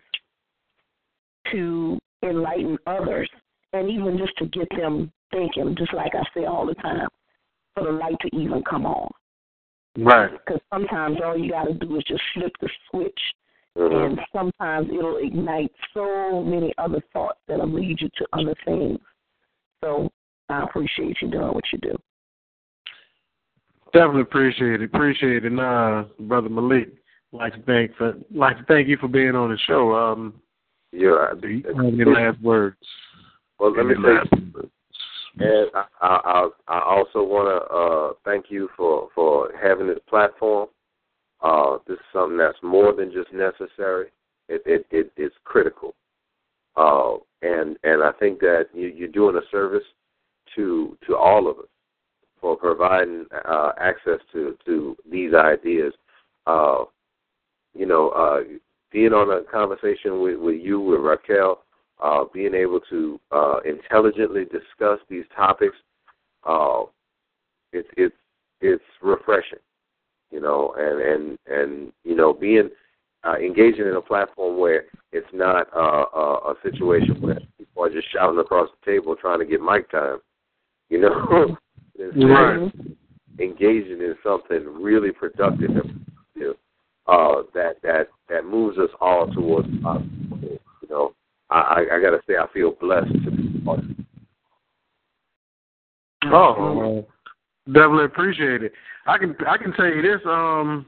to 1.51 1.97
enlighten 2.23 2.77
others 2.87 3.29
and 3.73 3.89
even 3.89 4.17
just 4.17 4.35
to 4.37 4.45
get 4.47 4.67
them 4.77 5.11
thinking, 5.31 5.75
just 5.77 5.93
like 5.93 6.13
I 6.15 6.23
say 6.33 6.45
all 6.45 6.65
the 6.65 6.75
time, 6.75 7.07
for 7.73 7.83
the 7.83 7.91
light 7.91 8.15
to 8.21 8.35
even 8.35 8.63
come 8.63 8.85
on. 8.85 9.11
Right. 9.97 10.31
Because 10.31 10.61
sometimes 10.73 11.17
all 11.23 11.37
you 11.37 11.51
got 11.51 11.65
to 11.65 11.73
do 11.73 11.97
is 11.97 12.03
just 12.03 12.21
flip 12.33 12.51
the 12.61 12.69
switch, 12.89 13.19
Mm-hmm. 13.77 13.93
and 13.93 14.19
sometimes 14.33 14.87
it'll 14.87 15.17
ignite 15.17 15.71
so 15.93 16.41
many 16.41 16.73
other 16.77 17.03
thoughts 17.11 17.39
that'll 17.45 17.69
lead 17.69 17.99
you 17.99 18.09
to 18.17 18.25
other 18.31 18.55
things. 18.63 18.97
So 19.83 20.09
I 20.47 20.63
appreciate 20.63 21.17
you 21.21 21.29
doing 21.29 21.53
what 21.53 21.65
you 21.73 21.79
do. 21.79 21.97
Definitely 23.91 24.21
appreciate 24.21 24.81
it. 24.81 24.85
Appreciate 24.85 25.43
it. 25.43 25.51
Nah, 25.51 26.05
brother 26.21 26.47
Malik, 26.47 26.93
like 27.35 27.53
to 27.53 27.61
thank 27.63 27.95
for 27.95 28.13
like 28.31 28.57
to 28.57 28.63
thank 28.65 28.87
you 28.87 28.97
for 28.97 29.07
being 29.07 29.35
on 29.35 29.49
the 29.49 29.57
show. 29.57 29.93
Um, 29.95 30.41
Yeah. 30.91 31.33
do 31.39 31.47
you 31.47 31.63
have 31.67 31.79
any 31.79 32.05
last 32.05 32.41
words? 32.41 32.77
Well, 33.59 33.73
let 33.75 33.85
me 33.85 33.95
say, 33.95 34.63
and 35.39 35.69
I, 35.73 35.85
I, 36.01 36.15
I 36.25 36.49
I 36.67 36.81
also 36.81 37.23
want 37.23 37.47
to 37.47 37.75
uh, 37.75 38.13
thank 38.23 38.49
you 38.49 38.69
for 38.75 39.09
for 39.15 39.51
having 39.61 39.87
this 39.87 39.99
platform. 40.07 40.69
Uh, 41.41 41.77
this 41.87 41.95
is 41.95 42.05
something 42.13 42.37
that's 42.37 42.57
more 42.63 42.93
than 42.93 43.11
just 43.11 43.31
necessary. 43.33 44.07
It 44.47 44.61
it, 44.65 44.85
it 44.91 45.11
it's 45.17 45.35
critical, 45.43 45.95
uh, 46.75 47.15
and 47.41 47.77
and 47.83 48.03
I 48.03 48.11
think 48.19 48.39
that 48.39 48.67
you, 48.73 48.87
you're 48.87 49.07
doing 49.09 49.35
a 49.35 49.49
service 49.51 49.83
to 50.55 50.97
to 51.07 51.15
all 51.15 51.49
of 51.49 51.59
us 51.59 51.65
for 52.39 52.55
providing 52.55 53.25
uh, 53.45 53.71
access 53.79 54.19
to 54.31 54.57
to 54.65 54.95
these 55.09 55.33
ideas. 55.33 55.93
Uh, 56.45 56.85
you 57.75 57.85
know, 57.85 58.09
uh, 58.09 58.39
being 58.91 59.13
on 59.13 59.29
a 59.29 59.43
conversation 59.51 60.21
with, 60.21 60.37
with 60.39 60.61
you, 60.61 60.79
with 60.79 61.01
Raquel, 61.01 61.61
uh, 62.01 62.23
being 62.33 62.53
able 62.53 62.79
to 62.89 63.19
uh, 63.31 63.57
intelligently 63.65 64.45
discuss 64.45 64.99
these 65.09 65.25
topics, 65.35 65.75
uh, 66.45 66.83
it's 67.73 67.87
it's 67.97 68.15
it's 68.61 68.83
refreshing, 69.01 69.59
you 70.31 70.39
know, 70.39 70.73
and 70.77 71.01
and 71.01 71.37
and 71.47 71.91
you 72.03 72.15
know, 72.15 72.33
being 72.33 72.69
uh, 73.25 73.35
engaging 73.35 73.87
in 73.87 73.95
a 73.95 74.01
platform 74.01 74.59
where 74.59 74.85
it's 75.11 75.27
not 75.33 75.67
uh, 75.75 76.05
a, 76.15 76.51
a 76.51 76.55
situation 76.63 77.21
where 77.21 77.39
people 77.57 77.83
are 77.83 77.89
just 77.89 78.07
shouting 78.11 78.39
across 78.39 78.69
the 78.69 78.91
table 78.91 79.15
trying 79.15 79.39
to 79.39 79.45
get 79.45 79.61
mic 79.61 79.89
time. 79.89 80.19
You 80.89 81.01
know, 81.01 81.57
right. 81.99 82.71
engaging 83.39 83.99
in 83.99 84.15
something 84.23 84.63
really 84.81 85.11
productive 85.11 85.71
and 85.71 86.05
uh, 87.07 87.43
that 87.53 87.81
that 87.83 88.07
that 88.29 88.45
moves 88.45 88.77
us 88.77 88.89
all 88.99 89.27
towards 89.27 89.67
positive. 89.83 90.59
You 90.81 90.89
know, 90.89 91.13
I, 91.49 91.59
I, 91.59 91.95
I 91.95 92.01
got 92.01 92.11
to 92.11 92.19
say 92.27 92.35
I 92.37 92.47
feel 92.53 92.71
blessed 92.79 93.13
to 93.25 93.31
be 93.31 93.59
part 93.63 93.79
of 93.79 93.89
it. 93.89 94.05
Oh, 96.25 97.05
definitely 97.67 98.05
appreciate 98.05 98.63
it. 98.63 98.71
I 99.05 99.17
can 99.17 99.35
I 99.47 99.57
can 99.57 99.73
tell 99.73 99.85
you 99.85 100.01
this. 100.01 100.21
Um, 100.25 100.85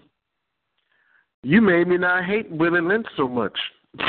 you 1.43 1.61
made 1.61 1.87
me 1.87 1.97
not 1.97 2.25
hate 2.25 2.49
Willie 2.51 2.81
Lynch 2.81 3.07
so 3.15 3.27
much. 3.27 3.57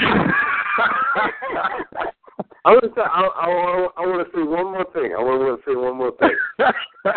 I 2.64 2.72
want 2.72 2.85
to 2.85 2.90
say 2.94 3.02
I, 3.02 3.22
I, 3.22 3.89
I 3.97 4.06
want 4.06 4.26
to 4.26 4.36
say 4.36 4.43
one 4.43 4.66
more 4.66 4.86
thing. 4.93 5.14
I 5.16 5.22
want 5.22 5.62
to 5.64 5.70
say 5.70 5.76
one 5.76 5.97
more 5.97 6.12
thing. 6.18 6.36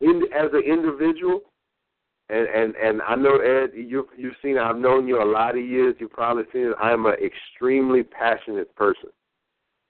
In, 0.00 0.22
as 0.34 0.50
an 0.54 0.62
individual, 0.66 1.42
and 2.30 2.48
and 2.48 2.74
and 2.76 3.02
I 3.02 3.14
know 3.16 3.38
Ed, 3.38 3.70
you 3.74 4.06
you've 4.16 4.34
seen. 4.42 4.58
I've 4.58 4.76
known 4.76 5.06
you 5.08 5.22
a 5.22 5.24
lot 5.24 5.56
of 5.56 5.64
years. 5.64 5.96
You've 5.98 6.12
probably 6.12 6.44
seen 6.52 6.68
it. 6.68 6.74
I 6.80 6.92
am 6.92 7.06
an 7.06 7.14
extremely 7.14 8.02
passionate 8.02 8.74
person. 8.76 9.10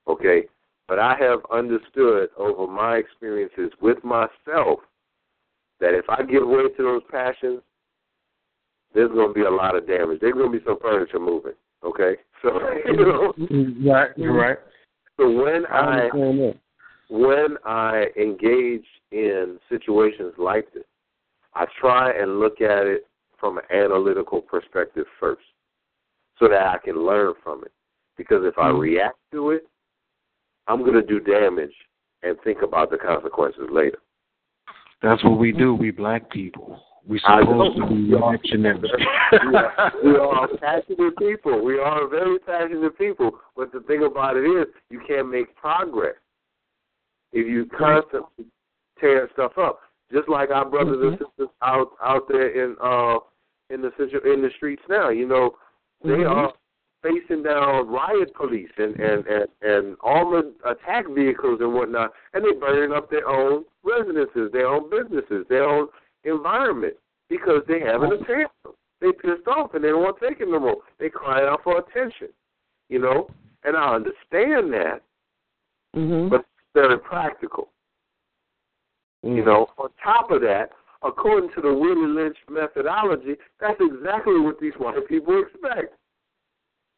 Okay, 0.09 0.45
but 0.89 0.99
I 0.99 1.15
have 1.21 1.41
understood 1.53 2.31
over 2.37 2.67
my 2.67 2.97
experiences 2.97 3.71
with 3.81 4.03
myself 4.03 4.81
that 5.81 5.95
if 5.95 6.05
I 6.09 6.23
give 6.23 6.47
way 6.47 6.69
to 6.77 6.83
those 6.83 7.03
passions, 7.11 7.61
there's 8.95 9.11
going 9.11 9.29
to 9.29 9.35
be 9.35 9.43
a 9.43 9.51
lot 9.51 9.77
of 9.77 9.87
damage. 9.87 10.21
There's 10.21 10.35
going 10.35 10.51
to 10.51 10.59
be 10.59 10.65
some 10.65 10.79
furniture 10.81 11.21
moving. 11.21 11.53
Okay, 11.85 12.17
so 12.43 12.59
you 12.87 12.97
know, 12.97 13.93
right, 13.93 14.11
right. 14.17 14.59
So 15.19 15.31
when 15.31 15.67
I, 15.67 16.09
I 16.09 16.53
when 17.11 17.57
I 17.67 18.07
engage 18.17 18.87
in 19.13 19.59
situations 19.69 20.33
like 20.39 20.73
this, 20.73 20.85
I 21.55 21.67
try 21.81 22.13
and 22.13 22.39
look 22.41 22.61
at 22.61 22.87
it 22.87 23.07
from 23.39 23.59
an 23.59 23.65
analytical 23.71 24.41
perspective 24.41 25.07
first, 25.19 25.43
so 26.39 26.49
that 26.49 26.67
I 26.67 26.79
can 26.79 27.05
learn 27.05 27.35
from 27.43 27.63
it. 27.65 27.73
Because 28.17 28.45
if 28.45 28.59
I 28.59 28.69
Mm-hmm. 28.69 28.79
react 28.79 29.19
to 29.33 29.51
it, 29.51 29.67
I'm 30.67 30.81
going 30.81 30.95
to 30.95 31.03
do 31.03 31.21
damage 31.21 31.73
and 32.23 32.37
think 32.45 32.63
about 32.63 32.91
the 32.91 32.99
consequences 32.99 33.69
later. 33.71 33.99
That's 35.03 35.25
what 35.25 35.39
we 35.39 35.53
do. 35.53 35.75
We 35.75 35.91
black 35.91 36.31
people. 36.31 36.81
We 37.09 37.19
supposed 37.21 37.77
to 37.79 37.87
be 37.89 38.11
them. 38.63 38.83
we, 39.51 39.57
are, 39.57 39.93
we 40.05 40.17
are 40.17 40.49
passionate 40.59 41.17
people. 41.19 41.65
We 41.65 41.79
are 41.79 42.07
very 42.07 42.39
passionate 42.41 42.97
people. 42.99 43.33
But 43.57 43.73
the 43.73 43.81
thing 43.81 44.05
about 44.05 44.37
it 44.37 44.45
is, 44.45 44.67
you 44.91 45.01
can't 45.09 45.31
make 45.31 45.57
progress 45.57 46.15
if 47.33 47.47
you 47.47 47.67
constantly 47.77 48.47
tear 49.01 49.29
stuff 49.33 49.53
up. 49.57 49.81
Just 50.13 50.29
like 50.29 50.51
our 50.51 50.65
brothers 50.65 50.99
and 51.01 51.13
sisters 51.13 51.55
out 51.63 51.93
out 52.03 52.27
there 52.29 52.49
in 52.49 52.77
uh 52.83 53.19
in 53.71 53.83
the 53.83 53.91
in 54.25 54.43
the 54.43 54.51
streets 54.57 54.83
now. 54.89 55.09
You 55.11 55.27
know, 55.27 55.57
they 56.03 56.11
Mhm. 56.11 56.31
are 56.31 56.53
facing 57.03 57.43
down 57.43 57.89
riot 57.89 58.35
police 58.35 58.71
and 58.77 58.99
and 58.99 59.27
and 59.27 59.49
and 59.63 59.97
armored 60.01 60.53
attack 60.65 61.07
vehicles 61.09 61.61
and 61.61 61.73
whatnot, 61.73 62.13
and 62.35 62.45
they're 62.45 62.55
burning 62.55 62.93
up 62.93 63.11
their 63.11 63.27
own 63.29 63.65
residences, 63.85 64.51
their 64.53 64.67
own 64.67 64.91
businesses, 64.91 65.47
their 65.49 65.65
own 65.65 65.89
environment 66.25 66.97
because 67.29 67.63
they 67.67 67.81
having 67.81 68.13
a 68.13 68.19
tantrum. 68.19 68.75
They 69.01 69.13
pissed 69.13 69.49
off 69.49 69.75
and 69.75 69.83
they 69.83 69.89
don't 69.89 70.03
want 70.03 70.19
to 70.21 70.29
take 70.29 70.41
it 70.41 70.49
no 70.49 70.59
more. 70.59 70.83
They 70.99 71.09
crying 71.09 71.47
out 71.47 71.63
for 71.63 71.79
attention, 71.79 72.29
you 72.89 72.99
know. 72.99 73.31
And 73.65 73.77
I 73.77 73.95
understand 73.95 74.73
that, 74.75 75.03
Mhm. 75.95 76.29
but 76.31 76.41
it's 76.41 76.73
very 76.75 76.99
practical. 76.99 77.71
You 79.23 79.45
know, 79.45 79.67
on 79.77 79.91
top 80.03 80.31
of 80.31 80.41
that, 80.43 80.71
according 81.03 81.51
to 81.55 81.61
the 81.61 81.73
Willie 81.73 82.07
Lynch 82.07 82.37
methodology, 82.49 83.37
that's 83.61 83.79
exactly 83.81 84.41
what 84.41 84.59
these 84.61 84.73
white 84.79 85.07
people 85.09 85.43
expect. 85.43 85.95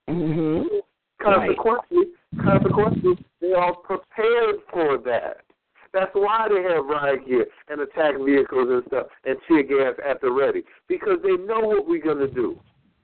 Mhm. 0.08 0.82
Consequently, 1.20 2.12
consequently, 2.42 3.24
they 3.40 3.52
are 3.52 3.74
prepared 3.74 4.56
for 4.70 4.98
that. 4.98 5.44
That's 5.92 6.14
why 6.14 6.48
they 6.48 6.62
have 6.62 6.86
riot 6.86 7.26
gear 7.26 7.46
and 7.68 7.80
attack 7.80 8.16
vehicles 8.16 8.70
and 8.70 8.84
stuff 8.86 9.08
and 9.24 9.36
tear 9.46 9.62
gas 9.62 9.94
at 10.04 10.20
the 10.20 10.30
ready 10.30 10.64
because 10.88 11.20
they 11.22 11.36
know 11.36 11.60
what 11.60 11.86
we're 11.86 12.02
gonna 12.02 12.28
do. 12.28 12.58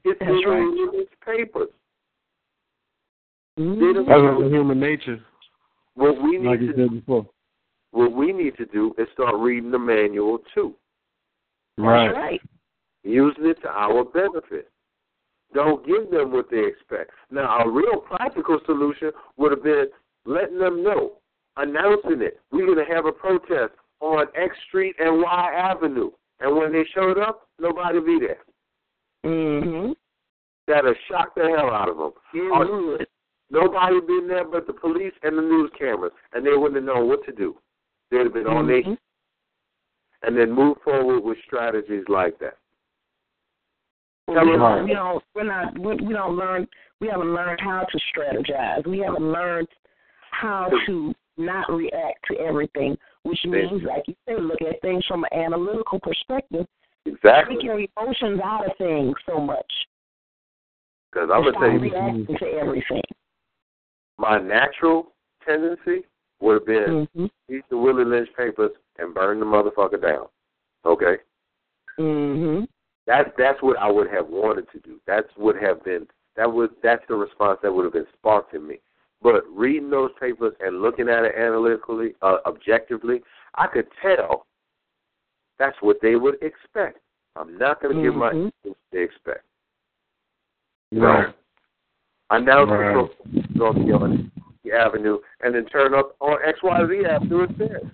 It's 0.04 0.18
That's 0.20 0.30
in 0.30 0.48
right. 0.48 0.60
Willie 0.60 0.98
Lynch 0.98 1.10
papers. 1.24 1.70
Mhm. 3.58 3.78
They 3.78 3.92
don't 3.92 4.06
That's 4.06 4.52
human 4.52 4.80
nature, 4.80 5.20
what 5.94 6.20
we 6.22 6.38
like 6.38 6.60
need 6.60 6.66
you 6.68 6.72
to 6.72 6.78
said 6.78 6.90
before. 6.92 7.28
What 7.92 8.12
we 8.12 8.32
need 8.32 8.56
to 8.56 8.66
do 8.66 8.94
is 8.98 9.08
start 9.12 9.34
reading 9.36 9.70
the 9.70 9.78
manual 9.78 10.38
too. 10.54 10.74
Right. 11.76 12.10
Right. 12.10 12.40
using 13.04 13.46
it 13.46 13.62
to 13.62 13.68
our 13.68 14.04
benefit. 14.04 14.70
Don't 15.54 15.86
give 15.86 16.10
them 16.10 16.32
what 16.32 16.50
they 16.50 16.64
expect. 16.66 17.12
Now, 17.30 17.60
a 17.60 17.70
real 17.70 18.00
practical 18.00 18.58
solution 18.66 19.12
would 19.36 19.52
have 19.52 19.62
been 19.62 19.86
letting 20.26 20.58
them 20.58 20.82
know, 20.82 21.12
announcing 21.56 22.20
it. 22.20 22.40
We're 22.52 22.66
going 22.66 22.84
to 22.86 22.94
have 22.94 23.06
a 23.06 23.12
protest 23.12 23.72
on 24.00 24.26
X 24.34 24.54
Street 24.68 24.96
and 24.98 25.22
Y 25.22 25.52
Avenue. 25.56 26.10
And 26.40 26.56
when 26.56 26.72
they 26.72 26.84
showed 26.94 27.18
up, 27.18 27.48
nobody 27.58 28.00
be 28.00 28.18
there. 28.20 28.38
Mm-hmm. 29.24 29.92
That'll 30.66 30.94
shock 31.10 31.34
the 31.34 31.42
hell 31.42 31.70
out 31.70 31.88
of 31.88 31.96
them. 31.96 32.12
It 32.34 32.70
would. 32.70 33.06
Nobody 33.50 34.00
been 34.06 34.28
there 34.28 34.44
but 34.44 34.66
the 34.66 34.74
police 34.74 35.14
and 35.22 35.38
the 35.38 35.42
news 35.42 35.70
cameras, 35.78 36.12
and 36.34 36.44
they 36.44 36.52
wouldn't 36.52 36.76
have 36.76 36.84
known 36.84 37.08
what 37.08 37.24
to 37.24 37.32
do. 37.32 37.56
They'd 38.10 38.18
have 38.24 38.32
been 38.32 38.46
on 38.46 38.66
their 38.66 38.82
mm-hmm. 38.82 38.94
and 40.22 40.36
then 40.36 40.52
move 40.52 40.78
forward 40.82 41.20
with 41.20 41.38
strategies 41.46 42.04
like 42.08 42.38
that. 42.38 42.56
Well, 44.26 44.44
we, 44.44 44.56
don't, 44.56 44.84
we 44.84 44.92
don't. 44.92 45.24
We're 45.34 45.44
not. 45.44 45.78
We, 45.78 46.06
we 46.06 46.12
don't 46.12 46.36
learn. 46.36 46.66
We 47.00 47.08
haven't 47.08 47.34
learned 47.34 47.60
how 47.60 47.86
to 47.90 47.98
strategize. 48.14 48.86
We 48.86 48.98
haven't 48.98 49.32
learned 49.32 49.68
how 50.30 50.68
to 50.86 51.14
not 51.38 51.70
react 51.70 52.18
to 52.30 52.38
everything, 52.38 52.96
which 53.22 53.38
means, 53.44 53.82
like 53.86 54.02
you 54.06 54.14
said, 54.28 54.42
look 54.42 54.60
at 54.60 54.80
things 54.82 55.04
from 55.06 55.24
an 55.30 55.38
analytical 55.38 56.00
perspective. 56.00 56.66
Exactly. 57.06 57.56
Take 57.56 57.64
your 57.64 57.80
emotions 57.96 58.40
out 58.44 58.66
of 58.66 58.76
things 58.76 59.14
so 59.26 59.40
much. 59.40 59.72
Because 61.10 61.30
I'm 61.32 61.42
going 61.42 61.54
to 61.54 61.60
tell 61.60 61.70
you, 61.70 61.78
reacting 61.78 62.36
to 62.36 62.46
everything. 62.60 63.02
my 64.18 64.38
natural 64.38 65.12
tendency 65.46 66.04
would 66.40 66.54
have 66.54 66.66
been 66.66 67.08
Mm-hmm. 67.16 67.26
eat 67.54 67.64
the 67.70 67.76
Willie 67.76 68.04
Lynch 68.04 68.28
papers 68.36 68.70
and 68.98 69.14
burn 69.14 69.40
the 69.40 69.46
motherfucker 69.46 70.00
down. 70.00 70.26
Okay? 70.84 71.16
Mm-hmm. 71.98 72.64
That's 73.06 73.30
that's 73.38 73.62
what 73.62 73.78
I 73.78 73.90
would 73.90 74.10
have 74.10 74.28
wanted 74.28 74.70
to 74.72 74.78
do. 74.80 75.00
That's 75.06 75.26
would 75.36 75.56
have 75.60 75.82
been 75.84 76.06
that 76.36 76.52
would 76.52 76.70
that's 76.82 77.02
the 77.08 77.14
response 77.14 77.58
that 77.62 77.72
would 77.72 77.84
have 77.84 77.92
been 77.94 78.06
sparked 78.18 78.54
in 78.54 78.66
me. 78.66 78.78
But 79.22 79.44
reading 79.50 79.90
those 79.90 80.10
papers 80.20 80.52
and 80.60 80.80
looking 80.80 81.08
at 81.08 81.24
it 81.24 81.34
analytically, 81.36 82.14
uh, 82.22 82.36
objectively, 82.46 83.22
I 83.56 83.66
could 83.66 83.88
tell 84.00 84.46
that's 85.58 85.76
what 85.80 85.96
they 86.00 86.14
would 86.14 86.36
expect. 86.42 86.98
I'm 87.34 87.58
not 87.58 87.82
going 87.82 87.96
to 87.96 88.02
give 88.02 88.14
my 88.14 88.32
Mhm. 88.32 88.52
what 88.62 88.76
they 88.92 89.02
expect. 89.02 89.44
Right. 90.92 91.34
Announce 92.30 92.70
Right. 92.70 92.90
it 92.90 92.92
from 92.92 93.44
North 93.54 93.74
the 93.76 94.30
Avenue 94.72 95.18
and 95.40 95.54
then 95.54 95.66
turn 95.66 95.94
up 95.94 96.16
on 96.20 96.38
XYZ 96.42 97.04
Avenue 97.04 97.44
instead. 97.44 97.90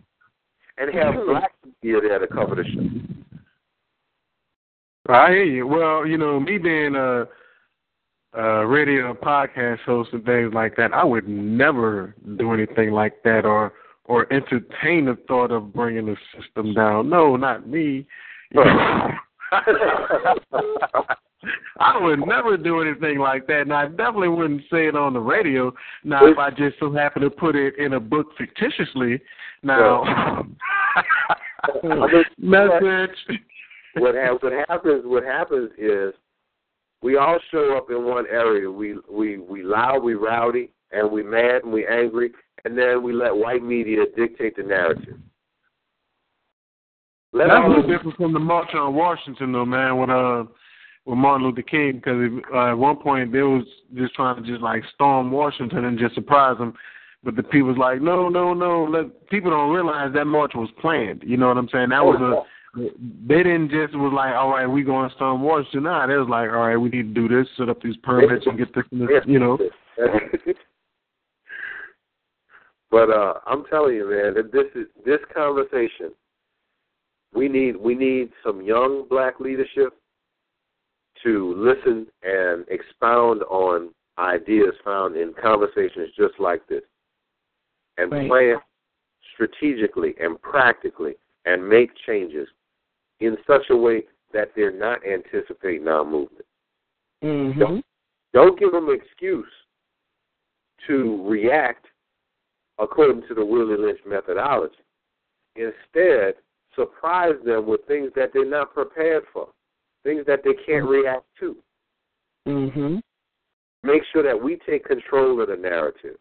And 0.77 0.93
have 0.95 1.15
Mhm. 1.15 1.27
black 1.27 1.53
media 1.83 2.01
there 2.01 2.19
to 2.19 2.27
cover 2.27 2.57
the 2.57 2.65
show. 2.65 2.81
I 5.07 5.31
hear 5.31 5.45
you. 5.45 5.67
Well, 5.67 6.07
you 6.07 6.19
know, 6.19 6.41
me 6.41 6.59
being 6.59 6.97
a, 6.97 7.29
a 8.33 8.67
radio 8.67 9.15
podcast 9.15 9.81
host 9.81 10.13
and 10.13 10.25
things 10.25 10.53
like 10.55 10.77
that, 10.77 10.93
I 10.93 11.05
would 11.05 11.29
never 11.29 12.15
do 12.37 12.53
anything 12.53 12.93
like 12.93 13.23
that 13.23 13.45
or 13.45 13.73
or 14.07 14.31
entertain 14.33 15.07
the 15.07 15.17
thought 15.29 15.51
of 15.51 15.73
bringing 15.73 16.07
the 16.07 16.17
system 16.37 16.75
down. 16.75 17.09
No, 17.09 17.37
not 17.37 17.67
me. 17.67 18.07
I 21.79 22.03
would 22.03 22.21
never 22.27 22.57
do 22.57 22.81
anything 22.81 23.19
like 23.19 23.47
that, 23.47 23.63
and 23.63 23.73
I 23.73 23.87
definitely 23.87 24.29
wouldn't 24.29 24.63
say 24.71 24.87
it 24.87 24.97
on 24.97 25.13
the 25.13 25.21
radio. 25.21 25.73
Now, 26.03 26.27
if 26.27 26.39
I 26.39 26.51
just 26.51 26.79
so 26.79 26.93
happen 26.93 27.23
to 27.23 27.31
put 27.31 27.57
it 27.57 27.79
in 27.79 27.95
a 27.95 28.01
book 28.01 28.29
fictitiously, 28.39 29.21
now 29.63 30.03
message. 32.39 33.17
what, 33.95 34.15
ha- 34.15 34.37
what 34.41 34.53
happens 34.69 35.03
what 35.05 35.25
happens 35.25 35.71
is 35.79 36.15
we 37.03 37.17
all 37.17 37.39
show 37.51 37.77
up 37.77 37.91
in 37.91 38.05
one 38.05 38.27
area. 38.31 38.71
We 38.71 38.97
we 39.11 39.39
we 39.39 39.63
loud, 39.63 40.03
we 40.03 40.15
rowdy, 40.15 40.73
and 40.93 41.11
we 41.11 41.23
mad 41.23 41.63
and 41.65 41.73
we 41.73 41.87
angry, 41.87 42.33
and 42.65 42.77
then 42.77 43.03
we 43.03 43.13
let 43.13 43.37
white 43.37 43.63
media 43.63 44.05
dictate 44.17 44.57
the 44.57 44.63
narrative. 44.63 45.19
Let 47.35 47.49
That's 47.49 47.65
a 47.65 47.69
little 47.69 47.89
different 47.89 48.17
from 48.17 48.33
the 48.33 48.39
March 48.39 48.69
on 48.75 48.95
Washington, 48.95 49.53
though, 49.53 49.65
man. 49.65 49.99
When 49.99 50.09
uh, 50.09 50.45
with 51.07 51.19
Martin 51.19 51.47
Luther 51.47 51.63
King 51.63 51.97
because 51.97 52.31
uh, 52.53 52.71
at 52.71 52.79
one 52.79 52.97
point 52.97 53.33
they 53.33 53.43
was 53.43 53.65
just 53.95 54.15
trying 54.15 54.43
to 54.43 54.49
just 54.49 54.63
like 54.63 54.83
storm 54.95 55.31
Washington 55.31 55.85
and 55.85 55.99
just 55.99 56.15
surprise 56.15 56.59
him, 56.59 56.75
but 57.23 57.37
the 57.37 57.43
people 57.43 57.69
was 57.69 57.79
like, 57.79 58.01
no, 58.01 58.29
no, 58.29 58.55
no. 58.55 58.85
Let 58.85 59.29
people 59.29 59.51
don't 59.51 59.71
realize 59.71 60.13
that 60.15 60.25
march 60.27 60.53
was 60.55 60.71
planned. 60.81 61.23
You 61.27 61.37
know 61.37 61.49
what 61.49 61.59
I'm 61.59 61.69
saying? 61.71 61.91
That 61.91 62.05
was 62.05 62.21
a 62.21 62.43
they 63.27 63.37
didn't 63.37 63.71
just 63.71 63.95
was 63.95 64.13
like, 64.15 64.35
all 64.35 64.51
right, 64.51 64.67
we 64.67 64.83
going 64.83 65.09
to 65.09 65.15
storm 65.15 65.43
Washington. 65.43 65.85
Nah, 65.85 66.09
they 66.09 66.17
was 66.17 66.29
like, 66.29 66.51
all 66.51 66.67
right, 66.67 66.77
we 66.77 66.89
need 66.89 67.15
to 67.15 67.29
do 67.29 67.29
this, 67.29 67.47
set 67.57 67.69
up 67.69 67.81
these 67.81 67.97
permits, 67.99 68.47
and 68.47 68.59
get 68.59 68.75
this, 68.75 68.85
you 69.27 69.39
know. 69.39 69.57
but 72.91 73.11
uh 73.11 73.35
I'm 73.47 73.65
telling 73.67 73.95
you, 73.95 74.11
man, 74.11 74.35
that 74.35 74.51
this 74.53 74.67
is 74.75 74.89
this 75.05 75.21
conversation. 75.35 76.11
We 77.33 77.49
need 77.49 77.77
we 77.77 77.95
need 77.95 78.31
some 78.45 78.61
young 78.63 79.07
black 79.09 79.39
leadership 79.39 79.93
to 81.25 81.55
listen 81.57 82.07
and 82.23 82.65
expound 82.69 83.43
on 83.45 83.91
ideas 84.19 84.75
found 84.85 85.17
in 85.17 85.35
conversations 85.35 86.11
just 86.17 86.39
like 86.39 86.67
this, 86.69 86.83
and 87.97 88.13
Right. 88.13 88.29
plan 88.29 88.57
strategically 89.33 90.15
and 90.21 90.41
practically 90.43 91.17
and 91.47 91.67
make 91.69 91.91
changes 92.07 92.49
in 93.21 93.37
such 93.47 93.71
a 93.71 93.77
way 93.77 94.07
that 94.33 94.55
they're 94.55 94.71
not 94.71 95.05
anticipating 95.07 95.89
our 95.89 96.05
movement. 96.05 96.47
Mm-hmm. 97.23 97.81
Don't 98.33 98.59
give 98.59 98.73
them 98.73 98.89
an 98.89 98.95
excuse 98.95 99.51
to 100.87 101.27
react 101.27 101.87
according 102.79 103.27
to 103.29 103.35
the 103.35 103.45
Willie 103.45 103.77
Lynch 103.77 104.01
methodology. 104.07 104.75
Instead, 105.57 106.35
surprise 106.75 107.35
them 107.45 107.67
with 107.67 107.85
things 107.87 108.11
that 108.17 108.33
they're 108.33 108.45
not 108.45 108.75
prepared 108.75 109.23
for, 109.33 109.49
things 110.05 110.25
that 110.27 110.41
they 110.45 110.55
can't 110.67 110.87
react 110.87 111.25
to. 111.41 111.57
Mm-hmm. 112.47 112.97
Make 113.83 114.03
sure 114.13 114.23
that 114.23 114.41
we 114.41 114.59
take 114.69 114.85
control 114.85 115.41
of 115.41 115.49
the 115.49 115.57
narrative. 115.57 116.17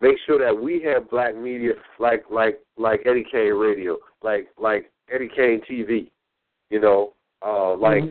Make 0.00 0.16
sure 0.26 0.38
that 0.38 0.60
we 0.60 0.82
have 0.82 1.08
black 1.08 1.36
media 1.36 1.72
like 1.98 2.24
like 2.30 2.58
like 2.76 3.00
Eddie 3.06 3.24
Caine 3.30 3.54
Radio, 3.54 3.96
like 4.22 4.48
like 4.58 4.90
Eddie 5.12 5.30
Caine 5.34 5.62
TV, 5.70 6.10
you 6.70 6.80
know, 6.80 7.14
uh, 7.46 7.76
like 7.76 8.02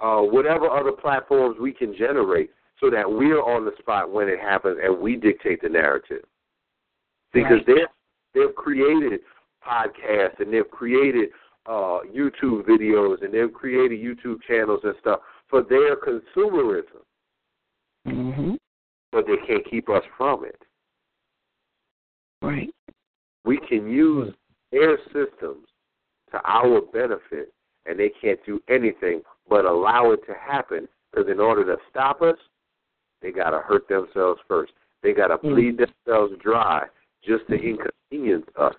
uh, 0.00 0.20
whatever 0.20 0.68
other 0.68 0.92
platforms 0.92 1.56
we 1.60 1.72
can 1.72 1.94
generate, 1.96 2.50
so 2.80 2.90
that 2.90 3.08
we're 3.08 3.42
on 3.42 3.64
the 3.64 3.72
spot 3.78 4.10
when 4.10 4.28
it 4.28 4.40
happens 4.40 4.78
and 4.82 4.98
we 4.98 5.16
dictate 5.16 5.60
the 5.62 5.68
narrative. 5.68 6.24
Because 7.32 7.58
Right. 7.66 7.66
they've 7.66 7.86
they've 8.46 8.54
created 8.54 9.20
podcasts 9.66 10.40
and 10.40 10.52
they've 10.52 10.70
created 10.70 11.30
uh, 11.66 12.00
YouTube 12.14 12.62
videos 12.66 13.22
and 13.24 13.32
they've 13.32 13.52
created 13.52 14.00
YouTube 14.00 14.42
channels 14.46 14.80
and 14.84 14.94
stuff 15.00 15.20
for 15.48 15.62
their 15.62 15.96
consumerism, 15.96 17.02
Mm-hmm. 18.06 18.54
but 19.12 19.24
they 19.26 19.36
can't 19.46 19.64
keep 19.70 19.88
us 19.88 20.02
from 20.18 20.44
it. 20.44 20.60
Right. 22.42 22.68
We 23.46 23.58
can 23.66 23.88
use 23.88 24.34
their 24.72 24.98
systems 25.06 25.66
to 26.32 26.40
our 26.44 26.82
benefit, 26.82 27.52
and 27.86 27.98
they 27.98 28.10
can't 28.20 28.38
do 28.44 28.60
anything 28.68 29.22
but 29.48 29.64
allow 29.64 30.10
it 30.12 30.20
to 30.26 30.34
happen. 30.34 30.88
Because 31.12 31.30
in 31.30 31.40
order 31.40 31.64
to 31.64 31.76
stop 31.90 32.20
us, 32.22 32.36
they 33.22 33.30
got 33.30 33.50
to 33.50 33.60
hurt 33.60 33.88
themselves 33.88 34.40
first. 34.48 34.72
They 35.02 35.12
got 35.12 35.28
to 35.28 35.38
Mm. 35.38 35.50
bleed 35.54 35.78
themselves 35.78 36.34
dry 36.42 36.86
just 37.22 37.46
to 37.48 37.54
inconvenience 37.54 38.46
us. 38.56 38.74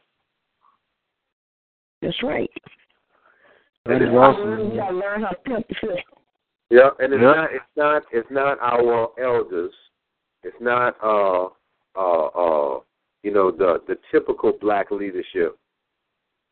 That's 2.06 2.22
right. 2.22 2.52
That 3.88 4.02
is 4.02 4.10
awesome. 4.10 4.76
gotta 4.76 4.95
learn 4.95 5.23
how 5.23 5.30
to 5.30 5.36
pimp 5.38 5.68
the 5.68 5.73
system. 5.76 5.98
Yeah, 6.69 6.90
and 6.99 7.14
it's 7.14 7.22
Yeah. 7.22 7.34
not 7.34 7.52
it's 7.52 7.76
not 7.76 8.06
it's 8.11 8.30
not 8.32 8.60
our 8.60 9.10
elders. 9.19 9.73
It's 10.44 10.60
not 10.60 10.95
uh 11.03 11.49
uh 11.95 12.26
uh 12.27 12.80
you 13.23 13.32
know 13.32 13.49
the 13.49 13.82
the 13.88 13.98
typical 14.11 14.52
black 14.53 14.91
leadership 14.91 15.57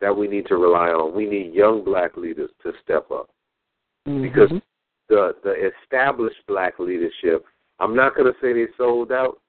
that 0.01 0.15
we 0.15 0.27
need 0.27 0.47
to 0.47 0.57
rely 0.57 0.89
on. 0.89 1.13
We 1.13 1.27
need 1.27 1.53
young 1.53 1.83
black 1.83 2.17
leaders 2.17 2.49
to 2.63 2.73
step 2.83 3.11
up. 3.11 3.29
Because 4.05 4.49
Mhm. 4.49 4.61
the 5.09 5.35
the 5.43 5.71
established 5.83 6.43
black 6.47 6.79
leadership, 6.79 7.45
I'm 7.79 7.95
not 7.95 8.15
gonna 8.15 8.33
say 8.41 8.53
they 8.53 8.67
sold 8.73 9.11
out, 9.11 9.39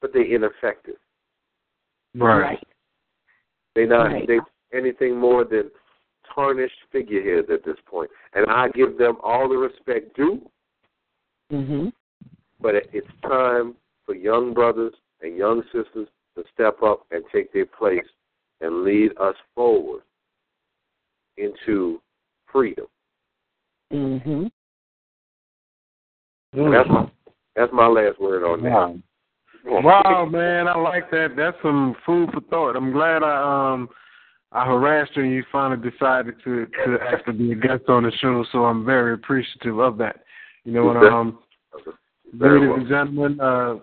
but 0.00 0.12
they're 0.12 0.22
ineffective. 0.22 0.98
Right. 2.14 2.62
They're 3.74 3.86
not 3.88 4.12
Right. 4.12 4.26
they 4.26 4.38
anything 4.74 5.18
more 5.18 5.44
than 5.44 5.70
tarnished 6.34 6.74
figureheads 6.90 7.48
at 7.52 7.64
this 7.64 7.76
point. 7.86 8.10
And 8.34 8.46
I 8.50 8.68
give 8.68 8.98
them 8.98 9.16
all 9.22 9.48
the 9.48 9.56
respect 9.56 10.16
due. 10.16 10.42
Mm-hmm. 11.52 11.88
But 12.60 12.74
it's 12.92 13.06
time 13.22 13.74
for 14.06 14.14
young 14.14 14.54
brothers 14.54 14.94
and 15.20 15.36
young 15.36 15.62
sisters 15.64 16.08
to 16.36 16.44
step 16.52 16.82
up 16.82 17.06
and 17.10 17.24
take 17.32 17.52
their 17.52 17.66
place 17.66 18.04
and 18.60 18.84
lead 18.84 19.10
us 19.20 19.34
forward 19.54 20.02
into 21.36 22.00
freedom. 22.50 22.86
Mm-hmm. 23.92 24.46
And 26.58 26.74
that's 26.74 26.88
my 26.88 27.10
that's 27.56 27.72
my 27.72 27.86
last 27.86 28.20
word 28.20 28.44
on 28.44 28.62
that. 28.62 28.70
Wow. 28.70 29.00
Wow, 29.66 30.28
man, 30.30 30.68
I 30.68 30.76
like 30.76 31.10
that. 31.10 31.34
That's 31.36 31.56
some 31.62 31.96
food 32.04 32.30
for 32.32 32.40
thought. 32.42 32.76
I'm 32.76 32.92
glad 32.92 33.22
I 33.22 33.72
um 33.72 33.88
I 34.54 34.64
harassed 34.64 35.14
you 35.16 35.24
and 35.24 35.32
you 35.32 35.44
finally 35.50 35.90
decided 35.90 36.36
to 36.44 36.66
to 36.66 36.98
actually 37.12 37.32
be 37.34 37.50
a 37.52 37.56
guest 37.56 37.82
on 37.88 38.04
the 38.04 38.12
show. 38.20 38.44
So 38.52 38.64
I'm 38.64 38.84
very 38.84 39.14
appreciative 39.14 39.80
of 39.80 39.98
that. 39.98 40.20
You 40.64 40.72
know, 40.72 40.90
and 40.90 41.04
um, 41.12 41.38
Very 42.32 42.60
ladies 42.60 42.70
well. 42.70 42.78
and 42.78 42.88
gentlemen, 42.88 43.40
uh, 43.40 43.74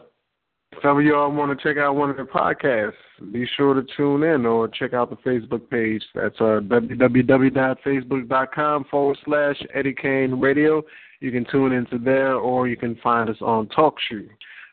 if 0.72 0.86
ever 0.86 1.02
y'all 1.02 1.30
want 1.32 1.58
to 1.58 1.64
check 1.64 1.78
out 1.78 1.98
one 1.98 2.10
of 2.10 2.16
the 2.16 2.24
podcasts, 2.24 2.94
be 3.32 3.46
sure 3.58 3.74
to 3.74 3.84
tune 3.98 4.24
in 4.24 4.46
or 4.46 4.70
check 4.70 4.94
out 4.94 5.10
the 5.10 5.18
Facebook 5.18 5.70
page. 5.70 6.02
That's 6.16 6.40
uh, 6.40 6.62
www.facebook.com 6.64 8.86
forward 8.90 9.18
slash 9.26 9.62
Eddie 9.74 9.94
Caine 9.94 10.40
Radio. 10.40 10.82
You 11.20 11.32
can 11.32 11.44
tune 11.52 11.74
into 11.74 11.98
there 12.00 12.36
or 12.36 12.70
you 12.70 12.78
can 12.78 12.96
find 13.04 13.30
us 13.30 13.36
on 13.42 13.68
TalkShoe. 13.68 14.30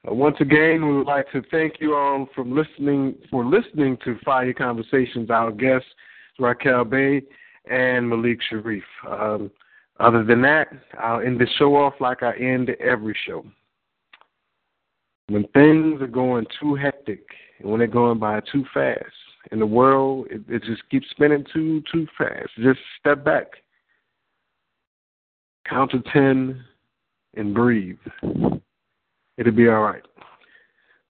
Uh, 0.07 0.15
once 0.15 0.37
again, 0.41 0.87
we 0.87 0.97
would 0.97 1.07
like 1.07 1.31
to 1.33 1.43
thank 1.51 1.75
you 1.81 1.95
all 1.95 2.29
for 2.35 2.45
listening 2.45 3.15
for 3.31 3.45
listening 3.45 3.97
to 4.05 4.17
Fiyah 4.27 4.57
Conversations. 4.57 5.31
Our 5.31 5.51
guests, 5.51 5.89
Raquel 6.39 6.85
Bay 6.85 7.23
and 7.69 8.09
Malik 8.09 8.39
Sharif. 8.49 8.85
Um, 9.09 9.51
other 10.01 10.23
than 10.23 10.41
that, 10.43 10.69
I'll 10.99 11.21
end 11.21 11.41
the 11.41 11.47
show 11.59 11.75
off 11.77 11.95
like 12.01 12.23
I 12.23 12.37
end 12.37 12.71
every 12.81 13.17
show. 13.27 13.45
When 15.29 15.47
things 15.49 16.01
are 16.01 16.07
going 16.07 16.47
too 16.61 16.75
hectic 16.75 17.25
and 17.59 17.69
when 17.71 17.81
they're 17.81 17.89
going 17.89 18.19
by 18.19 18.41
too 18.53 18.65
fast 18.73 19.05
in 19.51 19.59
the 19.59 19.67
world, 19.67 20.29
it, 20.31 20.43
it 20.49 20.63
just 20.63 20.89
keeps 20.91 21.07
spinning 21.11 21.45
too 21.53 21.83
too 21.93 22.07
fast. 22.17 22.51
Just 22.63 22.79
step 23.01 23.25
back, 23.25 23.47
count 25.69 25.91
to 25.91 26.01
ten, 26.13 26.65
and 27.35 27.53
breathe. 27.53 27.99
It'll 29.39 29.53
be 29.53 29.69
all 29.69 29.81
right. 29.83 30.03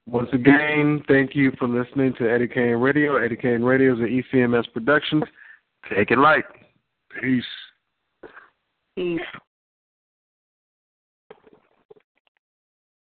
Once 0.07 0.29
again, 0.33 1.03
thank 1.09 1.35
you 1.35 1.53
for 1.59 1.67
listening 1.67 2.15
to 2.19 2.31
Eddie 2.31 2.49
Caine 2.49 2.77
Radio. 2.77 3.17
Eddie 3.17 3.37
Caine 3.37 3.63
Radio 3.63 3.95
is 3.95 4.01
an 4.01 4.23
ECMS 4.33 4.73
production. 4.73 5.23
Take 5.95 6.11
it 6.11 6.19
light. 6.19 6.45
Peace. 7.21 7.45
Peace. 8.95 9.21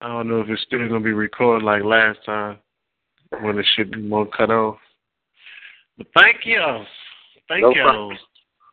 I 0.01 0.09
don't 0.09 0.29
know 0.29 0.41
if 0.41 0.49
it's 0.49 0.63
still 0.63 0.81
gonna 0.81 1.01
be 1.01 1.13
recorded 1.13 1.65
like 1.65 1.85
last 1.85 2.19
time 2.27 2.59
when 3.41 3.57
the 3.57 3.65
shit 3.77 3.93
be 3.93 4.01
more 4.01 4.27
cut 4.27 4.51
off. 4.51 4.79
But 5.97 6.09
thank 6.17 6.45
you. 6.45 6.61
Thank 7.49 7.63
No 7.63 7.71
you. 7.71 7.83
problem. 7.83 8.19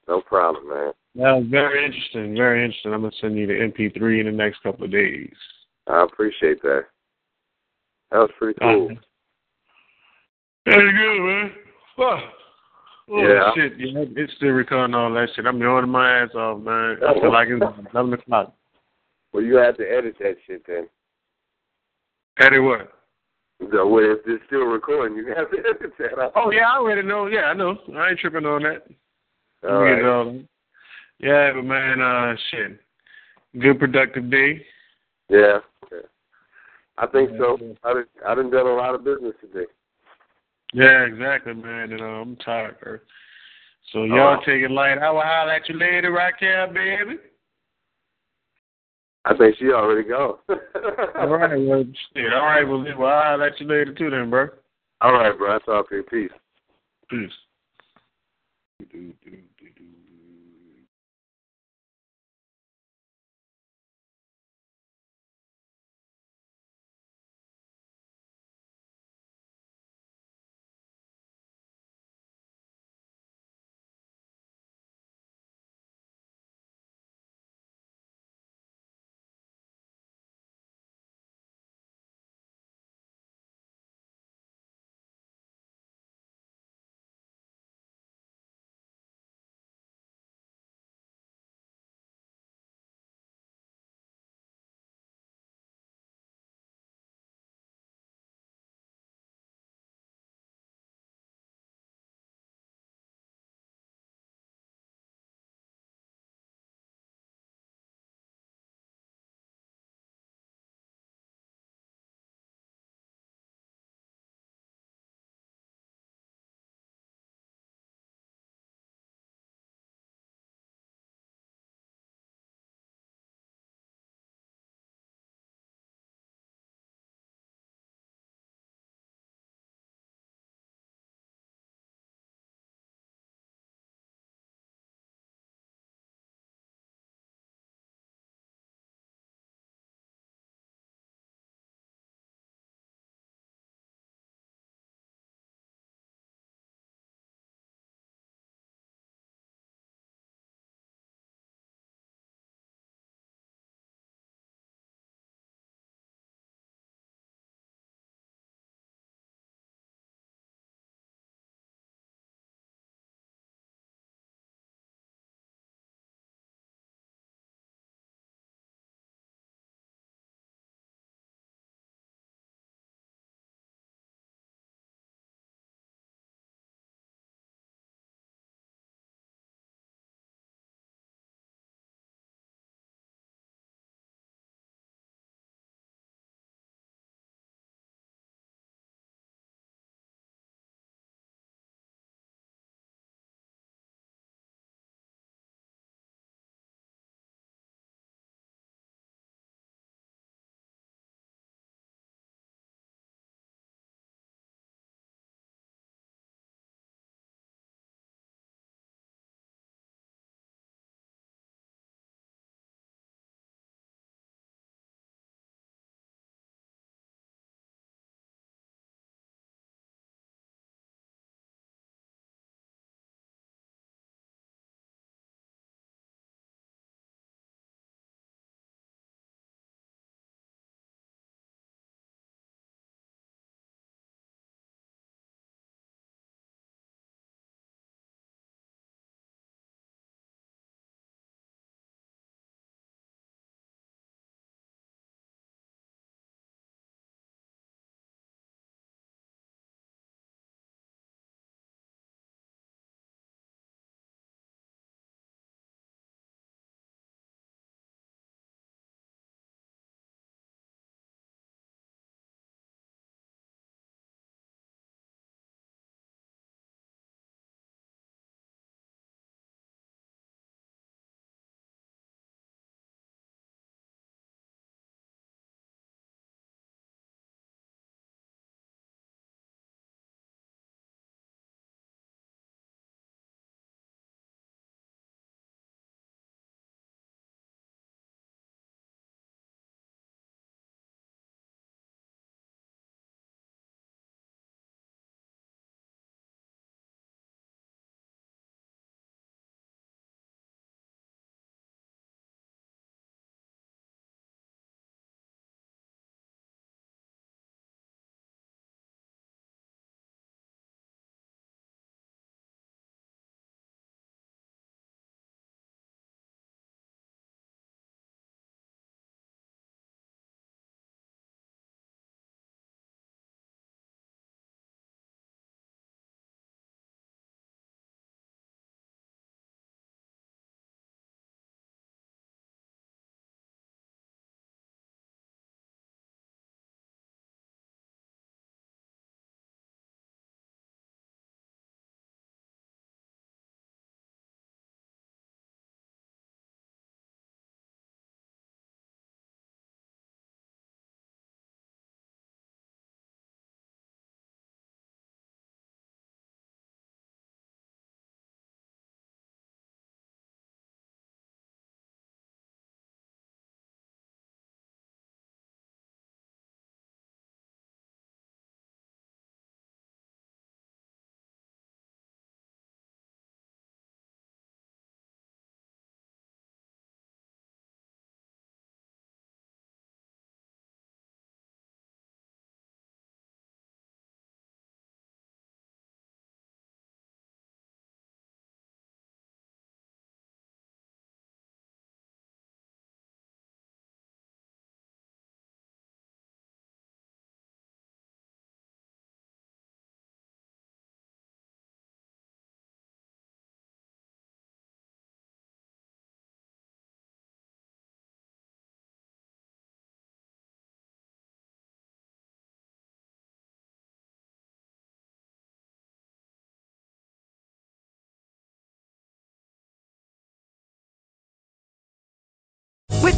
No 0.07 0.21
problem, 0.21 0.69
man. 0.69 0.93
That 1.15 1.31
was 1.33 1.45
very 1.47 1.85
interesting. 1.85 2.35
Very 2.35 2.65
interesting. 2.65 2.93
I'm 2.93 3.01
gonna 3.01 3.13
send 3.21 3.37
you 3.37 3.45
the 3.45 3.53
MP3 3.53 4.21
in 4.21 4.25
the 4.25 4.31
next 4.31 4.63
couple 4.63 4.85
of 4.85 4.91
days. 4.91 5.35
I 5.89 6.03
appreciate 6.03 6.61
that. 6.61 6.85
That 8.11 8.19
was 8.19 8.29
pretty 8.37 8.57
cool. 8.59 8.89
Very 10.65 10.91
good, 10.91 11.25
man. 11.25 11.51
Oh, 11.97 12.19
oh 13.09 13.27
Yeah. 13.27 13.51
shit. 13.55 13.73
Yeah, 13.77 14.05
it's 14.15 14.33
still 14.35 14.49
recording 14.49 14.93
all 14.95 15.11
that 15.13 15.29
shit. 15.35 15.45
I'm 15.45 15.59
yawning 15.59 15.89
my 15.89 16.19
ass 16.21 16.29
off, 16.35 16.61
man. 16.61 16.97
I 17.07 17.13
feel 17.15 17.31
like 17.31 17.47
it's 17.49 17.61
eleven 17.93 18.13
o'clock. 18.13 18.53
Well, 19.33 19.43
you 19.43 19.55
have 19.57 19.77
to 19.77 19.83
edit 19.83 20.15
that 20.19 20.37
shit 20.47 20.63
then. 20.67 20.87
Eddie 22.39 22.59
what? 22.59 22.91
So, 23.71 23.87
well, 23.87 24.03
if 24.13 24.19
it's 24.25 24.43
still 24.47 24.61
recording, 24.65 25.17
you 25.17 25.33
have 25.35 25.51
to 25.51 25.57
edit 25.69 25.91
that 25.99 26.19
out. 26.19 26.31
Oh 26.35 26.51
yeah, 26.51 26.69
I 26.71 26.77
already 26.77 27.01
know. 27.03 27.25
Yeah, 27.27 27.45
I 27.45 27.53
know. 27.53 27.77
I 27.95 28.09
ain't 28.11 28.19
tripping 28.19 28.45
on 28.45 28.63
that. 28.63 28.87
All 29.67 29.81
We 29.81 29.89
get 29.89 29.99
it 29.99 30.01
right. 30.03 30.05
all. 30.05 30.39
Yeah, 31.19 31.51
but 31.53 31.63
man, 31.65 31.99
uh, 32.01 32.35
shit. 32.51 32.79
Good 33.59 33.79
productive 33.79 34.29
day. 34.31 34.65
Yeah. 35.29 35.59
yeah. 35.91 35.99
I 36.97 37.07
think 37.07 37.31
so. 37.37 37.57
I 37.83 37.93
done, 37.93 38.05
I 38.27 38.35
done 38.35 38.51
done 38.51 38.67
a 38.67 38.73
lot 38.73 38.95
of 38.95 39.03
business 39.03 39.33
today. 39.41 39.69
Yeah, 40.73 41.05
exactly, 41.05 41.53
man. 41.53 41.93
And 41.93 42.01
uh, 42.01 42.05
I'm 42.05 42.35
tired. 42.37 42.77
Bro. 42.81 42.99
So 43.93 44.03
y'all 44.03 44.37
take 44.45 44.61
it 44.61 44.71
light. 44.71 44.97
I 44.97 45.09
will 45.09 45.21
holler 45.21 45.53
at 45.53 45.67
you 45.67 45.79
later, 45.79 46.11
right 46.11 46.33
here, 46.39 46.67
baby. 46.67 47.19
I 49.25 49.35
think 49.35 49.55
she 49.57 49.71
already 49.71 50.07
gone. 50.07 50.37
all 51.19 51.27
right, 51.27 51.57
well, 51.57 51.83
shit. 52.13 52.33
All 52.33 52.45
right, 52.45 52.63
well, 52.63 52.85
well, 52.97 53.09
I'll 53.09 53.23
holler 53.23 53.47
at 53.47 53.59
you 53.59 53.67
later 53.67 53.93
too, 53.93 54.09
then, 54.09 54.29
bro. 54.29 54.49
All 55.01 55.13
right, 55.13 55.35
bro. 55.37 55.55
I 55.55 55.59
talk 55.59 55.89
to 55.89 55.95
you. 55.95 56.03
Peace. 56.03 56.31
Peace. 57.09 57.31